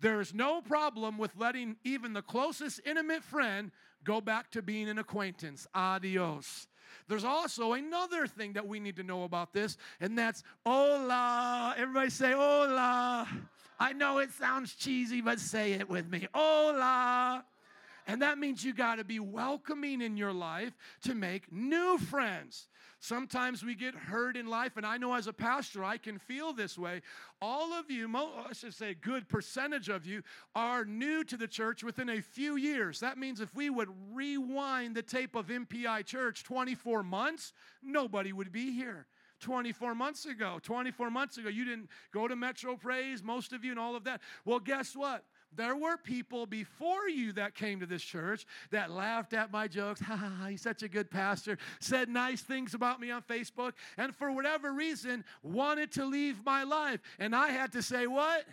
There's 0.00 0.32
no 0.32 0.60
problem 0.60 1.18
with 1.18 1.32
letting 1.36 1.76
even 1.84 2.12
the 2.12 2.22
closest 2.22 2.80
intimate 2.84 3.24
friend 3.24 3.72
go 4.04 4.20
back 4.20 4.50
to 4.52 4.62
being 4.62 4.88
an 4.88 4.98
acquaintance. 4.98 5.66
Adios. 5.74 6.68
There's 7.08 7.24
also 7.24 7.72
another 7.72 8.26
thing 8.26 8.54
that 8.54 8.66
we 8.66 8.80
need 8.80 8.96
to 8.96 9.02
know 9.02 9.24
about 9.24 9.52
this, 9.52 9.76
and 10.00 10.18
that's 10.18 10.42
hola. 10.64 11.74
Everybody 11.76 12.10
say 12.10 12.32
hola. 12.32 13.28
I 13.78 13.92
know 13.92 14.18
it 14.18 14.30
sounds 14.32 14.74
cheesy, 14.74 15.20
but 15.20 15.40
say 15.40 15.72
it 15.72 15.88
with 15.88 16.08
me. 16.08 16.28
Hola. 16.32 17.44
And 18.06 18.22
that 18.22 18.38
means 18.38 18.64
you 18.64 18.74
got 18.74 18.96
to 18.96 19.04
be 19.04 19.20
welcoming 19.20 20.02
in 20.02 20.16
your 20.16 20.32
life 20.32 20.72
to 21.04 21.14
make 21.14 21.52
new 21.52 21.98
friends. 21.98 22.68
Sometimes 23.02 23.64
we 23.64 23.74
get 23.74 23.96
hurt 23.96 24.36
in 24.36 24.46
life, 24.46 24.76
and 24.76 24.86
I 24.86 24.96
know 24.96 25.14
as 25.14 25.26
a 25.26 25.32
pastor, 25.32 25.82
I 25.82 25.96
can 25.96 26.20
feel 26.20 26.52
this 26.52 26.78
way. 26.78 27.02
All 27.40 27.72
of 27.72 27.90
you, 27.90 28.08
I 28.16 28.52
should 28.52 28.74
say, 28.74 28.90
a 28.90 28.94
good 28.94 29.28
percentage 29.28 29.88
of 29.88 30.06
you, 30.06 30.22
are 30.54 30.84
new 30.84 31.24
to 31.24 31.36
the 31.36 31.48
church 31.48 31.82
within 31.82 32.08
a 32.08 32.20
few 32.20 32.54
years. 32.54 33.00
That 33.00 33.18
means 33.18 33.40
if 33.40 33.52
we 33.56 33.70
would 33.70 33.88
rewind 34.12 34.94
the 34.94 35.02
tape 35.02 35.34
of 35.34 35.48
MPI 35.48 36.06
Church 36.06 36.44
24 36.44 37.02
months, 37.02 37.52
nobody 37.82 38.32
would 38.32 38.52
be 38.52 38.70
here. 38.72 39.08
24 39.40 39.96
months 39.96 40.24
ago. 40.24 40.60
24 40.62 41.10
months 41.10 41.38
ago, 41.38 41.48
you 41.48 41.64
didn't 41.64 41.88
go 42.12 42.28
to 42.28 42.36
Metro 42.36 42.76
Praise, 42.76 43.20
most 43.20 43.52
of 43.52 43.64
you, 43.64 43.72
and 43.72 43.80
all 43.80 43.96
of 43.96 44.04
that. 44.04 44.20
Well, 44.44 44.60
guess 44.60 44.94
what? 44.94 45.24
There 45.54 45.76
were 45.76 45.96
people 45.96 46.46
before 46.46 47.08
you 47.08 47.32
that 47.32 47.54
came 47.54 47.80
to 47.80 47.86
this 47.86 48.02
church 48.02 48.46
that 48.70 48.90
laughed 48.90 49.34
at 49.34 49.52
my 49.52 49.68
jokes. 49.68 50.00
Ha 50.12 50.16
ha 50.16 50.32
ha, 50.40 50.46
he's 50.48 50.60
such 50.60 50.82
a 50.82 50.88
good 50.88 51.10
pastor. 51.10 51.56
Said 51.80 52.08
nice 52.08 52.42
things 52.42 52.74
about 52.74 53.00
me 53.00 53.10
on 53.10 53.22
Facebook, 53.22 53.72
and 53.96 54.14
for 54.14 54.30
whatever 54.30 54.72
reason, 54.72 55.24
wanted 55.42 55.92
to 55.92 56.04
leave 56.04 56.44
my 56.44 56.64
life. 56.64 57.00
And 57.18 57.34
I 57.34 57.48
had 57.48 57.72
to 57.72 57.82
say, 57.82 58.06
What? 58.06 58.44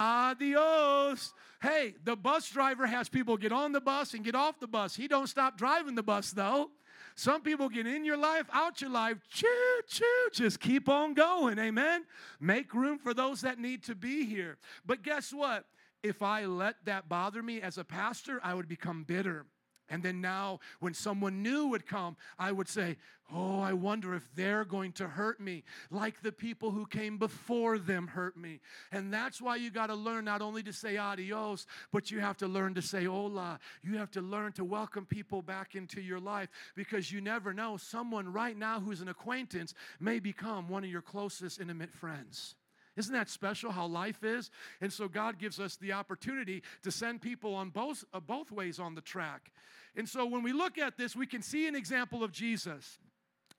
Adios. 0.00 1.32
Hey, 1.60 1.94
the 2.04 2.16
bus 2.16 2.50
driver 2.50 2.86
has 2.86 3.08
people 3.08 3.36
get 3.36 3.52
on 3.52 3.72
the 3.72 3.80
bus 3.80 4.14
and 4.14 4.24
get 4.24 4.34
off 4.34 4.58
the 4.58 4.66
bus. 4.66 4.96
He 4.96 5.06
don't 5.06 5.28
stop 5.28 5.56
driving 5.56 5.94
the 5.94 6.02
bus 6.02 6.32
though. 6.32 6.70
Some 7.14 7.42
people 7.42 7.68
get 7.68 7.86
in 7.86 8.04
your 8.04 8.16
life, 8.16 8.46
out 8.52 8.80
your 8.80 8.90
life, 8.90 9.18
choo 9.28 9.46
choo, 9.86 10.04
just 10.32 10.60
keep 10.60 10.88
on 10.88 11.14
going. 11.14 11.58
Amen. 11.58 12.04
Make 12.40 12.74
room 12.74 12.98
for 12.98 13.14
those 13.14 13.42
that 13.42 13.58
need 13.58 13.84
to 13.84 13.94
be 13.94 14.24
here. 14.24 14.56
But 14.86 15.02
guess 15.02 15.32
what? 15.32 15.64
If 16.02 16.22
I 16.22 16.46
let 16.46 16.84
that 16.84 17.08
bother 17.08 17.42
me 17.42 17.60
as 17.60 17.78
a 17.78 17.84
pastor, 17.84 18.40
I 18.42 18.54
would 18.54 18.68
become 18.68 19.04
bitter. 19.04 19.46
And 19.88 20.02
then 20.02 20.20
now, 20.22 20.60
when 20.80 20.94
someone 20.94 21.42
new 21.42 21.66
would 21.66 21.86
come, 21.86 22.16
I 22.38 22.50
would 22.50 22.68
say, 22.68 22.96
Oh, 23.34 23.60
I 23.60 23.72
wonder 23.72 24.14
if 24.14 24.28
they're 24.34 24.64
going 24.64 24.92
to 24.92 25.08
hurt 25.08 25.40
me, 25.40 25.64
like 25.90 26.20
the 26.20 26.32
people 26.32 26.70
who 26.70 26.84
came 26.84 27.16
before 27.16 27.78
them 27.78 28.08
hurt 28.08 28.36
me. 28.36 28.60
And 28.90 29.12
that's 29.12 29.40
why 29.40 29.56
you 29.56 29.70
got 29.70 29.86
to 29.86 29.94
learn 29.94 30.26
not 30.26 30.42
only 30.42 30.62
to 30.64 30.72
say 30.72 30.98
adios, 30.98 31.66
but 31.92 32.10
you 32.10 32.20
have 32.20 32.36
to 32.38 32.46
learn 32.46 32.74
to 32.74 32.82
say 32.82 33.04
hola. 33.04 33.58
You 33.82 33.96
have 33.96 34.10
to 34.12 34.20
learn 34.20 34.52
to 34.52 34.64
welcome 34.64 35.06
people 35.06 35.40
back 35.40 35.74
into 35.74 36.02
your 36.02 36.20
life 36.20 36.50
because 36.74 37.10
you 37.10 37.22
never 37.22 37.54
know. 37.54 37.78
Someone 37.78 38.30
right 38.30 38.56
now 38.56 38.80
who's 38.80 39.00
an 39.00 39.08
acquaintance 39.08 39.72
may 39.98 40.18
become 40.18 40.68
one 40.68 40.84
of 40.84 40.90
your 40.90 41.02
closest 41.02 41.58
intimate 41.58 41.92
friends. 41.92 42.56
Isn't 42.96 43.14
that 43.14 43.30
special 43.30 43.70
how 43.70 43.86
life 43.86 44.22
is? 44.22 44.50
And 44.80 44.92
so 44.92 45.08
God 45.08 45.38
gives 45.38 45.58
us 45.58 45.76
the 45.76 45.92
opportunity 45.92 46.62
to 46.82 46.90
send 46.90 47.22
people 47.22 47.54
on 47.54 47.70
both, 47.70 48.04
uh, 48.12 48.20
both 48.20 48.50
ways 48.50 48.78
on 48.78 48.94
the 48.94 49.00
track. 49.00 49.50
And 49.96 50.08
so 50.08 50.26
when 50.26 50.42
we 50.42 50.52
look 50.52 50.78
at 50.78 50.96
this, 50.96 51.16
we 51.16 51.26
can 51.26 51.42
see 51.42 51.66
an 51.66 51.74
example 51.74 52.22
of 52.22 52.32
Jesus. 52.32 52.98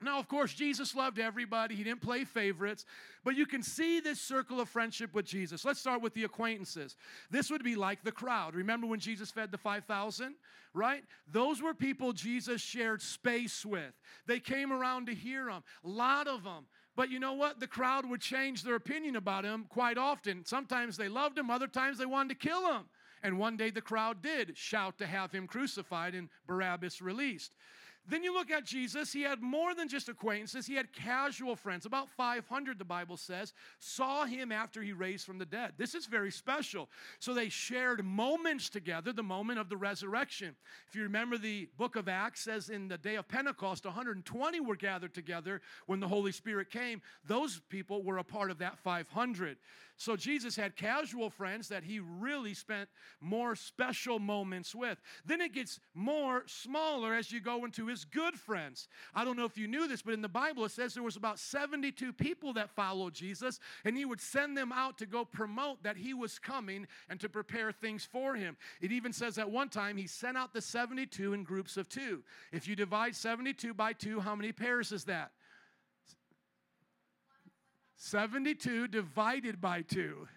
Now, 0.03 0.19
of 0.19 0.27
course, 0.27 0.53
Jesus 0.53 0.95
loved 0.95 1.18
everybody. 1.18 1.76
He 1.76 1.84
didn't 1.84 2.01
play 2.01 2.26
favorites, 2.26 2.85
but 3.23 3.35
you 3.35 3.45
can 3.45 3.64
see 3.64 3.99
this 3.99 4.19
circle 4.19 4.60
of 4.60 4.68
friendship 4.68 5.14
with 5.14 5.26
Jesus. 5.26 5.64
Let's 5.64 5.80
start 5.80 6.01
with 6.01 6.14
the 6.14 6.26
acquaintances. 6.26 6.95
This 7.31 7.49
would 7.49 7.64
be 7.64 7.76
like 7.76 8.03
the 8.03 8.11
crowd. 8.11 8.53
Remember 8.53 8.85
when 8.85 8.99
Jesus 8.99 9.31
fed 9.31 9.51
the 9.51 9.57
5,000, 9.57 10.35
right? 10.73 11.03
Those 11.31 11.61
were 11.61 11.73
people 11.73 12.11
Jesus 12.11 12.61
shared 12.61 13.01
space 13.01 13.65
with. 13.65 13.93
They 14.27 14.39
came 14.39 14.73
around 14.73 15.07
to 15.07 15.15
hear 15.15 15.49
him, 15.49 15.64
a 15.85 15.89
lot 15.89 16.27
of 16.27 16.43
them. 16.43 16.65
But 16.95 17.10
you 17.10 17.20
know 17.20 17.34
what? 17.34 17.60
The 17.60 17.68
crowd 17.68 18.06
would 18.06 18.22
change 18.22 18.64
their 18.64 18.76
opinion 18.76 19.15
about 19.15 19.45
him 19.45 19.65
quite 19.70 19.98
often. 19.98 20.45
Sometimes 20.45 20.95
they 20.95 21.10
loved 21.10 21.38
him, 21.38 21.49
other 21.49 21.68
times 21.68 21.98
they 21.98 22.06
wanted 22.06 22.40
to 22.40 22.48
kill 22.48 22.72
him. 22.72 22.84
And 23.24 23.40
one 23.40 23.57
day 23.57 23.70
the 23.70 23.82
crowd 23.82 24.22
did 24.22 24.57
shout 24.57 24.98
to 24.98 25.07
have 25.07 25.32
him 25.32 25.48
crucified 25.48 26.14
and 26.14 26.30
Barabbas 26.45 27.02
released. 27.02 27.56
Then 28.05 28.23
you 28.23 28.34
look 28.34 28.51
at 28.51 28.65
Jesus, 28.65 29.13
he 29.13 29.21
had 29.21 29.41
more 29.41 29.73
than 29.73 29.88
just 29.88 30.09
acquaintances, 30.09 30.67
he 30.67 30.75
had 30.75 30.91
casual 30.91 31.55
friends. 31.55 31.85
About 31.85 32.09
500, 32.09 32.77
the 32.77 32.84
Bible 32.84 33.15
says, 33.15 33.53
saw 33.80 34.25
him 34.25 34.51
after 34.51 34.81
he 34.81 34.91
raised 34.91 35.25
from 35.25 35.38
the 35.38 35.45
dead. 35.45 35.73
This 35.77 35.95
is 35.95 36.05
very 36.05 36.31
special. 36.31 36.89
So 37.19 37.34
they 37.34 37.47
shared 37.47 38.03
moments 38.03 38.69
together, 38.69 39.13
the 39.13 39.23
moment 39.23 39.59
of 39.59 39.69
the 39.69 39.77
resurrection. 39.77 40.55
If 40.89 40.95
you 40.95 41.03
remember, 41.03 41.38
the 41.38 41.69
book 41.77 41.95
of 41.95 42.09
Acts 42.09 42.41
says 42.41 42.69
in 42.69 42.89
the 42.89 42.97
day 42.97 43.15
of 43.15 43.27
Pentecost, 43.27 43.85
120 43.85 44.59
were 44.59 44.75
gathered 44.75 45.13
together 45.13 45.61
when 45.85 45.99
the 45.99 46.07
Holy 46.07 46.34
Spirit 46.34 46.69
came. 46.69 47.01
Those 47.25 47.61
people 47.69 48.03
were 48.03 48.17
a 48.17 48.23
part 48.23 48.51
of 48.51 48.57
that 48.57 48.77
500. 48.80 49.57
So 49.95 50.15
Jesus 50.15 50.55
had 50.55 50.75
casual 50.75 51.30
friends 51.30 51.69
that 51.69 51.84
he 51.84 51.99
really 51.99 52.53
spent 52.53 52.89
more 53.21 53.55
special 53.55 54.19
moments 54.19 54.73
with. 54.73 54.99
Then 55.25 55.39
it 55.39 55.53
gets 55.53 55.80
more 55.93 56.43
smaller 56.47 57.13
as 57.13 57.31
you 57.31 57.39
go 57.39 57.63
into 57.63 57.89
his 57.94 58.06
good 58.06 58.34
friends. 58.36 58.88
I 59.14 59.24
don't 59.24 59.38
know 59.38 59.45
if 59.45 59.57
you 59.57 59.68
knew 59.68 59.88
this, 59.88 60.02
but 60.02 60.14
in 60.14 60.22
the 60.22 60.28
Bible 60.28 60.65
it 60.65 60.72
says 60.72 60.94
there 60.94 61.03
was 61.03 61.15
about 61.15 61.38
72 61.38 62.11
people 62.14 62.53
that 62.53 62.72
followed 62.72 63.14
Jesus, 63.14 63.60
and 63.86 63.95
he 63.95 64.03
would 64.03 64.20
send 64.20 64.57
them 64.57 64.72
out 64.72 64.98
to 64.98 65.06
go 65.06 65.24
promote 65.24 65.84
that 65.84 65.95
he 65.95 66.14
was 66.14 66.40
coming 66.40 66.88
and 67.10 67.20
to 67.20 67.30
prepare 67.30 67.72
things 67.72 68.03
for 68.03 68.36
him. 68.36 68.57
It 68.82 68.91
even 68.91 69.14
says 69.14 69.38
at 69.38 69.49
one 69.49 69.70
time 69.70 69.98
he 69.98 70.07
sent 70.07 70.38
out 70.38 70.53
the 70.53 70.61
72 70.61 71.34
in 71.34 71.44
groups 71.44 71.78
of 71.78 71.88
two. 71.88 72.24
If 72.52 72.68
you 72.68 72.76
divide 72.76 73.15
72 73.15 73.74
by 73.74 73.94
two, 73.94 74.20
how 74.20 74.36
many 74.36 74.52
pairs 74.52 74.91
is 74.91 75.03
that? 75.06 75.32
72 78.03 78.90
divided 78.90 79.61
by 79.61 79.82
2. 79.82 80.28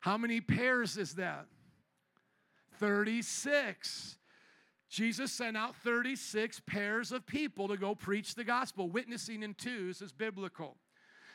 How 0.00 0.16
many 0.16 0.40
pairs 0.40 0.96
is 0.96 1.14
that? 1.14 1.46
36. 2.78 4.18
Jesus 4.88 5.32
sent 5.32 5.56
out 5.56 5.74
36 5.76 6.60
pairs 6.66 7.12
of 7.12 7.26
people 7.26 7.68
to 7.68 7.76
go 7.76 7.94
preach 7.94 8.34
the 8.34 8.44
gospel. 8.44 8.88
Witnessing 8.88 9.42
in 9.42 9.54
twos 9.54 10.00
is 10.00 10.12
biblical. 10.12 10.76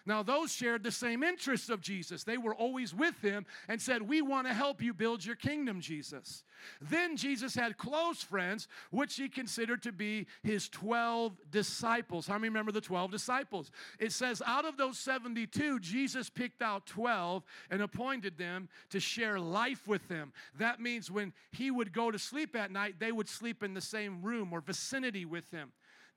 Now, 0.06 0.24
those 0.24 0.52
shared 0.52 0.84
the 0.84 0.92
same 0.92 1.24
interests 1.24 1.70
of 1.70 1.82
Jesus. 1.82 2.24
They 2.24 2.38
were 2.38 2.56
always 2.56 2.94
with 2.94 3.20
him 3.22 3.46
and 3.68 3.82
said, 3.82 4.02
We 4.02 4.22
want 4.22 4.48
to 4.48 4.54
help 4.54 4.82
you 4.82 4.94
build 4.94 5.24
your 5.26 5.36
kingdom, 5.36 5.82
Jesus. 5.82 6.44
Then 6.80 7.18
Jesus 7.18 7.56
had 7.56 7.78
close 7.78 8.22
friends, 8.22 8.68
which 8.92 9.16
he 9.16 9.30
considered 9.30 9.82
to 9.84 9.92
be 9.92 10.28
his 10.44 10.70
12 10.70 11.38
disciples. 11.50 12.28
How 12.28 12.36
many 12.36 12.50
remember 12.50 12.72
the 12.72 12.82
12 12.82 13.12
disciples? 13.12 13.72
It 14.00 14.12
says, 14.12 14.42
Out 14.46 14.66
of 14.66 14.78
those 14.78 14.98
72, 14.98 15.80
Jesus 15.80 16.30
picked 16.30 16.62
out 16.62 16.86
12 16.86 17.44
and 17.70 17.82
appointed 17.82 18.38
them 18.38 18.70
to 18.90 19.00
share 19.00 19.40
life 19.40 19.88
with 19.88 20.08
him. 20.08 20.34
That 20.58 20.80
means 20.80 21.12
when 21.12 21.34
he 21.52 21.72
would 21.72 21.94
go 21.94 22.12
to 22.12 22.20
sleep 22.20 22.56
at 22.56 22.72
night, 22.72 22.96
they 23.00 23.12
would 23.12 23.30
sleep 23.30 23.64
in 23.64 23.74
the 23.74 23.82
same 23.82 24.22
room 24.22 24.54
or 24.54 24.62
vicinity 24.62 25.26
with 25.26 25.50
him. 25.52 25.72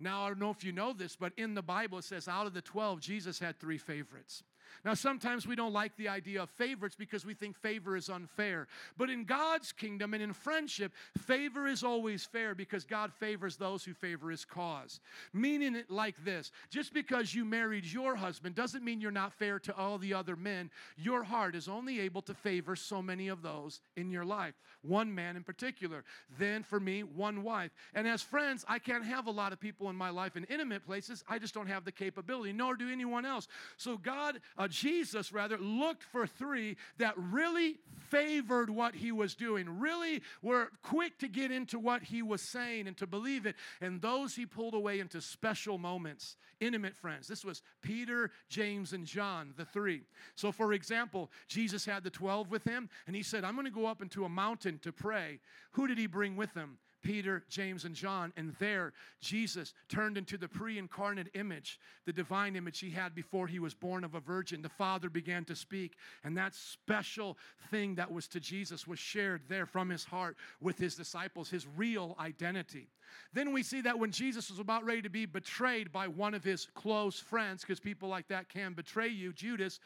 Now, 0.04 0.24
I 0.24 0.28
don't 0.28 0.38
know 0.38 0.50
if 0.50 0.62
you 0.62 0.70
know 0.70 0.92
this, 0.92 1.16
but 1.16 1.32
in 1.38 1.54
the 1.54 1.62
Bible 1.62 1.96
it 1.96 2.04
says 2.04 2.28
out 2.28 2.46
of 2.46 2.52
the 2.52 2.60
12, 2.60 3.00
Jesus 3.00 3.38
had 3.38 3.58
three 3.58 3.78
favorites. 3.78 4.42
Now, 4.84 4.94
sometimes 4.94 5.46
we 5.46 5.56
don't 5.56 5.72
like 5.72 5.96
the 5.96 6.08
idea 6.08 6.42
of 6.42 6.50
favorites 6.50 6.96
because 6.96 7.24
we 7.24 7.34
think 7.34 7.56
favor 7.56 7.96
is 7.96 8.08
unfair. 8.08 8.66
But 8.96 9.10
in 9.10 9.24
God's 9.24 9.72
kingdom 9.72 10.14
and 10.14 10.22
in 10.22 10.32
friendship, 10.32 10.92
favor 11.18 11.66
is 11.66 11.82
always 11.82 12.24
fair 12.24 12.54
because 12.54 12.84
God 12.84 13.12
favors 13.12 13.56
those 13.56 13.84
who 13.84 13.94
favor 13.94 14.30
his 14.30 14.44
cause. 14.44 15.00
Meaning 15.32 15.74
it 15.74 15.90
like 15.90 16.22
this 16.24 16.50
just 16.70 16.92
because 16.92 17.34
you 17.34 17.44
married 17.44 17.84
your 17.84 18.16
husband 18.16 18.54
doesn't 18.54 18.84
mean 18.84 19.00
you're 19.00 19.10
not 19.10 19.32
fair 19.32 19.58
to 19.60 19.76
all 19.76 19.98
the 19.98 20.14
other 20.14 20.36
men. 20.36 20.70
Your 20.96 21.22
heart 21.22 21.54
is 21.54 21.68
only 21.68 22.00
able 22.00 22.22
to 22.22 22.34
favor 22.34 22.76
so 22.76 23.02
many 23.02 23.28
of 23.28 23.42
those 23.42 23.80
in 23.96 24.10
your 24.10 24.24
life. 24.24 24.54
One 24.82 25.14
man 25.14 25.36
in 25.36 25.42
particular. 25.44 26.04
Then 26.38 26.62
for 26.62 26.78
me, 26.80 27.02
one 27.02 27.42
wife. 27.42 27.70
And 27.94 28.06
as 28.06 28.22
friends, 28.22 28.64
I 28.68 28.78
can't 28.78 29.04
have 29.04 29.26
a 29.26 29.30
lot 29.30 29.52
of 29.52 29.60
people 29.60 29.90
in 29.90 29.96
my 29.96 30.10
life 30.10 30.36
in 30.36 30.44
intimate 30.44 30.84
places. 30.84 31.24
I 31.28 31.38
just 31.38 31.54
don't 31.54 31.66
have 31.66 31.84
the 31.84 31.92
capability, 31.92 32.52
nor 32.52 32.76
do 32.76 32.90
anyone 32.90 33.24
else. 33.24 33.48
So 33.76 33.96
God 33.96 34.40
uh, 34.58 34.63
Uh, 34.64 34.68
Jesus 34.68 35.30
rather 35.30 35.58
looked 35.58 36.02
for 36.04 36.26
three 36.26 36.78
that 36.96 37.12
really 37.18 37.76
favored 38.08 38.70
what 38.70 38.94
he 38.94 39.12
was 39.12 39.34
doing, 39.34 39.78
really 39.78 40.22
were 40.40 40.70
quick 40.82 41.18
to 41.18 41.28
get 41.28 41.50
into 41.50 41.78
what 41.78 42.02
he 42.02 42.22
was 42.22 42.50
saying 42.50 42.86
and 42.86 42.96
to 42.96 43.06
believe 43.06 43.44
it. 43.44 43.56
And 43.82 44.00
those 44.00 44.34
he 44.34 44.46
pulled 44.46 44.72
away 44.72 45.00
into 45.00 45.20
special 45.20 45.76
moments, 45.76 46.36
intimate 46.60 46.96
friends. 46.96 47.28
This 47.28 47.44
was 47.44 47.60
Peter, 47.82 48.30
James, 48.48 48.94
and 48.94 49.04
John, 49.04 49.52
the 49.58 49.66
three. 49.66 50.04
So, 50.34 50.50
for 50.50 50.72
example, 50.72 51.30
Jesus 51.46 51.84
had 51.84 52.02
the 52.02 52.08
12 52.08 52.50
with 52.50 52.64
him, 52.64 52.88
and 53.06 53.14
he 53.14 53.22
said, 53.22 53.44
I'm 53.44 53.56
going 53.56 53.66
to 53.66 53.70
go 53.70 53.84
up 53.84 54.00
into 54.00 54.24
a 54.24 54.30
mountain 54.30 54.78
to 54.78 54.92
pray. 54.92 55.40
Who 55.72 55.86
did 55.86 55.98
he 55.98 56.06
bring 56.06 56.36
with 56.36 56.54
him? 56.54 56.78
Peter, 57.04 57.44
James, 57.48 57.84
and 57.84 57.94
John. 57.94 58.32
And 58.36 58.56
there, 58.58 58.92
Jesus 59.20 59.74
turned 59.88 60.18
into 60.18 60.36
the 60.36 60.48
pre 60.48 60.78
incarnate 60.78 61.28
image, 61.34 61.78
the 62.06 62.12
divine 62.12 62.56
image 62.56 62.80
he 62.80 62.90
had 62.90 63.14
before 63.14 63.46
he 63.46 63.60
was 63.60 63.74
born 63.74 64.02
of 64.02 64.16
a 64.16 64.20
virgin. 64.20 64.62
The 64.62 64.68
Father 64.68 65.08
began 65.08 65.44
to 65.44 65.54
speak, 65.54 65.92
and 66.24 66.36
that 66.36 66.54
special 66.54 67.38
thing 67.70 67.94
that 67.94 68.10
was 68.10 68.26
to 68.28 68.40
Jesus 68.40 68.88
was 68.88 68.98
shared 68.98 69.42
there 69.48 69.66
from 69.66 69.90
his 69.90 70.04
heart 70.04 70.36
with 70.60 70.78
his 70.78 70.96
disciples, 70.96 71.50
his 71.50 71.66
real 71.76 72.16
identity. 72.18 72.88
Then 73.32 73.52
we 73.52 73.62
see 73.62 73.80
that 73.82 73.98
when 73.98 74.10
Jesus 74.10 74.50
was 74.50 74.58
about 74.58 74.84
ready 74.84 75.02
to 75.02 75.08
be 75.08 75.26
betrayed 75.26 75.92
by 75.92 76.08
one 76.08 76.34
of 76.34 76.44
his 76.44 76.66
close 76.74 77.18
friends, 77.18 77.62
because 77.62 77.80
people 77.80 78.08
like 78.08 78.28
that 78.28 78.48
can 78.48 78.72
betray 78.72 79.08
you, 79.08 79.32
Judas, 79.32 79.80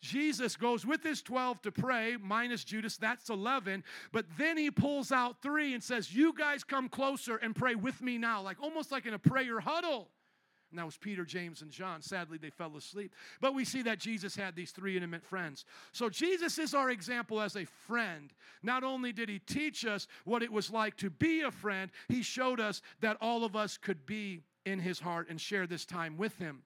Jesus 0.00 0.56
goes 0.56 0.84
with 0.84 1.02
his 1.02 1.22
12 1.22 1.62
to 1.62 1.72
pray, 1.72 2.16
minus 2.20 2.64
Judas, 2.64 2.96
that's 2.96 3.30
11. 3.30 3.84
But 4.12 4.26
then 4.36 4.56
he 4.56 4.70
pulls 4.70 5.12
out 5.12 5.42
three 5.42 5.74
and 5.74 5.82
says, 5.82 6.14
You 6.14 6.32
guys 6.32 6.64
come 6.64 6.88
closer 6.88 7.36
and 7.36 7.54
pray 7.54 7.74
with 7.74 8.02
me 8.02 8.18
now, 8.18 8.42
like 8.42 8.62
almost 8.62 8.90
like 8.90 9.06
in 9.06 9.14
a 9.14 9.18
prayer 9.18 9.60
huddle. 9.60 10.08
And 10.72 10.78
that 10.78 10.86
was 10.86 10.96
Peter, 10.96 11.24
James, 11.24 11.60
and 11.60 11.70
John. 11.70 12.00
Sadly, 12.00 12.38
they 12.38 12.50
fell 12.50 12.74
asleep. 12.76 13.14
But 13.40 13.54
we 13.54 13.64
see 13.64 13.82
that 13.82 13.98
Jesus 13.98 14.34
had 14.34 14.56
these 14.56 14.70
three 14.70 14.96
intimate 14.96 15.22
friends. 15.22 15.66
So 15.92 16.08
Jesus 16.08 16.58
is 16.58 16.74
our 16.74 16.90
example 16.90 17.42
as 17.42 17.56
a 17.56 17.66
friend. 17.66 18.32
Not 18.62 18.82
only 18.82 19.12
did 19.12 19.28
he 19.28 19.38
teach 19.38 19.84
us 19.84 20.08
what 20.24 20.42
it 20.42 20.50
was 20.50 20.70
like 20.70 20.96
to 20.96 21.10
be 21.10 21.42
a 21.42 21.50
friend, 21.50 21.90
he 22.08 22.22
showed 22.22 22.58
us 22.58 22.80
that 23.00 23.18
all 23.20 23.44
of 23.44 23.54
us 23.54 23.76
could 23.76 24.06
be 24.06 24.40
in 24.64 24.78
his 24.78 24.98
heart 24.98 25.28
and 25.28 25.38
share 25.38 25.66
this 25.66 25.84
time 25.84 26.16
with 26.16 26.38
him 26.38 26.62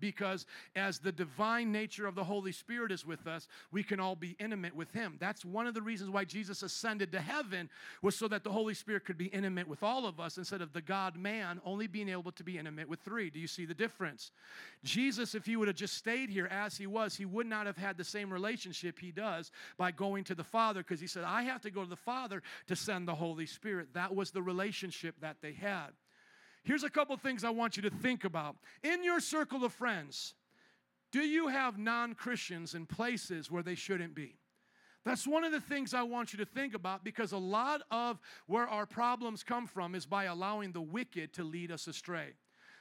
because 0.00 0.46
as 0.76 0.98
the 0.98 1.12
divine 1.12 1.72
nature 1.72 2.06
of 2.06 2.14
the 2.14 2.24
Holy 2.24 2.52
Spirit 2.52 2.92
is 2.92 3.06
with 3.06 3.26
us, 3.26 3.48
we 3.70 3.82
can 3.82 4.00
all 4.00 4.16
be 4.16 4.36
intimate 4.38 4.74
with 4.74 4.92
him. 4.92 5.16
That's 5.18 5.44
one 5.44 5.66
of 5.66 5.74
the 5.74 5.82
reasons 5.82 6.10
why 6.10 6.24
Jesus 6.24 6.62
ascended 6.62 7.12
to 7.12 7.20
heaven 7.20 7.70
was 8.02 8.16
so 8.16 8.28
that 8.28 8.44
the 8.44 8.52
Holy 8.52 8.74
Spirit 8.74 9.04
could 9.04 9.18
be 9.18 9.26
intimate 9.26 9.68
with 9.68 9.82
all 9.82 10.06
of 10.06 10.20
us 10.20 10.38
instead 10.38 10.62
of 10.62 10.72
the 10.72 10.82
God 10.82 11.16
man 11.16 11.60
only 11.64 11.86
being 11.86 12.08
able 12.08 12.32
to 12.32 12.44
be 12.44 12.58
intimate 12.58 12.88
with 12.88 13.00
3. 13.00 13.30
Do 13.30 13.38
you 13.38 13.46
see 13.46 13.64
the 13.64 13.74
difference? 13.74 14.30
Jesus 14.84 15.34
if 15.34 15.46
he 15.46 15.56
would 15.56 15.68
have 15.68 15.76
just 15.76 15.94
stayed 15.94 16.30
here 16.30 16.46
as 16.46 16.76
he 16.76 16.86
was, 16.86 17.16
he 17.16 17.24
would 17.24 17.46
not 17.46 17.66
have 17.66 17.76
had 17.76 17.96
the 17.96 18.04
same 18.04 18.32
relationship 18.32 18.98
he 18.98 19.10
does 19.10 19.50
by 19.76 19.90
going 19.90 20.24
to 20.24 20.34
the 20.34 20.44
Father 20.44 20.82
because 20.82 21.00
he 21.00 21.06
said, 21.06 21.24
"I 21.24 21.42
have 21.42 21.60
to 21.62 21.70
go 21.70 21.82
to 21.82 21.88
the 21.88 21.96
Father 21.96 22.42
to 22.66 22.76
send 22.76 23.06
the 23.08 23.14
Holy 23.14 23.46
Spirit." 23.46 23.94
That 23.94 24.14
was 24.14 24.30
the 24.30 24.42
relationship 24.42 25.20
that 25.20 25.40
they 25.40 25.52
had. 25.52 25.92
Here's 26.68 26.84
a 26.84 26.90
couple 26.90 27.16
things 27.16 27.44
I 27.44 27.50
want 27.50 27.78
you 27.78 27.82
to 27.84 27.88
think 27.90 28.24
about. 28.24 28.56
In 28.82 29.02
your 29.02 29.20
circle 29.20 29.64
of 29.64 29.72
friends, 29.72 30.34
do 31.12 31.20
you 31.20 31.48
have 31.48 31.78
non 31.78 32.14
Christians 32.14 32.74
in 32.74 32.84
places 32.84 33.50
where 33.50 33.62
they 33.62 33.74
shouldn't 33.74 34.14
be? 34.14 34.36
That's 35.02 35.26
one 35.26 35.44
of 35.44 35.52
the 35.52 35.62
things 35.62 35.94
I 35.94 36.02
want 36.02 36.34
you 36.34 36.38
to 36.40 36.44
think 36.44 36.74
about 36.74 37.04
because 37.04 37.32
a 37.32 37.38
lot 37.38 37.80
of 37.90 38.20
where 38.48 38.68
our 38.68 38.84
problems 38.84 39.42
come 39.42 39.66
from 39.66 39.94
is 39.94 40.04
by 40.04 40.24
allowing 40.24 40.72
the 40.72 40.82
wicked 40.82 41.32
to 41.32 41.42
lead 41.42 41.72
us 41.72 41.86
astray. 41.86 42.34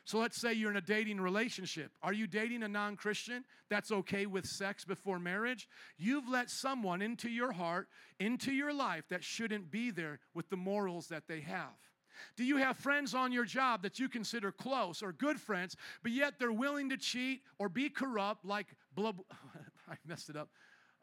So 0.03 0.19
let's 0.19 0.41
say 0.41 0.51
you're 0.51 0.71
in 0.71 0.75
a 0.75 0.81
dating 0.81 1.21
relationship. 1.21 1.93
Are 2.01 2.11
you 2.11 2.27
dating 2.27 2.63
a 2.63 2.67
non 2.67 2.97
Christian 2.97 3.45
that's 3.69 3.93
okay 3.93 4.25
with 4.25 4.43
sex 4.43 4.83
before 4.83 5.17
marriage? 5.17 5.69
You've 5.97 6.27
let 6.27 6.49
someone 6.49 7.01
into 7.01 7.29
your 7.29 7.53
heart, 7.53 7.87
into 8.19 8.51
your 8.51 8.73
life 8.73 9.05
that 9.11 9.23
shouldn't 9.23 9.71
be 9.71 9.91
there 9.91 10.19
with 10.33 10.49
the 10.49 10.57
morals 10.57 11.07
that 11.07 11.29
they 11.29 11.39
have. 11.39 11.86
Do 12.35 12.43
you 12.43 12.57
have 12.57 12.77
friends 12.77 13.13
on 13.13 13.31
your 13.31 13.45
job 13.45 13.81
that 13.83 13.99
you 13.99 14.09
consider 14.09 14.51
close 14.51 15.01
or 15.01 15.11
good 15.11 15.39
friends, 15.39 15.75
but 16.03 16.11
yet 16.11 16.35
they're 16.39 16.51
willing 16.51 16.89
to 16.89 16.97
cheat 16.97 17.41
or 17.59 17.69
be 17.69 17.89
corrupt, 17.89 18.45
like 18.45 18.67
Blab- 18.95 19.23
I 19.89 19.95
messed 20.05 20.29
it 20.29 20.35
up. 20.35 20.49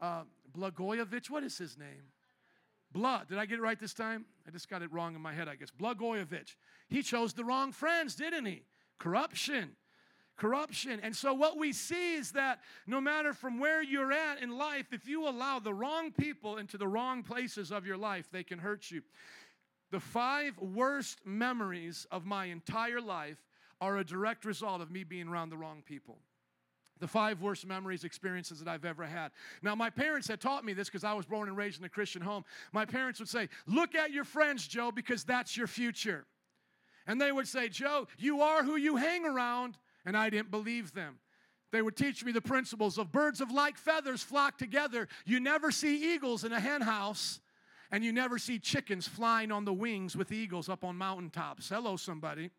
Uh, 0.01 0.23
Blagojevich, 0.57 1.31
what 1.31 1.45
is 1.45 1.57
his 1.57 1.79
name? 1.79 2.13
Blood. 2.93 3.29
Did 3.29 3.39
I 3.39 3.47
get 3.47 3.59
it 3.59 3.63
right 3.63 3.79
this 3.79 3.95
time? 3.95 4.25
I 4.47 4.51
just 4.51 4.69
got 4.69 4.83
it 4.83 4.93
wrong 4.93 5.15
in 5.15 5.21
my 5.21 5.33
head, 5.33 5.49
I 5.49 5.57
guess. 5.57 5.71
Blagojevich. 5.71 6.55
He 6.89 7.03
chose 7.03 7.33
the 7.33 7.45
wrong 7.45 7.73
friends, 7.73 8.15
didn't 8.15 8.47
he? 8.47 8.63
Corruption. 8.99 9.71
Corruption. 10.37 11.01
And 11.03 11.15
so, 11.15 11.33
what 11.33 11.59
we 11.59 11.73
see 11.73 12.15
is 12.15 12.33
that 12.33 12.61
no 12.87 13.01
matter 13.01 13.33
from 13.33 13.59
where 13.59 13.83
you're 13.83 14.13
at 14.13 14.43
in 14.43 14.57
life, 14.57 14.93
if 14.93 15.07
you 15.07 15.29
allow 15.29 15.61
the 15.61 15.75
wrong 15.75 16.13
people 16.13 16.57
into 16.57 16.77
the 16.77 16.89
wrong 16.89 17.23
places 17.23 17.71
of 17.71 17.87
your 17.87 17.97
life, 17.97 18.29
they 18.33 18.43
can 18.43 18.59
hurt 18.59 18.91
you. 18.91 19.03
The 19.95 20.01
five 20.01 20.59
worst 20.59 21.21
memories 21.25 22.05
of 22.11 22.27
my 22.27 22.47
entire 22.47 23.01
life 23.01 23.39
are 23.81 23.99
a 23.99 24.05
direct 24.05 24.45
result 24.45 24.81
of 24.81 24.91
me 24.91 25.05
being 25.05 25.29
around 25.29 25.51
the 25.51 25.57
wrong 25.57 25.85
people. 25.87 26.19
The 26.99 27.07
five 27.07 27.41
worst 27.41 27.65
memories, 27.65 28.03
experiences 28.03 28.59
that 28.59 28.67
I've 28.67 28.85
ever 28.85 29.05
had. 29.05 29.31
Now, 29.63 29.77
my 29.77 29.91
parents 29.91 30.27
had 30.27 30.41
taught 30.41 30.65
me 30.65 30.73
this 30.73 30.89
because 30.89 31.05
I 31.05 31.13
was 31.13 31.27
born 31.27 31.47
and 31.47 31.57
raised 31.57 31.79
in 31.79 31.85
a 31.85 31.89
Christian 31.89 32.23
home. 32.23 32.45
My 32.73 32.85
parents 32.85 33.21
would 33.21 33.29
say, 33.29 33.49
Look 33.69 33.95
at 33.95 34.11
your 34.11 34.25
friends, 34.25 34.67
Joe, 34.67 34.91
because 34.91 35.23
that's 35.23 35.57
your 35.57 35.69
future. 35.69 36.27
And 37.07 37.21
they 37.21 37.31
would 37.31 37.47
say, 37.47 37.69
Joe, 37.69 38.09
you 38.19 38.41
are 38.41 38.65
who 38.65 38.75
you 38.75 38.97
hang 38.97 39.25
around. 39.25 39.79
And 40.05 40.17
I 40.17 40.29
didn't 40.29 40.51
believe 40.51 40.93
them. 40.93 41.21
They 41.71 41.83
would 41.83 41.97
teach 41.97 42.25
me 42.25 42.33
the 42.33 42.43
principles 42.43 42.99
of 42.99 43.13
birds 43.13 43.41
of 43.41 43.53
like 43.53 43.79
feathers 43.79 44.25
flock 44.25 44.59
together. 44.59 45.07
You 45.25 45.39
never 45.39 45.71
see 45.71 46.15
eagles 46.15 46.43
in 46.43 46.53
a 46.53 46.59
hen 46.59 46.81
house. 46.81 47.39
And 47.95 48.05
you 48.05 48.13
never 48.13 48.41
see 48.41 48.59
chickens 48.59 49.07
flying 49.07 49.53
on 49.53 49.65
the 49.65 49.73
wings 49.73 50.17
with 50.17 50.33
eagles 50.33 50.69
up 50.69 50.83
on 50.83 50.97
mountaintops. 50.97 51.69
Hello, 51.69 51.97
somebody. 51.97 52.51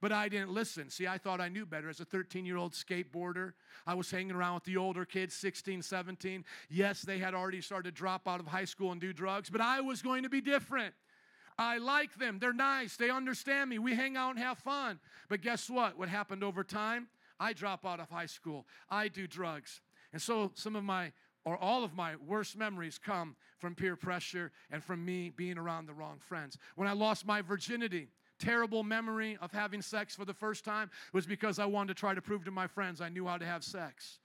But 0.00 0.10
I 0.10 0.28
didn't 0.28 0.50
listen. 0.50 0.90
See, 0.90 1.06
I 1.06 1.16
thought 1.16 1.40
I 1.40 1.48
knew 1.48 1.64
better. 1.64 1.88
As 1.88 2.00
a 2.00 2.04
13 2.04 2.44
year 2.44 2.56
old 2.56 2.72
skateboarder, 2.72 3.52
I 3.86 3.94
was 3.94 4.10
hanging 4.10 4.34
around 4.34 4.54
with 4.54 4.64
the 4.64 4.76
older 4.76 5.04
kids, 5.04 5.32
16, 5.36 5.80
17. 5.80 6.44
Yes, 6.68 7.02
they 7.02 7.18
had 7.20 7.34
already 7.34 7.60
started 7.60 7.94
to 7.94 7.96
drop 7.96 8.26
out 8.26 8.40
of 8.40 8.48
high 8.48 8.64
school 8.64 8.90
and 8.90 9.00
do 9.00 9.12
drugs, 9.12 9.48
but 9.48 9.60
I 9.60 9.80
was 9.80 10.02
going 10.02 10.24
to 10.24 10.28
be 10.28 10.40
different. 10.40 10.92
I 11.56 11.78
like 11.78 12.18
them. 12.18 12.40
They're 12.40 12.52
nice. 12.52 12.96
They 12.96 13.10
understand 13.10 13.70
me. 13.70 13.78
We 13.78 13.94
hang 13.94 14.16
out 14.16 14.30
and 14.30 14.40
have 14.40 14.58
fun. 14.58 14.98
But 15.28 15.40
guess 15.40 15.70
what? 15.70 15.96
What 15.96 16.08
happened 16.08 16.42
over 16.42 16.64
time? 16.64 17.06
I 17.38 17.52
drop 17.52 17.86
out 17.86 18.00
of 18.00 18.10
high 18.10 18.26
school. 18.26 18.66
I 18.90 19.06
do 19.06 19.28
drugs. 19.28 19.82
And 20.12 20.20
so 20.20 20.50
some 20.54 20.74
of 20.74 20.82
my 20.82 21.12
or 21.44 21.56
all 21.58 21.84
of 21.84 21.94
my 21.94 22.16
worst 22.16 22.56
memories 22.56 22.98
come 22.98 23.36
from 23.58 23.74
peer 23.74 23.96
pressure 23.96 24.52
and 24.70 24.82
from 24.82 25.04
me 25.04 25.30
being 25.30 25.58
around 25.58 25.86
the 25.86 25.94
wrong 25.94 26.18
friends. 26.18 26.56
When 26.76 26.88
I 26.88 26.92
lost 26.92 27.26
my 27.26 27.42
virginity, 27.42 28.08
terrible 28.38 28.82
memory 28.82 29.38
of 29.40 29.52
having 29.52 29.82
sex 29.82 30.14
for 30.14 30.24
the 30.24 30.34
first 30.34 30.64
time 30.64 30.90
was 31.12 31.26
because 31.26 31.58
I 31.58 31.66
wanted 31.66 31.94
to 31.94 32.00
try 32.00 32.14
to 32.14 32.22
prove 32.22 32.44
to 32.44 32.50
my 32.50 32.66
friends 32.66 33.00
I 33.00 33.08
knew 33.08 33.26
how 33.26 33.38
to 33.38 33.46
have 33.46 33.64
sex. 33.64 34.18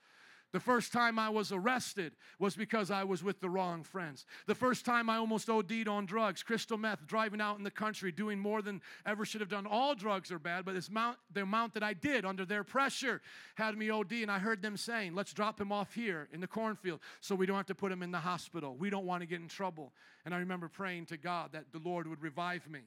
The 0.52 0.60
first 0.60 0.92
time 0.92 1.20
I 1.20 1.30
was 1.30 1.52
arrested 1.52 2.14
was 2.40 2.56
because 2.56 2.90
I 2.90 3.04
was 3.04 3.24
with 3.24 3.40
the 3.40 3.50
wrong 3.50 3.84
friends. 3.84 4.26
The 4.48 4.56
first 4.56 4.84
time 4.84 5.08
I 5.08 5.18
almost 5.18 5.48
OD'd 5.48 5.88
on 5.88 6.08
drugs, 6.08 6.42
crystal 6.42 6.78
meth, 6.78 7.06
driving 7.06 7.40
out 7.40 7.60
in 7.60 7.64
the 7.64 7.70
country, 7.70 8.12
doing 8.12 8.40
more 8.40 8.64
than 8.64 8.82
ever 9.06 9.26
should 9.26 9.42
have 9.42 9.50
done. 9.50 9.68
All 9.68 9.94
drugs 9.94 10.32
are 10.32 10.40
bad, 10.40 10.66
but 10.66 10.74
this 10.74 10.88
amount, 10.88 11.18
the 11.32 11.44
amount 11.44 11.76
that 11.76 11.84
I 11.84 11.94
did 11.94 12.26
under 12.26 12.46
their 12.46 12.64
pressure 12.64 13.22
had 13.56 13.78
me 13.78 13.92
OD. 13.92 14.14
And 14.14 14.32
I 14.32 14.40
heard 14.40 14.64
them 14.64 14.76
saying, 14.76 15.14
let's 15.14 15.34
drop 15.34 15.62
him 15.62 15.72
off 15.72 15.94
here 15.94 16.28
in 16.34 16.42
the 16.42 16.48
cornfield 16.48 17.00
so 17.22 17.36
we 17.36 17.46
don't 17.46 17.58
have 17.58 17.68
to 17.68 17.76
put 17.76 17.92
him 17.92 18.02
in 18.02 18.10
the 18.10 18.20
hospital. 18.20 18.76
We 18.76 18.90
don't 18.90 19.06
want 19.06 19.22
to 19.22 19.28
get 19.28 19.42
in 19.42 19.50
trouble. 19.50 19.94
And 20.26 20.34
I 20.34 20.40
remember 20.40 20.68
praying 20.68 21.06
to 21.08 21.18
God 21.18 21.52
that 21.52 21.72
the 21.72 21.80
Lord 21.80 22.08
would 22.08 22.24
revive 22.24 22.68
me. 22.68 22.82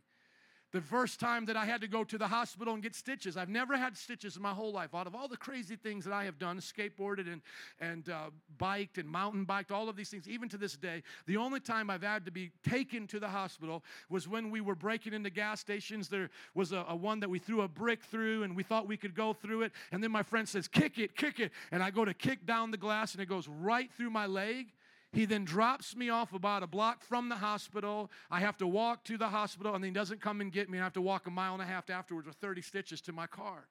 The 0.73 0.81
first 0.81 1.21
time 1.21 1.45
that 1.47 1.57
I 1.57 1.67
had 1.67 1.83
to 1.83 1.87
go 1.87 2.03
to 2.03 2.17
the 2.17 2.29
hospital 2.29 2.73
and 2.73 2.83
get 2.83 2.95
stitches, 2.95 3.37
I've 3.37 3.51
never 3.51 3.77
had 3.77 3.95
stitches 3.95 4.37
in 4.37 4.43
my 4.43 4.55
whole 4.55 4.73
life. 4.73 4.95
Out 4.95 5.07
of 5.07 5.15
all 5.15 5.29
the 5.29 5.37
crazy 5.37 5.77
things 5.77 6.07
that 6.07 6.15
I 6.15 6.25
have 6.25 6.39
done, 6.39 6.59
skateboarded 6.61 7.31
and, 7.31 7.43
and 7.79 8.09
uh, 8.09 8.31
biked 8.57 8.97
and 8.97 9.07
mountain 9.07 9.45
biked, 9.45 9.71
all 9.71 9.91
of 9.91 9.97
these 9.97 10.09
things, 10.09 10.27
even 10.27 10.49
to 10.49 10.57
this 10.57 10.75
day, 10.79 11.03
the 11.27 11.37
only 11.37 11.61
time 11.61 11.91
I've 11.91 12.03
had 12.03 12.25
to 12.25 12.31
be 12.31 12.53
taken 12.67 13.07
to 13.09 13.21
the 13.21 13.29
hospital 13.29 13.85
was 14.09 14.27
when 14.27 14.51
we 14.51 14.63
were 14.63 14.75
breaking 14.75 15.13
into 15.13 15.29
gas 15.29 15.61
stations. 15.61 16.09
There 16.09 16.31
was 16.55 16.73
a, 16.73 16.87
a 16.89 16.97
one 16.97 17.21
that 17.21 17.29
we 17.29 17.39
threw 17.39 17.61
a 17.61 17.69
brick 17.69 18.03
through 18.05 18.43
and 18.43 18.57
we 18.57 18.63
thought 18.63 18.89
we 18.89 18.97
could 18.97 19.15
go 19.15 19.35
through 19.35 19.63
it. 19.63 19.73
And 19.93 20.03
then 20.03 20.11
my 20.11 20.23
friend 20.23 20.49
says, 20.49 20.69
Kick 20.69 20.99
it, 20.99 21.17
kick 21.17 21.39
it. 21.39 21.53
And 21.71 21.83
I 21.83 21.91
go 21.91 22.07
to 22.07 22.15
kick 22.15 22.47
down 22.47 22.71
the 22.71 22.79
glass 22.79 23.13
and 23.13 23.23
it 23.23 23.27
goes 23.27 23.47
right 23.47 23.91
through 23.93 24.11
my 24.11 24.25
leg. 24.25 24.69
He 25.13 25.27
then 25.27 25.45
drops 25.45 25.95
me 25.95 26.09
off 26.09 26.33
about 26.33 26.63
a 26.63 26.67
block 26.67 27.03
from 27.05 27.29
the 27.29 27.37
hospital. 27.37 28.11
I 28.31 28.41
have 28.41 28.57
to 28.59 28.67
walk 28.67 29.05
to 29.05 29.19
the 29.19 29.29
hospital, 29.29 29.75
and 29.75 29.85
he 29.85 29.91
doesn't 29.91 30.23
come 30.23 30.41
and 30.41 30.51
get 30.51 30.71
me. 30.71 30.79
I 30.79 30.85
have 30.85 30.95
to 30.95 31.03
walk 31.03 31.27
a 31.27 31.31
mile 31.31 31.53
and 31.53 31.63
a 31.63 31.67
half 31.67 31.91
afterwards 31.91 32.27
with 32.27 32.37
30 32.37 32.63
stitches 32.63 33.03
to 33.03 33.13
my 33.13 33.27
car. 33.27 33.69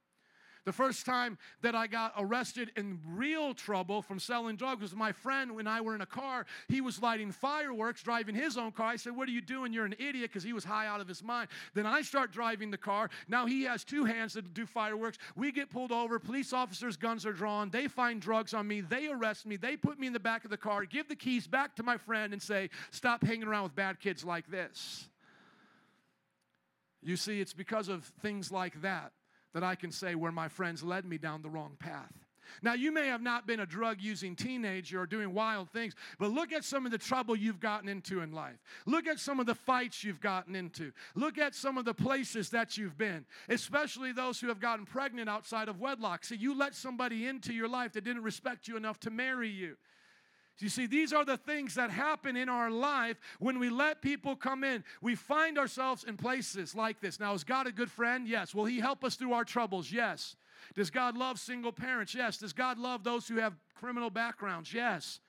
The 0.63 0.71
first 0.71 1.07
time 1.07 1.39
that 1.61 1.73
I 1.73 1.87
got 1.87 2.13
arrested 2.17 2.71
in 2.75 2.99
real 3.03 3.55
trouble 3.55 4.03
from 4.03 4.19
selling 4.19 4.57
drugs 4.57 4.81
was 4.81 4.95
my 4.95 5.11
friend 5.11 5.55
when 5.55 5.65
I 5.65 5.81
were 5.81 5.95
in 5.95 6.01
a 6.01 6.05
car. 6.05 6.45
He 6.67 6.81
was 6.81 7.01
lighting 7.01 7.31
fireworks, 7.31 8.03
driving 8.03 8.35
his 8.35 8.57
own 8.57 8.71
car. 8.71 8.87
I 8.87 8.95
said, 8.97 9.15
What 9.15 9.27
are 9.27 9.31
you 9.31 9.41
doing? 9.41 9.73
You're 9.73 9.85
an 9.85 9.95
idiot 9.97 10.29
because 10.29 10.43
he 10.43 10.53
was 10.53 10.63
high 10.63 10.85
out 10.85 11.01
of 11.01 11.07
his 11.07 11.23
mind. 11.23 11.49
Then 11.73 11.87
I 11.87 12.03
start 12.03 12.31
driving 12.31 12.69
the 12.69 12.77
car. 12.77 13.09
Now 13.27 13.47
he 13.47 13.63
has 13.63 13.83
two 13.83 14.05
hands 14.05 14.33
to 14.33 14.43
do 14.43 14.67
fireworks. 14.67 15.17
We 15.35 15.51
get 15.51 15.71
pulled 15.71 15.91
over. 15.91 16.19
Police 16.19 16.53
officers' 16.53 16.95
guns 16.95 17.25
are 17.25 17.33
drawn. 17.33 17.71
They 17.71 17.87
find 17.87 18.21
drugs 18.21 18.53
on 18.53 18.67
me. 18.67 18.81
They 18.81 19.07
arrest 19.07 19.47
me. 19.47 19.55
They 19.55 19.75
put 19.77 19.99
me 19.99 20.05
in 20.05 20.13
the 20.13 20.19
back 20.19 20.45
of 20.45 20.51
the 20.51 20.57
car, 20.57 20.85
give 20.85 21.07
the 21.07 21.15
keys 21.15 21.47
back 21.47 21.75
to 21.77 21.83
my 21.83 21.97
friend, 21.97 22.33
and 22.33 22.41
say, 22.41 22.69
Stop 22.91 23.23
hanging 23.23 23.47
around 23.47 23.63
with 23.63 23.75
bad 23.75 23.99
kids 23.99 24.23
like 24.23 24.47
this. 24.51 25.07
You 27.01 27.17
see, 27.17 27.41
it's 27.41 27.53
because 27.53 27.87
of 27.87 28.03
things 28.21 28.51
like 28.51 28.79
that 28.83 29.11
that 29.53 29.63
I 29.63 29.75
can 29.75 29.91
say 29.91 30.15
where 30.15 30.31
my 30.31 30.47
friends 30.47 30.83
led 30.83 31.05
me 31.05 31.17
down 31.17 31.41
the 31.41 31.49
wrong 31.49 31.75
path. 31.79 32.13
Now, 32.61 32.73
you 32.73 32.91
may 32.91 33.07
have 33.07 33.21
not 33.21 33.47
been 33.47 33.61
a 33.61 33.65
drug 33.65 34.01
using 34.01 34.35
teenager 34.35 35.01
or 35.01 35.05
doing 35.05 35.33
wild 35.33 35.69
things, 35.69 35.95
but 36.19 36.31
look 36.31 36.51
at 36.51 36.63
some 36.63 36.85
of 36.85 36.91
the 36.91 36.97
trouble 36.97 37.35
you've 37.35 37.59
gotten 37.59 37.87
into 37.87 38.21
in 38.21 38.31
life. 38.31 38.57
Look 38.85 39.07
at 39.07 39.19
some 39.19 39.39
of 39.39 39.45
the 39.45 39.55
fights 39.55 40.03
you've 40.03 40.19
gotten 40.19 40.55
into. 40.55 40.91
Look 41.15 41.37
at 41.37 41.55
some 41.55 41.77
of 41.77 41.85
the 41.85 41.93
places 41.93 42.49
that 42.49 42.77
you've 42.77 42.97
been, 42.97 43.25
especially 43.49 44.11
those 44.11 44.39
who 44.39 44.47
have 44.47 44.59
gotten 44.59 44.85
pregnant 44.85 45.29
outside 45.29 45.69
of 45.69 45.79
wedlock. 45.79 46.25
See, 46.25 46.35
you 46.35 46.57
let 46.57 46.75
somebody 46.75 47.27
into 47.27 47.53
your 47.53 47.69
life 47.69 47.93
that 47.93 48.03
didn't 48.03 48.23
respect 48.23 48.67
you 48.67 48.77
enough 48.77 48.99
to 49.01 49.09
marry 49.09 49.49
you. 49.49 49.77
You 50.61 50.69
see, 50.69 50.85
these 50.85 51.13
are 51.13 51.25
the 51.25 51.37
things 51.37 51.75
that 51.75 51.89
happen 51.89 52.35
in 52.35 52.49
our 52.49 52.69
life 52.69 53.19
when 53.39 53.59
we 53.59 53.69
let 53.69 54.01
people 54.01 54.35
come 54.35 54.63
in. 54.63 54.83
We 55.01 55.15
find 55.15 55.57
ourselves 55.57 56.03
in 56.03 56.17
places 56.17 56.75
like 56.75 56.99
this. 56.99 57.19
Now, 57.19 57.33
is 57.33 57.43
God 57.43 57.67
a 57.67 57.71
good 57.71 57.91
friend? 57.91 58.27
Yes. 58.27 58.53
Will 58.53 58.65
He 58.65 58.79
help 58.79 59.03
us 59.03 59.15
through 59.15 59.33
our 59.33 59.45
troubles? 59.45 59.91
Yes. 59.91 60.35
Does 60.75 60.89
God 60.89 61.17
love 61.17 61.39
single 61.39 61.71
parents? 61.71 62.13
Yes. 62.13 62.37
Does 62.37 62.53
God 62.53 62.77
love 62.77 63.03
those 63.03 63.27
who 63.27 63.37
have 63.37 63.53
criminal 63.75 64.09
backgrounds? 64.09 64.73
Yes. 64.73 65.19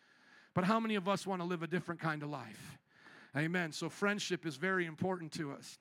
But 0.54 0.64
how 0.64 0.78
many 0.78 0.94
of 0.96 1.08
us 1.08 1.26
want 1.26 1.40
to 1.40 1.46
live 1.46 1.62
a 1.62 1.66
different 1.66 2.00
kind 2.00 2.22
of 2.22 2.28
life? 2.28 2.78
Amen. 3.36 3.72
So, 3.72 3.88
friendship 3.88 4.44
is 4.44 4.56
very 4.56 4.86
important 4.86 5.32
to 5.32 5.52
us. 5.52 5.78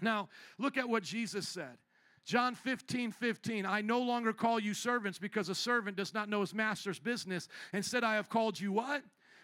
Now, 0.00 0.28
look 0.58 0.76
at 0.76 0.88
what 0.88 1.02
Jesus 1.02 1.48
said. 1.48 1.76
John 2.24 2.54
15, 2.54 3.12
15, 3.12 3.66
I 3.66 3.82
no 3.82 4.00
longer 4.00 4.32
call 4.32 4.58
you 4.58 4.72
servants 4.72 5.18
because 5.18 5.48
a 5.48 5.54
servant 5.54 5.96
does 5.96 6.14
not 6.14 6.28
know 6.28 6.40
his 6.40 6.54
master's 6.54 6.98
business. 6.98 7.48
Instead, 7.72 8.02
I 8.02 8.14
have 8.14 8.30
called 8.30 8.58
you 8.58 8.72
what? 8.72 9.02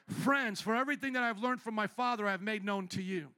Friends, 0.09 0.61
for 0.61 0.74
everything 0.74 1.12
that 1.12 1.23
I've 1.23 1.39
learned 1.39 1.61
from 1.61 1.74
my 1.74 1.86
Father, 1.86 2.27
I 2.27 2.31
have 2.31 2.43
made 2.43 2.65
known 2.65 2.89
to 2.89 3.02
you. 3.02 3.28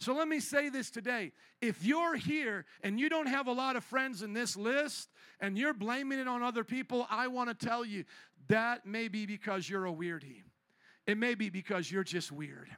So 0.00 0.14
let 0.14 0.28
me 0.28 0.40
say 0.40 0.68
this 0.68 0.90
today. 0.90 1.32
If 1.60 1.84
you're 1.84 2.16
here 2.16 2.64
and 2.82 2.98
you 3.00 3.08
don't 3.08 3.26
have 3.26 3.46
a 3.46 3.52
lot 3.52 3.76
of 3.76 3.84
friends 3.84 4.22
in 4.22 4.32
this 4.32 4.56
list 4.56 5.10
and 5.40 5.58
you're 5.58 5.74
blaming 5.74 6.18
it 6.18 6.28
on 6.28 6.42
other 6.42 6.64
people, 6.64 7.06
I 7.10 7.26
want 7.26 7.48
to 7.48 7.66
tell 7.66 7.84
you 7.84 8.04
that 8.48 8.86
may 8.86 9.08
be 9.08 9.26
because 9.26 9.68
you're 9.68 9.86
a 9.86 9.92
weirdie. 9.92 10.42
It 11.06 11.18
may 11.18 11.34
be 11.34 11.50
because 11.50 11.90
you're 11.90 12.04
just 12.04 12.30
weird. 12.30 12.68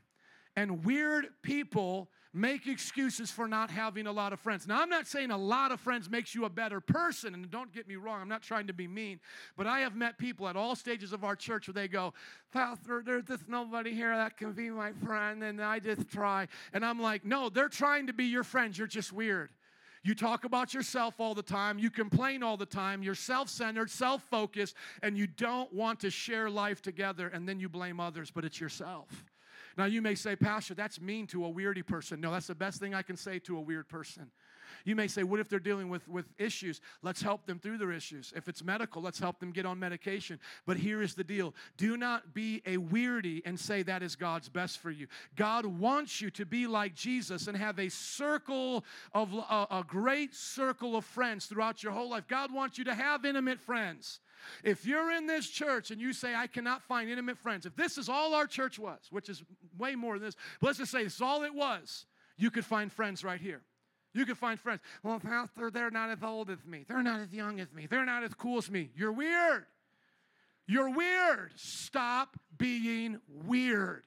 And 0.56 0.84
weird 0.84 1.28
people 1.42 2.10
make 2.32 2.66
excuses 2.66 3.30
for 3.30 3.48
not 3.48 3.70
having 3.70 4.06
a 4.06 4.12
lot 4.12 4.32
of 4.32 4.38
friends. 4.38 4.66
Now, 4.66 4.80
I'm 4.80 4.88
not 4.88 5.06
saying 5.06 5.30
a 5.30 5.36
lot 5.36 5.72
of 5.72 5.80
friends 5.80 6.08
makes 6.08 6.34
you 6.34 6.44
a 6.44 6.50
better 6.50 6.80
person, 6.80 7.34
and 7.34 7.50
don't 7.50 7.72
get 7.72 7.88
me 7.88 7.96
wrong, 7.96 8.20
I'm 8.20 8.28
not 8.28 8.42
trying 8.42 8.68
to 8.68 8.72
be 8.72 8.86
mean, 8.86 9.18
but 9.56 9.66
I 9.66 9.80
have 9.80 9.96
met 9.96 10.16
people 10.16 10.46
at 10.48 10.56
all 10.56 10.76
stages 10.76 11.12
of 11.12 11.24
our 11.24 11.34
church 11.34 11.66
where 11.66 11.74
they 11.74 11.88
go, 11.88 12.14
Pastor, 12.52 13.02
there's 13.04 13.24
just 13.24 13.48
nobody 13.48 13.94
here 13.94 14.16
that 14.16 14.36
can 14.36 14.52
be 14.52 14.70
my 14.70 14.92
friend, 14.92 15.42
and 15.42 15.60
I 15.60 15.80
just 15.80 16.08
try. 16.08 16.46
And 16.72 16.84
I'm 16.84 17.00
like, 17.00 17.24
no, 17.24 17.48
they're 17.48 17.68
trying 17.68 18.06
to 18.06 18.12
be 18.12 18.26
your 18.26 18.44
friends, 18.44 18.78
you're 18.78 18.86
just 18.86 19.12
weird. 19.12 19.50
You 20.02 20.14
talk 20.14 20.44
about 20.44 20.72
yourself 20.72 21.16
all 21.18 21.34
the 21.34 21.42
time. 21.42 21.78
You 21.78 21.90
complain 21.90 22.42
all 22.42 22.56
the 22.56 22.64
time. 22.64 23.02
You're 23.02 23.14
self 23.14 23.50
centered, 23.50 23.90
self 23.90 24.22
focused, 24.30 24.74
and 25.02 25.18
you 25.18 25.26
don't 25.26 25.70
want 25.74 26.00
to 26.00 26.10
share 26.10 26.48
life 26.48 26.80
together, 26.80 27.28
and 27.28 27.46
then 27.46 27.60
you 27.60 27.68
blame 27.68 28.00
others, 28.00 28.30
but 28.30 28.44
it's 28.44 28.58
yourself. 28.58 29.24
Now, 29.80 29.86
you 29.86 30.02
may 30.02 30.14
say, 30.14 30.36
Pastor, 30.36 30.74
that's 30.74 31.00
mean 31.00 31.26
to 31.28 31.46
a 31.46 31.48
weirdy 31.50 31.86
person. 31.86 32.20
No, 32.20 32.32
that's 32.32 32.48
the 32.48 32.54
best 32.54 32.80
thing 32.80 32.94
I 32.94 33.00
can 33.00 33.16
say 33.16 33.38
to 33.38 33.56
a 33.56 33.62
weird 33.62 33.88
person. 33.88 34.30
You 34.84 34.96
may 34.96 35.06
say, 35.06 35.22
What 35.22 35.40
if 35.40 35.48
they're 35.48 35.58
dealing 35.58 35.88
with, 35.88 36.06
with 36.08 36.26
issues? 36.38 36.80
Let's 37.02 37.22
help 37.22 37.46
them 37.46 37.58
through 37.58 37.78
their 37.78 37.92
issues. 37.92 38.32
If 38.34 38.48
it's 38.48 38.64
medical, 38.64 39.02
let's 39.02 39.18
help 39.18 39.40
them 39.40 39.52
get 39.52 39.66
on 39.66 39.78
medication. 39.78 40.38
But 40.66 40.76
here 40.76 41.02
is 41.02 41.14
the 41.14 41.24
deal 41.24 41.54
do 41.76 41.96
not 41.96 42.34
be 42.34 42.62
a 42.66 42.76
weirdy 42.76 43.42
and 43.44 43.58
say 43.58 43.82
that 43.82 44.02
is 44.02 44.16
God's 44.16 44.48
best 44.48 44.78
for 44.78 44.90
you. 44.90 45.06
God 45.36 45.66
wants 45.66 46.20
you 46.20 46.30
to 46.32 46.46
be 46.46 46.66
like 46.66 46.94
Jesus 46.94 47.46
and 47.46 47.56
have 47.56 47.78
a 47.78 47.88
circle 47.88 48.84
of 49.12 49.32
a, 49.32 49.66
a 49.70 49.84
great 49.86 50.34
circle 50.34 50.96
of 50.96 51.04
friends 51.04 51.46
throughout 51.46 51.82
your 51.82 51.92
whole 51.92 52.10
life. 52.10 52.26
God 52.28 52.52
wants 52.52 52.78
you 52.78 52.84
to 52.84 52.94
have 52.94 53.24
intimate 53.24 53.60
friends. 53.60 54.20
If 54.64 54.86
you're 54.86 55.12
in 55.12 55.26
this 55.26 55.48
church 55.48 55.90
and 55.90 56.00
you 56.00 56.12
say, 56.12 56.34
I 56.34 56.46
cannot 56.46 56.82
find 56.82 57.10
intimate 57.10 57.38
friends, 57.38 57.66
if 57.66 57.76
this 57.76 57.98
is 57.98 58.08
all 58.08 58.34
our 58.34 58.46
church 58.46 58.78
was, 58.78 58.98
which 59.10 59.28
is 59.28 59.42
way 59.78 59.94
more 59.94 60.18
than 60.18 60.28
this, 60.28 60.36
but 60.60 60.68
let's 60.68 60.78
just 60.78 60.92
say 60.92 61.04
this 61.04 61.16
is 61.16 61.20
all 61.20 61.42
it 61.42 61.54
was, 61.54 62.06
you 62.36 62.50
could 62.50 62.64
find 62.64 62.92
friends 62.92 63.22
right 63.22 63.40
here. 63.40 63.62
You 64.12 64.26
can 64.26 64.34
find 64.34 64.58
friends. 64.58 64.80
Well, 65.02 65.20
Pastor, 65.20 65.70
they're 65.70 65.90
not 65.90 66.10
as 66.10 66.22
old 66.22 66.50
as 66.50 66.64
me. 66.66 66.84
They're 66.88 67.02
not 67.02 67.20
as 67.20 67.32
young 67.32 67.60
as 67.60 67.72
me. 67.72 67.86
They're 67.86 68.04
not 68.04 68.24
as 68.24 68.34
cool 68.34 68.58
as 68.58 68.70
me. 68.70 68.90
You're 68.96 69.12
weird. 69.12 69.66
You're 70.66 70.90
weird. 70.90 71.52
Stop 71.56 72.36
being 72.58 73.20
weird. 73.46 74.02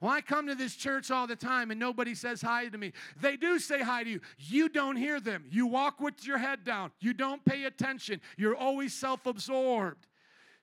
Well, 0.00 0.12
I 0.12 0.20
come 0.20 0.48
to 0.48 0.54
this 0.54 0.74
church 0.74 1.10
all 1.10 1.26
the 1.26 1.36
time 1.36 1.70
and 1.70 1.80
nobody 1.80 2.14
says 2.14 2.42
hi 2.42 2.68
to 2.68 2.76
me. 2.76 2.92
They 3.20 3.36
do 3.36 3.58
say 3.58 3.82
hi 3.82 4.04
to 4.04 4.10
you. 4.10 4.20
You 4.38 4.68
don't 4.68 4.96
hear 4.96 5.20
them. 5.20 5.44
You 5.50 5.66
walk 5.66 6.00
with 6.00 6.26
your 6.26 6.36
head 6.38 6.64
down. 6.64 6.90
You 7.00 7.14
don't 7.14 7.44
pay 7.44 7.64
attention. 7.64 8.20
You're 8.36 8.56
always 8.56 8.92
self 8.92 9.24
absorbed. 9.24 10.06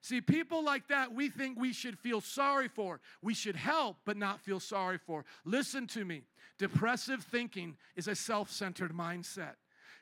See, 0.01 0.19
people 0.19 0.63
like 0.63 0.87
that, 0.87 1.13
we 1.13 1.29
think 1.29 1.59
we 1.59 1.73
should 1.73 1.97
feel 1.97 2.21
sorry 2.21 2.67
for. 2.67 2.99
We 3.21 3.35
should 3.35 3.55
help, 3.55 3.97
but 4.03 4.17
not 4.17 4.41
feel 4.41 4.59
sorry 4.59 4.97
for. 4.97 5.25
Listen 5.45 5.85
to 5.87 6.03
me. 6.03 6.23
Depressive 6.57 7.23
thinking 7.23 7.77
is 7.95 8.07
a 8.07 8.15
self 8.15 8.51
centered 8.51 8.93
mindset. 8.93 9.53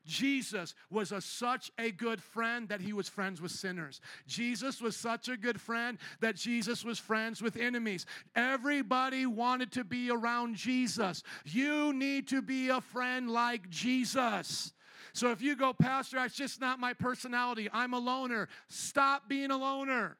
Jesus 0.06 0.74
was 0.90 1.12
a, 1.12 1.22
such 1.22 1.72
a 1.78 1.92
good 1.92 2.22
friend 2.22 2.70
that 2.70 2.82
he 2.82 2.94
was 2.94 3.10
friends 3.10 3.42
with 3.42 3.52
sinners. 3.52 4.02
Jesus 4.28 4.82
was 4.82 4.96
such 4.96 5.28
a 5.28 5.38
good 5.38 5.60
friend 5.60 5.98
that 6.22 6.36
Jesus 6.36 6.84
was 6.84 6.98
friends 6.98 7.42
with 7.42 7.58
enemies. 7.58 8.06
Everybody 8.36 9.26
wanted 9.26 9.72
to 9.74 9.84
be 9.84 10.10
around 10.10 10.56
Jesus. 10.56 11.24
You 11.46 11.94
need 11.94 12.28
to 12.30 12.42
be 12.42 12.70
a 12.70 12.82
friend 12.82 13.30
like 13.30 13.70
Jesus. 13.70 14.74
So 15.14 15.31
if 15.31 15.41
you 15.41 15.56
go, 15.56 15.73
Pastor, 15.73 16.18
that's 16.18 16.36
just 16.36 16.61
not 16.61 16.80
my 16.80 16.94
personality, 16.94 17.69
I'm 17.72 17.94
a 17.94 17.99
loner, 17.99 18.48
stop 18.68 19.27
being 19.30 19.52
a 19.52 19.57
loner. 19.57 20.18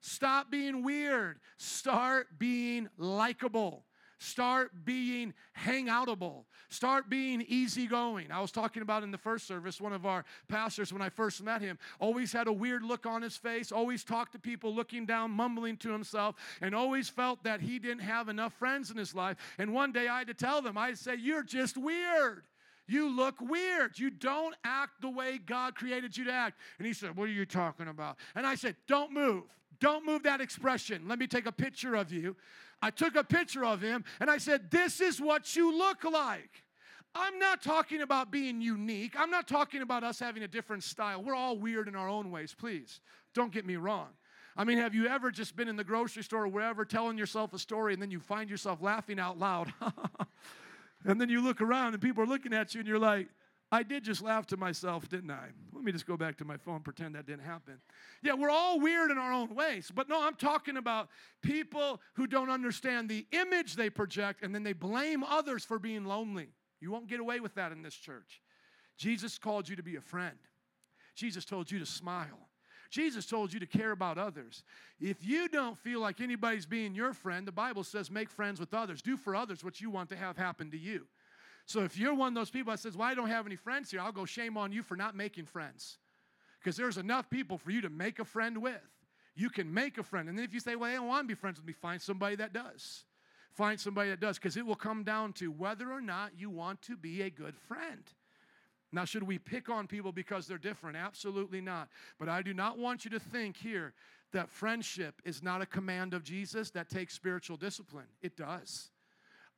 Stop 0.00 0.50
being 0.50 0.82
weird. 0.82 1.40
Start 1.56 2.38
being 2.38 2.88
likable. 2.98 3.84
Start 4.20 4.84
being 4.84 5.32
hangoutable. 5.56 6.44
Start 6.70 7.08
being 7.08 7.44
easygoing. 7.46 8.32
I 8.32 8.40
was 8.40 8.50
talking 8.50 8.82
about 8.82 9.04
in 9.04 9.12
the 9.12 9.18
first 9.18 9.46
service, 9.46 9.80
one 9.80 9.92
of 9.92 10.06
our 10.06 10.24
pastors, 10.48 10.92
when 10.92 11.02
I 11.02 11.08
first 11.08 11.40
met 11.42 11.62
him, 11.62 11.78
always 12.00 12.32
had 12.32 12.48
a 12.48 12.52
weird 12.52 12.82
look 12.82 13.06
on 13.06 13.22
his 13.22 13.36
face, 13.36 13.70
always 13.70 14.02
talked 14.02 14.32
to 14.32 14.38
people 14.40 14.74
looking 14.74 15.06
down, 15.06 15.30
mumbling 15.30 15.76
to 15.78 15.92
himself, 15.92 16.34
and 16.60 16.74
always 16.74 17.08
felt 17.08 17.44
that 17.44 17.60
he 17.60 17.78
didn't 17.78 18.00
have 18.00 18.28
enough 18.28 18.52
friends 18.54 18.90
in 18.90 18.96
his 18.96 19.14
life. 19.14 19.36
And 19.56 19.72
one 19.72 19.92
day 19.92 20.08
I 20.08 20.18
had 20.18 20.26
to 20.28 20.34
tell 20.34 20.62
them, 20.62 20.76
I'd 20.76 20.98
say, 20.98 21.14
You're 21.14 21.44
just 21.44 21.76
weird. 21.76 22.42
You 22.88 23.14
look 23.14 23.40
weird. 23.40 23.98
You 23.98 24.10
don't 24.10 24.56
act 24.64 25.02
the 25.02 25.10
way 25.10 25.38
God 25.38 25.74
created 25.74 26.16
you 26.16 26.24
to 26.24 26.32
act. 26.32 26.58
And 26.78 26.86
he 26.86 26.94
said, 26.94 27.14
What 27.14 27.24
are 27.24 27.32
you 27.32 27.44
talking 27.46 27.88
about? 27.88 28.16
And 28.34 28.46
I 28.46 28.54
said, 28.54 28.76
Don't 28.88 29.12
move. 29.12 29.44
Don't 29.78 30.04
move 30.04 30.24
that 30.24 30.40
expression. 30.40 31.06
Let 31.06 31.18
me 31.18 31.26
take 31.26 31.46
a 31.46 31.52
picture 31.52 31.94
of 31.94 32.10
you. 32.10 32.34
I 32.80 32.90
took 32.90 33.14
a 33.14 33.22
picture 33.22 33.64
of 33.64 33.80
him 33.80 34.04
and 34.20 34.30
I 34.30 34.38
said, 34.38 34.70
This 34.70 35.00
is 35.00 35.20
what 35.20 35.54
you 35.54 35.76
look 35.76 36.02
like. 36.02 36.64
I'm 37.14 37.38
not 37.38 37.62
talking 37.62 38.00
about 38.02 38.30
being 38.30 38.60
unique. 38.60 39.14
I'm 39.18 39.30
not 39.30 39.46
talking 39.46 39.82
about 39.82 40.02
us 40.02 40.18
having 40.18 40.42
a 40.42 40.48
different 40.48 40.82
style. 40.82 41.22
We're 41.22 41.34
all 41.34 41.58
weird 41.58 41.88
in 41.88 41.94
our 41.94 42.08
own 42.08 42.30
ways, 42.30 42.54
please. 42.58 43.00
Don't 43.34 43.52
get 43.52 43.66
me 43.66 43.76
wrong. 43.76 44.08
I 44.56 44.64
mean, 44.64 44.78
have 44.78 44.94
you 44.94 45.06
ever 45.06 45.30
just 45.30 45.56
been 45.56 45.68
in 45.68 45.76
the 45.76 45.84
grocery 45.84 46.22
store 46.22 46.44
or 46.44 46.48
wherever 46.48 46.84
telling 46.84 47.18
yourself 47.18 47.52
a 47.52 47.58
story 47.58 47.92
and 47.92 48.02
then 48.02 48.10
you 48.10 48.18
find 48.18 48.48
yourself 48.48 48.80
laughing 48.80 49.20
out 49.20 49.38
loud? 49.38 49.72
and 51.04 51.20
then 51.20 51.28
you 51.28 51.42
look 51.42 51.60
around 51.60 51.94
and 51.94 52.02
people 52.02 52.22
are 52.22 52.26
looking 52.26 52.52
at 52.52 52.74
you 52.74 52.80
and 52.80 52.88
you're 52.88 52.98
like, 52.98 53.28
I 53.70 53.82
did 53.82 54.02
just 54.02 54.22
laugh 54.22 54.46
to 54.46 54.56
myself, 54.56 55.08
didn't 55.08 55.30
I? 55.30 55.48
Let 55.74 55.84
me 55.84 55.92
just 55.92 56.06
go 56.06 56.16
back 56.16 56.38
to 56.38 56.44
my 56.44 56.56
phone, 56.56 56.80
pretend 56.80 57.14
that 57.14 57.26
didn't 57.26 57.44
happen. 57.44 57.80
Yeah, 58.22 58.32
we're 58.32 58.50
all 58.50 58.80
weird 58.80 59.10
in 59.10 59.18
our 59.18 59.32
own 59.32 59.54
ways, 59.54 59.92
but 59.94 60.08
no, 60.08 60.26
I'm 60.26 60.36
talking 60.36 60.78
about 60.78 61.08
people 61.42 62.00
who 62.14 62.26
don't 62.26 62.48
understand 62.48 63.10
the 63.10 63.26
image 63.32 63.76
they 63.76 63.90
project 63.90 64.42
and 64.42 64.54
then 64.54 64.62
they 64.62 64.72
blame 64.72 65.22
others 65.22 65.64
for 65.64 65.78
being 65.78 66.06
lonely. 66.06 66.48
You 66.80 66.90
won't 66.90 67.08
get 67.08 67.20
away 67.20 67.40
with 67.40 67.54
that 67.56 67.72
in 67.72 67.82
this 67.82 67.94
church. 67.94 68.40
Jesus 68.96 69.38
called 69.38 69.68
you 69.68 69.76
to 69.76 69.82
be 69.82 69.96
a 69.96 70.00
friend, 70.00 70.38
Jesus 71.14 71.44
told 71.44 71.70
you 71.70 71.78
to 71.78 71.86
smile. 71.86 72.47
Jesus 72.90 73.26
told 73.26 73.52
you 73.52 73.60
to 73.60 73.66
care 73.66 73.90
about 73.90 74.16
others. 74.16 74.62
If 75.00 75.24
you 75.24 75.48
don't 75.48 75.76
feel 75.76 76.00
like 76.00 76.20
anybody's 76.20 76.66
being 76.66 76.94
your 76.94 77.12
friend, 77.12 77.46
the 77.46 77.52
Bible 77.52 77.84
says 77.84 78.10
make 78.10 78.30
friends 78.30 78.58
with 78.58 78.72
others. 78.72 79.02
Do 79.02 79.16
for 79.16 79.36
others 79.36 79.62
what 79.62 79.80
you 79.80 79.90
want 79.90 80.08
to 80.10 80.16
have 80.16 80.36
happen 80.36 80.70
to 80.70 80.78
you. 80.78 81.06
So 81.66 81.80
if 81.84 81.98
you're 81.98 82.14
one 82.14 82.28
of 82.28 82.34
those 82.34 82.48
people 82.48 82.72
that 82.72 82.78
says, 82.78 82.96
Well, 82.96 83.06
I 83.06 83.14
don't 83.14 83.28
have 83.28 83.46
any 83.46 83.56
friends 83.56 83.90
here, 83.90 84.00
I'll 84.00 84.12
go 84.12 84.24
shame 84.24 84.56
on 84.56 84.72
you 84.72 84.82
for 84.82 84.96
not 84.96 85.14
making 85.14 85.44
friends. 85.44 85.98
Because 86.58 86.76
there's 86.76 86.96
enough 86.96 87.28
people 87.28 87.58
for 87.58 87.70
you 87.70 87.82
to 87.82 87.90
make 87.90 88.18
a 88.18 88.24
friend 88.24 88.62
with. 88.62 88.80
You 89.36 89.50
can 89.50 89.72
make 89.72 89.98
a 89.98 90.02
friend. 90.02 90.28
And 90.28 90.36
then 90.36 90.44
if 90.44 90.54
you 90.54 90.60
say, 90.60 90.76
Well, 90.76 90.90
I 90.90 90.94
don't 90.94 91.06
want 91.06 91.24
to 91.24 91.28
be 91.28 91.38
friends 91.38 91.58
with 91.58 91.66
me, 91.66 91.74
find 91.74 92.00
somebody 92.00 92.36
that 92.36 92.54
does. 92.54 93.04
Find 93.52 93.78
somebody 93.78 94.08
that 94.10 94.20
does. 94.20 94.38
Because 94.38 94.56
it 94.56 94.64
will 94.64 94.76
come 94.76 95.04
down 95.04 95.34
to 95.34 95.50
whether 95.50 95.92
or 95.92 96.00
not 96.00 96.32
you 96.38 96.48
want 96.48 96.80
to 96.82 96.96
be 96.96 97.20
a 97.20 97.30
good 97.30 97.56
friend. 97.56 98.02
Now, 98.90 99.04
should 99.04 99.22
we 99.22 99.38
pick 99.38 99.68
on 99.68 99.86
people 99.86 100.12
because 100.12 100.46
they're 100.46 100.56
different? 100.56 100.96
Absolutely 100.96 101.60
not. 101.60 101.88
But 102.18 102.28
I 102.28 102.42
do 102.42 102.54
not 102.54 102.78
want 102.78 103.04
you 103.04 103.10
to 103.10 103.20
think 103.20 103.56
here 103.56 103.92
that 104.32 104.48
friendship 104.48 105.20
is 105.24 105.42
not 105.42 105.60
a 105.60 105.66
command 105.66 106.14
of 106.14 106.24
Jesus 106.24 106.70
that 106.70 106.88
takes 106.88 107.14
spiritual 107.14 107.56
discipline. 107.56 108.06
It 108.22 108.36
does. 108.36 108.90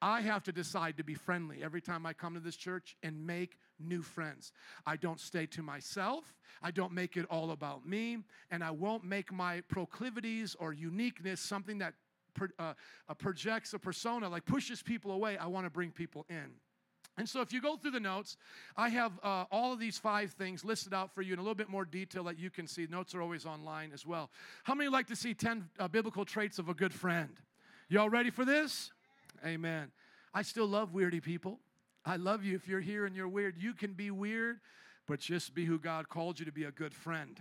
I 0.02 0.22
have 0.22 0.42
to 0.44 0.52
decide 0.52 0.96
to 0.96 1.04
be 1.04 1.14
friendly 1.14 1.62
every 1.62 1.82
time 1.82 2.06
I 2.06 2.14
come 2.14 2.34
to 2.34 2.40
this 2.40 2.56
church 2.56 2.96
and 3.02 3.26
make 3.26 3.58
new 3.78 4.02
friends. 4.02 4.52
I 4.86 4.96
don't 4.96 5.20
stay 5.20 5.46
to 5.46 5.62
myself. 5.62 6.24
I 6.62 6.70
don't 6.70 6.92
make 6.92 7.16
it 7.16 7.26
all 7.30 7.50
about 7.50 7.86
me. 7.86 8.18
And 8.50 8.64
I 8.64 8.70
won't 8.70 9.04
make 9.04 9.30
my 9.30 9.60
proclivities 9.68 10.56
or 10.58 10.72
uniqueness 10.72 11.40
something 11.40 11.78
that 11.78 11.94
uh, 12.58 12.72
uh, 13.08 13.14
projects 13.14 13.74
a 13.74 13.78
persona, 13.78 14.28
like 14.28 14.46
pushes 14.46 14.82
people 14.82 15.12
away. 15.12 15.36
I 15.36 15.46
want 15.46 15.66
to 15.66 15.70
bring 15.70 15.90
people 15.90 16.24
in. 16.30 16.50
And 17.20 17.28
so, 17.28 17.42
if 17.42 17.52
you 17.52 17.60
go 17.60 17.76
through 17.76 17.90
the 17.90 18.00
notes, 18.00 18.38
I 18.78 18.88
have 18.88 19.12
uh, 19.22 19.44
all 19.52 19.74
of 19.74 19.78
these 19.78 19.98
five 19.98 20.30
things 20.30 20.64
listed 20.64 20.94
out 20.94 21.14
for 21.14 21.20
you 21.20 21.34
in 21.34 21.38
a 21.38 21.42
little 21.42 21.54
bit 21.54 21.68
more 21.68 21.84
detail 21.84 22.24
that 22.24 22.38
you 22.38 22.48
can 22.48 22.66
see. 22.66 22.86
Notes 22.88 23.14
are 23.14 23.20
always 23.20 23.44
online 23.44 23.90
as 23.92 24.06
well. 24.06 24.30
How 24.64 24.74
many 24.74 24.88
like 24.88 25.06
to 25.08 25.16
see 25.16 25.34
10 25.34 25.68
uh, 25.78 25.86
biblical 25.86 26.24
traits 26.24 26.58
of 26.58 26.70
a 26.70 26.74
good 26.74 26.94
friend? 26.94 27.28
Y'all 27.90 28.08
ready 28.08 28.30
for 28.30 28.46
this? 28.46 28.90
Amen. 29.44 29.90
I 30.32 30.40
still 30.40 30.66
love 30.66 30.94
weirdy 30.94 31.22
people. 31.22 31.60
I 32.06 32.16
love 32.16 32.42
you 32.42 32.56
if 32.56 32.66
you're 32.66 32.80
here 32.80 33.04
and 33.04 33.14
you're 33.14 33.28
weird. 33.28 33.58
You 33.58 33.74
can 33.74 33.92
be 33.92 34.10
weird, 34.10 34.60
but 35.06 35.20
just 35.20 35.54
be 35.54 35.66
who 35.66 35.78
God 35.78 36.08
called 36.08 36.38
you 36.38 36.46
to 36.46 36.52
be 36.52 36.64
a 36.64 36.72
good 36.72 36.94
friend. 36.94 37.38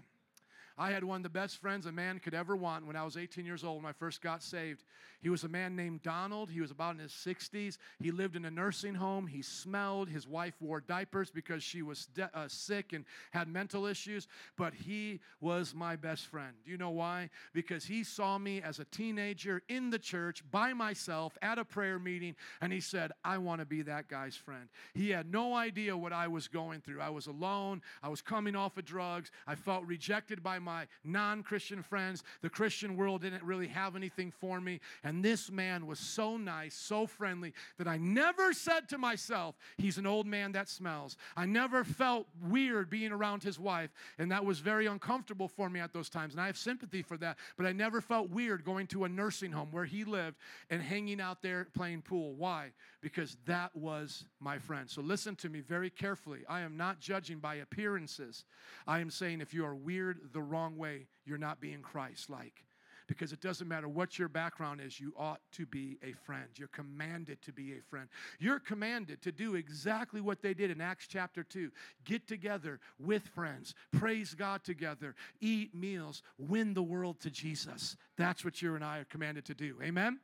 I 0.79 0.91
had 0.91 1.03
one 1.03 1.17
of 1.17 1.23
the 1.23 1.29
best 1.29 1.57
friends 1.57 1.85
a 1.85 1.91
man 1.91 2.19
could 2.19 2.33
ever 2.33 2.55
want 2.55 2.87
when 2.87 2.95
I 2.95 3.03
was 3.03 3.17
18 3.17 3.45
years 3.45 3.65
old 3.65 3.83
when 3.83 3.89
I 3.89 3.91
first 3.91 4.21
got 4.21 4.41
saved. 4.41 4.85
He 5.21 5.27
was 5.27 5.43
a 5.43 5.49
man 5.49 5.75
named 5.75 6.01
Donald. 6.01 6.49
He 6.49 6.61
was 6.61 6.71
about 6.71 6.95
in 6.95 6.99
his 6.99 7.11
60s. 7.11 7.77
He 8.01 8.11
lived 8.11 8.37
in 8.37 8.45
a 8.45 8.51
nursing 8.51 8.95
home. 8.95 9.27
He 9.27 9.41
smelled. 9.41 10.07
His 10.07 10.25
wife 10.25 10.53
wore 10.61 10.79
diapers 10.79 11.29
because 11.29 11.61
she 11.61 11.81
was 11.81 12.05
de- 12.05 12.31
uh, 12.33 12.47
sick 12.47 12.93
and 12.93 13.03
had 13.31 13.49
mental 13.49 13.85
issues. 13.85 14.29
But 14.55 14.73
he 14.73 15.19
was 15.41 15.75
my 15.75 15.97
best 15.97 16.27
friend. 16.27 16.53
Do 16.63 16.71
you 16.71 16.77
know 16.77 16.91
why? 16.91 17.29
Because 17.53 17.83
he 17.83 18.05
saw 18.05 18.37
me 18.37 18.61
as 18.61 18.79
a 18.79 18.85
teenager 18.85 19.61
in 19.67 19.89
the 19.89 19.99
church 19.99 20.41
by 20.49 20.71
myself 20.71 21.37
at 21.41 21.59
a 21.59 21.65
prayer 21.65 21.99
meeting, 21.99 22.37
and 22.61 22.71
he 22.71 22.79
said, 22.79 23.11
I 23.25 23.39
want 23.39 23.59
to 23.59 23.65
be 23.65 23.81
that 23.81 24.07
guy's 24.07 24.37
friend. 24.37 24.69
He 24.93 25.09
had 25.09 25.29
no 25.29 25.53
idea 25.53 25.97
what 25.97 26.13
I 26.13 26.29
was 26.29 26.47
going 26.47 26.79
through. 26.79 27.01
I 27.01 27.09
was 27.09 27.27
alone. 27.27 27.81
I 28.01 28.07
was 28.07 28.21
coming 28.21 28.55
off 28.55 28.77
of 28.77 28.85
drugs. 28.85 29.31
I 29.45 29.55
felt 29.55 29.85
rejected 29.85 30.41
by 30.41 30.59
my 30.59 30.68
non 31.03 31.43
Christian 31.43 31.81
friends. 31.81 32.23
The 32.41 32.49
Christian 32.49 32.95
world 32.95 33.21
didn't 33.21 33.43
really 33.43 33.67
have 33.67 33.95
anything 33.95 34.31
for 34.31 34.59
me. 34.61 34.79
And 35.03 35.23
this 35.23 35.51
man 35.51 35.87
was 35.87 35.99
so 35.99 36.37
nice, 36.37 36.75
so 36.75 37.07
friendly, 37.07 37.53
that 37.77 37.87
I 37.87 37.97
never 37.97 38.53
said 38.53 38.89
to 38.89 38.97
myself, 38.97 39.55
He's 39.77 39.97
an 39.97 40.05
old 40.05 40.27
man 40.27 40.51
that 40.53 40.69
smells. 40.69 41.17
I 41.35 41.45
never 41.45 41.83
felt 41.83 42.27
weird 42.41 42.89
being 42.89 43.11
around 43.11 43.43
his 43.43 43.59
wife. 43.59 43.91
And 44.17 44.31
that 44.31 44.45
was 44.45 44.59
very 44.59 44.85
uncomfortable 44.85 45.47
for 45.47 45.69
me 45.69 45.79
at 45.79 45.93
those 45.93 46.09
times. 46.09 46.33
And 46.33 46.41
I 46.41 46.47
have 46.47 46.57
sympathy 46.57 47.01
for 47.01 47.17
that. 47.17 47.37
But 47.57 47.65
I 47.65 47.71
never 47.71 48.01
felt 48.01 48.29
weird 48.29 48.63
going 48.63 48.87
to 48.87 49.03
a 49.05 49.09
nursing 49.09 49.51
home 49.51 49.69
where 49.71 49.85
he 49.85 50.03
lived 50.03 50.37
and 50.69 50.81
hanging 50.81 51.21
out 51.21 51.41
there 51.41 51.67
playing 51.73 52.01
pool. 52.01 52.33
Why? 52.33 52.71
Because 53.01 53.37
that 53.45 53.73
was 53.75 54.25
my 54.39 54.57
friend. 54.57 54.89
So 54.89 55.01
listen 55.01 55.35
to 55.37 55.49
me 55.49 55.61
very 55.61 55.89
carefully. 55.89 56.39
I 56.49 56.61
am 56.61 56.75
not 56.75 56.99
judging 56.99 57.39
by 57.39 57.55
appearances. 57.55 58.43
I 58.85 58.99
am 58.99 59.09
saying 59.09 59.39
if 59.39 59.53
you 59.53 59.65
are 59.65 59.75
weird 59.75 60.19
the 60.33 60.41
wrong 60.41 60.77
way, 60.77 61.07
you're 61.25 61.37
not 61.37 61.61
being 61.61 61.81
Christ 61.81 62.29
like. 62.29 62.65
Because 63.09 63.33
it 63.33 63.41
doesn't 63.41 63.67
matter 63.67 63.89
what 63.89 64.19
your 64.19 64.29
background 64.29 64.81
is, 64.81 64.99
you 64.99 65.13
ought 65.17 65.41
to 65.53 65.65
be 65.65 65.97
a 66.03 66.13
friend. 66.25 66.45
You're 66.55 66.67
commanded 66.67 67.41
to 67.41 67.51
be 67.51 67.73
a 67.73 67.81
friend. 67.89 68.07
You're 68.37 68.59
commanded 68.59 69.23
to 69.23 69.31
do 69.31 69.55
exactly 69.55 70.21
what 70.21 70.43
they 70.43 70.53
did 70.53 70.69
in 70.69 70.79
Acts 70.79 71.07
chapter 71.07 71.43
2 71.43 71.71
get 72.05 72.27
together 72.27 72.79
with 72.99 73.23
friends, 73.29 73.73
praise 73.91 74.35
God 74.35 74.63
together, 74.63 75.15
eat 75.41 75.73
meals, 75.73 76.21
win 76.37 76.75
the 76.75 76.83
world 76.83 77.19
to 77.21 77.31
Jesus. 77.31 77.97
That's 78.15 78.45
what 78.45 78.61
you 78.61 78.75
and 78.75 78.83
I 78.83 78.99
are 78.99 79.05
commanded 79.05 79.45
to 79.45 79.55
do. 79.55 79.77
Amen? 79.81 80.19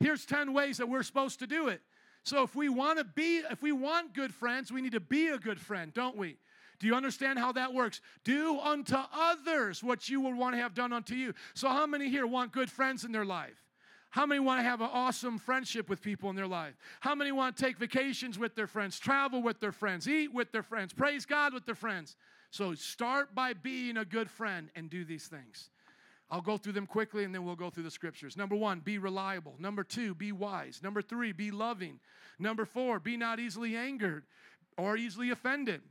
Here's 0.00 0.24
10 0.24 0.54
ways 0.54 0.78
that 0.78 0.88
we're 0.88 1.02
supposed 1.02 1.40
to 1.40 1.46
do 1.46 1.68
it. 1.68 1.82
So 2.24 2.42
if 2.42 2.56
we 2.56 2.68
want 2.68 2.98
to 2.98 3.04
be, 3.04 3.42
if 3.50 3.62
we 3.62 3.72
want 3.72 4.14
good 4.14 4.34
friends, 4.34 4.72
we 4.72 4.80
need 4.80 4.92
to 4.92 5.00
be 5.00 5.28
a 5.28 5.38
good 5.38 5.60
friend, 5.60 5.92
don't 5.92 6.16
we? 6.16 6.38
Do 6.80 6.86
you 6.86 6.94
understand 6.94 7.38
how 7.38 7.52
that 7.52 7.72
works? 7.72 8.00
Do 8.24 8.58
unto 8.60 8.96
others 9.12 9.82
what 9.82 10.08
you 10.08 10.20
would 10.22 10.36
want 10.36 10.54
to 10.54 10.60
have 10.60 10.74
done 10.74 10.92
unto 10.92 11.14
you. 11.14 11.34
So, 11.54 11.68
how 11.68 11.86
many 11.86 12.08
here 12.08 12.26
want 12.26 12.52
good 12.52 12.70
friends 12.70 13.04
in 13.04 13.12
their 13.12 13.24
life? 13.24 13.62
How 14.10 14.26
many 14.26 14.40
want 14.40 14.60
to 14.60 14.64
have 14.64 14.80
an 14.80 14.90
awesome 14.92 15.38
friendship 15.38 15.88
with 15.88 16.00
people 16.00 16.30
in 16.30 16.36
their 16.36 16.46
life? 16.46 16.74
How 17.00 17.14
many 17.14 17.32
want 17.32 17.56
to 17.56 17.64
take 17.64 17.78
vacations 17.78 18.38
with 18.38 18.54
their 18.54 18.66
friends, 18.66 18.98
travel 18.98 19.42
with 19.42 19.60
their 19.60 19.72
friends, 19.72 20.08
eat 20.08 20.32
with 20.32 20.52
their 20.52 20.62
friends, 20.62 20.92
praise 20.92 21.26
God 21.26 21.52
with 21.52 21.66
their 21.66 21.74
friends? 21.74 22.16
So, 22.50 22.74
start 22.74 23.34
by 23.34 23.52
being 23.52 23.96
a 23.96 24.04
good 24.04 24.30
friend 24.30 24.70
and 24.74 24.88
do 24.88 25.04
these 25.04 25.26
things. 25.26 25.68
I'll 26.30 26.40
go 26.40 26.56
through 26.56 26.72
them 26.72 26.86
quickly 26.86 27.24
and 27.24 27.34
then 27.34 27.44
we'll 27.44 27.56
go 27.56 27.70
through 27.70 27.82
the 27.84 27.90
scriptures. 27.90 28.36
Number 28.36 28.56
one, 28.56 28.80
be 28.80 28.98
reliable. 28.98 29.54
Number 29.58 29.84
two, 29.84 30.14
be 30.14 30.32
wise. 30.32 30.80
Number 30.82 31.02
three, 31.02 31.32
be 31.32 31.50
loving. 31.50 32.00
Number 32.38 32.64
four, 32.64 32.98
be 32.98 33.16
not 33.16 33.38
easily 33.38 33.76
angered 33.76 34.24
or 34.76 34.96
easily 34.96 35.30
offended. 35.30 35.82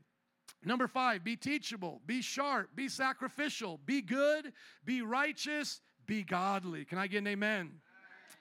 Number 0.66 0.88
five, 0.88 1.24
be 1.24 1.36
teachable, 1.36 2.02
be 2.06 2.22
sharp, 2.22 2.70
be 2.76 2.88
sacrificial, 2.88 3.80
be 3.86 4.02
good, 4.02 4.54
be 4.86 5.02
righteous, 5.02 5.82
be 6.06 6.24
godly. 6.24 6.86
Can 6.86 6.98
I 6.98 7.08
get 7.08 7.20
an 7.20 7.28
amen? 7.28 7.72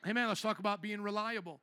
Amen. 0.07 0.29
Let's 0.29 0.41
talk 0.41 0.59
about 0.59 0.83
being 0.83 1.01
reliable. 1.01 1.61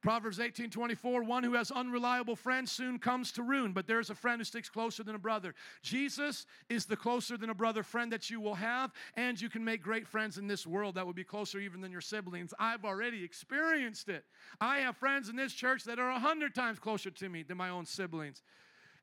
Proverbs 0.00 0.38
18 0.38 0.70
24, 0.70 1.24
one 1.24 1.42
who 1.42 1.54
has 1.54 1.72
unreliable 1.72 2.36
friends 2.36 2.70
soon 2.70 3.00
comes 3.00 3.32
to 3.32 3.42
ruin, 3.42 3.72
but 3.72 3.88
there's 3.88 4.10
a 4.10 4.14
friend 4.14 4.40
who 4.40 4.44
sticks 4.44 4.68
closer 4.68 5.02
than 5.02 5.16
a 5.16 5.18
brother. 5.18 5.56
Jesus 5.82 6.46
is 6.68 6.86
the 6.86 6.96
closer 6.96 7.36
than 7.36 7.50
a 7.50 7.54
brother 7.54 7.82
friend 7.82 8.12
that 8.12 8.30
you 8.30 8.40
will 8.40 8.54
have, 8.54 8.92
and 9.16 9.40
you 9.40 9.48
can 9.48 9.64
make 9.64 9.82
great 9.82 10.06
friends 10.06 10.38
in 10.38 10.46
this 10.46 10.64
world 10.64 10.94
that 10.94 11.04
will 11.04 11.12
be 11.12 11.24
closer 11.24 11.58
even 11.58 11.80
than 11.80 11.90
your 11.90 12.00
siblings. 12.00 12.54
I've 12.60 12.84
already 12.84 13.24
experienced 13.24 14.08
it. 14.08 14.24
I 14.60 14.78
have 14.78 14.96
friends 14.96 15.28
in 15.28 15.34
this 15.34 15.52
church 15.52 15.82
that 15.84 15.98
are 15.98 16.10
a 16.10 16.20
hundred 16.20 16.54
times 16.54 16.78
closer 16.78 17.10
to 17.10 17.28
me 17.28 17.42
than 17.42 17.56
my 17.56 17.70
own 17.70 17.84
siblings. 17.84 18.42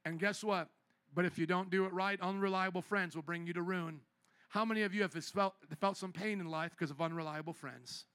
And 0.06 0.18
guess 0.18 0.46
what? 0.46 0.70
But 1.14 1.26
if 1.26 1.38
you 1.38 1.46
don't 1.46 1.70
do 1.70 1.86
it 1.86 1.94
right, 1.94 2.22
unreliable 2.22 2.82
friends 2.82 3.16
will 3.16 3.24
bring 3.24 3.46
you 3.46 3.54
to 3.54 3.62
ruin. 3.62 4.00
How 4.48 4.64
many 4.64 4.84
of 4.84 4.94
you 4.94 5.02
have 5.02 5.12
felt, 5.12 5.56
felt 5.78 5.98
some 5.98 6.14
pain 6.14 6.40
in 6.40 6.48
life 6.48 6.72
because 6.72 6.90
of 6.90 7.02
unreliable 7.02 7.52
friends? 7.52 8.06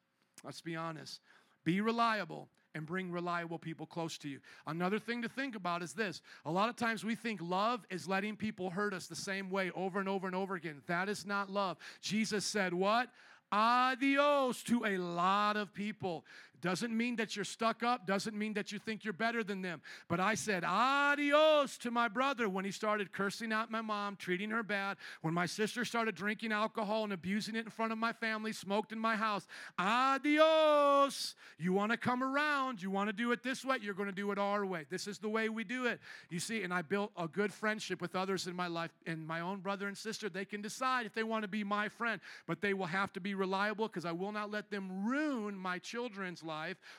Let's 0.42 0.62
be 0.62 0.76
honest. 0.76 1.20
Be 1.64 1.82
reliable 1.82 2.48
and 2.74 2.86
bring 2.86 3.10
reliable 3.10 3.58
people 3.58 3.86
close 3.86 4.18
to 4.18 4.28
you. 4.28 4.38
Another 4.66 4.98
thing 4.98 5.22
to 5.22 5.28
think 5.28 5.54
about 5.56 5.82
is 5.82 5.92
this 5.92 6.22
a 6.44 6.50
lot 6.50 6.68
of 6.68 6.76
times 6.76 7.04
we 7.04 7.14
think 7.14 7.40
love 7.42 7.84
is 7.90 8.08
letting 8.08 8.36
people 8.36 8.70
hurt 8.70 8.94
us 8.94 9.06
the 9.06 9.16
same 9.16 9.50
way 9.50 9.70
over 9.74 10.00
and 10.00 10.08
over 10.08 10.26
and 10.26 10.36
over 10.36 10.54
again. 10.54 10.82
That 10.86 11.08
is 11.08 11.26
not 11.26 11.50
love. 11.50 11.76
Jesus 12.00 12.44
said, 12.44 12.72
What? 12.72 13.08
Adios 13.52 14.62
to 14.64 14.84
a 14.84 14.96
lot 14.96 15.56
of 15.56 15.74
people. 15.74 16.24
Doesn't 16.60 16.96
mean 16.96 17.16
that 17.16 17.36
you're 17.36 17.44
stuck 17.44 17.82
up, 17.82 18.06
doesn't 18.06 18.36
mean 18.36 18.54
that 18.54 18.72
you 18.72 18.78
think 18.78 19.04
you're 19.04 19.12
better 19.12 19.42
than 19.42 19.62
them. 19.62 19.80
But 20.08 20.20
I 20.20 20.34
said 20.34 20.64
adios 20.64 21.78
to 21.78 21.90
my 21.90 22.08
brother 22.08 22.48
when 22.48 22.64
he 22.64 22.70
started 22.70 23.12
cursing 23.12 23.52
out 23.52 23.70
my 23.70 23.80
mom, 23.80 24.16
treating 24.16 24.50
her 24.50 24.62
bad, 24.62 24.96
when 25.22 25.32
my 25.34 25.46
sister 25.46 25.84
started 25.84 26.14
drinking 26.14 26.52
alcohol 26.52 27.04
and 27.04 27.12
abusing 27.12 27.54
it 27.54 27.64
in 27.64 27.70
front 27.70 27.92
of 27.92 27.98
my 27.98 28.12
family, 28.12 28.52
smoked 28.52 28.92
in 28.92 28.98
my 28.98 29.16
house. 29.16 29.46
Adios. 29.78 31.34
You 31.58 31.72
want 31.72 31.92
to 31.92 31.98
come 31.98 32.22
around, 32.22 32.82
you 32.82 32.90
want 32.90 33.08
to 33.08 33.12
do 33.12 33.32
it 33.32 33.42
this 33.42 33.64
way, 33.64 33.78
you're 33.80 33.94
going 33.94 34.08
to 34.08 34.14
do 34.14 34.30
it 34.30 34.38
our 34.38 34.64
way. 34.66 34.86
This 34.90 35.06
is 35.06 35.18
the 35.18 35.28
way 35.28 35.48
we 35.48 35.64
do 35.64 35.86
it. 35.86 36.00
You 36.28 36.40
see, 36.40 36.62
and 36.62 36.72
I 36.72 36.82
built 36.82 37.12
a 37.16 37.28
good 37.28 37.52
friendship 37.52 38.00
with 38.00 38.14
others 38.16 38.46
in 38.46 38.54
my 38.54 38.66
life, 38.66 38.90
and 39.06 39.26
my 39.26 39.40
own 39.40 39.60
brother 39.60 39.88
and 39.88 39.96
sister, 39.96 40.28
they 40.28 40.44
can 40.44 40.62
decide 40.62 41.06
if 41.06 41.14
they 41.14 41.22
want 41.22 41.42
to 41.42 41.48
be 41.48 41.64
my 41.64 41.88
friend, 41.88 42.20
but 42.46 42.60
they 42.60 42.74
will 42.74 42.86
have 42.86 43.12
to 43.14 43.20
be 43.20 43.34
reliable 43.34 43.88
because 43.88 44.04
I 44.04 44.12
will 44.12 44.32
not 44.32 44.50
let 44.50 44.70
them 44.70 45.06
ruin 45.06 45.56
my 45.56 45.78
children's 45.78 46.42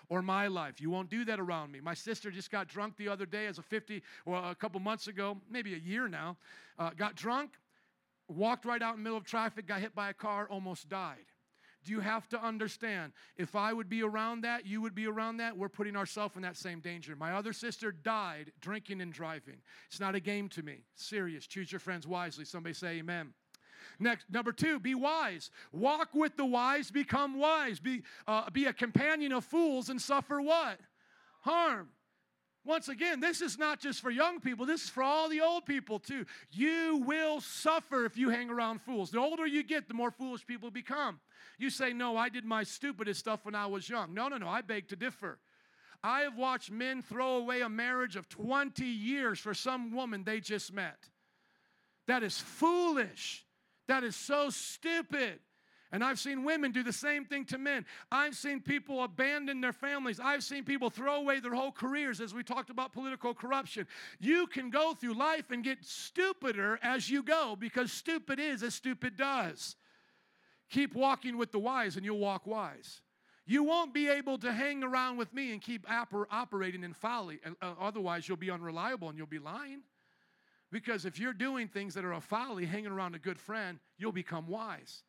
or 0.09 0.21
my 0.21 0.47
life. 0.47 0.81
You 0.81 0.89
won't 0.89 1.09
do 1.09 1.25
that 1.25 1.39
around 1.39 1.71
me. 1.71 1.79
My 1.79 1.93
sister 1.93 2.31
just 2.31 2.51
got 2.51 2.67
drunk 2.67 2.97
the 2.97 3.07
other 3.07 3.25
day 3.25 3.47
as 3.47 3.57
a 3.57 3.61
50 3.61 4.01
or 4.25 4.37
a 4.43 4.55
couple 4.55 4.79
months 4.79 5.07
ago, 5.07 5.37
maybe 5.49 5.73
a 5.73 5.77
year 5.77 6.07
now, 6.07 6.37
uh, 6.79 6.91
got 6.91 7.15
drunk, 7.15 7.51
walked 8.27 8.65
right 8.65 8.81
out 8.81 8.95
in 8.95 8.99
the 8.99 9.03
middle 9.03 9.17
of 9.17 9.25
traffic, 9.25 9.67
got 9.67 9.79
hit 9.79 9.95
by 9.95 10.09
a 10.09 10.13
car, 10.13 10.47
almost 10.49 10.89
died. 10.89 11.25
Do 11.83 11.91
you 11.91 11.99
have 11.99 12.29
to 12.29 12.43
understand? 12.43 13.11
If 13.37 13.55
I 13.55 13.73
would 13.73 13.89
be 13.89 14.03
around 14.03 14.41
that, 14.41 14.65
you 14.67 14.81
would 14.81 14.93
be 14.93 15.07
around 15.07 15.37
that, 15.37 15.57
we're 15.57 15.69
putting 15.69 15.95
ourselves 15.95 16.35
in 16.35 16.43
that 16.43 16.55
same 16.55 16.79
danger. 16.79 17.15
My 17.15 17.33
other 17.33 17.53
sister 17.53 17.91
died 17.91 18.51
drinking 18.61 19.01
and 19.01 19.11
driving. 19.11 19.57
It's 19.87 19.99
not 19.99 20.13
a 20.13 20.19
game 20.19 20.47
to 20.49 20.63
me. 20.63 20.83
Serious. 20.95 21.47
Choose 21.47 21.71
your 21.71 21.79
friends 21.79 22.05
wisely. 22.05 22.45
Somebody 22.45 22.73
say 22.73 22.99
amen. 22.99 23.33
Next, 24.01 24.25
number 24.31 24.51
two, 24.51 24.79
be 24.79 24.95
wise. 24.95 25.51
Walk 25.71 26.09
with 26.13 26.35
the 26.35 26.45
wise, 26.45 26.89
become 26.91 27.37
wise. 27.39 27.79
Be, 27.79 28.01
uh, 28.27 28.49
be 28.49 28.65
a 28.65 28.73
companion 28.73 29.31
of 29.31 29.45
fools 29.45 29.89
and 29.89 30.01
suffer 30.01 30.41
what? 30.41 30.79
Harm. 31.41 31.89
Once 32.63 32.89
again, 32.89 33.19
this 33.19 33.41
is 33.41 33.57
not 33.57 33.79
just 33.79 34.01
for 34.01 34.11
young 34.11 34.39
people, 34.39 34.67
this 34.67 34.83
is 34.83 34.89
for 34.89 35.01
all 35.01 35.27
the 35.29 35.41
old 35.41 35.65
people 35.65 35.97
too. 35.97 36.25
You 36.51 37.03
will 37.05 37.41
suffer 37.41 38.05
if 38.05 38.17
you 38.17 38.29
hang 38.29 38.51
around 38.51 38.81
fools. 38.81 39.09
The 39.09 39.19
older 39.19 39.47
you 39.47 39.63
get, 39.63 39.87
the 39.87 39.95
more 39.95 40.11
foolish 40.11 40.45
people 40.45 40.69
become. 40.69 41.19
You 41.57 41.69
say, 41.69 41.91
No, 41.91 42.17
I 42.17 42.29
did 42.29 42.45
my 42.45 42.63
stupidest 42.63 43.19
stuff 43.19 43.45
when 43.45 43.55
I 43.55 43.65
was 43.65 43.89
young. 43.89 44.13
No, 44.13 44.27
no, 44.27 44.37
no, 44.37 44.47
I 44.47 44.61
beg 44.61 44.89
to 44.89 44.95
differ. 44.95 45.39
I 46.03 46.21
have 46.21 46.37
watched 46.37 46.71
men 46.71 47.01
throw 47.01 47.37
away 47.37 47.61
a 47.61 47.69
marriage 47.69 48.15
of 48.15 48.27
20 48.29 48.83
years 48.83 49.39
for 49.39 49.53
some 49.53 49.91
woman 49.91 50.23
they 50.23 50.39
just 50.39 50.73
met. 50.73 50.97
That 52.07 52.23
is 52.23 52.39
foolish. 52.39 53.45
That 53.91 54.05
is 54.05 54.15
so 54.15 54.49
stupid. 54.49 55.39
And 55.91 56.01
I've 56.01 56.17
seen 56.17 56.45
women 56.45 56.71
do 56.71 56.81
the 56.81 56.93
same 56.93 57.25
thing 57.25 57.43
to 57.47 57.57
men. 57.57 57.85
I've 58.09 58.35
seen 58.37 58.61
people 58.61 59.03
abandon 59.03 59.59
their 59.59 59.73
families. 59.73 60.17
I've 60.17 60.45
seen 60.45 60.63
people 60.63 60.89
throw 60.89 61.15
away 61.15 61.41
their 61.41 61.53
whole 61.53 61.73
careers 61.73 62.21
as 62.21 62.33
we 62.33 62.41
talked 62.41 62.69
about 62.69 62.93
political 62.93 63.33
corruption. 63.33 63.85
You 64.17 64.47
can 64.47 64.69
go 64.69 64.93
through 64.93 65.15
life 65.15 65.51
and 65.51 65.61
get 65.61 65.83
stupider 65.83 66.79
as 66.81 67.09
you 67.09 67.21
go 67.21 67.57
because 67.59 67.91
stupid 67.91 68.39
is 68.39 68.63
as 68.63 68.75
stupid 68.75 69.17
does. 69.17 69.75
Keep 70.69 70.95
walking 70.95 71.37
with 71.37 71.51
the 71.51 71.59
wise 71.59 71.97
and 71.97 72.05
you'll 72.05 72.17
walk 72.17 72.47
wise. 72.47 73.01
You 73.45 73.65
won't 73.65 73.93
be 73.93 74.07
able 74.07 74.37
to 74.37 74.53
hang 74.53 74.85
around 74.85 75.17
with 75.17 75.33
me 75.33 75.51
and 75.51 75.61
keep 75.61 75.85
oper- 75.87 76.27
operating 76.31 76.85
in 76.85 76.93
folly. 76.93 77.41
uh, 77.61 77.73
otherwise, 77.77 78.29
you'll 78.29 78.37
be 78.37 78.51
unreliable 78.51 79.09
and 79.09 79.17
you'll 79.17 79.27
be 79.27 79.39
lying. 79.39 79.81
Because 80.71 81.05
if 81.05 81.19
you're 81.19 81.33
doing 81.33 81.67
things 81.67 81.93
that 81.95 82.05
are 82.05 82.13
a 82.13 82.21
folly, 82.21 82.65
hanging 82.65 82.91
around 82.91 83.15
a 83.15 83.19
good 83.19 83.37
friend, 83.37 83.79
you'll 83.97 84.11
become 84.11 84.47
wise. 84.47 85.03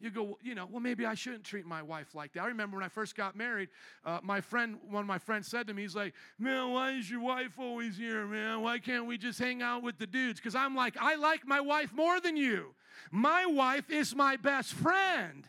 You 0.00 0.10
go, 0.10 0.38
you 0.42 0.56
know, 0.56 0.66
well, 0.70 0.80
maybe 0.80 1.06
I 1.06 1.14
shouldn't 1.14 1.44
treat 1.44 1.64
my 1.64 1.80
wife 1.80 2.14
like 2.14 2.32
that. 2.32 2.42
I 2.42 2.48
remember 2.48 2.76
when 2.76 2.84
I 2.84 2.88
first 2.88 3.14
got 3.14 3.36
married, 3.36 3.68
uh, 4.04 4.18
my 4.22 4.40
friend, 4.40 4.78
one 4.90 5.02
of 5.02 5.06
my 5.06 5.18
friends 5.18 5.46
said 5.46 5.68
to 5.68 5.74
me, 5.74 5.82
he's 5.82 5.94
like, 5.94 6.14
man, 6.38 6.72
why 6.72 6.90
is 6.90 7.08
your 7.08 7.20
wife 7.20 7.58
always 7.58 7.96
here, 7.96 8.26
man? 8.26 8.60
Why 8.60 8.80
can't 8.80 9.06
we 9.06 9.16
just 9.16 9.38
hang 9.38 9.62
out 9.62 9.82
with 9.82 9.98
the 9.98 10.06
dudes? 10.06 10.40
Because 10.40 10.56
I'm 10.56 10.74
like, 10.74 10.96
I 11.00 11.14
like 11.14 11.46
my 11.46 11.60
wife 11.60 11.92
more 11.94 12.20
than 12.20 12.36
you. 12.36 12.74
My 13.12 13.46
wife 13.46 13.88
is 13.88 14.14
my 14.16 14.36
best 14.36 14.72
friend. 14.72 15.48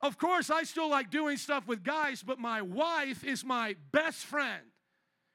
Of 0.00 0.18
course, 0.18 0.50
I 0.50 0.64
still 0.64 0.90
like 0.90 1.10
doing 1.10 1.36
stuff 1.36 1.66
with 1.68 1.84
guys, 1.84 2.22
but 2.22 2.38
my 2.38 2.62
wife 2.62 3.24
is 3.24 3.44
my 3.44 3.76
best 3.92 4.26
friend. 4.26 4.62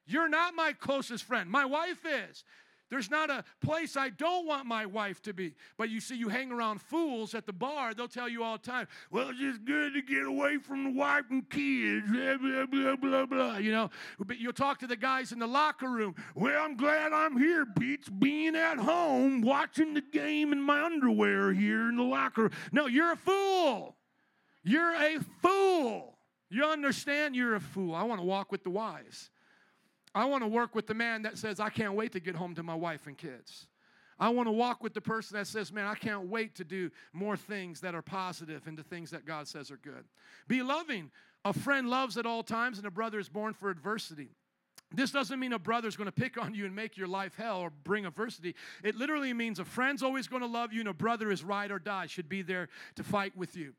You're 0.06 0.28
not 0.28 0.54
my 0.54 0.74
closest 0.74 1.24
friend. 1.24 1.50
My 1.50 1.64
wife 1.64 2.04
is. 2.04 2.44
There's 2.90 3.10
not 3.10 3.30
a 3.30 3.44
place 3.60 3.96
I 3.96 4.10
don't 4.10 4.46
want 4.46 4.66
my 4.66 4.84
wife 4.84 5.22
to 5.22 5.32
be. 5.32 5.54
But 5.78 5.90
you 5.90 6.00
see, 6.00 6.16
you 6.16 6.28
hang 6.28 6.50
around 6.50 6.82
fools 6.82 7.34
at 7.34 7.46
the 7.46 7.52
bar, 7.52 7.94
they'll 7.94 8.08
tell 8.08 8.28
you 8.28 8.42
all 8.42 8.58
the 8.58 8.70
time, 8.70 8.88
well, 9.10 9.30
it's 9.30 9.38
just 9.38 9.64
good 9.64 9.94
to 9.94 10.02
get 10.02 10.26
away 10.26 10.58
from 10.58 10.84
the 10.84 10.90
wife 10.90 11.24
and 11.30 11.48
kids, 11.48 12.06
blah, 12.12 12.36
blah, 12.36 12.66
blah, 12.66 12.96
blah, 12.96 13.26
blah. 13.26 13.56
You 13.58 13.70
know, 13.70 13.90
but 14.18 14.38
you'll 14.38 14.52
talk 14.52 14.80
to 14.80 14.86
the 14.86 14.96
guys 14.96 15.30
in 15.30 15.38
the 15.38 15.46
locker 15.46 15.88
room, 15.88 16.16
well, 16.34 16.64
I'm 16.64 16.76
glad 16.76 17.12
I'm 17.12 17.38
here, 17.38 17.64
beats 17.64 18.08
being 18.08 18.56
at 18.56 18.78
home, 18.78 19.40
watching 19.40 19.94
the 19.94 20.02
game 20.02 20.52
in 20.52 20.60
my 20.60 20.82
underwear 20.82 21.52
here 21.52 21.88
in 21.88 21.96
the 21.96 22.02
locker 22.02 22.42
room. 22.42 22.52
No, 22.72 22.86
you're 22.86 23.12
a 23.12 23.16
fool. 23.16 23.96
You're 24.64 24.94
a 24.94 25.20
fool. 25.40 26.18
You 26.50 26.64
understand? 26.64 27.36
You're 27.36 27.54
a 27.54 27.60
fool. 27.60 27.94
I 27.94 28.02
want 28.02 28.20
to 28.20 28.26
walk 28.26 28.50
with 28.50 28.64
the 28.64 28.70
wise. 28.70 29.30
I 30.14 30.24
want 30.24 30.42
to 30.42 30.48
work 30.48 30.74
with 30.74 30.86
the 30.86 30.94
man 30.94 31.22
that 31.22 31.38
says, 31.38 31.60
I 31.60 31.70
can't 31.70 31.94
wait 31.94 32.12
to 32.12 32.20
get 32.20 32.34
home 32.34 32.54
to 32.56 32.62
my 32.62 32.74
wife 32.74 33.06
and 33.06 33.16
kids. 33.16 33.66
I 34.18 34.28
want 34.28 34.48
to 34.48 34.52
walk 34.52 34.82
with 34.82 34.92
the 34.92 35.00
person 35.00 35.36
that 35.38 35.46
says, 35.46 35.72
Man, 35.72 35.86
I 35.86 35.94
can't 35.94 36.26
wait 36.26 36.54
to 36.56 36.64
do 36.64 36.90
more 37.12 37.36
things 37.36 37.80
that 37.80 37.94
are 37.94 38.02
positive 38.02 38.66
and 38.66 38.76
the 38.76 38.82
things 38.82 39.10
that 39.10 39.24
God 39.24 39.48
says 39.48 39.70
are 39.70 39.78
good. 39.78 40.04
Be 40.46 40.62
loving. 40.62 41.10
A 41.44 41.54
friend 41.54 41.88
loves 41.88 42.18
at 42.18 42.26
all 42.26 42.42
times, 42.42 42.76
and 42.76 42.86
a 42.86 42.90
brother 42.90 43.18
is 43.18 43.30
born 43.30 43.54
for 43.54 43.70
adversity. 43.70 44.28
This 44.92 45.10
doesn't 45.10 45.38
mean 45.38 45.54
a 45.54 45.58
brother's 45.58 45.96
going 45.96 46.06
to 46.06 46.12
pick 46.12 46.36
on 46.36 46.52
you 46.54 46.66
and 46.66 46.74
make 46.74 46.98
your 46.98 47.06
life 47.06 47.34
hell 47.36 47.60
or 47.60 47.70
bring 47.70 48.04
adversity. 48.04 48.54
It 48.82 48.96
literally 48.96 49.32
means 49.32 49.58
a 49.58 49.64
friend's 49.64 50.02
always 50.02 50.26
going 50.26 50.42
to 50.42 50.48
love 50.48 50.72
you, 50.72 50.80
and 50.80 50.88
a 50.88 50.94
brother 50.94 51.30
is 51.30 51.42
ride 51.42 51.70
or 51.70 51.78
die, 51.78 52.06
should 52.06 52.28
be 52.28 52.42
there 52.42 52.68
to 52.96 53.04
fight 53.04 53.34
with 53.36 53.56
you. 53.56 53.72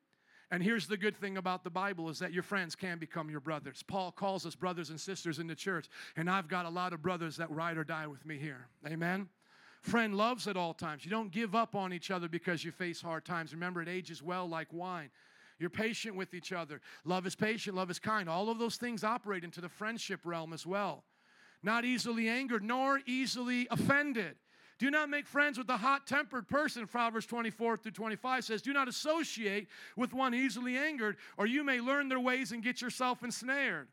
And 0.51 0.61
here's 0.61 0.85
the 0.85 0.97
good 0.97 1.15
thing 1.15 1.37
about 1.37 1.63
the 1.63 1.69
Bible 1.69 2.09
is 2.09 2.19
that 2.19 2.33
your 2.33 2.43
friends 2.43 2.75
can 2.75 2.97
become 2.99 3.29
your 3.29 3.39
brothers. 3.39 3.83
Paul 3.87 4.11
calls 4.11 4.45
us 4.45 4.53
brothers 4.53 4.89
and 4.89 4.99
sisters 4.99 5.39
in 5.39 5.47
the 5.47 5.55
church, 5.55 5.87
and 6.17 6.29
I've 6.29 6.49
got 6.49 6.65
a 6.65 6.69
lot 6.69 6.91
of 6.91 7.01
brothers 7.01 7.37
that 7.37 7.49
ride 7.49 7.77
or 7.77 7.85
die 7.85 8.05
with 8.05 8.25
me 8.25 8.37
here. 8.37 8.67
Amen. 8.85 9.29
Friend 9.81 10.13
loves 10.13 10.47
at 10.47 10.57
all 10.57 10.73
times. 10.73 11.05
You 11.05 11.09
don't 11.09 11.31
give 11.31 11.55
up 11.55 11.73
on 11.73 11.93
each 11.93 12.11
other 12.11 12.27
because 12.27 12.65
you 12.65 12.71
face 12.71 13.01
hard 13.01 13.23
times. 13.23 13.53
Remember, 13.53 13.81
it 13.81 13.87
ages 13.87 14.21
well 14.21 14.47
like 14.47 14.67
wine. 14.73 15.09
You're 15.57 15.69
patient 15.69 16.15
with 16.15 16.33
each 16.33 16.51
other. 16.51 16.81
Love 17.05 17.25
is 17.25 17.35
patient, 17.35 17.75
love 17.75 17.89
is 17.89 17.99
kind. 17.99 18.27
All 18.27 18.49
of 18.49 18.59
those 18.59 18.75
things 18.75 19.03
operate 19.03 19.43
into 19.43 19.61
the 19.61 19.69
friendship 19.69 20.19
realm 20.25 20.51
as 20.51 20.65
well. 20.67 21.05
Not 21.63 21.85
easily 21.85 22.27
angered, 22.27 22.63
nor 22.63 22.99
easily 23.05 23.67
offended. 23.71 24.35
Do 24.81 24.89
not 24.89 25.11
make 25.11 25.27
friends 25.27 25.59
with 25.59 25.69
a 25.69 25.77
hot 25.77 26.07
tempered 26.07 26.47
person. 26.47 26.87
Proverbs 26.87 27.27
24 27.27 27.77
through 27.77 27.91
25 27.91 28.43
says, 28.43 28.63
Do 28.63 28.73
not 28.73 28.87
associate 28.87 29.67
with 29.95 30.11
one 30.11 30.33
easily 30.33 30.75
angered, 30.75 31.17
or 31.37 31.45
you 31.45 31.63
may 31.63 31.79
learn 31.79 32.09
their 32.09 32.19
ways 32.19 32.51
and 32.51 32.63
get 32.63 32.81
yourself 32.81 33.23
ensnared. 33.23 33.89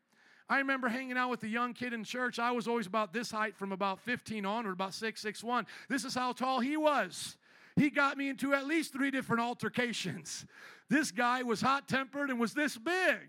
I 0.49 0.57
remember 0.57 0.89
hanging 0.89 1.19
out 1.19 1.29
with 1.29 1.43
a 1.43 1.47
young 1.47 1.75
kid 1.75 1.93
in 1.93 2.05
church. 2.05 2.39
I 2.39 2.53
was 2.53 2.67
always 2.67 2.87
about 2.87 3.13
this 3.13 3.31
height 3.31 3.55
from 3.55 3.73
about 3.73 4.01
15 4.01 4.47
onward, 4.47 4.73
about 4.73 4.95
6, 4.95 5.21
6, 5.21 5.45
1. 5.45 5.67
This 5.91 6.07
is 6.07 6.15
how 6.15 6.33
tall 6.33 6.61
he 6.61 6.79
was. 6.79 7.37
He 7.77 7.91
got 7.91 8.17
me 8.17 8.31
into 8.31 8.55
at 8.55 8.67
least 8.67 8.95
three 8.95 9.11
different 9.11 9.43
altercations. 9.43 10.47
This 10.89 11.11
guy 11.11 11.43
was 11.43 11.61
hot 11.61 11.87
tempered 11.87 12.31
and 12.31 12.41
was 12.41 12.55
this 12.55 12.79
big. 12.79 13.29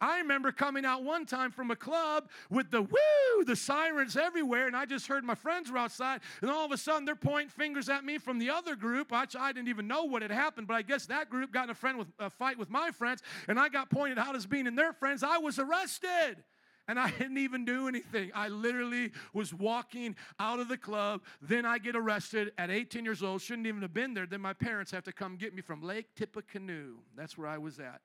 I 0.00 0.18
remember 0.18 0.52
coming 0.52 0.84
out 0.84 1.02
one 1.02 1.26
time 1.26 1.50
from 1.50 1.70
a 1.70 1.76
club 1.76 2.28
with 2.50 2.70
the 2.70 2.82
woo, 2.82 3.44
the 3.44 3.56
sirens 3.56 4.16
everywhere, 4.16 4.66
and 4.66 4.76
I 4.76 4.84
just 4.84 5.06
heard 5.06 5.24
my 5.24 5.34
friends 5.34 5.70
were 5.70 5.78
outside, 5.78 6.20
and 6.40 6.50
all 6.50 6.64
of 6.64 6.72
a 6.72 6.76
sudden 6.76 7.04
they're 7.04 7.16
pointing 7.16 7.48
fingers 7.48 7.88
at 7.88 8.04
me 8.04 8.18
from 8.18 8.38
the 8.38 8.50
other 8.50 8.76
group. 8.76 9.12
I, 9.12 9.26
I 9.38 9.52
didn't 9.52 9.68
even 9.68 9.88
know 9.88 10.04
what 10.04 10.22
had 10.22 10.30
happened, 10.30 10.68
but 10.68 10.74
I 10.74 10.82
guess 10.82 11.06
that 11.06 11.30
group 11.30 11.52
got 11.52 11.64
in 11.64 11.70
a 11.70 11.74
friend 11.74 11.98
with 11.98 12.08
a 12.18 12.30
fight 12.30 12.58
with 12.58 12.70
my 12.70 12.90
friends, 12.90 13.22
and 13.48 13.58
I 13.58 13.68
got 13.68 13.90
pointed 13.90 14.18
out 14.18 14.36
as 14.36 14.46
being 14.46 14.66
in 14.66 14.76
their 14.76 14.92
friends. 14.92 15.22
I 15.22 15.38
was 15.38 15.58
arrested. 15.58 16.44
And 16.90 16.98
I 16.98 17.10
didn't 17.18 17.36
even 17.36 17.66
do 17.66 17.86
anything. 17.86 18.30
I 18.34 18.48
literally 18.48 19.12
was 19.34 19.52
walking 19.52 20.16
out 20.40 20.58
of 20.58 20.68
the 20.68 20.78
club. 20.78 21.20
Then 21.42 21.66
I 21.66 21.76
get 21.76 21.94
arrested 21.94 22.52
at 22.56 22.70
18 22.70 23.04
years 23.04 23.22
old. 23.22 23.42
Shouldn't 23.42 23.66
even 23.66 23.82
have 23.82 23.92
been 23.92 24.14
there. 24.14 24.24
Then 24.24 24.40
my 24.40 24.54
parents 24.54 24.90
have 24.92 25.04
to 25.04 25.12
come 25.12 25.36
get 25.36 25.54
me 25.54 25.60
from 25.60 25.82
Lake 25.82 26.06
Tippecanoe. 26.16 26.94
That's 27.14 27.36
where 27.36 27.46
I 27.46 27.58
was 27.58 27.78
at 27.78 28.00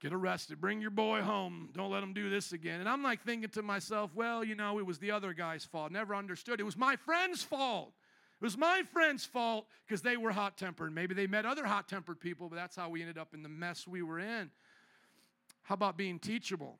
get 0.00 0.12
arrested. 0.12 0.60
Bring 0.60 0.80
your 0.80 0.90
boy 0.90 1.20
home. 1.20 1.68
Don't 1.74 1.90
let 1.90 2.02
him 2.02 2.12
do 2.12 2.30
this 2.30 2.52
again. 2.52 2.80
And 2.80 2.88
I'm 2.88 3.02
like 3.02 3.22
thinking 3.22 3.50
to 3.50 3.62
myself, 3.62 4.10
well, 4.14 4.42
you 4.42 4.54
know, 4.54 4.78
it 4.78 4.86
was 4.86 4.98
the 4.98 5.10
other 5.10 5.32
guy's 5.32 5.64
fault. 5.64 5.92
Never 5.92 6.14
understood. 6.14 6.60
It 6.60 6.64
was 6.64 6.76
my 6.76 6.96
friend's 6.96 7.42
fault. 7.42 7.92
It 8.40 8.44
was 8.44 8.56
my 8.56 8.82
friend's 8.92 9.24
fault 9.26 9.66
because 9.86 10.00
they 10.00 10.16
were 10.16 10.32
hot 10.32 10.56
tempered. 10.56 10.94
Maybe 10.94 11.14
they 11.14 11.26
met 11.26 11.44
other 11.44 11.66
hot 11.66 11.88
tempered 11.88 12.20
people, 12.20 12.48
but 12.48 12.56
that's 12.56 12.74
how 12.74 12.88
we 12.88 13.02
ended 13.02 13.18
up 13.18 13.34
in 13.34 13.42
the 13.42 13.50
mess 13.50 13.86
we 13.86 14.02
were 14.02 14.18
in. 14.18 14.50
How 15.62 15.74
about 15.74 15.98
being 15.98 16.18
teachable? 16.18 16.78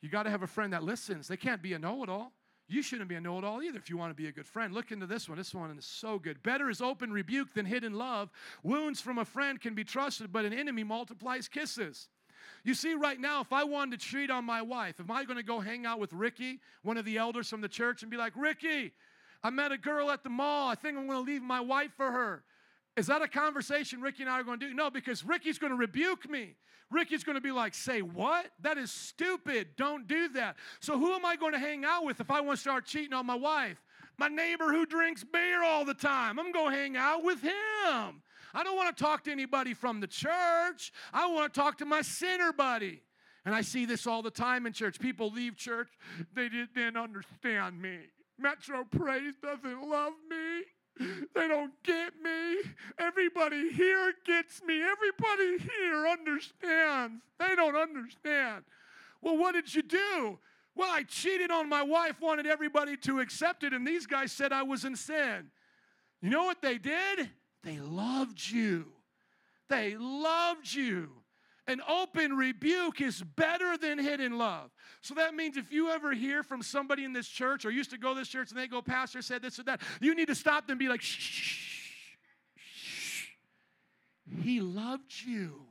You 0.00 0.08
got 0.08 0.22
to 0.22 0.30
have 0.30 0.42
a 0.42 0.46
friend 0.46 0.72
that 0.72 0.82
listens. 0.82 1.28
They 1.28 1.36
can't 1.36 1.62
be 1.62 1.74
a 1.74 1.78
know 1.78 2.02
it 2.02 2.08
all. 2.08 2.32
You 2.68 2.82
shouldn't 2.82 3.08
be 3.08 3.14
a 3.14 3.20
know 3.20 3.38
it 3.38 3.44
all 3.44 3.62
either 3.62 3.78
if 3.78 3.88
you 3.90 3.96
want 3.96 4.10
to 4.10 4.20
be 4.20 4.28
a 4.28 4.32
good 4.32 4.46
friend. 4.46 4.72
Look 4.72 4.90
into 4.90 5.06
this 5.06 5.28
one. 5.28 5.38
This 5.38 5.54
one 5.54 5.70
is 5.76 5.84
so 5.84 6.18
good. 6.18 6.42
Better 6.42 6.68
is 6.68 6.80
open 6.80 7.12
rebuke 7.12 7.54
than 7.54 7.66
hidden 7.66 7.92
love. 7.94 8.30
Wounds 8.62 9.00
from 9.00 9.18
a 9.18 9.24
friend 9.24 9.60
can 9.60 9.74
be 9.74 9.84
trusted, 9.84 10.32
but 10.32 10.44
an 10.44 10.52
enemy 10.52 10.82
multiplies 10.82 11.46
kisses. 11.46 12.08
You 12.66 12.74
see, 12.74 12.94
right 12.94 13.20
now, 13.20 13.40
if 13.40 13.52
I 13.52 13.62
wanted 13.62 14.00
to 14.00 14.04
cheat 14.04 14.28
on 14.28 14.44
my 14.44 14.60
wife, 14.60 14.98
am 14.98 15.08
I 15.08 15.22
going 15.22 15.36
to 15.36 15.44
go 15.44 15.60
hang 15.60 15.86
out 15.86 16.00
with 16.00 16.12
Ricky, 16.12 16.58
one 16.82 16.96
of 16.96 17.04
the 17.04 17.16
elders 17.16 17.48
from 17.48 17.60
the 17.60 17.68
church, 17.68 18.02
and 18.02 18.10
be 18.10 18.16
like, 18.16 18.32
Ricky, 18.34 18.92
I 19.44 19.50
met 19.50 19.70
a 19.70 19.78
girl 19.78 20.10
at 20.10 20.24
the 20.24 20.30
mall. 20.30 20.68
I 20.68 20.74
think 20.74 20.98
I'm 20.98 21.06
going 21.06 21.24
to 21.24 21.30
leave 21.32 21.42
my 21.42 21.60
wife 21.60 21.92
for 21.96 22.10
her. 22.10 22.42
Is 22.96 23.06
that 23.06 23.22
a 23.22 23.28
conversation 23.28 24.00
Ricky 24.00 24.24
and 24.24 24.30
I 24.30 24.40
are 24.40 24.42
going 24.42 24.58
to 24.58 24.66
do? 24.66 24.74
No, 24.74 24.90
because 24.90 25.24
Ricky's 25.24 25.60
going 25.60 25.70
to 25.70 25.76
rebuke 25.76 26.28
me. 26.28 26.56
Ricky's 26.90 27.22
going 27.22 27.36
to 27.36 27.40
be 27.40 27.52
like, 27.52 27.72
say 27.72 28.02
what? 28.02 28.46
That 28.62 28.78
is 28.78 28.90
stupid. 28.90 29.68
Don't 29.76 30.08
do 30.08 30.28
that. 30.30 30.56
So, 30.80 30.98
who 30.98 31.12
am 31.12 31.24
I 31.24 31.36
going 31.36 31.52
to 31.52 31.60
hang 31.60 31.84
out 31.84 32.04
with 32.04 32.18
if 32.18 32.32
I 32.32 32.40
want 32.40 32.56
to 32.56 32.60
start 32.60 32.84
cheating 32.84 33.12
on 33.12 33.26
my 33.26 33.36
wife? 33.36 33.80
My 34.18 34.26
neighbor 34.26 34.72
who 34.72 34.86
drinks 34.86 35.22
beer 35.22 35.62
all 35.62 35.84
the 35.84 35.94
time. 35.94 36.40
I'm 36.40 36.50
going 36.50 36.72
to 36.72 36.76
hang 36.76 36.96
out 36.96 37.22
with 37.22 37.42
him. 37.42 38.22
I 38.56 38.64
don't 38.64 38.74
want 38.74 38.96
to 38.96 39.04
talk 39.04 39.24
to 39.24 39.30
anybody 39.30 39.74
from 39.74 40.00
the 40.00 40.06
church. 40.06 40.90
I 41.12 41.26
want 41.30 41.52
to 41.52 41.60
talk 41.60 41.76
to 41.78 41.84
my 41.84 42.00
sinner 42.00 42.54
buddy. 42.54 43.02
And 43.44 43.54
I 43.54 43.60
see 43.60 43.84
this 43.84 44.06
all 44.06 44.22
the 44.22 44.30
time 44.30 44.64
in 44.66 44.72
church. 44.72 44.98
People 44.98 45.30
leave 45.30 45.56
church, 45.58 45.88
they 46.34 46.48
didn't 46.48 46.96
understand 46.96 47.80
me. 47.80 47.98
Metro 48.38 48.84
Praise 48.84 49.34
doesn't 49.42 49.88
love 49.88 50.14
me. 50.30 50.62
They 51.34 51.46
don't 51.46 51.72
get 51.82 52.14
me. 52.22 52.56
Everybody 52.98 53.70
here 53.70 54.14
gets 54.24 54.62
me. 54.62 54.82
Everybody 54.82 55.58
here 55.58 56.06
understands. 56.06 57.22
They 57.38 57.54
don't 57.54 57.76
understand. 57.76 58.64
Well, 59.20 59.36
what 59.36 59.52
did 59.52 59.74
you 59.74 59.82
do? 59.82 60.38
Well, 60.74 60.90
I 60.90 61.02
cheated 61.02 61.50
on 61.50 61.68
my 61.68 61.82
wife, 61.82 62.22
wanted 62.22 62.46
everybody 62.46 62.96
to 62.98 63.20
accept 63.20 63.64
it, 63.64 63.74
and 63.74 63.86
these 63.86 64.06
guys 64.06 64.32
said 64.32 64.52
I 64.52 64.62
was 64.62 64.86
in 64.86 64.96
sin. 64.96 65.50
You 66.22 66.30
know 66.30 66.44
what 66.44 66.62
they 66.62 66.78
did? 66.78 67.28
They 67.66 67.80
loved 67.80 68.48
you. 68.48 68.86
They 69.68 69.96
loved 69.98 70.72
you. 70.72 71.10
An 71.66 71.82
open 71.88 72.36
rebuke 72.36 73.00
is 73.00 73.20
better 73.20 73.76
than 73.76 73.98
hidden 73.98 74.38
love. 74.38 74.70
So 75.00 75.14
that 75.14 75.34
means 75.34 75.56
if 75.56 75.72
you 75.72 75.90
ever 75.90 76.12
hear 76.12 76.44
from 76.44 76.62
somebody 76.62 77.02
in 77.02 77.12
this 77.12 77.26
church 77.26 77.64
or 77.64 77.72
used 77.72 77.90
to 77.90 77.98
go 77.98 78.14
to 78.14 78.20
this 78.20 78.28
church 78.28 78.50
and 78.52 78.60
they 78.60 78.68
go, 78.68 78.80
Pastor 78.82 79.20
said 79.20 79.42
this 79.42 79.58
or 79.58 79.64
that, 79.64 79.80
you 80.00 80.14
need 80.14 80.28
to 80.28 80.34
stop 80.36 80.68
them 80.68 80.74
and 80.74 80.78
be 80.78 80.88
like, 80.88 81.02
shh, 81.02 81.18
shh, 81.18 82.54
shh. 82.54 83.26
He 84.44 84.60
loved 84.60 85.12
you. 85.26 85.62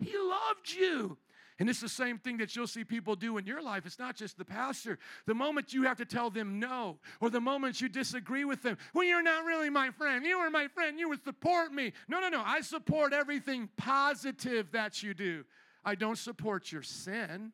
He 0.00 0.18
loved 0.18 0.68
you. 0.76 1.16
And 1.60 1.70
it's 1.70 1.80
the 1.80 1.88
same 1.88 2.18
thing 2.18 2.38
that 2.38 2.56
you'll 2.56 2.66
see 2.66 2.82
people 2.82 3.14
do 3.14 3.38
in 3.38 3.46
your 3.46 3.62
life. 3.62 3.86
It's 3.86 3.98
not 3.98 4.16
just 4.16 4.36
the 4.36 4.44
pastor. 4.44 4.98
The 5.26 5.34
moment 5.34 5.72
you 5.72 5.84
have 5.84 5.98
to 5.98 6.04
tell 6.04 6.28
them 6.28 6.58
no, 6.58 6.98
or 7.20 7.30
the 7.30 7.40
moment 7.40 7.80
you 7.80 7.88
disagree 7.88 8.44
with 8.44 8.62
them, 8.62 8.76
well, 8.92 9.04
you're 9.04 9.22
not 9.22 9.44
really 9.44 9.70
my 9.70 9.90
friend. 9.90 10.24
You 10.24 10.40
were 10.40 10.50
my 10.50 10.66
friend. 10.66 10.98
You 10.98 11.08
would 11.10 11.22
support 11.22 11.72
me. 11.72 11.92
No, 12.08 12.20
no, 12.20 12.28
no. 12.28 12.42
I 12.44 12.60
support 12.60 13.12
everything 13.12 13.68
positive 13.76 14.72
that 14.72 15.02
you 15.02 15.14
do. 15.14 15.44
I 15.84 15.94
don't 15.94 16.18
support 16.18 16.72
your 16.72 16.82
sin. 16.82 17.52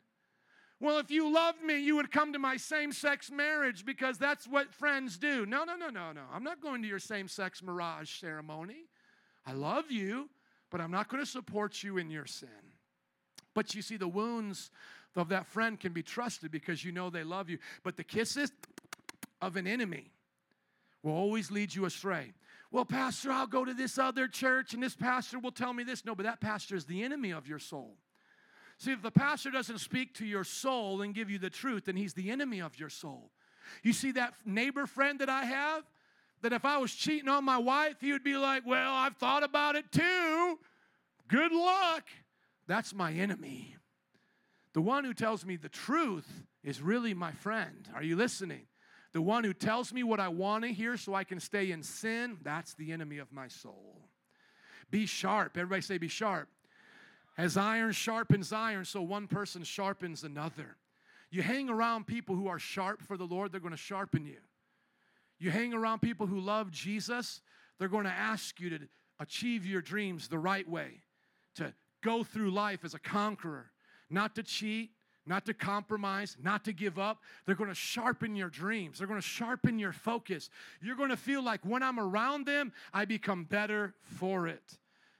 Well, 0.80 0.98
if 0.98 1.10
you 1.10 1.30
loved 1.30 1.62
me, 1.62 1.78
you 1.78 1.96
would 1.96 2.10
come 2.10 2.32
to 2.32 2.38
my 2.38 2.56
same 2.56 2.92
sex 2.92 3.30
marriage 3.30 3.84
because 3.84 4.16
that's 4.16 4.48
what 4.48 4.72
friends 4.72 5.18
do. 5.18 5.44
No, 5.44 5.64
no, 5.64 5.76
no, 5.76 5.90
no, 5.90 6.12
no. 6.12 6.22
I'm 6.32 6.42
not 6.42 6.62
going 6.62 6.80
to 6.80 6.88
your 6.88 6.98
same 6.98 7.28
sex 7.28 7.62
mirage 7.62 8.18
ceremony. 8.18 8.86
I 9.44 9.52
love 9.52 9.90
you, 9.90 10.30
but 10.70 10.80
I'm 10.80 10.90
not 10.90 11.08
going 11.08 11.22
to 11.22 11.30
support 11.30 11.82
you 11.82 11.98
in 11.98 12.10
your 12.10 12.24
sin. 12.24 12.48
But 13.54 13.74
you 13.74 13.82
see, 13.82 13.96
the 13.96 14.08
wounds 14.08 14.70
of 15.16 15.28
that 15.30 15.46
friend 15.46 15.78
can 15.78 15.92
be 15.92 16.02
trusted 16.02 16.50
because 16.50 16.84
you 16.84 16.92
know 16.92 17.10
they 17.10 17.24
love 17.24 17.50
you. 17.50 17.58
But 17.82 17.96
the 17.96 18.04
kisses 18.04 18.52
of 19.42 19.56
an 19.56 19.66
enemy 19.66 20.10
will 21.02 21.12
always 21.12 21.50
lead 21.50 21.74
you 21.74 21.84
astray. 21.84 22.32
Well, 22.70 22.84
Pastor, 22.84 23.32
I'll 23.32 23.48
go 23.48 23.64
to 23.64 23.74
this 23.74 23.98
other 23.98 24.28
church 24.28 24.74
and 24.74 24.82
this 24.82 24.94
pastor 24.94 25.38
will 25.38 25.50
tell 25.50 25.72
me 25.72 25.82
this. 25.82 26.04
No, 26.04 26.14
but 26.14 26.24
that 26.24 26.40
pastor 26.40 26.76
is 26.76 26.84
the 26.84 27.02
enemy 27.02 27.32
of 27.32 27.48
your 27.48 27.58
soul. 27.58 27.96
See, 28.78 28.92
if 28.92 29.02
the 29.02 29.10
pastor 29.10 29.50
doesn't 29.50 29.78
speak 29.78 30.14
to 30.14 30.24
your 30.24 30.44
soul 30.44 31.02
and 31.02 31.14
give 31.14 31.28
you 31.28 31.38
the 31.38 31.50
truth, 31.50 31.86
then 31.86 31.96
he's 31.96 32.14
the 32.14 32.30
enemy 32.30 32.60
of 32.60 32.78
your 32.78 32.88
soul. 32.88 33.30
You 33.82 33.92
see 33.92 34.12
that 34.12 34.34
neighbor 34.46 34.86
friend 34.86 35.18
that 35.18 35.28
I 35.28 35.44
have? 35.44 35.84
That 36.42 36.52
if 36.52 36.64
I 36.64 36.78
was 36.78 36.94
cheating 36.94 37.28
on 37.28 37.44
my 37.44 37.58
wife, 37.58 37.96
he 38.00 38.12
would 38.12 38.24
be 38.24 38.36
like, 38.36 38.64
Well, 38.64 38.92
I've 38.94 39.16
thought 39.16 39.42
about 39.42 39.76
it 39.76 39.90
too. 39.92 40.58
Good 41.28 41.52
luck. 41.52 42.04
That's 42.70 42.94
my 42.94 43.10
enemy. 43.10 43.74
The 44.74 44.80
one 44.80 45.02
who 45.02 45.12
tells 45.12 45.44
me 45.44 45.56
the 45.56 45.68
truth 45.68 46.44
is 46.62 46.80
really 46.80 47.14
my 47.14 47.32
friend. 47.32 47.88
Are 47.96 48.02
you 48.04 48.14
listening? 48.14 48.60
The 49.12 49.20
one 49.20 49.42
who 49.42 49.52
tells 49.52 49.92
me 49.92 50.04
what 50.04 50.20
I 50.20 50.28
want 50.28 50.62
to 50.62 50.72
hear 50.72 50.96
so 50.96 51.12
I 51.12 51.24
can 51.24 51.40
stay 51.40 51.72
in 51.72 51.82
sin, 51.82 52.38
that's 52.44 52.74
the 52.74 52.92
enemy 52.92 53.18
of 53.18 53.32
my 53.32 53.48
soul. 53.48 53.96
Be 54.88 55.06
sharp. 55.06 55.56
Everybody 55.56 55.82
say, 55.82 55.98
Be 55.98 56.06
sharp. 56.06 56.48
As 57.36 57.56
iron 57.56 57.90
sharpens 57.90 58.52
iron, 58.52 58.84
so 58.84 59.02
one 59.02 59.26
person 59.26 59.64
sharpens 59.64 60.22
another. 60.22 60.76
You 61.28 61.42
hang 61.42 61.70
around 61.70 62.06
people 62.06 62.36
who 62.36 62.46
are 62.46 62.60
sharp 62.60 63.02
for 63.02 63.16
the 63.16 63.26
Lord, 63.26 63.50
they're 63.50 63.60
going 63.60 63.72
to 63.72 63.76
sharpen 63.76 64.24
you. 64.24 64.38
You 65.40 65.50
hang 65.50 65.74
around 65.74 66.02
people 66.02 66.28
who 66.28 66.38
love 66.38 66.70
Jesus, 66.70 67.40
they're 67.80 67.88
going 67.88 68.04
to 68.04 68.10
ask 68.10 68.60
you 68.60 68.70
to 68.70 68.78
achieve 69.18 69.66
your 69.66 69.82
dreams 69.82 70.28
the 70.28 70.38
right 70.38 70.68
way, 70.68 71.02
to 71.56 71.74
go 72.02 72.24
through 72.24 72.50
life 72.50 72.84
as 72.84 72.94
a 72.94 72.98
conqueror, 72.98 73.70
not 74.08 74.34
to 74.36 74.42
cheat, 74.42 74.90
not 75.26 75.46
to 75.46 75.54
compromise, 75.54 76.36
not 76.42 76.64
to 76.64 76.72
give 76.72 76.98
up. 76.98 77.22
They're 77.46 77.54
going 77.54 77.70
to 77.70 77.74
sharpen 77.74 78.34
your 78.34 78.48
dreams. 78.48 78.98
They're 78.98 79.06
going 79.06 79.20
to 79.20 79.26
sharpen 79.26 79.78
your 79.78 79.92
focus. 79.92 80.50
You're 80.82 80.96
going 80.96 81.10
to 81.10 81.16
feel 81.16 81.42
like 81.42 81.64
when 81.64 81.82
I'm 81.82 82.00
around 82.00 82.46
them, 82.46 82.72
I 82.92 83.04
become 83.04 83.44
better 83.44 83.94
for 84.02 84.48
it. 84.48 84.78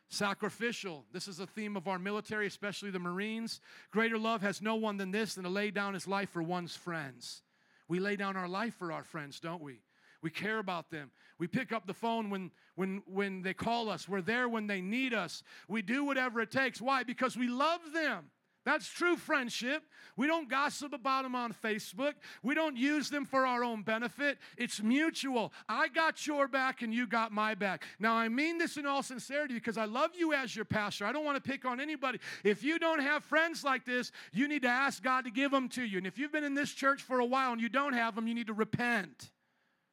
Sacrificial. 0.09 1.05
This 1.13 1.29
is 1.29 1.39
a 1.39 1.47
theme 1.47 1.77
of 1.77 1.87
our 1.87 1.99
military, 1.99 2.47
especially 2.47 2.91
the 2.91 2.99
Marines. 2.99 3.61
Greater 3.93 4.19
love 4.19 4.43
has 4.43 4.61
no 4.61 4.75
one 4.75 4.97
than 4.97 5.13
this 5.13 5.35
than 5.35 5.45
to 5.45 5.51
lay 5.51 5.71
down 5.71 5.95
his 5.95 6.09
life 6.09 6.31
for 6.31 6.43
one's 6.43 6.75
friends. 6.75 7.43
We 7.87 8.01
lay 8.01 8.17
down 8.17 8.37
our 8.37 8.49
life 8.49 8.75
for 8.75 8.91
our 8.91 9.05
friends, 9.05 9.39
don't 9.39 9.63
we? 9.63 9.81
We 10.23 10.31
care 10.31 10.59
about 10.59 10.91
them. 10.91 11.11
We 11.39 11.47
pick 11.47 11.73
up 11.73 11.87
the 11.87 11.95
phone 11.95 12.31
when, 12.31 12.51
when, 12.75 13.03
when 13.07 13.43
they 13.43 13.55
call 13.55 13.89
us. 13.89 14.09
We're 14.09 14.21
there 14.21 14.49
when 14.49 14.67
they 14.67 14.81
need 14.81 15.15
us. 15.15 15.43
We 15.69 15.83
do 15.83 16.05
whatever 16.05 16.41
it 16.41 16.51
takes. 16.51 16.81
Why? 16.81 17.03
Because 17.03 17.37
we 17.37 17.49
love 17.49 17.81
them. 17.95 18.31
That's 18.67 18.87
true 18.87 19.17
friendship. 19.17 19.83
We 20.19 20.27
don't 20.27 20.51
gossip 20.51 20.93
about 20.93 21.23
them 21.23 21.35
on 21.35 21.55
Facebook. 21.55 22.13
We 22.43 22.55
don't 22.55 22.77
use 22.77 23.09
them 23.09 23.25
for 23.25 23.47
our 23.47 23.65
own 23.65 23.83
benefit. 23.83 24.37
It's 24.59 24.83
mutual. 24.83 25.55
I 25.67 25.89
got 25.89 26.27
your 26.27 26.47
back 26.47 26.83
and 26.83 26.93
you 26.93 27.07
got 27.07 27.33
my 27.33 27.55
back. 27.55 27.85
Now, 27.99 28.17
I 28.17 28.29
mean 28.29 28.59
this 28.59 28.77
in 28.77 28.85
all 28.85 29.03
sincerity 29.03 29.55
because 29.55 29.79
I 29.79 29.87
love 29.87 30.11
you 30.15 30.35
as 30.35 30.55
your 30.55 30.67
pastor. 30.67 31.07
I 31.07 31.13
don't 31.13 31.25
want 31.25 31.43
to 31.43 31.51
pick 31.51 31.65
on 31.65 31.81
anybody. 31.81 32.19
If 32.45 32.63
you 32.63 32.79
don't 32.79 33.01
have 33.01 33.25
friends 33.25 33.65
like 33.65 33.87
this, 33.87 34.13
you 34.31 34.47
need 34.47 34.63
to 34.63 34.69
ask 34.69 35.03
God 35.03 35.25
to 35.25 35.31
give 35.31 35.51
them 35.51 35.71
to 35.71 35.83
you. 35.83 35.97
And 35.97 36.07
if 36.07 36.19
you've 36.19 36.33
been 36.33 36.45
in 36.45 36.55
this 36.55 36.71
church 36.71 37.01
for 37.01 37.19
a 37.21 37.27
while 37.27 37.53
and 37.53 37.63
you 37.63 37.71
don't 37.71 37.95
have 37.95 38.15
them, 38.15 38.29
you 38.29 38.35
need 38.35 38.49
to 38.49 38.53
repent. 38.53 39.31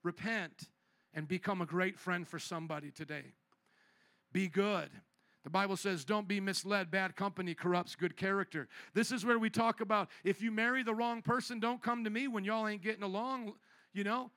Repent 0.03 0.69
and 1.13 1.27
become 1.27 1.61
a 1.61 1.65
great 1.65 1.97
friend 1.97 2.27
for 2.27 2.39
somebody 2.39 2.91
today. 2.91 3.33
Be 4.31 4.47
good. 4.47 4.89
The 5.43 5.49
Bible 5.49 5.77
says, 5.77 6.03
don't 6.03 6.27
be 6.27 6.41
misled. 6.41 6.91
Bad 6.91 7.15
company 7.15 7.53
corrupts 7.53 7.95
good 7.95 8.17
character. 8.17 8.67
This 8.93 9.11
is 9.11 9.25
where 9.25 9.39
we 9.39 9.49
talk 9.49 9.79
about 9.79 10.09
if 10.23 10.41
you 10.41 10.51
marry 10.51 10.83
the 10.83 10.93
wrong 10.93 11.21
person, 11.21 11.59
don't 11.59 11.81
come 11.81 12.03
to 12.03 12.09
me 12.09 12.27
when 12.27 12.43
y'all 12.43 12.67
ain't 12.67 12.81
getting 12.81 13.03
along. 13.03 13.53
You 13.93 14.03
know, 14.03 14.31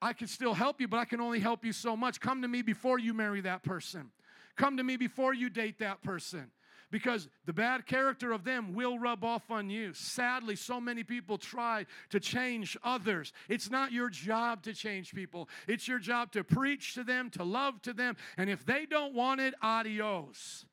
I 0.00 0.12
can 0.12 0.28
still 0.28 0.54
help 0.54 0.80
you, 0.80 0.86
but 0.86 0.98
I 0.98 1.06
can 1.06 1.20
only 1.20 1.40
help 1.40 1.64
you 1.64 1.72
so 1.72 1.96
much. 1.96 2.20
Come 2.20 2.42
to 2.42 2.48
me 2.48 2.62
before 2.62 2.98
you 2.98 3.12
marry 3.12 3.40
that 3.40 3.64
person. 3.64 4.10
Come 4.56 4.76
to 4.76 4.84
me 4.84 4.96
before 4.96 5.34
you 5.34 5.50
date 5.50 5.78
that 5.80 6.02
person. 6.02 6.52
Because 6.94 7.28
the 7.44 7.52
bad 7.52 7.86
character 7.86 8.30
of 8.30 8.44
them 8.44 8.72
will 8.72 9.00
rub 9.00 9.24
off 9.24 9.50
on 9.50 9.68
you. 9.68 9.92
Sadly, 9.94 10.54
so 10.54 10.80
many 10.80 11.02
people 11.02 11.36
try 11.36 11.86
to 12.10 12.20
change 12.20 12.76
others. 12.84 13.32
It's 13.48 13.68
not 13.68 13.90
your 13.90 14.08
job 14.08 14.62
to 14.62 14.72
change 14.72 15.12
people, 15.12 15.48
it's 15.66 15.88
your 15.88 15.98
job 15.98 16.30
to 16.30 16.44
preach 16.44 16.94
to 16.94 17.02
them, 17.02 17.30
to 17.30 17.42
love 17.42 17.82
to 17.82 17.92
them. 17.92 18.16
And 18.36 18.48
if 18.48 18.64
they 18.64 18.86
don't 18.86 19.12
want 19.12 19.40
it, 19.40 19.54
adios. 19.60 20.66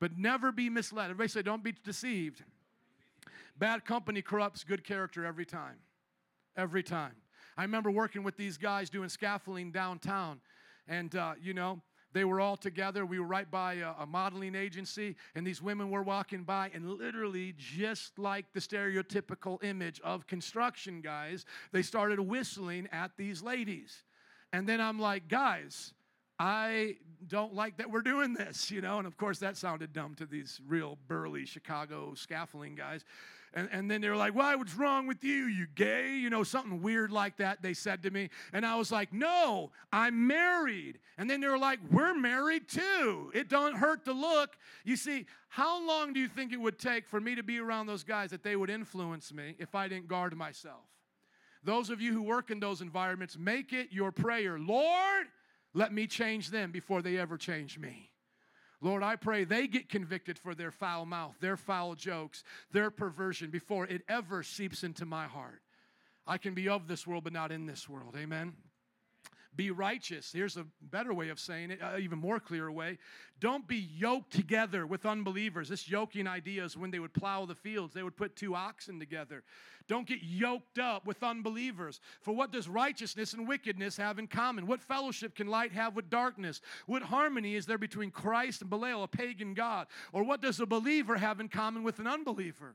But 0.00 0.16
never 0.16 0.50
be 0.50 0.70
misled. 0.70 1.10
Everybody 1.10 1.28
say, 1.28 1.42
don't 1.42 1.62
be 1.62 1.74
deceived. 1.84 2.42
Bad 3.58 3.84
company 3.84 4.22
corrupts 4.22 4.64
good 4.64 4.82
character 4.82 5.26
every 5.26 5.44
time. 5.44 5.76
Every 6.56 6.82
time. 6.82 7.16
I 7.54 7.64
remember 7.64 7.90
working 7.90 8.22
with 8.22 8.38
these 8.38 8.56
guys 8.56 8.88
doing 8.88 9.10
scaffolding 9.10 9.72
downtown. 9.72 10.40
And, 10.88 11.14
uh, 11.14 11.34
you 11.38 11.52
know, 11.52 11.82
they 12.16 12.24
were 12.24 12.40
all 12.40 12.56
together. 12.56 13.04
We 13.04 13.18
were 13.18 13.26
right 13.26 13.50
by 13.50 13.74
a, 13.74 13.92
a, 14.00 14.06
modeling 14.06 14.54
agency, 14.54 15.16
and 15.34 15.46
these 15.46 15.60
women 15.60 15.90
were 15.90 16.02
walking 16.02 16.44
by, 16.44 16.70
and 16.72 16.90
literally, 16.90 17.54
just 17.58 18.18
like 18.18 18.46
the 18.54 18.60
stereotypical 18.60 19.62
image 19.62 20.00
of 20.00 20.26
construction 20.26 21.02
guys, 21.02 21.44
they 21.72 21.82
started 21.82 22.18
whistling 22.18 22.88
at 22.90 23.10
these 23.18 23.42
ladies. 23.42 24.04
And 24.54 24.66
then 24.66 24.80
I'm 24.80 24.98
like, 24.98 25.28
guys, 25.28 25.92
I 26.38 26.96
don't 27.26 27.54
like 27.54 27.76
that 27.76 27.90
we're 27.90 28.00
doing 28.00 28.32
this, 28.32 28.70
you 28.70 28.80
know. 28.80 28.96
And 28.96 29.06
of 29.06 29.18
course, 29.18 29.38
that 29.40 29.58
sounded 29.58 29.92
dumb 29.92 30.14
to 30.14 30.24
these 30.24 30.60
real 30.66 30.96
burly 31.08 31.44
Chicago 31.44 32.14
scaffolding 32.14 32.76
guys. 32.76 33.04
And, 33.54 33.68
and 33.72 33.90
then 33.90 34.00
they 34.00 34.08
were 34.08 34.16
like, 34.16 34.34
Why, 34.34 34.54
what's 34.54 34.74
wrong 34.74 35.06
with 35.06 35.24
you? 35.24 35.46
You 35.46 35.66
gay? 35.74 36.16
You 36.16 36.30
know, 36.30 36.42
something 36.42 36.82
weird 36.82 37.10
like 37.10 37.38
that, 37.38 37.62
they 37.62 37.74
said 37.74 38.02
to 38.02 38.10
me. 38.10 38.30
And 38.52 38.66
I 38.66 38.76
was 38.76 38.92
like, 38.92 39.12
No, 39.12 39.70
I'm 39.92 40.26
married. 40.26 40.98
And 41.18 41.28
then 41.28 41.40
they 41.40 41.48
were 41.48 41.58
like, 41.58 41.78
We're 41.90 42.14
married 42.14 42.68
too. 42.68 43.30
It 43.34 43.48
don't 43.48 43.76
hurt 43.76 44.04
to 44.04 44.12
look. 44.12 44.56
You 44.84 44.96
see, 44.96 45.26
how 45.48 45.86
long 45.86 46.12
do 46.12 46.20
you 46.20 46.28
think 46.28 46.52
it 46.52 46.60
would 46.60 46.78
take 46.78 47.06
for 47.06 47.20
me 47.20 47.34
to 47.34 47.42
be 47.42 47.58
around 47.58 47.86
those 47.86 48.04
guys 48.04 48.30
that 48.30 48.42
they 48.42 48.56
would 48.56 48.70
influence 48.70 49.32
me 49.32 49.54
if 49.58 49.74
I 49.74 49.88
didn't 49.88 50.08
guard 50.08 50.36
myself? 50.36 50.84
Those 51.64 51.90
of 51.90 52.00
you 52.00 52.12
who 52.12 52.22
work 52.22 52.50
in 52.50 52.60
those 52.60 52.80
environments, 52.80 53.36
make 53.36 53.72
it 53.72 53.88
your 53.90 54.12
prayer. 54.12 54.58
Lord, 54.58 55.26
let 55.74 55.92
me 55.92 56.06
change 56.06 56.50
them 56.50 56.70
before 56.70 57.02
they 57.02 57.16
ever 57.16 57.36
change 57.36 57.78
me. 57.78 58.10
Lord, 58.86 59.02
I 59.02 59.16
pray 59.16 59.42
they 59.42 59.66
get 59.66 59.88
convicted 59.88 60.38
for 60.38 60.54
their 60.54 60.70
foul 60.70 61.06
mouth, 61.06 61.34
their 61.40 61.56
foul 61.56 61.96
jokes, 61.96 62.44
their 62.70 62.88
perversion 62.88 63.50
before 63.50 63.84
it 63.84 64.02
ever 64.08 64.44
seeps 64.44 64.84
into 64.84 65.04
my 65.04 65.26
heart. 65.26 65.60
I 66.24 66.38
can 66.38 66.54
be 66.54 66.68
of 66.68 66.86
this 66.86 67.04
world, 67.04 67.24
but 67.24 67.32
not 67.32 67.50
in 67.50 67.66
this 67.66 67.88
world. 67.88 68.14
Amen. 68.16 68.52
Be 69.56 69.72
righteous. 69.72 70.30
Here's 70.32 70.56
a 70.56 70.66
better 70.80 71.12
way 71.12 71.30
of 71.30 71.40
saying 71.40 71.72
it, 71.72 71.80
even 71.98 72.20
more 72.20 72.38
clear 72.38 72.70
way. 72.70 72.98
Don't 73.40 73.66
be 73.66 73.88
yoked 73.96 74.32
together 74.32 74.86
with 74.86 75.04
unbelievers. 75.04 75.68
This 75.68 75.88
yoking 75.88 76.28
idea 76.28 76.64
is 76.64 76.76
when 76.76 76.92
they 76.92 77.00
would 77.00 77.14
plow 77.14 77.44
the 77.44 77.56
fields, 77.56 77.92
they 77.92 78.04
would 78.04 78.16
put 78.16 78.36
two 78.36 78.54
oxen 78.54 79.00
together. 79.00 79.42
Don't 79.88 80.06
get 80.06 80.22
yoked 80.22 80.78
up 80.78 81.06
with 81.06 81.22
unbelievers. 81.22 82.00
For 82.20 82.34
what 82.34 82.50
does 82.50 82.68
righteousness 82.68 83.34
and 83.34 83.46
wickedness 83.46 83.96
have 83.96 84.18
in 84.18 84.26
common? 84.26 84.66
What 84.66 84.82
fellowship 84.82 85.36
can 85.36 85.46
light 85.46 85.72
have 85.72 85.94
with 85.94 86.10
darkness? 86.10 86.60
What 86.86 87.02
harmony 87.02 87.54
is 87.54 87.66
there 87.66 87.78
between 87.78 88.10
Christ 88.10 88.62
and 88.62 88.70
Belial, 88.70 89.04
a 89.04 89.08
pagan 89.08 89.54
god? 89.54 89.86
Or 90.12 90.24
what 90.24 90.42
does 90.42 90.58
a 90.58 90.66
believer 90.66 91.16
have 91.16 91.38
in 91.38 91.48
common 91.48 91.84
with 91.84 92.00
an 92.00 92.08
unbeliever? 92.08 92.74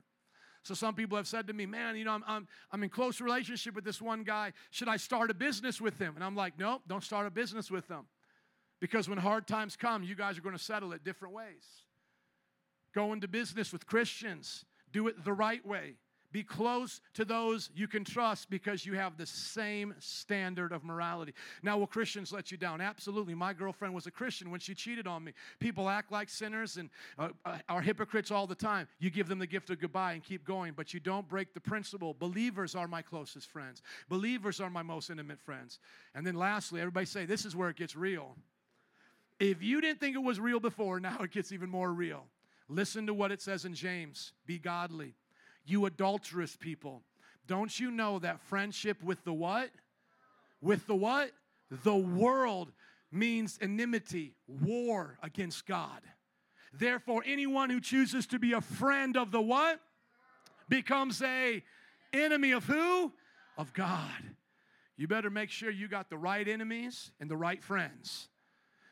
So 0.62 0.74
some 0.74 0.94
people 0.94 1.16
have 1.16 1.26
said 1.26 1.48
to 1.48 1.52
me, 1.52 1.66
man, 1.66 1.96
you 1.96 2.04
know, 2.04 2.12
I'm, 2.12 2.24
I'm, 2.26 2.48
I'm 2.70 2.82
in 2.82 2.88
close 2.88 3.20
relationship 3.20 3.74
with 3.74 3.84
this 3.84 4.00
one 4.00 4.22
guy. 4.22 4.52
Should 4.70 4.88
I 4.88 4.96
start 4.96 5.30
a 5.30 5.34
business 5.34 5.80
with 5.80 5.98
him? 5.98 6.14
And 6.14 6.24
I'm 6.24 6.36
like, 6.36 6.58
nope, 6.58 6.82
don't 6.86 7.02
start 7.02 7.26
a 7.26 7.30
business 7.30 7.70
with 7.70 7.88
them. 7.88 8.06
Because 8.80 9.08
when 9.08 9.18
hard 9.18 9.46
times 9.46 9.76
come, 9.76 10.02
you 10.02 10.14
guys 10.14 10.38
are 10.38 10.40
going 10.40 10.56
to 10.56 10.62
settle 10.62 10.92
it 10.92 11.04
different 11.04 11.34
ways. 11.34 11.64
Go 12.94 13.12
into 13.12 13.28
business 13.28 13.72
with 13.72 13.86
Christians. 13.86 14.64
Do 14.92 15.08
it 15.08 15.24
the 15.24 15.32
right 15.32 15.64
way. 15.66 15.94
Be 16.32 16.42
close 16.42 17.00
to 17.14 17.24
those 17.24 17.70
you 17.74 17.86
can 17.86 18.04
trust 18.04 18.48
because 18.48 18.86
you 18.86 18.94
have 18.94 19.18
the 19.18 19.26
same 19.26 19.94
standard 19.98 20.72
of 20.72 20.82
morality. 20.82 21.34
Now, 21.62 21.76
will 21.76 21.86
Christians 21.86 22.32
let 22.32 22.50
you 22.50 22.56
down? 22.56 22.80
Absolutely. 22.80 23.34
My 23.34 23.52
girlfriend 23.52 23.94
was 23.94 24.06
a 24.06 24.10
Christian 24.10 24.50
when 24.50 24.58
she 24.58 24.74
cheated 24.74 25.06
on 25.06 25.24
me. 25.24 25.32
People 25.60 25.90
act 25.90 26.10
like 26.10 26.30
sinners 26.30 26.78
and 26.78 26.88
uh, 27.18 27.28
uh, 27.44 27.58
are 27.68 27.82
hypocrites 27.82 28.30
all 28.30 28.46
the 28.46 28.54
time. 28.54 28.88
You 28.98 29.10
give 29.10 29.28
them 29.28 29.38
the 29.38 29.46
gift 29.46 29.68
of 29.68 29.78
goodbye 29.78 30.14
and 30.14 30.24
keep 30.24 30.44
going, 30.44 30.72
but 30.74 30.94
you 30.94 31.00
don't 31.00 31.28
break 31.28 31.52
the 31.52 31.60
principle. 31.60 32.16
Believers 32.18 32.74
are 32.74 32.88
my 32.88 33.02
closest 33.02 33.50
friends, 33.50 33.82
believers 34.08 34.60
are 34.60 34.70
my 34.70 34.82
most 34.82 35.10
intimate 35.10 35.40
friends. 35.40 35.78
And 36.14 36.26
then 36.26 36.34
lastly, 36.34 36.80
everybody 36.80 37.06
say, 37.06 37.26
This 37.26 37.44
is 37.44 37.54
where 37.54 37.68
it 37.68 37.76
gets 37.76 37.94
real. 37.94 38.36
If 39.38 39.62
you 39.62 39.80
didn't 39.80 40.00
think 40.00 40.14
it 40.14 40.22
was 40.22 40.38
real 40.38 40.60
before, 40.60 41.00
now 41.00 41.18
it 41.20 41.32
gets 41.32 41.52
even 41.52 41.68
more 41.68 41.92
real. 41.92 42.24
Listen 42.68 43.06
to 43.06 43.14
what 43.14 43.32
it 43.32 43.42
says 43.42 43.64
in 43.64 43.74
James 43.74 44.32
be 44.46 44.58
godly. 44.58 45.14
You 45.64 45.86
adulterous 45.86 46.56
people, 46.56 47.02
don't 47.46 47.78
you 47.78 47.90
know 47.90 48.18
that 48.18 48.40
friendship 48.40 49.02
with 49.02 49.24
the 49.24 49.32
what? 49.32 49.70
With 50.60 50.86
the 50.86 50.94
what? 50.94 51.32
The 51.70 51.96
world 51.96 52.72
means 53.10 53.58
enmity, 53.60 54.34
war 54.46 55.18
against 55.22 55.66
God. 55.66 56.00
Therefore, 56.72 57.22
anyone 57.26 57.70
who 57.70 57.80
chooses 57.80 58.26
to 58.28 58.38
be 58.38 58.52
a 58.52 58.60
friend 58.60 59.16
of 59.16 59.30
the 59.30 59.40
what? 59.40 59.80
Becomes 60.68 61.20
a 61.20 61.62
enemy 62.12 62.52
of 62.52 62.64
who? 62.64 63.12
Of 63.58 63.72
God. 63.72 64.10
You 64.96 65.08
better 65.08 65.30
make 65.30 65.50
sure 65.50 65.70
you 65.70 65.88
got 65.88 66.08
the 66.08 66.16
right 66.16 66.46
enemies 66.46 67.10
and 67.20 67.30
the 67.30 67.36
right 67.36 67.62
friends. 67.62 68.28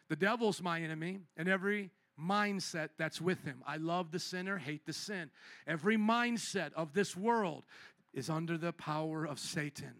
The 0.09 0.17
devil's 0.17 0.61
my 0.61 0.81
enemy, 0.81 1.21
and 1.37 1.49
every 1.49 1.91
mindset 2.21 2.91
that's 2.99 3.21
with 3.21 3.45
him. 3.45 3.63
I 3.67 3.77
love 3.77 4.11
the 4.11 4.19
sinner, 4.19 4.59
hate 4.59 4.87
the 4.87 4.93
sin. 4.93 5.31
Every 5.67 5.97
mindset 5.97 6.73
of 6.75 6.93
this 6.93 7.17
world 7.17 7.65
is 8.13 8.29
under 8.29 8.59
the 8.59 8.73
power 8.73 9.25
of 9.25 9.39
Satan. 9.39 9.95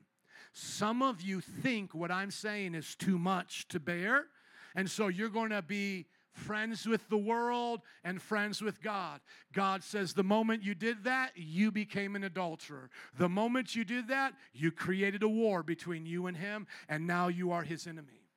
Some 0.53 1.03
of 1.03 1.21
you 1.23 1.41
think 1.41 1.95
what 1.95 2.11
I'm 2.11 2.31
saying 2.31 2.75
is 2.75 2.97
too 2.97 3.19
much 3.19 3.69
to 3.69 3.79
bear, 3.79 4.27
and 4.75 4.91
so 4.91 5.09
you're 5.09 5.29
going 5.29 5.51
to 5.51 5.63
be 5.63 6.07
friends 6.33 6.87
with 6.87 7.09
the 7.09 7.19
world 7.19 7.81
and 8.05 8.21
friends 8.21 8.63
with 8.63 8.81
God. 8.81 9.21
God 9.53 9.83
says 9.83 10.13
the 10.13 10.25
moment 10.25 10.63
you 10.63 10.75
did 10.75 11.05
that, 11.05 11.33
you 11.35 11.71
became 11.71 12.17
an 12.17 12.25
adulterer. 12.25 12.91
The 13.19 13.29
moment 13.29 13.75
you 13.75 13.85
did 13.85 14.09
that, 14.09 14.35
you 14.53 14.71
created 14.71 15.23
a 15.23 15.29
war 15.29 15.63
between 15.63 16.07
you 16.07 16.27
and 16.27 16.37
him, 16.37 16.67
and 16.89 17.07
now 17.07 17.29
you 17.29 17.53
are 17.53 17.63
his 17.63 17.87
enemy. 17.87 18.29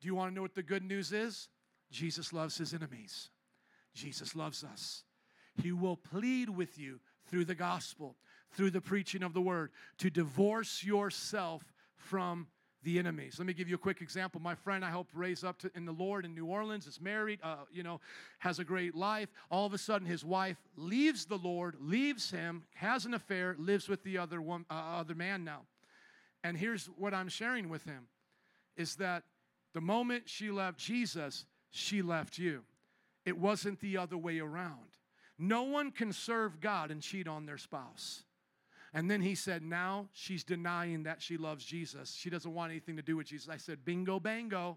Do 0.00 0.06
you 0.06 0.14
want 0.14 0.30
to 0.30 0.34
know 0.34 0.42
what 0.42 0.54
the 0.54 0.62
good 0.62 0.84
news 0.84 1.12
is? 1.12 1.48
Jesus 1.92 2.32
loves 2.32 2.56
his 2.58 2.74
enemies. 2.74 3.30
Jesus 3.94 4.34
loves 4.34 4.64
us. 4.64 5.04
He 5.62 5.70
will 5.70 5.96
plead 5.96 6.48
with 6.48 6.78
you 6.78 6.98
through 7.28 7.44
the 7.44 7.54
gospel, 7.54 8.16
through 8.52 8.70
the 8.70 8.80
preaching 8.80 9.22
of 9.22 9.34
the 9.34 9.40
word, 9.40 9.70
to 9.98 10.10
divorce 10.10 10.82
yourself 10.82 11.62
from 11.94 12.48
the 12.82 12.98
enemies. 12.98 13.36
Let 13.38 13.46
me 13.46 13.52
give 13.52 13.68
you 13.68 13.76
a 13.76 13.78
quick 13.78 14.00
example. 14.00 14.40
My 14.40 14.54
friend 14.54 14.84
I 14.84 14.90
helped 14.90 15.14
raise 15.14 15.44
up 15.44 15.58
to, 15.60 15.70
in 15.74 15.84
the 15.84 15.92
Lord 15.92 16.24
in 16.24 16.34
New 16.34 16.46
Orleans 16.46 16.86
is 16.86 17.00
married, 17.00 17.38
uh, 17.42 17.58
you 17.70 17.82
know, 17.82 18.00
has 18.38 18.58
a 18.58 18.64
great 18.64 18.94
life. 18.94 19.28
All 19.50 19.66
of 19.66 19.72
a 19.72 19.78
sudden, 19.78 20.06
his 20.06 20.24
wife 20.24 20.56
leaves 20.76 21.26
the 21.26 21.38
Lord, 21.38 21.76
leaves 21.80 22.30
him, 22.30 22.64
has 22.74 23.04
an 23.04 23.14
affair, 23.14 23.54
lives 23.58 23.88
with 23.88 24.02
the 24.02 24.18
other 24.18 24.42
one, 24.42 24.64
uh, 24.68 24.74
other 24.74 25.14
man 25.14 25.44
now. 25.44 25.60
And 26.42 26.56
here's 26.56 26.86
what 26.86 27.14
I'm 27.14 27.28
sharing 27.28 27.68
with 27.68 27.84
him: 27.84 28.08
is 28.76 28.96
that 28.96 29.22
the 29.74 29.80
moment 29.80 30.28
she 30.28 30.50
left 30.50 30.78
Jesus, 30.78 31.46
she 31.72 32.02
left 32.02 32.38
you. 32.38 32.62
It 33.24 33.38
wasn't 33.38 33.80
the 33.80 33.96
other 33.96 34.16
way 34.16 34.38
around. 34.38 34.96
No 35.38 35.64
one 35.64 35.90
can 35.90 36.12
serve 36.12 36.60
God 36.60 36.90
and 36.90 37.02
cheat 37.02 37.26
on 37.26 37.46
their 37.46 37.58
spouse. 37.58 38.22
And 38.94 39.10
then 39.10 39.22
he 39.22 39.34
said, 39.34 39.62
Now 39.62 40.08
she's 40.12 40.44
denying 40.44 41.04
that 41.04 41.22
she 41.22 41.36
loves 41.36 41.64
Jesus. 41.64 42.14
She 42.14 42.30
doesn't 42.30 42.52
want 42.52 42.70
anything 42.70 42.96
to 42.96 43.02
do 43.02 43.16
with 43.16 43.26
Jesus. 43.26 43.48
I 43.48 43.56
said, 43.56 43.84
Bingo, 43.84 44.20
bango. 44.20 44.76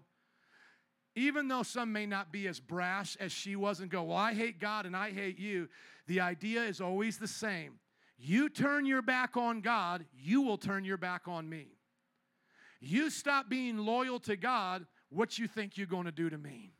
Even 1.14 1.48
though 1.48 1.62
some 1.62 1.92
may 1.92 2.06
not 2.06 2.32
be 2.32 2.46
as 2.46 2.60
brash 2.60 3.16
as 3.20 3.30
she 3.30 3.56
was 3.56 3.80
and 3.80 3.90
go, 3.90 4.04
Well, 4.04 4.16
I 4.16 4.32
hate 4.32 4.58
God 4.58 4.86
and 4.86 4.96
I 4.96 5.10
hate 5.10 5.38
you, 5.38 5.68
the 6.06 6.20
idea 6.20 6.62
is 6.62 6.80
always 6.80 7.18
the 7.18 7.28
same. 7.28 7.74
You 8.18 8.48
turn 8.48 8.86
your 8.86 9.02
back 9.02 9.36
on 9.36 9.60
God, 9.60 10.06
you 10.14 10.40
will 10.40 10.56
turn 10.56 10.84
your 10.84 10.96
back 10.96 11.28
on 11.28 11.48
me. 11.48 11.68
You 12.80 13.10
stop 13.10 13.50
being 13.50 13.76
loyal 13.76 14.18
to 14.20 14.36
God, 14.36 14.86
what 15.10 15.38
you 15.38 15.46
think 15.46 15.76
you're 15.76 15.86
going 15.86 16.06
to 16.06 16.12
do 16.12 16.30
to 16.30 16.38
me. 16.38 16.75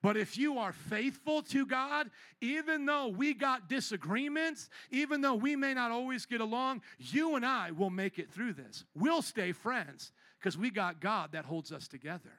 But 0.00 0.16
if 0.16 0.38
you 0.38 0.58
are 0.58 0.72
faithful 0.72 1.42
to 1.42 1.66
God, 1.66 2.10
even 2.40 2.86
though 2.86 3.08
we 3.08 3.34
got 3.34 3.68
disagreements, 3.68 4.68
even 4.90 5.20
though 5.20 5.34
we 5.34 5.56
may 5.56 5.74
not 5.74 5.90
always 5.90 6.24
get 6.24 6.40
along, 6.40 6.82
you 6.98 7.34
and 7.34 7.44
I 7.44 7.72
will 7.72 7.90
make 7.90 8.18
it 8.18 8.30
through 8.30 8.52
this. 8.52 8.84
We'll 8.94 9.22
stay 9.22 9.50
friends 9.50 10.12
because 10.38 10.56
we 10.56 10.70
got 10.70 11.00
God 11.00 11.32
that 11.32 11.44
holds 11.44 11.72
us 11.72 11.88
together. 11.88 12.32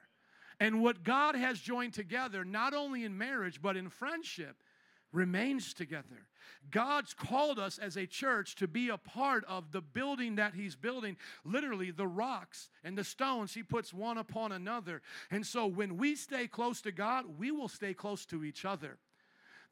And 0.58 0.82
what 0.82 1.04
God 1.04 1.34
has 1.34 1.60
joined 1.60 1.92
together, 1.92 2.44
not 2.44 2.72
only 2.72 3.04
in 3.04 3.16
marriage, 3.16 3.60
but 3.60 3.76
in 3.76 3.90
friendship, 3.90 4.56
remains 5.12 5.74
together. 5.74 6.26
God's 6.70 7.14
called 7.14 7.58
us 7.58 7.78
as 7.78 7.96
a 7.96 8.06
church 8.06 8.54
to 8.56 8.68
be 8.68 8.88
a 8.88 8.98
part 8.98 9.44
of 9.46 9.72
the 9.72 9.80
building 9.80 10.36
that 10.36 10.54
He's 10.54 10.76
building, 10.76 11.16
literally 11.44 11.90
the 11.90 12.06
rocks 12.06 12.68
and 12.84 12.96
the 12.96 13.04
stones 13.04 13.54
He 13.54 13.62
puts 13.62 13.92
one 13.92 14.18
upon 14.18 14.52
another. 14.52 15.02
And 15.30 15.46
so 15.46 15.66
when 15.66 15.96
we 15.96 16.14
stay 16.16 16.46
close 16.46 16.80
to 16.82 16.92
God, 16.92 17.24
we 17.38 17.50
will 17.50 17.68
stay 17.68 17.94
close 17.94 18.24
to 18.26 18.44
each 18.44 18.64
other. 18.64 18.98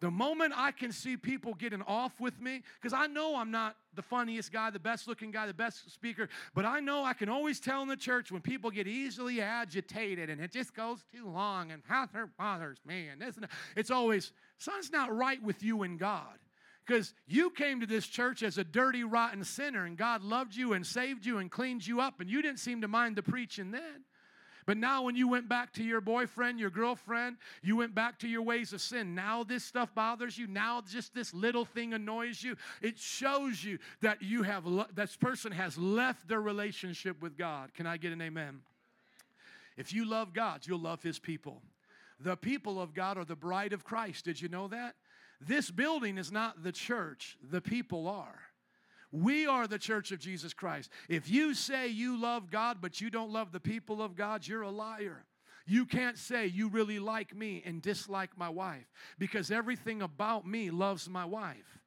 The 0.00 0.10
moment 0.10 0.52
I 0.56 0.70
can 0.70 0.92
see 0.92 1.16
people 1.16 1.54
getting 1.54 1.82
off 1.82 2.20
with 2.20 2.40
me, 2.40 2.62
because 2.80 2.92
I 2.92 3.08
know 3.08 3.34
I'm 3.34 3.50
not 3.50 3.74
the 3.94 4.02
funniest 4.02 4.52
guy, 4.52 4.70
the 4.70 4.78
best 4.78 5.08
looking 5.08 5.32
guy, 5.32 5.46
the 5.46 5.54
best 5.54 5.92
speaker, 5.92 6.28
but 6.54 6.64
I 6.64 6.78
know 6.78 7.04
I 7.04 7.14
can 7.14 7.28
always 7.28 7.58
tell 7.58 7.82
in 7.82 7.88
the 7.88 7.96
church 7.96 8.30
when 8.30 8.40
people 8.40 8.70
get 8.70 8.86
easily 8.86 9.40
agitated 9.40 10.30
and 10.30 10.40
it 10.40 10.52
just 10.52 10.72
goes 10.72 11.04
too 11.12 11.28
long 11.28 11.72
and 11.72 11.82
pastor 11.82 12.30
bothers 12.38 12.78
me 12.86 13.08
and 13.08 13.20
this 13.20 13.34
and 13.34 13.44
that. 13.44 13.50
It's 13.74 13.90
always, 13.90 14.32
something's 14.58 14.92
not 14.92 15.14
right 15.14 15.42
with 15.42 15.64
you 15.64 15.82
and 15.82 15.98
God. 15.98 16.38
Because 16.88 17.12
you 17.26 17.50
came 17.50 17.80
to 17.80 17.86
this 17.86 18.06
church 18.06 18.42
as 18.42 18.56
a 18.56 18.64
dirty, 18.64 19.04
rotten 19.04 19.44
sinner, 19.44 19.84
and 19.84 19.94
God 19.94 20.22
loved 20.22 20.56
you 20.56 20.72
and 20.72 20.86
saved 20.86 21.26
you 21.26 21.36
and 21.36 21.50
cleaned 21.50 21.86
you 21.86 22.00
up, 22.00 22.18
and 22.18 22.30
you 22.30 22.40
didn't 22.40 22.60
seem 22.60 22.80
to 22.80 22.88
mind 22.88 23.14
the 23.14 23.22
preaching 23.22 23.72
then. 23.72 24.04
But 24.64 24.78
now, 24.78 25.02
when 25.02 25.14
you 25.14 25.28
went 25.28 25.50
back 25.50 25.72
to 25.74 25.84
your 25.84 26.00
boyfriend, 26.00 26.58
your 26.58 26.70
girlfriend, 26.70 27.36
you 27.62 27.76
went 27.76 27.94
back 27.94 28.18
to 28.20 28.28
your 28.28 28.40
ways 28.40 28.72
of 28.72 28.80
sin. 28.80 29.14
Now, 29.14 29.44
this 29.44 29.64
stuff 29.64 29.94
bothers 29.94 30.38
you. 30.38 30.46
Now, 30.46 30.82
just 30.86 31.14
this 31.14 31.34
little 31.34 31.66
thing 31.66 31.92
annoys 31.92 32.42
you. 32.42 32.56
It 32.80 32.98
shows 32.98 33.62
you 33.62 33.78
that 34.00 34.22
you 34.22 34.42
have 34.44 34.64
this 34.94 35.14
person 35.14 35.52
has 35.52 35.76
left 35.76 36.26
their 36.26 36.40
relationship 36.40 37.20
with 37.20 37.36
God. 37.36 37.74
Can 37.74 37.86
I 37.86 37.98
get 37.98 38.12
an 38.12 38.22
amen? 38.22 38.60
If 39.76 39.92
you 39.92 40.06
love 40.06 40.32
God, 40.32 40.66
you'll 40.66 40.80
love 40.80 41.02
His 41.02 41.18
people. 41.18 41.62
The 42.20 42.36
people 42.36 42.80
of 42.80 42.94
God 42.94 43.18
are 43.18 43.24
the 43.24 43.36
bride 43.36 43.72
of 43.72 43.84
Christ. 43.84 44.24
Did 44.24 44.40
you 44.40 44.48
know 44.48 44.68
that? 44.68 44.94
This 45.40 45.70
building 45.70 46.18
is 46.18 46.32
not 46.32 46.62
the 46.62 46.72
church, 46.72 47.36
the 47.42 47.60
people 47.60 48.08
are. 48.08 48.40
We 49.10 49.46
are 49.46 49.66
the 49.66 49.78
church 49.78 50.12
of 50.12 50.18
Jesus 50.18 50.52
Christ. 50.52 50.90
If 51.08 51.30
you 51.30 51.54
say 51.54 51.88
you 51.88 52.20
love 52.20 52.50
God, 52.50 52.78
but 52.80 53.00
you 53.00 53.08
don't 53.08 53.32
love 53.32 53.52
the 53.52 53.60
people 53.60 54.02
of 54.02 54.16
God, 54.16 54.46
you're 54.46 54.62
a 54.62 54.70
liar. 54.70 55.24
You 55.66 55.86
can't 55.86 56.18
say 56.18 56.46
you 56.46 56.68
really 56.68 56.98
like 56.98 57.34
me 57.34 57.62
and 57.64 57.80
dislike 57.80 58.30
my 58.36 58.48
wife 58.48 58.90
because 59.18 59.50
everything 59.50 60.02
about 60.02 60.46
me 60.46 60.70
loves 60.70 61.08
my 61.08 61.24
wife. 61.24 61.78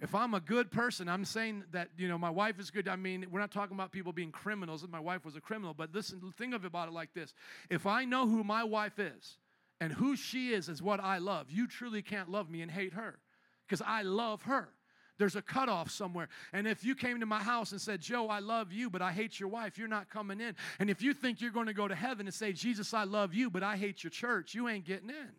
If 0.00 0.14
I'm 0.14 0.34
a 0.34 0.40
good 0.40 0.70
person, 0.70 1.08
I'm 1.08 1.24
saying 1.24 1.64
that, 1.72 1.88
you 1.96 2.08
know, 2.08 2.18
my 2.18 2.28
wife 2.28 2.60
is 2.60 2.70
good. 2.70 2.86
I 2.86 2.96
mean, 2.96 3.26
we're 3.30 3.40
not 3.40 3.50
talking 3.50 3.74
about 3.74 3.92
people 3.92 4.12
being 4.12 4.30
criminals, 4.30 4.86
my 4.90 5.00
wife 5.00 5.24
was 5.24 5.36
a 5.36 5.40
criminal, 5.40 5.72
but 5.72 5.94
listen, 5.94 6.20
think 6.36 6.54
of 6.54 6.64
it 6.64 6.68
about 6.68 6.88
it 6.88 6.92
like 6.92 7.14
this. 7.14 7.32
If 7.70 7.86
I 7.86 8.04
know 8.04 8.26
who 8.26 8.44
my 8.44 8.64
wife 8.64 8.98
is 8.98 9.38
and 9.80 9.92
who 9.92 10.16
she 10.16 10.52
is 10.52 10.68
is 10.68 10.82
what 10.82 11.00
I 11.00 11.18
love, 11.18 11.50
you 11.50 11.66
truly 11.66 12.02
can't 12.02 12.30
love 12.30 12.48
me 12.50 12.62
and 12.62 12.70
hate 12.70 12.94
her 12.94 13.18
because 13.66 13.82
I 13.84 14.02
love 14.02 14.42
her. 14.42 14.70
There's 15.18 15.36
a 15.36 15.42
cutoff 15.42 15.90
somewhere. 15.90 16.28
And 16.52 16.66
if 16.66 16.84
you 16.84 16.94
came 16.94 17.20
to 17.20 17.26
my 17.26 17.42
house 17.42 17.72
and 17.72 17.80
said, 17.80 18.00
Joe, 18.00 18.28
I 18.28 18.40
love 18.40 18.72
you, 18.72 18.90
but 18.90 19.00
I 19.00 19.12
hate 19.12 19.40
your 19.40 19.48
wife, 19.48 19.78
you're 19.78 19.88
not 19.88 20.10
coming 20.10 20.40
in. 20.40 20.54
And 20.78 20.90
if 20.90 21.00
you 21.02 21.14
think 21.14 21.40
you're 21.40 21.50
going 21.50 21.66
to 21.66 21.74
go 21.74 21.88
to 21.88 21.94
heaven 21.94 22.26
and 22.26 22.34
say, 22.34 22.52
Jesus, 22.52 22.92
I 22.92 23.04
love 23.04 23.32
you, 23.32 23.48
but 23.50 23.62
I 23.62 23.76
hate 23.76 24.04
your 24.04 24.10
church, 24.10 24.54
you 24.54 24.68
ain't 24.68 24.84
getting 24.84 25.08
in. 25.08 25.30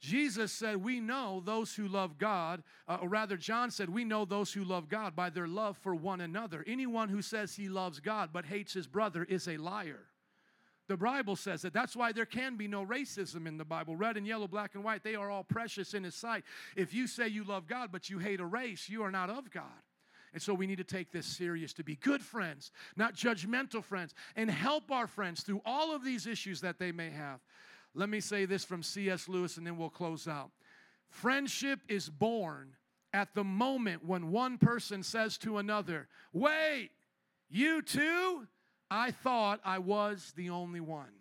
Jesus 0.00 0.52
said, 0.52 0.76
We 0.76 1.00
know 1.00 1.42
those 1.44 1.74
who 1.74 1.88
love 1.88 2.18
God, 2.18 2.62
uh, 2.86 2.98
or 3.02 3.08
rather, 3.08 3.36
John 3.36 3.70
said, 3.70 3.90
We 3.90 4.04
know 4.04 4.24
those 4.24 4.52
who 4.52 4.62
love 4.62 4.88
God 4.88 5.16
by 5.16 5.30
their 5.30 5.48
love 5.48 5.76
for 5.76 5.94
one 5.94 6.20
another. 6.20 6.64
Anyone 6.68 7.08
who 7.08 7.20
says 7.20 7.56
he 7.56 7.68
loves 7.68 7.98
God 7.98 8.30
but 8.32 8.44
hates 8.44 8.72
his 8.72 8.86
brother 8.86 9.24
is 9.24 9.48
a 9.48 9.56
liar. 9.56 10.07
The 10.88 10.96
Bible 10.96 11.36
says 11.36 11.62
that. 11.62 11.74
That's 11.74 11.94
why 11.94 12.12
there 12.12 12.26
can 12.26 12.56
be 12.56 12.66
no 12.66 12.84
racism 12.84 13.46
in 13.46 13.58
the 13.58 13.64
Bible. 13.64 13.94
Red 13.94 14.16
and 14.16 14.26
yellow, 14.26 14.48
black 14.48 14.74
and 14.74 14.82
white, 14.82 15.04
they 15.04 15.14
are 15.14 15.30
all 15.30 15.44
precious 15.44 15.94
in 15.94 16.02
His 16.02 16.14
sight. 16.14 16.44
If 16.76 16.94
you 16.94 17.06
say 17.06 17.28
you 17.28 17.44
love 17.44 17.66
God 17.66 17.90
but 17.92 18.08
you 18.08 18.18
hate 18.18 18.40
a 18.40 18.46
race, 18.46 18.88
you 18.88 19.02
are 19.02 19.10
not 19.10 19.30
of 19.30 19.50
God. 19.50 19.64
And 20.32 20.42
so 20.42 20.54
we 20.54 20.66
need 20.66 20.78
to 20.78 20.84
take 20.84 21.10
this 21.10 21.26
serious 21.26 21.72
to 21.74 21.84
be 21.84 21.96
good 21.96 22.22
friends, 22.22 22.70
not 22.96 23.14
judgmental 23.14 23.82
friends, 23.82 24.14
and 24.36 24.50
help 24.50 24.90
our 24.90 25.06
friends 25.06 25.42
through 25.42 25.62
all 25.64 25.94
of 25.94 26.04
these 26.04 26.26
issues 26.26 26.60
that 26.62 26.78
they 26.78 26.92
may 26.92 27.10
have. 27.10 27.40
Let 27.94 28.08
me 28.08 28.20
say 28.20 28.44
this 28.44 28.64
from 28.64 28.82
C.S. 28.82 29.28
Lewis 29.28 29.56
and 29.56 29.66
then 29.66 29.76
we'll 29.76 29.90
close 29.90 30.28
out. 30.28 30.50
Friendship 31.08 31.80
is 31.88 32.08
born 32.08 32.72
at 33.12 33.34
the 33.34 33.44
moment 33.44 34.04
when 34.04 34.30
one 34.30 34.58
person 34.58 35.02
says 35.02 35.38
to 35.38 35.58
another, 35.58 36.08
Wait, 36.32 36.90
you 37.48 37.82
too? 37.82 38.46
I 38.90 39.10
thought 39.10 39.60
I 39.64 39.78
was 39.78 40.32
the 40.36 40.50
only 40.50 40.80
one. 40.80 41.12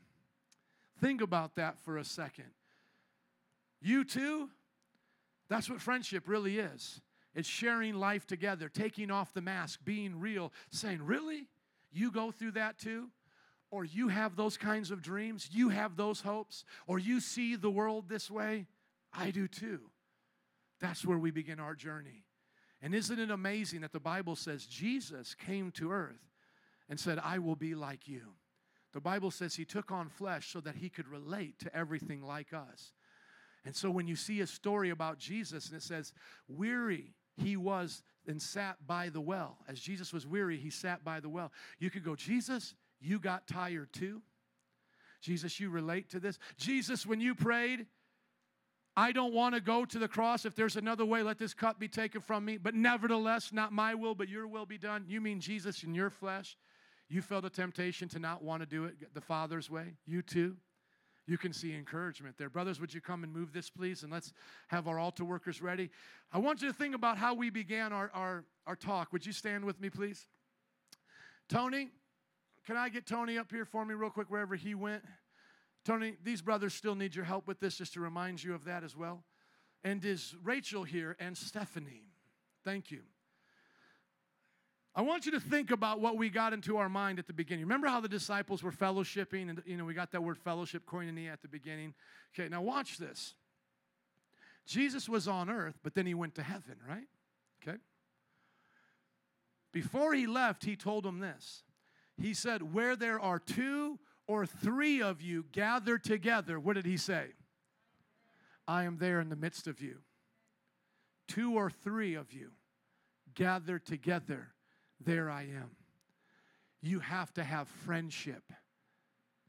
Think 1.00 1.22
about 1.22 1.56
that 1.56 1.80
for 1.80 1.98
a 1.98 2.06
second. 2.06 2.52
You 3.82 4.04
too? 4.04 4.50
That's 5.50 5.70
what 5.70 5.82
friendship 5.82 6.28
really 6.28 6.60
is. 6.60 7.02
It's 7.36 7.48
sharing 7.48 7.96
life 7.96 8.26
together, 8.26 8.68
taking 8.68 9.12
off 9.12 9.34
the 9.34 9.42
mask, 9.42 9.82
being 9.86 10.20
real, 10.20 10.52
saying, 10.72 11.04
Really? 11.04 11.48
You 11.92 12.12
go 12.12 12.32
through 12.32 12.52
that 12.52 12.78
too? 12.78 13.10
Or 13.70 13.84
you 13.84 14.08
have 14.08 14.36
those 14.36 14.58
kinds 14.58 14.92
of 14.92 15.02
dreams? 15.02 15.50
You 15.52 15.70
have 15.70 15.96
those 15.96 16.22
hopes? 16.22 16.64
Or 16.86 17.00
you 17.00 17.20
see 17.20 17.56
the 17.56 17.70
world 17.70 18.08
this 18.08 18.32
way? 18.32 18.66
I 19.14 19.32
do 19.32 19.48
too. 19.48 19.82
That's 20.80 21.06
where 21.06 21.18
we 21.18 21.32
begin 21.32 21.60
our 21.60 21.76
journey. 21.76 22.24
And 22.82 22.94
isn't 22.94 23.20
it 23.20 23.32
amazing 23.32 23.82
that 23.82 23.94
the 23.94 24.00
Bible 24.00 24.36
says 24.36 24.66
Jesus 24.66 25.34
came 25.34 25.72
to 25.72 25.92
earth 25.92 26.28
and 26.90 27.00
said, 27.00 27.20
I 27.24 27.40
will 27.40 27.56
be 27.56 27.76
like 27.76 28.08
you? 28.08 28.22
The 28.94 29.02
Bible 29.02 29.32
says 29.32 29.56
he 29.56 29.66
took 29.66 29.92
on 29.92 30.10
flesh 30.10 30.52
so 30.52 30.60
that 30.62 30.76
he 30.76 30.90
could 30.90 31.08
relate 31.08 31.60
to 31.60 31.76
everything 31.76 32.22
like 32.22 32.54
us. 32.54 32.94
And 33.66 33.76
so 33.76 33.92
when 33.92 34.08
you 34.08 34.16
see 34.16 34.40
a 34.42 34.48
story 34.48 34.90
about 34.90 35.20
Jesus 35.20 35.68
and 35.68 35.76
it 35.76 35.84
says, 35.84 36.14
weary 36.48 37.14
he 37.36 37.58
was 37.58 38.04
and 38.28 38.42
sat 38.42 38.76
by 38.88 39.10
the 39.10 39.22
well. 39.22 39.58
As 39.68 39.80
Jesus 39.80 40.14
was 40.14 40.26
weary, 40.26 40.58
he 40.58 40.70
sat 40.70 41.04
by 41.04 41.20
the 41.20 41.30
well. 41.30 41.52
You 41.80 41.90
could 41.90 42.04
go, 42.04 42.16
Jesus, 42.16 42.76
you 43.00 43.20
got 43.20 43.48
tired 43.48 43.94
too? 43.94 44.22
Jesus, 45.22 45.60
you 45.60 45.70
relate 45.70 46.10
to 46.12 46.20
this? 46.20 46.40
Jesus, 46.58 47.06
when 47.06 47.20
you 47.20 47.36
prayed, 47.36 47.86
I 48.96 49.12
don't 49.12 49.34
want 49.34 49.54
to 49.54 49.62
go 49.62 49.86
to 49.86 50.00
the 50.00 50.08
cross. 50.08 50.46
If 50.46 50.56
there's 50.56 50.76
another 50.76 51.06
way, 51.06 51.22
let 51.22 51.38
this 51.38 51.54
cup 51.54 51.80
be 51.80 51.88
taken 51.88 52.22
from 52.22 52.46
me. 52.46 52.58
But 52.58 52.74
nevertheless, 52.74 53.54
not 53.54 53.72
my 53.72 53.94
will, 53.94 54.16
but 54.16 54.30
your 54.30 54.48
will 54.48 54.66
be 54.66 54.78
done. 54.78 55.06
You 55.08 55.22
mean 55.22 55.40
Jesus 55.40 55.84
in 55.84 55.94
your 55.94 56.10
flesh? 56.10 56.58
You 57.10 57.22
felt 57.22 57.46
a 57.46 57.50
temptation 57.50 58.10
to 58.10 58.20
not 58.20 58.44
want 58.44 58.62
to 58.62 58.66
do 58.66 58.86
it 58.86 59.14
the 59.14 59.22
Father's 59.22 59.70
way? 59.70 59.94
You 60.06 60.22
too? 60.22 60.58
You 61.26 61.38
can 61.38 61.52
see 61.52 61.76
encouragement 61.76 62.38
there. 62.38 62.50
Brothers, 62.50 62.80
would 62.80 62.94
you 62.94 63.02
come 63.02 63.24
and 63.24 63.34
move 63.34 63.52
this, 63.52 63.70
please? 63.70 64.04
And 64.04 64.12
let's 64.12 64.32
have 64.68 64.88
our 64.88 64.98
altar 64.98 65.26
workers 65.26 65.62
ready. 65.62 65.90
I 66.32 66.40
want 66.40 66.62
you 66.62 66.70
to 66.70 66.74
think 66.74 66.96
about 66.96 67.18
how 67.18 67.34
we 67.34 67.50
began 67.50 67.92
our, 67.92 68.10
our, 68.14 68.46
our 68.66 68.76
talk. 68.76 69.12
Would 69.12 69.26
you 69.26 69.34
stand 69.34 69.66
with 69.66 69.80
me, 69.82 69.90
please? 69.90 70.26
Tony, 71.50 71.90
can 72.66 72.78
I 72.78 72.90
get 72.90 73.06
Tony 73.06 73.38
up 73.38 73.52
here 73.52 73.66
for 73.66 73.86
me, 73.86 73.94
real 73.94 74.10
quick, 74.10 74.30
wherever 74.30 74.56
he 74.56 74.74
went? 74.74 75.04
Tony, 75.86 76.16
these 76.24 76.42
brothers 76.42 76.74
still 76.74 76.96
need 76.96 77.16
your 77.16 77.26
help 77.26 77.48
with 77.48 77.60
this, 77.60 77.78
just 77.78 77.94
to 77.94 78.02
remind 78.02 78.44
you 78.44 78.54
of 78.54 78.66
that 78.66 78.84
as 78.84 78.96
well. 78.96 79.24
And 79.84 80.04
is 80.04 80.36
Rachel 80.44 80.84
here 80.84 81.16
and 81.20 81.38
Stephanie? 81.38 82.04
Thank 82.66 82.92
you. 82.92 83.02
I 84.98 85.02
want 85.02 85.28
you 85.28 85.32
to 85.34 85.40
think 85.40 85.70
about 85.70 86.02
what 86.02 86.18
we 86.18 86.28
got 86.28 86.54
into 86.54 86.78
our 86.78 86.90
mind 86.90 87.20
at 87.20 87.28
the 87.28 87.34
beginning. 87.34 87.66
Remember 87.66 87.88
how 87.88 88.02
the 88.02 88.10
disciples 88.10 88.64
were 88.64 88.72
fellowshipping, 88.72 89.48
and 89.48 89.62
you 89.68 89.78
know 89.78 89.86
we 89.86 89.94
got 89.94 90.12
that 90.12 90.24
word 90.24 90.40
fellowship, 90.40 90.88
koinonia, 90.88 91.32
at 91.32 91.44
the 91.44 91.48
beginning. 91.48 91.94
Okay, 92.34 92.50
now 92.50 92.64
watch 92.64 92.98
this. 92.98 93.36
Jesus 94.66 95.08
was 95.08 95.28
on 95.28 95.52
earth, 95.52 95.78
but 95.84 95.94
then 95.94 96.08
he 96.08 96.16
went 96.16 96.34
to 96.34 96.44
heaven, 96.44 96.78
right? 96.90 97.08
Okay. 97.62 97.78
Before 99.72 100.16
he 100.16 100.26
left, 100.26 100.66
he 100.66 100.76
told 100.76 101.04
them 101.04 101.20
this. 101.20 101.62
He 102.20 102.34
said, 102.34 102.74
"Where 102.74 102.96
there 102.96 103.20
are 103.20 103.38
two 103.38 104.00
or 104.26 104.48
three 104.48 105.00
of 105.00 105.22
you 105.22 105.46
gathered 105.52 106.04
together, 106.04 106.60
what 106.60 106.74
did 106.74 106.88
he 106.88 106.98
say? 106.98 107.28
I 108.68 108.84
am 108.84 108.98
there 108.98 109.22
in 109.22 109.30
the 109.30 109.36
midst 109.36 109.68
of 109.68 109.80
you. 109.80 110.00
Two 111.28 111.54
or 111.54 111.70
three 111.70 112.16
of 112.16 112.34
you 112.34 112.54
gathered 113.36 113.86
together, 113.86 114.54
there 115.04 115.30
I 115.30 115.44
am. 115.44 115.72
You 116.82 117.00
have 117.00 117.34
to 117.34 117.44
have 117.44 117.68
friendship 117.68 118.44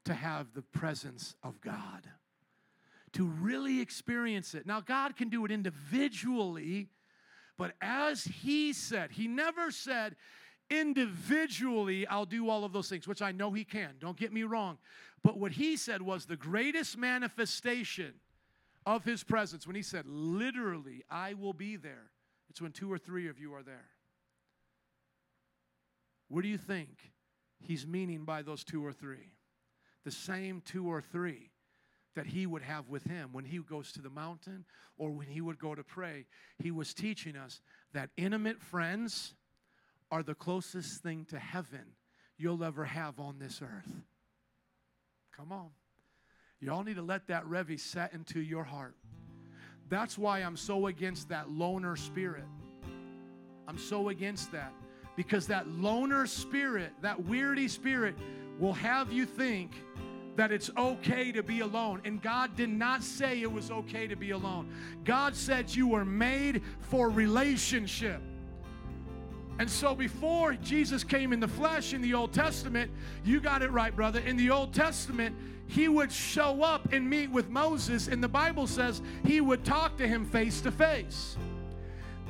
to 0.04 0.14
have 0.14 0.54
the 0.54 0.62
presence 0.62 1.34
of 1.42 1.60
God, 1.60 2.08
to 3.12 3.26
really 3.26 3.80
experience 3.80 4.54
it. 4.54 4.66
Now, 4.66 4.80
God 4.80 5.16
can 5.16 5.28
do 5.28 5.44
it 5.44 5.50
individually, 5.50 6.88
but 7.58 7.74
as 7.82 8.24
He 8.24 8.72
said, 8.72 9.10
He 9.10 9.28
never 9.28 9.70
said, 9.70 10.16
individually, 10.70 12.06
I'll 12.06 12.26
do 12.26 12.48
all 12.48 12.64
of 12.64 12.72
those 12.72 12.88
things, 12.88 13.06
which 13.06 13.22
I 13.22 13.32
know 13.32 13.52
He 13.52 13.64
can. 13.64 13.96
Don't 13.98 14.16
get 14.16 14.32
me 14.32 14.44
wrong. 14.44 14.78
But 15.22 15.38
what 15.38 15.52
He 15.52 15.76
said 15.76 16.00
was 16.00 16.24
the 16.24 16.36
greatest 16.36 16.96
manifestation 16.96 18.14
of 18.86 19.04
His 19.04 19.24
presence 19.24 19.66
when 19.66 19.76
He 19.76 19.82
said, 19.82 20.06
literally, 20.06 21.04
I 21.10 21.34
will 21.34 21.52
be 21.52 21.76
there. 21.76 22.10
It's 22.48 22.62
when 22.62 22.72
two 22.72 22.90
or 22.90 22.98
three 22.98 23.28
of 23.28 23.38
you 23.38 23.54
are 23.54 23.62
there. 23.62 23.88
What 26.28 26.42
do 26.42 26.48
you 26.48 26.59
think 26.59 27.12
He's 27.60 27.86
meaning 27.86 28.24
by 28.24 28.42
those 28.42 28.64
two 28.64 28.84
or 28.84 28.92
three? 28.92 29.32
The 30.05 30.10
same 30.10 30.62
two 30.64 30.86
or 30.86 31.02
three 31.02 31.50
that 32.14 32.26
he 32.26 32.46
would 32.46 32.62
have 32.62 32.88
with 32.88 33.05
him 33.05 33.30
when 33.32 33.44
he 33.44 33.59
goes 33.59 33.92
to 33.92 34.00
the 34.00 34.10
mountain 34.10 34.64
or 34.96 35.10
when 35.10 35.26
he 35.26 35.40
would 35.40 35.59
go 35.59 35.74
to 35.74 35.84
pray. 35.84 36.26
He 36.59 36.70
was 36.70 36.94
teaching 36.94 37.36
us 37.36 37.60
that 37.92 38.10
intimate 38.16 38.60
friends 38.60 39.34
are 40.10 40.22
the 40.22 40.34
closest 40.34 41.02
thing 41.02 41.26
to 41.26 41.38
heaven 41.38 41.94
you'll 42.36 42.64
ever 42.64 42.84
have 42.84 43.20
on 43.20 43.38
this 43.38 43.60
earth. 43.62 43.92
Come 45.36 45.52
on. 45.52 45.68
Y'all 46.60 46.82
need 46.82 46.96
to 46.96 47.02
let 47.02 47.28
that 47.28 47.44
Revy 47.44 47.78
set 47.78 48.12
into 48.12 48.40
your 48.40 48.64
heart. 48.64 48.96
That's 49.88 50.18
why 50.18 50.40
I'm 50.40 50.56
so 50.56 50.86
against 50.86 51.28
that 51.28 51.50
loner 51.50 51.94
spirit. 51.94 52.44
I'm 53.68 53.78
so 53.78 54.09
against 54.09 54.50
that 54.52 54.72
because 55.18 55.48
that 55.48 55.66
loner 55.66 56.28
spirit, 56.28 56.92
that 57.02 57.20
weirdy 57.20 57.68
spirit, 57.68 58.14
will 58.60 58.72
have 58.72 59.12
you 59.12 59.26
think 59.26 59.72
that 60.36 60.52
it's 60.52 60.70
okay 60.78 61.32
to 61.32 61.42
be 61.42 61.58
alone. 61.58 62.00
And 62.04 62.22
God 62.22 62.54
did 62.54 62.68
not 62.68 63.02
say 63.02 63.42
it 63.42 63.50
was 63.50 63.68
okay 63.68 64.06
to 64.06 64.14
be 64.14 64.30
alone. 64.30 64.72
God 65.02 65.34
said 65.34 65.74
you 65.74 65.88
were 65.88 66.04
made 66.04 66.62
for 66.78 67.10
relationship. 67.10 68.22
And 69.58 69.68
so 69.68 69.92
before 69.92 70.54
Jesus 70.54 71.02
came 71.02 71.32
in 71.32 71.40
the 71.40 71.48
flesh 71.48 71.94
in 71.94 72.00
the 72.00 72.14
Old 72.14 72.32
Testament, 72.32 72.88
you 73.24 73.40
got 73.40 73.60
it 73.62 73.72
right, 73.72 73.96
brother. 73.96 74.20
In 74.20 74.36
the 74.36 74.50
Old 74.50 74.72
Testament, 74.72 75.34
he 75.66 75.88
would 75.88 76.12
show 76.12 76.62
up 76.62 76.92
and 76.92 77.10
meet 77.10 77.28
with 77.28 77.48
Moses, 77.48 78.06
and 78.06 78.22
the 78.22 78.28
Bible 78.28 78.68
says 78.68 79.02
he 79.24 79.40
would 79.40 79.64
talk 79.64 79.96
to 79.96 80.06
him 80.06 80.24
face 80.26 80.60
to 80.60 80.70
face. 80.70 81.36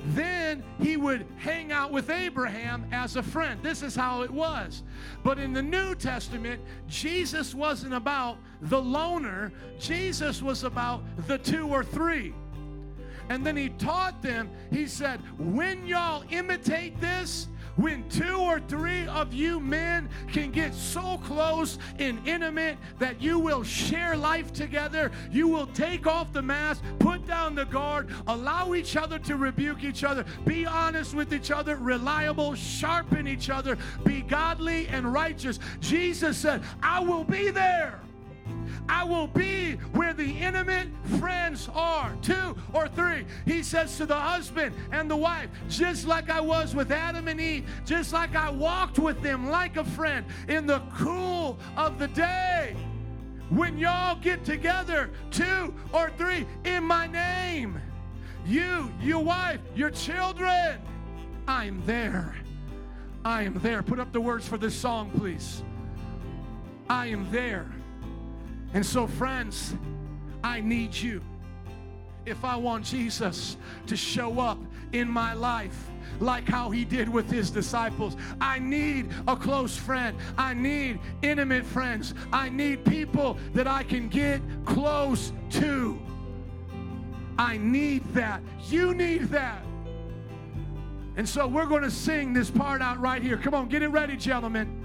Then 0.07 0.63
he 0.81 0.97
would 0.97 1.27
hang 1.37 1.73
out 1.73 1.93
with 1.93 2.11
Abraham 2.11 2.87
as 2.93 3.17
a 3.17 3.23
friend. 3.23 3.61
This 3.63 3.83
is 3.83 3.95
how 3.95 4.23
it 4.23 4.31
was. 4.31 4.83
But 5.23 5.39
in 5.39 5.53
the 5.53 5.63
New 5.63 5.95
Testament, 5.95 6.63
Jesus 6.87 7.55
wasn't 7.55 7.95
about 7.95 8.39
the 8.63 8.81
loner, 8.81 9.53
Jesus 9.79 10.43
was 10.43 10.65
about 10.65 11.03
the 11.27 11.39
two 11.39 11.69
or 11.69 11.85
three. 11.85 12.35
And 13.29 13.45
then 13.45 13.57
he 13.57 13.69
taught 13.71 14.23
them, 14.23 14.51
he 14.71 14.87
said, 14.87 15.21
when 15.39 15.87
y'all 15.87 16.25
imitate 16.31 16.99
this, 17.01 17.49
when 17.79 18.07
two 18.09 18.37
or 18.37 18.61
three 18.61 19.07
of 19.07 19.33
you 19.33 19.61
men 19.61 20.09
can 20.33 20.51
get 20.51 20.75
so 20.75 21.19
close 21.25 21.79
and 21.99 22.19
intimate 22.27 22.77
that 22.99 23.23
you 23.23 23.39
will 23.39 23.63
share 23.63 24.17
life 24.17 24.53
together, 24.53 25.13
you 25.31 25.47
will 25.47 25.69
take 25.69 26.07
off 26.07 26.33
the 26.33 26.43
mask, 26.43 26.83
put 26.99 27.25
down 27.27 27.55
the 27.55 27.65
guard, 27.65 28.11
allow 28.27 28.75
each 28.75 28.97
other 28.97 29.19
to 29.21 29.37
rebuke 29.37 29.85
each 29.85 30.03
other, 30.03 30.25
be 30.45 30.67
honest 30.67 31.15
with 31.15 31.33
each 31.33 31.53
other, 31.53 31.77
reliable, 31.77 32.55
sharpen 32.55 33.29
each 33.29 33.49
other, 33.49 33.79
be 34.05 34.23
godly 34.23 34.89
and 34.89 35.11
righteous. 35.13 35.61
Jesus 35.79 36.37
said, 36.37 36.63
I 36.83 36.99
will 37.01 37.25
be 37.25 37.51
there. 37.51 38.01
I 38.89 39.05
will 39.05 39.27
be 39.27 39.73
where 39.93 40.15
the 40.15 40.25
intimate 40.25 40.89
friends 41.19 41.69
are. 41.75 42.17
Two 42.23 42.57
or 42.73 42.89
three. 42.89 43.25
He 43.45 43.63
says 43.63 43.97
to 43.99 44.07
the 44.07 44.17
husband 44.17 44.75
and 44.93 45.11
the 45.11 45.17
wife, 45.17 45.51
just 45.69 46.07
like 46.07 46.31
I 46.31 46.41
was 46.41 46.75
with 46.75 46.91
Adam 46.91 47.29
and 47.29 47.41
Eve, 47.41 47.69
just 47.85 48.13
like 48.13 48.35
I 48.35 48.51
walked 48.51 48.99
with 48.99 49.21
them 49.23 49.51
like 49.51 49.77
a 49.77 49.85
friend 49.85 50.25
in 50.49 50.67
the 50.67 50.81
cool 50.97 51.59
of 51.77 51.99
the 51.99 52.09
day. 52.09 52.75
When 53.51 53.79
y'all 53.79 54.17
get 54.17 54.45
together, 54.45 55.11
two 55.31 55.75
or 55.93 56.11
three, 56.19 56.47
in 56.65 56.85
my 56.85 57.07
name, 57.07 57.81
you, 58.47 58.93
your 59.01 59.23
wife, 59.23 59.61
your 59.75 59.91
children, 59.91 60.81
I'm 61.47 61.83
there. 61.87 62.37
I 63.25 63.43
am 63.43 63.59
there. 63.61 63.83
Put 63.83 64.01
up 64.01 64.13
the 64.13 64.21
words 64.21 64.47
for 64.47 64.59
this 64.59 64.75
song, 64.75 65.11
please. 65.17 65.63
I 66.89 67.07
am 67.07 67.31
there. 67.31 67.71
And 68.75 68.85
so, 68.85 69.07
friends, 69.07 69.75
I 70.45 70.61
need 70.61 70.95
you. 70.95 71.23
If 72.27 72.45
I 72.45 72.57
want 72.57 72.85
Jesus 72.85 73.57
to 73.87 73.97
show 73.97 74.39
up 74.39 74.59
in 74.93 75.09
my 75.09 75.33
life, 75.33 75.91
like 76.21 76.49
how 76.49 76.71
he 76.71 76.85
did 76.85 77.09
with 77.09 77.31
his 77.31 77.51
disciples. 77.51 78.17
I 78.41 78.59
need 78.59 79.11
a 79.27 79.37
close 79.37 79.77
friend. 79.77 80.17
I 80.37 80.55
need 80.55 80.99
intimate 81.23 81.65
friends. 81.65 82.15
I 82.33 82.49
need 82.49 82.85
people 82.85 83.39
that 83.55 83.67
I 83.67 83.83
can 83.83 84.09
get 84.09 84.41
close 84.65 85.33
to. 85.51 85.99
I 87.39 87.57
need 87.57 88.03
that. 88.15 88.43
You 88.69 88.95
need 88.95 89.25
that. 89.29 89.65
And 91.17 91.29
so 91.29 91.47
we're 91.47 91.67
going 91.67 91.83
to 91.83 91.91
sing 91.91 92.33
this 92.33 92.51
part 92.51 92.83
out 92.83 93.01
right 93.01 93.23
here. 93.23 93.37
Come 93.37 93.55
on, 93.55 93.69
get 93.69 93.83
it 93.83 93.89
ready, 93.89 94.17
gentlemen. 94.17 94.85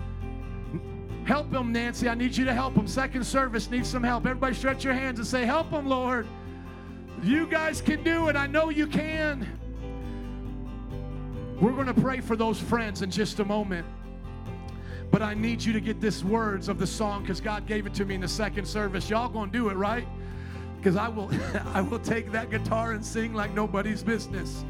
Help 1.25 1.49
them, 1.51 1.71
Nancy. 1.71 2.09
I 2.09 2.15
need 2.15 2.35
you 2.35 2.43
to 2.45 2.53
help 2.53 2.75
them. 2.75 2.87
Second 2.87 3.25
service 3.25 3.69
needs 3.69 3.87
some 3.87 4.03
help. 4.03 4.25
Everybody 4.25 4.55
stretch 4.55 4.83
your 4.83 4.93
hands 4.93 5.19
and 5.19 5.27
say, 5.27 5.45
Help 5.45 5.71
them, 5.71 5.87
Lord. 5.87 6.27
You 7.21 7.47
guys 7.47 7.79
can 7.79 8.03
do 8.03 8.27
it. 8.27 8.35
I 8.35 8.47
know 8.47 8.69
you 8.69 8.87
can. 8.87 9.47
We're 11.61 11.71
going 11.71 11.87
to 11.87 11.93
pray 11.93 12.19
for 12.19 12.35
those 12.35 12.59
friends 12.59 13.01
in 13.01 13.09
just 13.09 13.39
a 13.39 13.45
moment. 13.45 13.87
But 15.11 15.21
I 15.21 15.33
need 15.33 15.63
you 15.63 15.71
to 15.71 15.79
get 15.79 16.01
this 16.01 16.23
words 16.23 16.67
of 16.67 16.77
the 16.77 16.87
song 16.87 17.21
because 17.21 17.39
God 17.39 17.65
gave 17.67 17.85
it 17.85 17.93
to 17.93 18.05
me 18.05 18.15
in 18.15 18.21
the 18.21 18.27
second 18.27 18.65
service. 18.65 19.09
Y'all 19.09 19.29
going 19.29 19.49
to 19.51 19.57
do 19.57 19.69
it, 19.69 19.75
right? 19.75 20.07
Because 20.77 20.97
I 20.97 21.07
will, 21.07 21.31
I 21.73 21.79
will 21.79 21.99
take 21.99 22.31
that 22.33 22.49
guitar 22.49 22.91
and 22.91 23.05
sing 23.05 23.33
like 23.33 23.53
nobody's 23.53 24.03
business. 24.03 24.65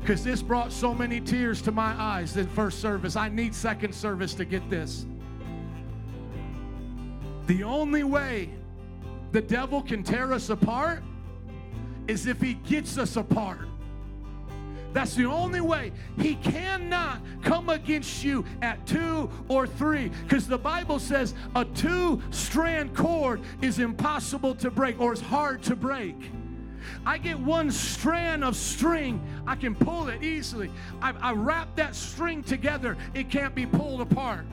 Because 0.00 0.22
this 0.22 0.42
brought 0.42 0.70
so 0.70 0.92
many 0.92 1.18
tears 1.18 1.62
to 1.62 1.72
my 1.72 1.98
eyes 1.98 2.36
in 2.36 2.46
first 2.48 2.80
service. 2.80 3.16
I 3.16 3.30
need 3.30 3.54
second 3.54 3.94
service 3.94 4.34
to 4.34 4.44
get 4.44 4.68
this. 4.68 5.06
The 7.46 7.62
only 7.62 8.04
way 8.04 8.50
the 9.32 9.42
devil 9.42 9.82
can 9.82 10.02
tear 10.02 10.32
us 10.32 10.48
apart 10.50 11.02
is 12.08 12.26
if 12.26 12.40
he 12.40 12.54
gets 12.54 12.98
us 12.98 13.16
apart. 13.16 13.68
That's 14.94 15.14
the 15.16 15.24
only 15.24 15.60
way. 15.60 15.92
He 16.18 16.36
cannot 16.36 17.20
come 17.42 17.68
against 17.68 18.22
you 18.22 18.44
at 18.62 18.86
two 18.86 19.28
or 19.48 19.66
three 19.66 20.10
because 20.22 20.46
the 20.46 20.56
Bible 20.56 21.00
says 21.00 21.34
a 21.56 21.64
two 21.64 22.22
strand 22.30 22.94
cord 22.94 23.40
is 23.60 23.80
impossible 23.80 24.54
to 24.54 24.70
break 24.70 25.00
or 25.00 25.12
is 25.12 25.20
hard 25.20 25.64
to 25.64 25.74
break. 25.74 26.14
I 27.04 27.18
get 27.18 27.38
one 27.38 27.70
strand 27.72 28.44
of 28.44 28.54
string, 28.54 29.20
I 29.46 29.56
can 29.56 29.74
pull 29.74 30.08
it 30.08 30.22
easily. 30.22 30.70
I, 31.02 31.12
I 31.20 31.32
wrap 31.32 31.74
that 31.76 31.96
string 31.96 32.42
together, 32.42 32.96
it 33.14 33.30
can't 33.30 33.54
be 33.54 33.66
pulled 33.66 34.00
apart. 34.00 34.46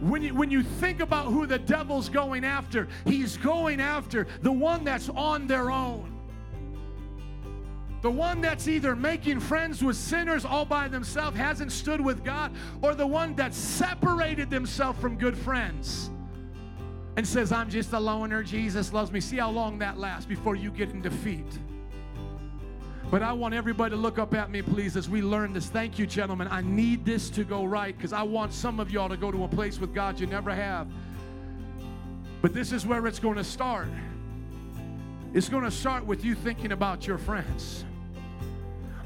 When 0.00 0.22
you, 0.22 0.34
when 0.34 0.50
you 0.50 0.62
think 0.62 1.00
about 1.00 1.26
who 1.26 1.46
the 1.46 1.58
devil's 1.58 2.08
going 2.08 2.44
after, 2.44 2.88
he's 3.04 3.36
going 3.36 3.80
after 3.80 4.26
the 4.40 4.52
one 4.52 4.84
that's 4.84 5.08
on 5.10 5.46
their 5.46 5.70
own. 5.70 6.16
The 8.02 8.10
one 8.10 8.40
that's 8.40 8.66
either 8.66 8.96
making 8.96 9.40
friends 9.40 9.84
with 9.84 9.96
sinners 9.96 10.46
all 10.46 10.64
by 10.64 10.88
themselves, 10.88 11.36
hasn't 11.36 11.70
stood 11.70 12.00
with 12.00 12.24
God, 12.24 12.52
or 12.80 12.94
the 12.94 13.06
one 13.06 13.34
that 13.36 13.52
separated 13.52 14.48
themselves 14.48 14.98
from 14.98 15.16
good 15.16 15.36
friends 15.36 16.10
and 17.16 17.26
says, 17.26 17.52
I'm 17.52 17.68
just 17.68 17.92
a 17.92 18.00
loner, 18.00 18.42
Jesus 18.42 18.94
loves 18.94 19.12
me. 19.12 19.20
See 19.20 19.36
how 19.36 19.50
long 19.50 19.78
that 19.80 19.98
lasts 19.98 20.24
before 20.24 20.56
you 20.56 20.70
get 20.70 20.90
in 20.90 21.02
defeat. 21.02 21.58
But 23.10 23.22
I 23.22 23.32
want 23.32 23.54
everybody 23.54 23.90
to 23.90 24.00
look 24.00 24.20
up 24.20 24.34
at 24.34 24.52
me, 24.52 24.62
please, 24.62 24.96
as 24.96 25.08
we 25.08 25.20
learn 25.20 25.52
this. 25.52 25.66
Thank 25.66 25.98
you, 25.98 26.06
gentlemen. 26.06 26.46
I 26.48 26.60
need 26.60 27.04
this 27.04 27.28
to 27.30 27.42
go 27.42 27.64
right 27.64 27.96
because 27.96 28.12
I 28.12 28.22
want 28.22 28.52
some 28.52 28.78
of 28.78 28.92
y'all 28.92 29.08
to 29.08 29.16
go 29.16 29.32
to 29.32 29.44
a 29.44 29.48
place 29.48 29.80
with 29.80 29.92
God 29.92 30.20
you 30.20 30.28
never 30.28 30.54
have. 30.54 30.86
But 32.40 32.54
this 32.54 32.70
is 32.70 32.86
where 32.86 33.06
it's 33.08 33.18
going 33.18 33.36
to 33.36 33.44
start. 33.44 33.88
It's 35.34 35.48
going 35.48 35.64
to 35.64 35.72
start 35.72 36.06
with 36.06 36.24
you 36.24 36.36
thinking 36.36 36.70
about 36.70 37.06
your 37.06 37.18
friends. 37.18 37.84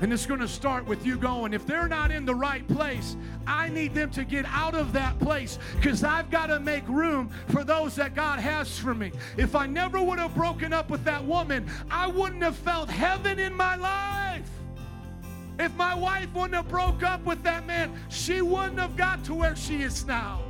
And 0.00 0.12
it's 0.12 0.26
going 0.26 0.40
to 0.40 0.48
start 0.48 0.86
with 0.86 1.06
you 1.06 1.16
going, 1.16 1.54
if 1.54 1.66
they're 1.66 1.88
not 1.88 2.10
in 2.10 2.24
the 2.24 2.34
right 2.34 2.66
place, 2.68 3.16
I 3.46 3.68
need 3.68 3.94
them 3.94 4.10
to 4.10 4.24
get 4.24 4.44
out 4.46 4.74
of 4.74 4.92
that 4.92 5.18
place 5.20 5.58
because 5.76 6.02
I've 6.02 6.30
got 6.30 6.46
to 6.46 6.60
make 6.60 6.86
room 6.88 7.30
for 7.48 7.64
those 7.64 7.94
that 7.96 8.14
God 8.14 8.40
has 8.40 8.78
for 8.78 8.94
me. 8.94 9.12
If 9.36 9.54
I 9.54 9.66
never 9.66 10.02
would 10.02 10.18
have 10.18 10.34
broken 10.34 10.72
up 10.72 10.90
with 10.90 11.04
that 11.04 11.24
woman, 11.24 11.66
I 11.90 12.06
wouldn't 12.08 12.42
have 12.42 12.56
felt 12.56 12.90
heaven 12.90 13.38
in 13.38 13.54
my 13.54 13.76
life. 13.76 14.48
If 15.58 15.74
my 15.76 15.94
wife 15.94 16.32
wouldn't 16.34 16.54
have 16.54 16.68
broke 16.68 17.04
up 17.04 17.24
with 17.24 17.42
that 17.44 17.64
man, 17.66 17.92
she 18.08 18.42
wouldn't 18.42 18.80
have 18.80 18.96
got 18.96 19.24
to 19.26 19.34
where 19.34 19.54
she 19.54 19.82
is 19.82 20.04
now. 20.04 20.42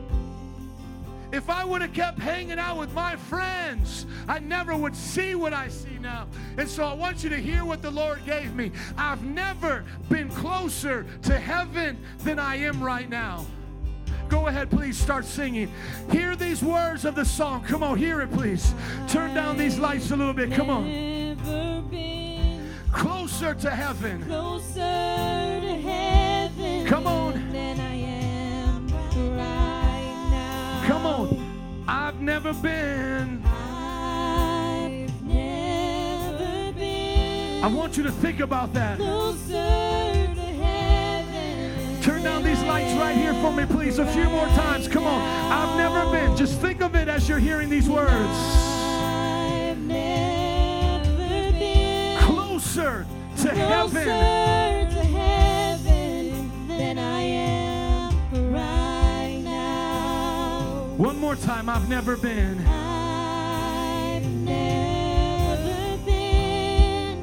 If 1.35 1.51
I 1.51 1.65
would 1.65 1.82
have 1.82 1.93
kept 1.93 2.20
hanging 2.20 2.61
out 2.61 2.78
with 2.78 2.94
my 2.94 3.16
friends, 3.16 4.06
I 4.28 4.39
never 4.39 4.77
would 4.77 4.94
see 4.94 5.35
what 5.35 5.52
I 5.52 5.66
see 5.66 5.98
now. 6.01 6.28
And 6.56 6.69
so 6.69 6.85
I 6.85 6.94
want 6.94 7.24
you 7.24 7.31
to 7.31 7.36
hear 7.36 7.65
what 7.65 7.82
the 7.82 7.90
Lord 7.90 8.24
gave 8.24 8.55
me. 8.55 8.70
I've 8.97 9.24
never 9.24 9.85
been 10.09 10.28
closer 10.28 11.05
to 11.23 11.36
heaven 11.36 11.98
than 12.19 12.39
I 12.39 12.55
am 12.59 12.81
right 12.81 13.11
now. 13.11 13.47
Go 14.28 14.47
ahead, 14.47 14.70
please 14.70 14.97
start 14.97 15.24
singing. 15.24 15.73
Hear 16.12 16.36
these 16.36 16.62
words 16.62 17.05
of 17.05 17.16
the 17.16 17.24
song. 17.24 17.65
Come 17.65 17.82
on, 17.82 17.98
hear 17.98 18.20
it, 18.20 18.31
please. 18.31 18.73
Turn 19.09 19.35
down 19.35 19.56
these 19.56 19.77
lights 19.77 20.12
a 20.12 20.16
little 20.16 20.35
bit. 20.35 20.52
Come 20.52 20.70
on. 20.70 20.85
Closer 22.93 23.55
to 23.55 23.70
heaven. 23.70 24.24
closer 24.24 24.74
to 24.74 25.81
heaven 25.82 26.86
Come 26.86 27.09
on. 27.09 27.23
Come 30.94 31.06
on. 31.06 31.84
I've 31.88 32.20
never 32.20 32.54
been. 32.54 33.42
I've 33.44 35.24
never 35.24 36.72
been 36.72 37.64
I 37.64 37.66
want 37.66 37.96
you 37.96 38.04
to 38.04 38.12
think 38.12 38.38
about 38.38 38.72
that. 38.74 38.98
Turn 42.00 42.22
down 42.22 42.44
these 42.44 42.62
lights 42.62 42.94
right 42.94 43.16
here 43.16 43.34
for 43.34 43.50
me, 43.50 43.66
please, 43.66 43.98
a 43.98 44.06
few 44.06 44.30
more 44.30 44.46
times. 44.46 44.86
Come 44.86 45.02
on. 45.02 45.20
I've 45.50 45.76
never 45.76 46.08
been. 46.12 46.36
Just 46.36 46.60
think 46.60 46.80
of 46.80 46.94
it 46.94 47.08
as 47.08 47.28
you're 47.28 47.40
hearing 47.40 47.68
these 47.68 47.90
words. 47.90 48.38
Closer 52.22 53.04
to 53.38 53.50
heaven 53.50 54.84
One 60.96 61.18
more 61.18 61.34
time. 61.34 61.68
I've 61.68 61.88
never 61.88 62.16
been. 62.16 62.64
I've 62.68 64.24
never 64.44 65.98
been 66.04 67.20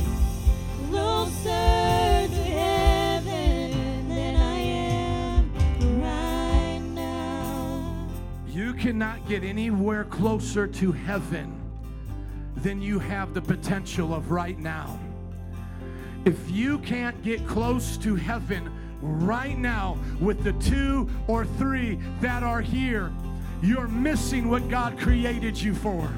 closer 0.89 2.27
to 2.27 2.43
heaven 2.43 4.09
than 4.09 4.35
I 4.35 4.57
am 4.59 5.53
right 6.01 6.81
now. 6.93 8.09
You 8.49 8.73
cannot 8.73 9.25
get 9.25 9.45
anywhere 9.45 10.03
closer 10.03 10.67
to 10.67 10.91
heaven 10.91 11.57
than 12.57 12.81
you 12.81 12.99
have 12.99 13.33
the 13.33 13.41
potential 13.41 14.13
of 14.13 14.31
right 14.31 14.59
now. 14.59 14.99
If 16.25 16.51
you 16.51 16.77
can't 16.79 17.23
get 17.23 17.47
close 17.47 17.95
to 17.99 18.15
heaven 18.15 18.69
right 19.01 19.57
now 19.57 19.97
with 20.19 20.43
the 20.43 20.51
two 20.53 21.09
or 21.27 21.45
three 21.45 21.99
that 22.19 22.43
are 22.43 22.59
here, 22.59 23.13
you're 23.61 23.87
missing 23.87 24.49
what 24.49 24.69
God 24.69 24.97
created 24.97 25.59
you 25.59 25.73
for. 25.73 26.11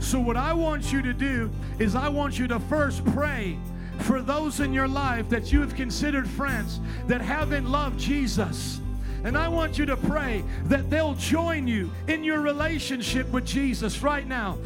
So, 0.00 0.20
what 0.20 0.36
I 0.36 0.52
want 0.52 0.92
you 0.92 1.02
to 1.02 1.12
do 1.12 1.50
is, 1.78 1.94
I 1.94 2.08
want 2.08 2.38
you 2.38 2.46
to 2.48 2.60
first 2.60 3.04
pray 3.06 3.58
for 4.00 4.22
those 4.22 4.60
in 4.60 4.72
your 4.72 4.88
life 4.88 5.28
that 5.28 5.52
you 5.52 5.60
have 5.60 5.74
considered 5.74 6.28
friends 6.28 6.80
that 7.06 7.20
haven't 7.20 7.68
loved 7.68 7.98
Jesus. 7.98 8.80
And 9.24 9.36
I 9.36 9.48
want 9.48 9.78
you 9.78 9.86
to 9.86 9.96
pray 9.96 10.44
that 10.66 10.88
they'll 10.88 11.14
join 11.14 11.66
you 11.66 11.90
in 12.06 12.22
your 12.22 12.40
relationship 12.40 13.28
with 13.30 13.44
Jesus 13.44 14.02
right 14.02 14.26
now. 14.26 14.58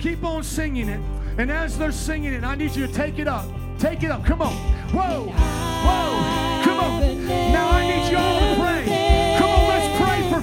Keep 0.00 0.24
on 0.24 0.42
singing 0.42 0.88
it. 0.88 1.00
And 1.38 1.50
as 1.50 1.78
they're 1.78 1.92
singing 1.92 2.32
it, 2.32 2.42
I 2.42 2.56
need 2.56 2.74
you 2.74 2.86
to 2.86 2.92
take 2.92 3.18
it 3.18 3.28
up. 3.28 3.46
Take 3.78 4.02
it 4.02 4.10
up. 4.10 4.24
Come 4.24 4.42
on. 4.42 4.54
Whoa. 4.92 5.26
Whoa. 5.30 6.64
Come 6.64 6.78
on. 6.80 7.26
Now 7.26 7.70
I 7.70 7.86
need 7.86 8.10
you 8.10 8.18
all 8.18 8.40
to 8.40 8.60
pray. 8.60 8.99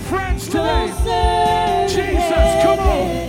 Friends 0.08 0.46
today. 0.48 1.86
Jesus, 1.90 2.64
come 2.64 2.80
on. 2.80 3.27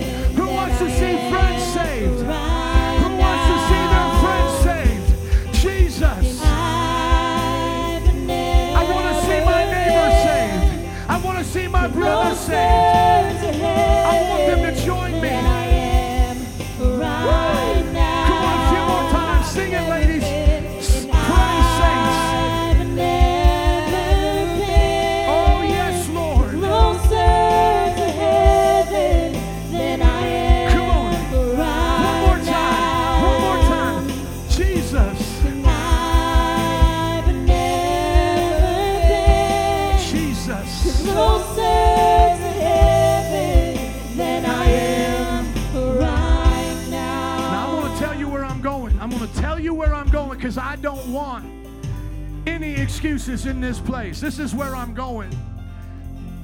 Excuses 52.99 53.45
in 53.45 53.61
this 53.61 53.79
place. 53.79 54.19
This 54.19 54.39
is 54.39 54.53
where 54.53 54.75
I'm 54.75 54.93
going. 54.93 55.31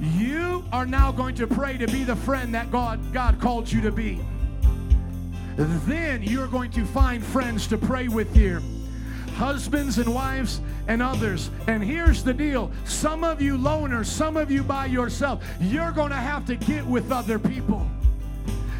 You 0.00 0.64
are 0.72 0.86
now 0.86 1.12
going 1.12 1.34
to 1.34 1.46
pray 1.46 1.76
to 1.76 1.86
be 1.86 2.02
the 2.02 2.16
friend 2.16 2.54
that 2.54 2.70
God, 2.70 3.12
God 3.12 3.38
called 3.38 3.70
you 3.70 3.82
to 3.82 3.92
be. 3.92 4.24
Then 5.56 6.22
you're 6.22 6.46
going 6.46 6.70
to 6.70 6.86
find 6.86 7.22
friends 7.22 7.66
to 7.66 7.76
pray 7.76 8.08
with 8.08 8.34
here 8.34 8.62
husbands 9.34 9.98
and 9.98 10.14
wives 10.14 10.62
and 10.88 11.02
others. 11.02 11.50
And 11.66 11.84
here's 11.84 12.24
the 12.24 12.32
deal 12.32 12.70
some 12.86 13.22
of 13.22 13.42
you 13.42 13.58
loners, 13.58 14.06
some 14.06 14.38
of 14.38 14.50
you 14.50 14.62
by 14.62 14.86
yourself, 14.86 15.44
you're 15.60 15.92
going 15.92 16.08
to 16.08 16.16
have 16.16 16.46
to 16.46 16.56
get 16.56 16.86
with 16.86 17.12
other 17.12 17.38
people. 17.38 17.86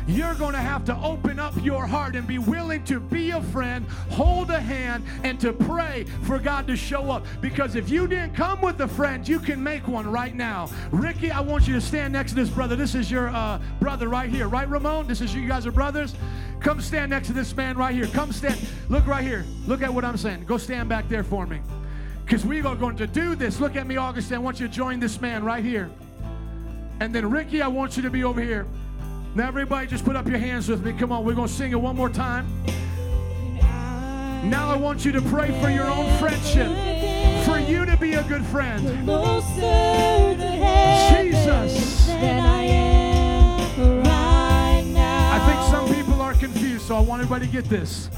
You're 0.07 0.35
going 0.35 0.53
to 0.53 0.61
have 0.61 0.85
to 0.85 0.97
open 1.03 1.41
up 1.41 1.55
your 1.65 1.87
heart 1.87 2.15
and 2.15 2.27
be 2.27 2.39
willing 2.39 2.85
to 2.85 3.01
be 3.01 3.31
a 3.31 3.43
friend, 3.43 3.87
hold 4.11 4.51
a 4.51 4.61
hand, 4.61 5.05
and 5.25 5.41
to 5.41 5.53
pray 5.53 6.05
for 6.23 6.39
God 6.39 6.67
to 6.69 6.77
show 6.77 7.11
up. 7.11 7.27
Because 7.41 7.75
if 7.75 7.91
you 7.91 8.07
didn't 8.07 8.35
come 8.35 8.61
with 8.61 8.81
a 8.81 8.89
friend, 8.89 9.27
you 9.27 9.41
can 9.41 9.63
make 9.63 9.89
one 9.89 10.09
right 10.09 10.35
now. 10.35 10.71
Ricky, 10.93 11.31
I 11.31 11.41
want 11.41 11.67
you 11.67 11.75
to 11.75 11.81
stand 11.81 12.13
next 12.13 12.33
to 12.33 12.37
this 12.37 12.51
brother. 12.51 12.77
This 12.77 12.95
is 12.95 13.11
your 13.11 13.29
uh, 13.29 13.61
brother 13.81 14.09
right 14.09 14.31
here, 14.31 14.49
right, 14.49 14.69
Ramon? 14.69 15.09
This 15.09 15.21
is 15.21 15.35
you 15.35 15.49
guys 15.49 15.67
are 15.67 15.73
brothers. 15.73 16.15
Come 16.61 16.81
stand 16.81 17.11
next 17.11 17.27
to 17.29 17.33
this 17.33 17.55
man 17.57 17.77
right 17.77 17.95
here. 17.95 18.07
Come 18.07 18.33
stand. 18.33 18.65
Look 18.89 19.07
right 19.07 19.25
here. 19.25 19.45
Look 19.67 19.83
at 19.83 19.93
what 19.93 20.05
I'm 20.05 20.17
saying. 20.17 20.45
Go 20.45 20.57
stand 20.57 20.89
back 20.89 21.09
there 21.09 21.25
for 21.25 21.47
me. 21.47 21.61
Because 22.25 22.45
we 22.45 22.61
are 22.63 22.77
going 22.77 22.97
to 22.97 23.07
do 23.07 23.35
this. 23.35 23.61
Look 23.61 23.77
at 23.77 23.87
me, 23.87 23.97
Augustine. 23.97 24.37
I 24.37 24.41
want 24.41 24.61
you 24.61 24.69
to 24.69 24.73
join 24.73 25.01
this 25.01 25.21
man 25.21 25.45
right 25.45 25.65
here. 25.65 25.91
And 27.01 27.15
then, 27.15 27.29
Ricky, 27.31 27.61
I 27.61 27.69
want 27.69 27.97
you 27.97 28.03
to 28.05 28.11
be 28.11 28.25
over 28.25 28.41
here. 28.41 28.67
Now, 29.37 29.49
everybody, 29.49 29.87
just 29.87 30.07
put 30.07 30.17
up 30.17 30.27
your 30.27 30.39
hands 30.39 30.67
with 30.67 30.83
me. 30.83 30.95
Come 30.95 31.13
on, 31.13 31.23
we're 31.23 31.35
going 31.35 31.49
to 31.49 31.53
sing 31.53 31.73
it 31.73 31.79
one 31.79 31.95
more 31.95 32.09
time. 32.09 32.47
Now, 34.49 34.71
I 34.71 34.77
want 34.77 35.05
you 35.05 35.13
to 35.13 35.21
pray 35.21 35.49
for 35.61 35.69
your 35.69 35.91
own 35.91 36.11
friendship, 36.19 36.69
for 37.45 37.59
you 37.59 37.85
to 37.85 37.99
be 37.99 38.15
a 38.15 38.23
good 38.23 38.43
friend. 38.47 38.83
Jesus. 41.11 42.09
I 42.09 42.25
think 45.47 45.61
some 45.71 45.95
people 45.95 46.23
are 46.23 46.33
confused, 46.33 46.87
so 46.87 46.97
I 46.97 47.01
want 47.01 47.21
everybody 47.21 47.45
to 47.45 47.53
get 47.53 47.67
this. 47.67 48.09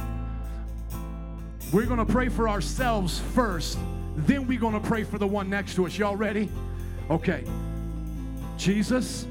We're 1.73 1.87
going 1.87 1.99
to 1.99 2.07
pray 2.07 2.29
for 2.29 2.49
ourselves 2.49 3.19
first, 3.35 3.77
then 4.19 4.47
we're 4.47 4.61
going 4.61 4.81
to 4.81 4.87
pray 4.87 5.03
for 5.03 5.19
the 5.19 5.27
one 5.27 5.51
next 5.51 5.75
to 5.75 5.87
us. 5.87 5.99
Y'all 5.99 6.15
ready? 6.15 6.49
Okay. 7.11 7.43
Jesus, 8.57 9.27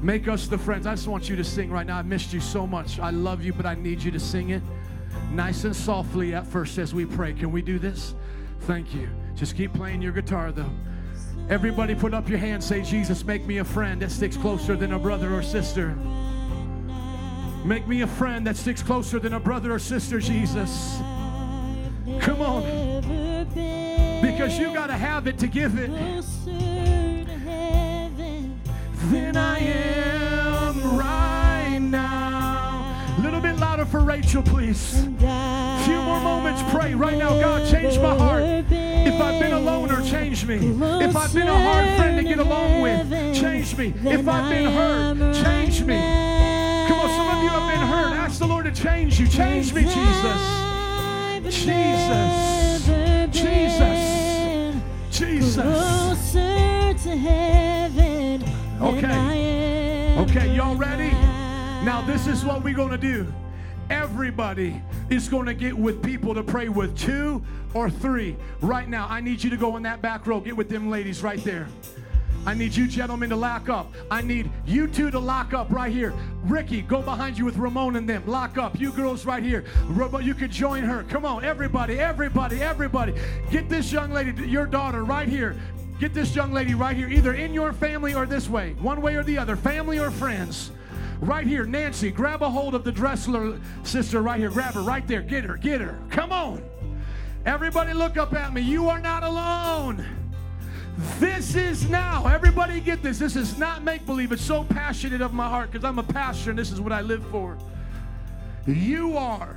make 0.00 0.28
us 0.28 0.46
the 0.46 0.58
friends. 0.58 0.86
I 0.86 0.94
just 0.94 1.08
want 1.08 1.28
you 1.28 1.36
to 1.36 1.44
sing 1.44 1.70
right 1.70 1.86
now. 1.86 1.98
I 1.98 2.02
missed 2.02 2.32
you 2.32 2.40
so 2.40 2.66
much. 2.66 2.98
I 2.98 3.10
love 3.10 3.42
you, 3.42 3.52
but 3.52 3.66
I 3.66 3.74
need 3.74 4.02
you 4.02 4.10
to 4.10 4.20
sing 4.20 4.50
it 4.50 4.62
nice 5.30 5.64
and 5.64 5.74
softly 5.74 6.34
at 6.34 6.46
first 6.46 6.78
as 6.78 6.94
we 6.94 7.04
pray. 7.04 7.32
Can 7.32 7.52
we 7.52 7.62
do 7.62 7.78
this? 7.78 8.14
Thank 8.60 8.94
you. 8.94 9.08
Just 9.34 9.56
keep 9.56 9.72
playing 9.72 10.02
your 10.02 10.12
guitar 10.12 10.52
though. 10.52 10.70
Everybody 11.48 11.94
put 11.94 12.12
up 12.12 12.28
your 12.28 12.38
hand, 12.38 12.62
say, 12.62 12.82
Jesus, 12.82 13.24
make 13.24 13.46
me 13.46 13.58
a 13.58 13.64
friend 13.64 14.02
that 14.02 14.10
sticks 14.10 14.36
closer 14.36 14.76
than 14.76 14.92
a 14.92 14.98
brother 14.98 15.34
or 15.34 15.42
sister. 15.42 15.94
Make 17.64 17.88
me 17.88 18.02
a 18.02 18.06
friend 18.06 18.46
that 18.46 18.56
sticks 18.56 18.82
closer 18.82 19.18
than 19.18 19.32
a 19.32 19.40
brother 19.40 19.72
or 19.72 19.78
sister, 19.78 20.20
Jesus. 20.20 20.98
Come 22.20 22.42
on. 22.42 22.62
Because 24.20 24.58
you 24.58 24.74
got 24.74 24.88
to 24.88 24.94
have 24.94 25.26
it 25.26 25.38
to 25.38 25.46
give 25.46 25.78
it. 25.78 25.90
Than 29.06 29.36
I 29.36 29.58
am 29.60 30.98
right 30.98 31.78
now. 31.80 33.14
A 33.16 33.20
little 33.20 33.40
bit 33.40 33.56
louder 33.58 33.86
for 33.86 34.00
Rachel, 34.00 34.42
please. 34.42 35.06
A 35.22 35.82
few 35.84 36.02
more 36.02 36.20
moments, 36.20 36.62
pray 36.70 36.94
right 36.94 37.16
now. 37.16 37.40
God, 37.40 37.70
change 37.70 37.96
my 37.98 38.14
heart. 38.16 38.42
If 38.42 39.20
I've 39.20 39.40
been 39.40 39.52
a 39.52 39.60
loner, 39.60 40.02
change 40.02 40.44
me. 40.44 40.56
If 40.56 41.16
I've 41.16 41.32
been 41.32 41.48
a 41.48 41.56
hard 41.56 41.96
friend 41.96 42.18
to 42.18 42.24
get 42.24 42.38
along 42.38 42.80
with, 42.82 43.08
change 43.34 43.76
me. 43.78 43.94
If 44.04 44.28
I've 44.28 44.50
been 44.50 44.70
hurt, 44.72 45.34
change 45.44 45.82
me. 45.84 45.96
Come 46.88 46.98
on, 46.98 47.08
some 47.08 47.28
of 47.36 47.42
you 47.42 47.48
have 47.50 47.70
been 47.70 47.86
hurt. 47.86 48.12
Ask 48.18 48.40
the 48.40 48.46
Lord 48.46 48.64
to 48.66 48.72
change 48.72 49.20
you. 49.20 49.28
Change 49.28 49.72
me, 49.72 49.82
Jesus. 49.82 50.42
Jesus. 51.64 52.86
Jesus. 53.30 54.76
Jesus. 55.10 55.54
Closer 55.54 56.94
to 56.94 57.16
heaven. 57.16 58.17
Okay. 58.80 60.14
Okay, 60.18 60.54
y'all 60.54 60.76
ready? 60.76 61.10
Now, 61.84 62.04
this 62.06 62.28
is 62.28 62.44
what 62.44 62.62
we're 62.62 62.76
going 62.76 62.90
to 62.90 62.98
do. 62.98 63.26
Everybody 63.90 64.80
is 65.10 65.28
going 65.28 65.46
to 65.46 65.54
get 65.54 65.76
with 65.76 66.00
people 66.00 66.32
to 66.34 66.44
pray 66.44 66.68
with, 66.68 66.96
two 66.96 67.42
or 67.74 67.90
three. 67.90 68.36
Right 68.60 68.88
now, 68.88 69.08
I 69.08 69.20
need 69.20 69.42
you 69.42 69.50
to 69.50 69.56
go 69.56 69.76
in 69.76 69.82
that 69.82 70.00
back 70.00 70.28
row. 70.28 70.40
Get 70.40 70.56
with 70.56 70.68
them 70.68 70.90
ladies 70.90 71.24
right 71.24 71.42
there. 71.42 71.66
I 72.46 72.54
need 72.54 72.74
you 72.74 72.86
gentlemen 72.86 73.30
to 73.30 73.36
lock 73.36 73.68
up. 73.68 73.92
I 74.12 74.22
need 74.22 74.48
you 74.64 74.86
two 74.86 75.10
to 75.10 75.18
lock 75.18 75.54
up 75.54 75.70
right 75.70 75.92
here. 75.92 76.14
Ricky, 76.44 76.82
go 76.82 77.02
behind 77.02 77.36
you 77.36 77.44
with 77.44 77.56
Ramon 77.56 77.96
and 77.96 78.08
them. 78.08 78.22
Lock 78.26 78.58
up. 78.58 78.78
You 78.78 78.92
girls 78.92 79.26
right 79.26 79.42
here. 79.42 79.64
You 80.22 80.34
could 80.34 80.52
join 80.52 80.84
her. 80.84 81.02
Come 81.04 81.24
on, 81.24 81.44
everybody, 81.44 81.98
everybody, 81.98 82.62
everybody. 82.62 83.14
Get 83.50 83.68
this 83.68 83.90
young 83.90 84.12
lady, 84.12 84.48
your 84.48 84.66
daughter, 84.66 85.02
right 85.02 85.28
here. 85.28 85.56
Get 85.98 86.14
this 86.14 86.34
young 86.36 86.52
lady 86.52 86.74
right 86.74 86.96
here, 86.96 87.08
either 87.08 87.34
in 87.34 87.52
your 87.52 87.72
family 87.72 88.14
or 88.14 88.24
this 88.24 88.48
way, 88.48 88.74
one 88.74 89.02
way 89.02 89.16
or 89.16 89.24
the 89.24 89.36
other, 89.36 89.56
family 89.56 89.98
or 89.98 90.10
friends. 90.10 90.70
Right 91.20 91.46
here, 91.46 91.64
Nancy, 91.64 92.12
grab 92.12 92.42
a 92.42 92.48
hold 92.48 92.76
of 92.76 92.84
the 92.84 92.92
Dressler 92.92 93.58
sister 93.82 94.22
right 94.22 94.38
here. 94.38 94.50
Grab 94.50 94.74
her 94.74 94.82
right 94.82 95.06
there. 95.08 95.22
Get 95.22 95.42
her, 95.44 95.56
get 95.56 95.80
her. 95.80 95.98
Come 96.10 96.30
on. 96.30 96.62
Everybody, 97.44 97.92
look 97.92 98.16
up 98.16 98.32
at 98.34 98.52
me. 98.52 98.60
You 98.60 98.88
are 98.88 99.00
not 99.00 99.24
alone. 99.24 100.04
This 101.18 101.56
is 101.56 101.88
now. 101.88 102.26
Everybody 102.26 102.80
get 102.80 103.02
this. 103.02 103.18
This 103.18 103.34
is 103.34 103.58
not 103.58 103.82
make 103.82 104.06
believe. 104.06 104.30
It's 104.30 104.42
so 104.42 104.64
passionate 104.64 105.20
of 105.20 105.32
my 105.32 105.48
heart 105.48 105.72
because 105.72 105.84
I'm 105.84 105.98
a 105.98 106.04
pastor 106.04 106.50
and 106.50 106.58
this 106.58 106.70
is 106.70 106.80
what 106.80 106.92
I 106.92 107.00
live 107.00 107.24
for. 107.26 107.58
You 108.66 109.16
are 109.16 109.56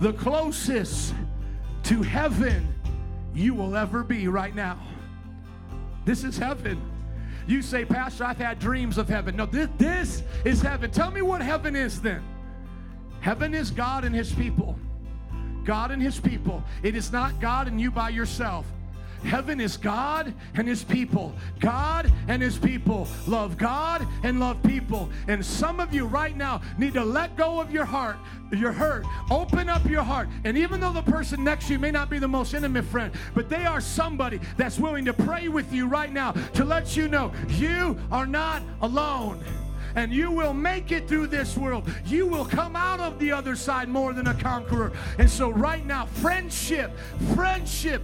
the 0.00 0.12
closest 0.12 1.14
to 1.84 2.02
heaven 2.02 2.75
you 3.36 3.54
will 3.54 3.76
ever 3.76 4.02
be 4.02 4.28
right 4.28 4.54
now. 4.54 4.78
This 6.04 6.24
is 6.24 6.38
heaven. 6.38 6.80
You 7.46 7.62
say, 7.62 7.84
Pastor, 7.84 8.24
I've 8.24 8.38
had 8.38 8.58
dreams 8.58 8.98
of 8.98 9.08
heaven. 9.08 9.36
No, 9.36 9.46
this, 9.46 9.68
this 9.76 10.22
is 10.44 10.62
heaven. 10.62 10.90
Tell 10.90 11.10
me 11.10 11.22
what 11.22 11.42
heaven 11.42 11.76
is 11.76 12.00
then. 12.00 12.22
Heaven 13.20 13.54
is 13.54 13.70
God 13.70 14.04
and 14.04 14.14
His 14.14 14.32
people. 14.32 14.78
God 15.64 15.90
and 15.90 16.02
His 16.02 16.18
people. 16.18 16.62
It 16.82 16.96
is 16.96 17.12
not 17.12 17.40
God 17.40 17.68
and 17.68 17.80
you 17.80 17.90
by 17.90 18.08
yourself. 18.08 18.66
Heaven 19.24 19.60
is 19.60 19.76
God 19.76 20.32
and 20.54 20.68
His 20.68 20.84
people. 20.84 21.34
God 21.60 22.12
and 22.28 22.42
His 22.42 22.58
people 22.58 23.08
love 23.26 23.56
God 23.56 24.06
and 24.22 24.40
love 24.40 24.62
people. 24.62 25.10
And 25.28 25.44
some 25.44 25.80
of 25.80 25.92
you 25.92 26.06
right 26.06 26.36
now 26.36 26.60
need 26.78 26.94
to 26.94 27.04
let 27.04 27.36
go 27.36 27.60
of 27.60 27.70
your 27.70 27.84
heart, 27.84 28.16
your 28.52 28.72
hurt. 28.72 29.04
Open 29.30 29.68
up 29.68 29.84
your 29.86 30.02
heart. 30.02 30.28
And 30.44 30.56
even 30.56 30.80
though 30.80 30.92
the 30.92 31.02
person 31.02 31.42
next 31.44 31.66
to 31.66 31.72
you 31.72 31.78
may 31.78 31.90
not 31.90 32.10
be 32.10 32.18
the 32.18 32.28
most 32.28 32.54
intimate 32.54 32.84
friend, 32.84 33.12
but 33.34 33.48
they 33.48 33.66
are 33.66 33.80
somebody 33.80 34.40
that's 34.56 34.78
willing 34.78 35.04
to 35.04 35.12
pray 35.12 35.48
with 35.48 35.72
you 35.72 35.86
right 35.86 36.12
now 36.12 36.32
to 36.54 36.64
let 36.64 36.96
you 36.96 37.08
know 37.08 37.32
you 37.48 37.98
are 38.10 38.26
not 38.26 38.62
alone 38.82 39.42
and 39.96 40.12
you 40.12 40.30
will 40.30 40.52
make 40.52 40.92
it 40.92 41.08
through 41.08 41.26
this 41.26 41.56
world. 41.56 41.90
You 42.04 42.26
will 42.26 42.44
come 42.44 42.76
out 42.76 43.00
of 43.00 43.18
the 43.18 43.32
other 43.32 43.56
side 43.56 43.88
more 43.88 44.12
than 44.12 44.28
a 44.28 44.34
conqueror. 44.34 44.92
And 45.18 45.28
so, 45.28 45.48
right 45.50 45.84
now, 45.84 46.06
friendship, 46.06 46.96
friendship 47.34 48.02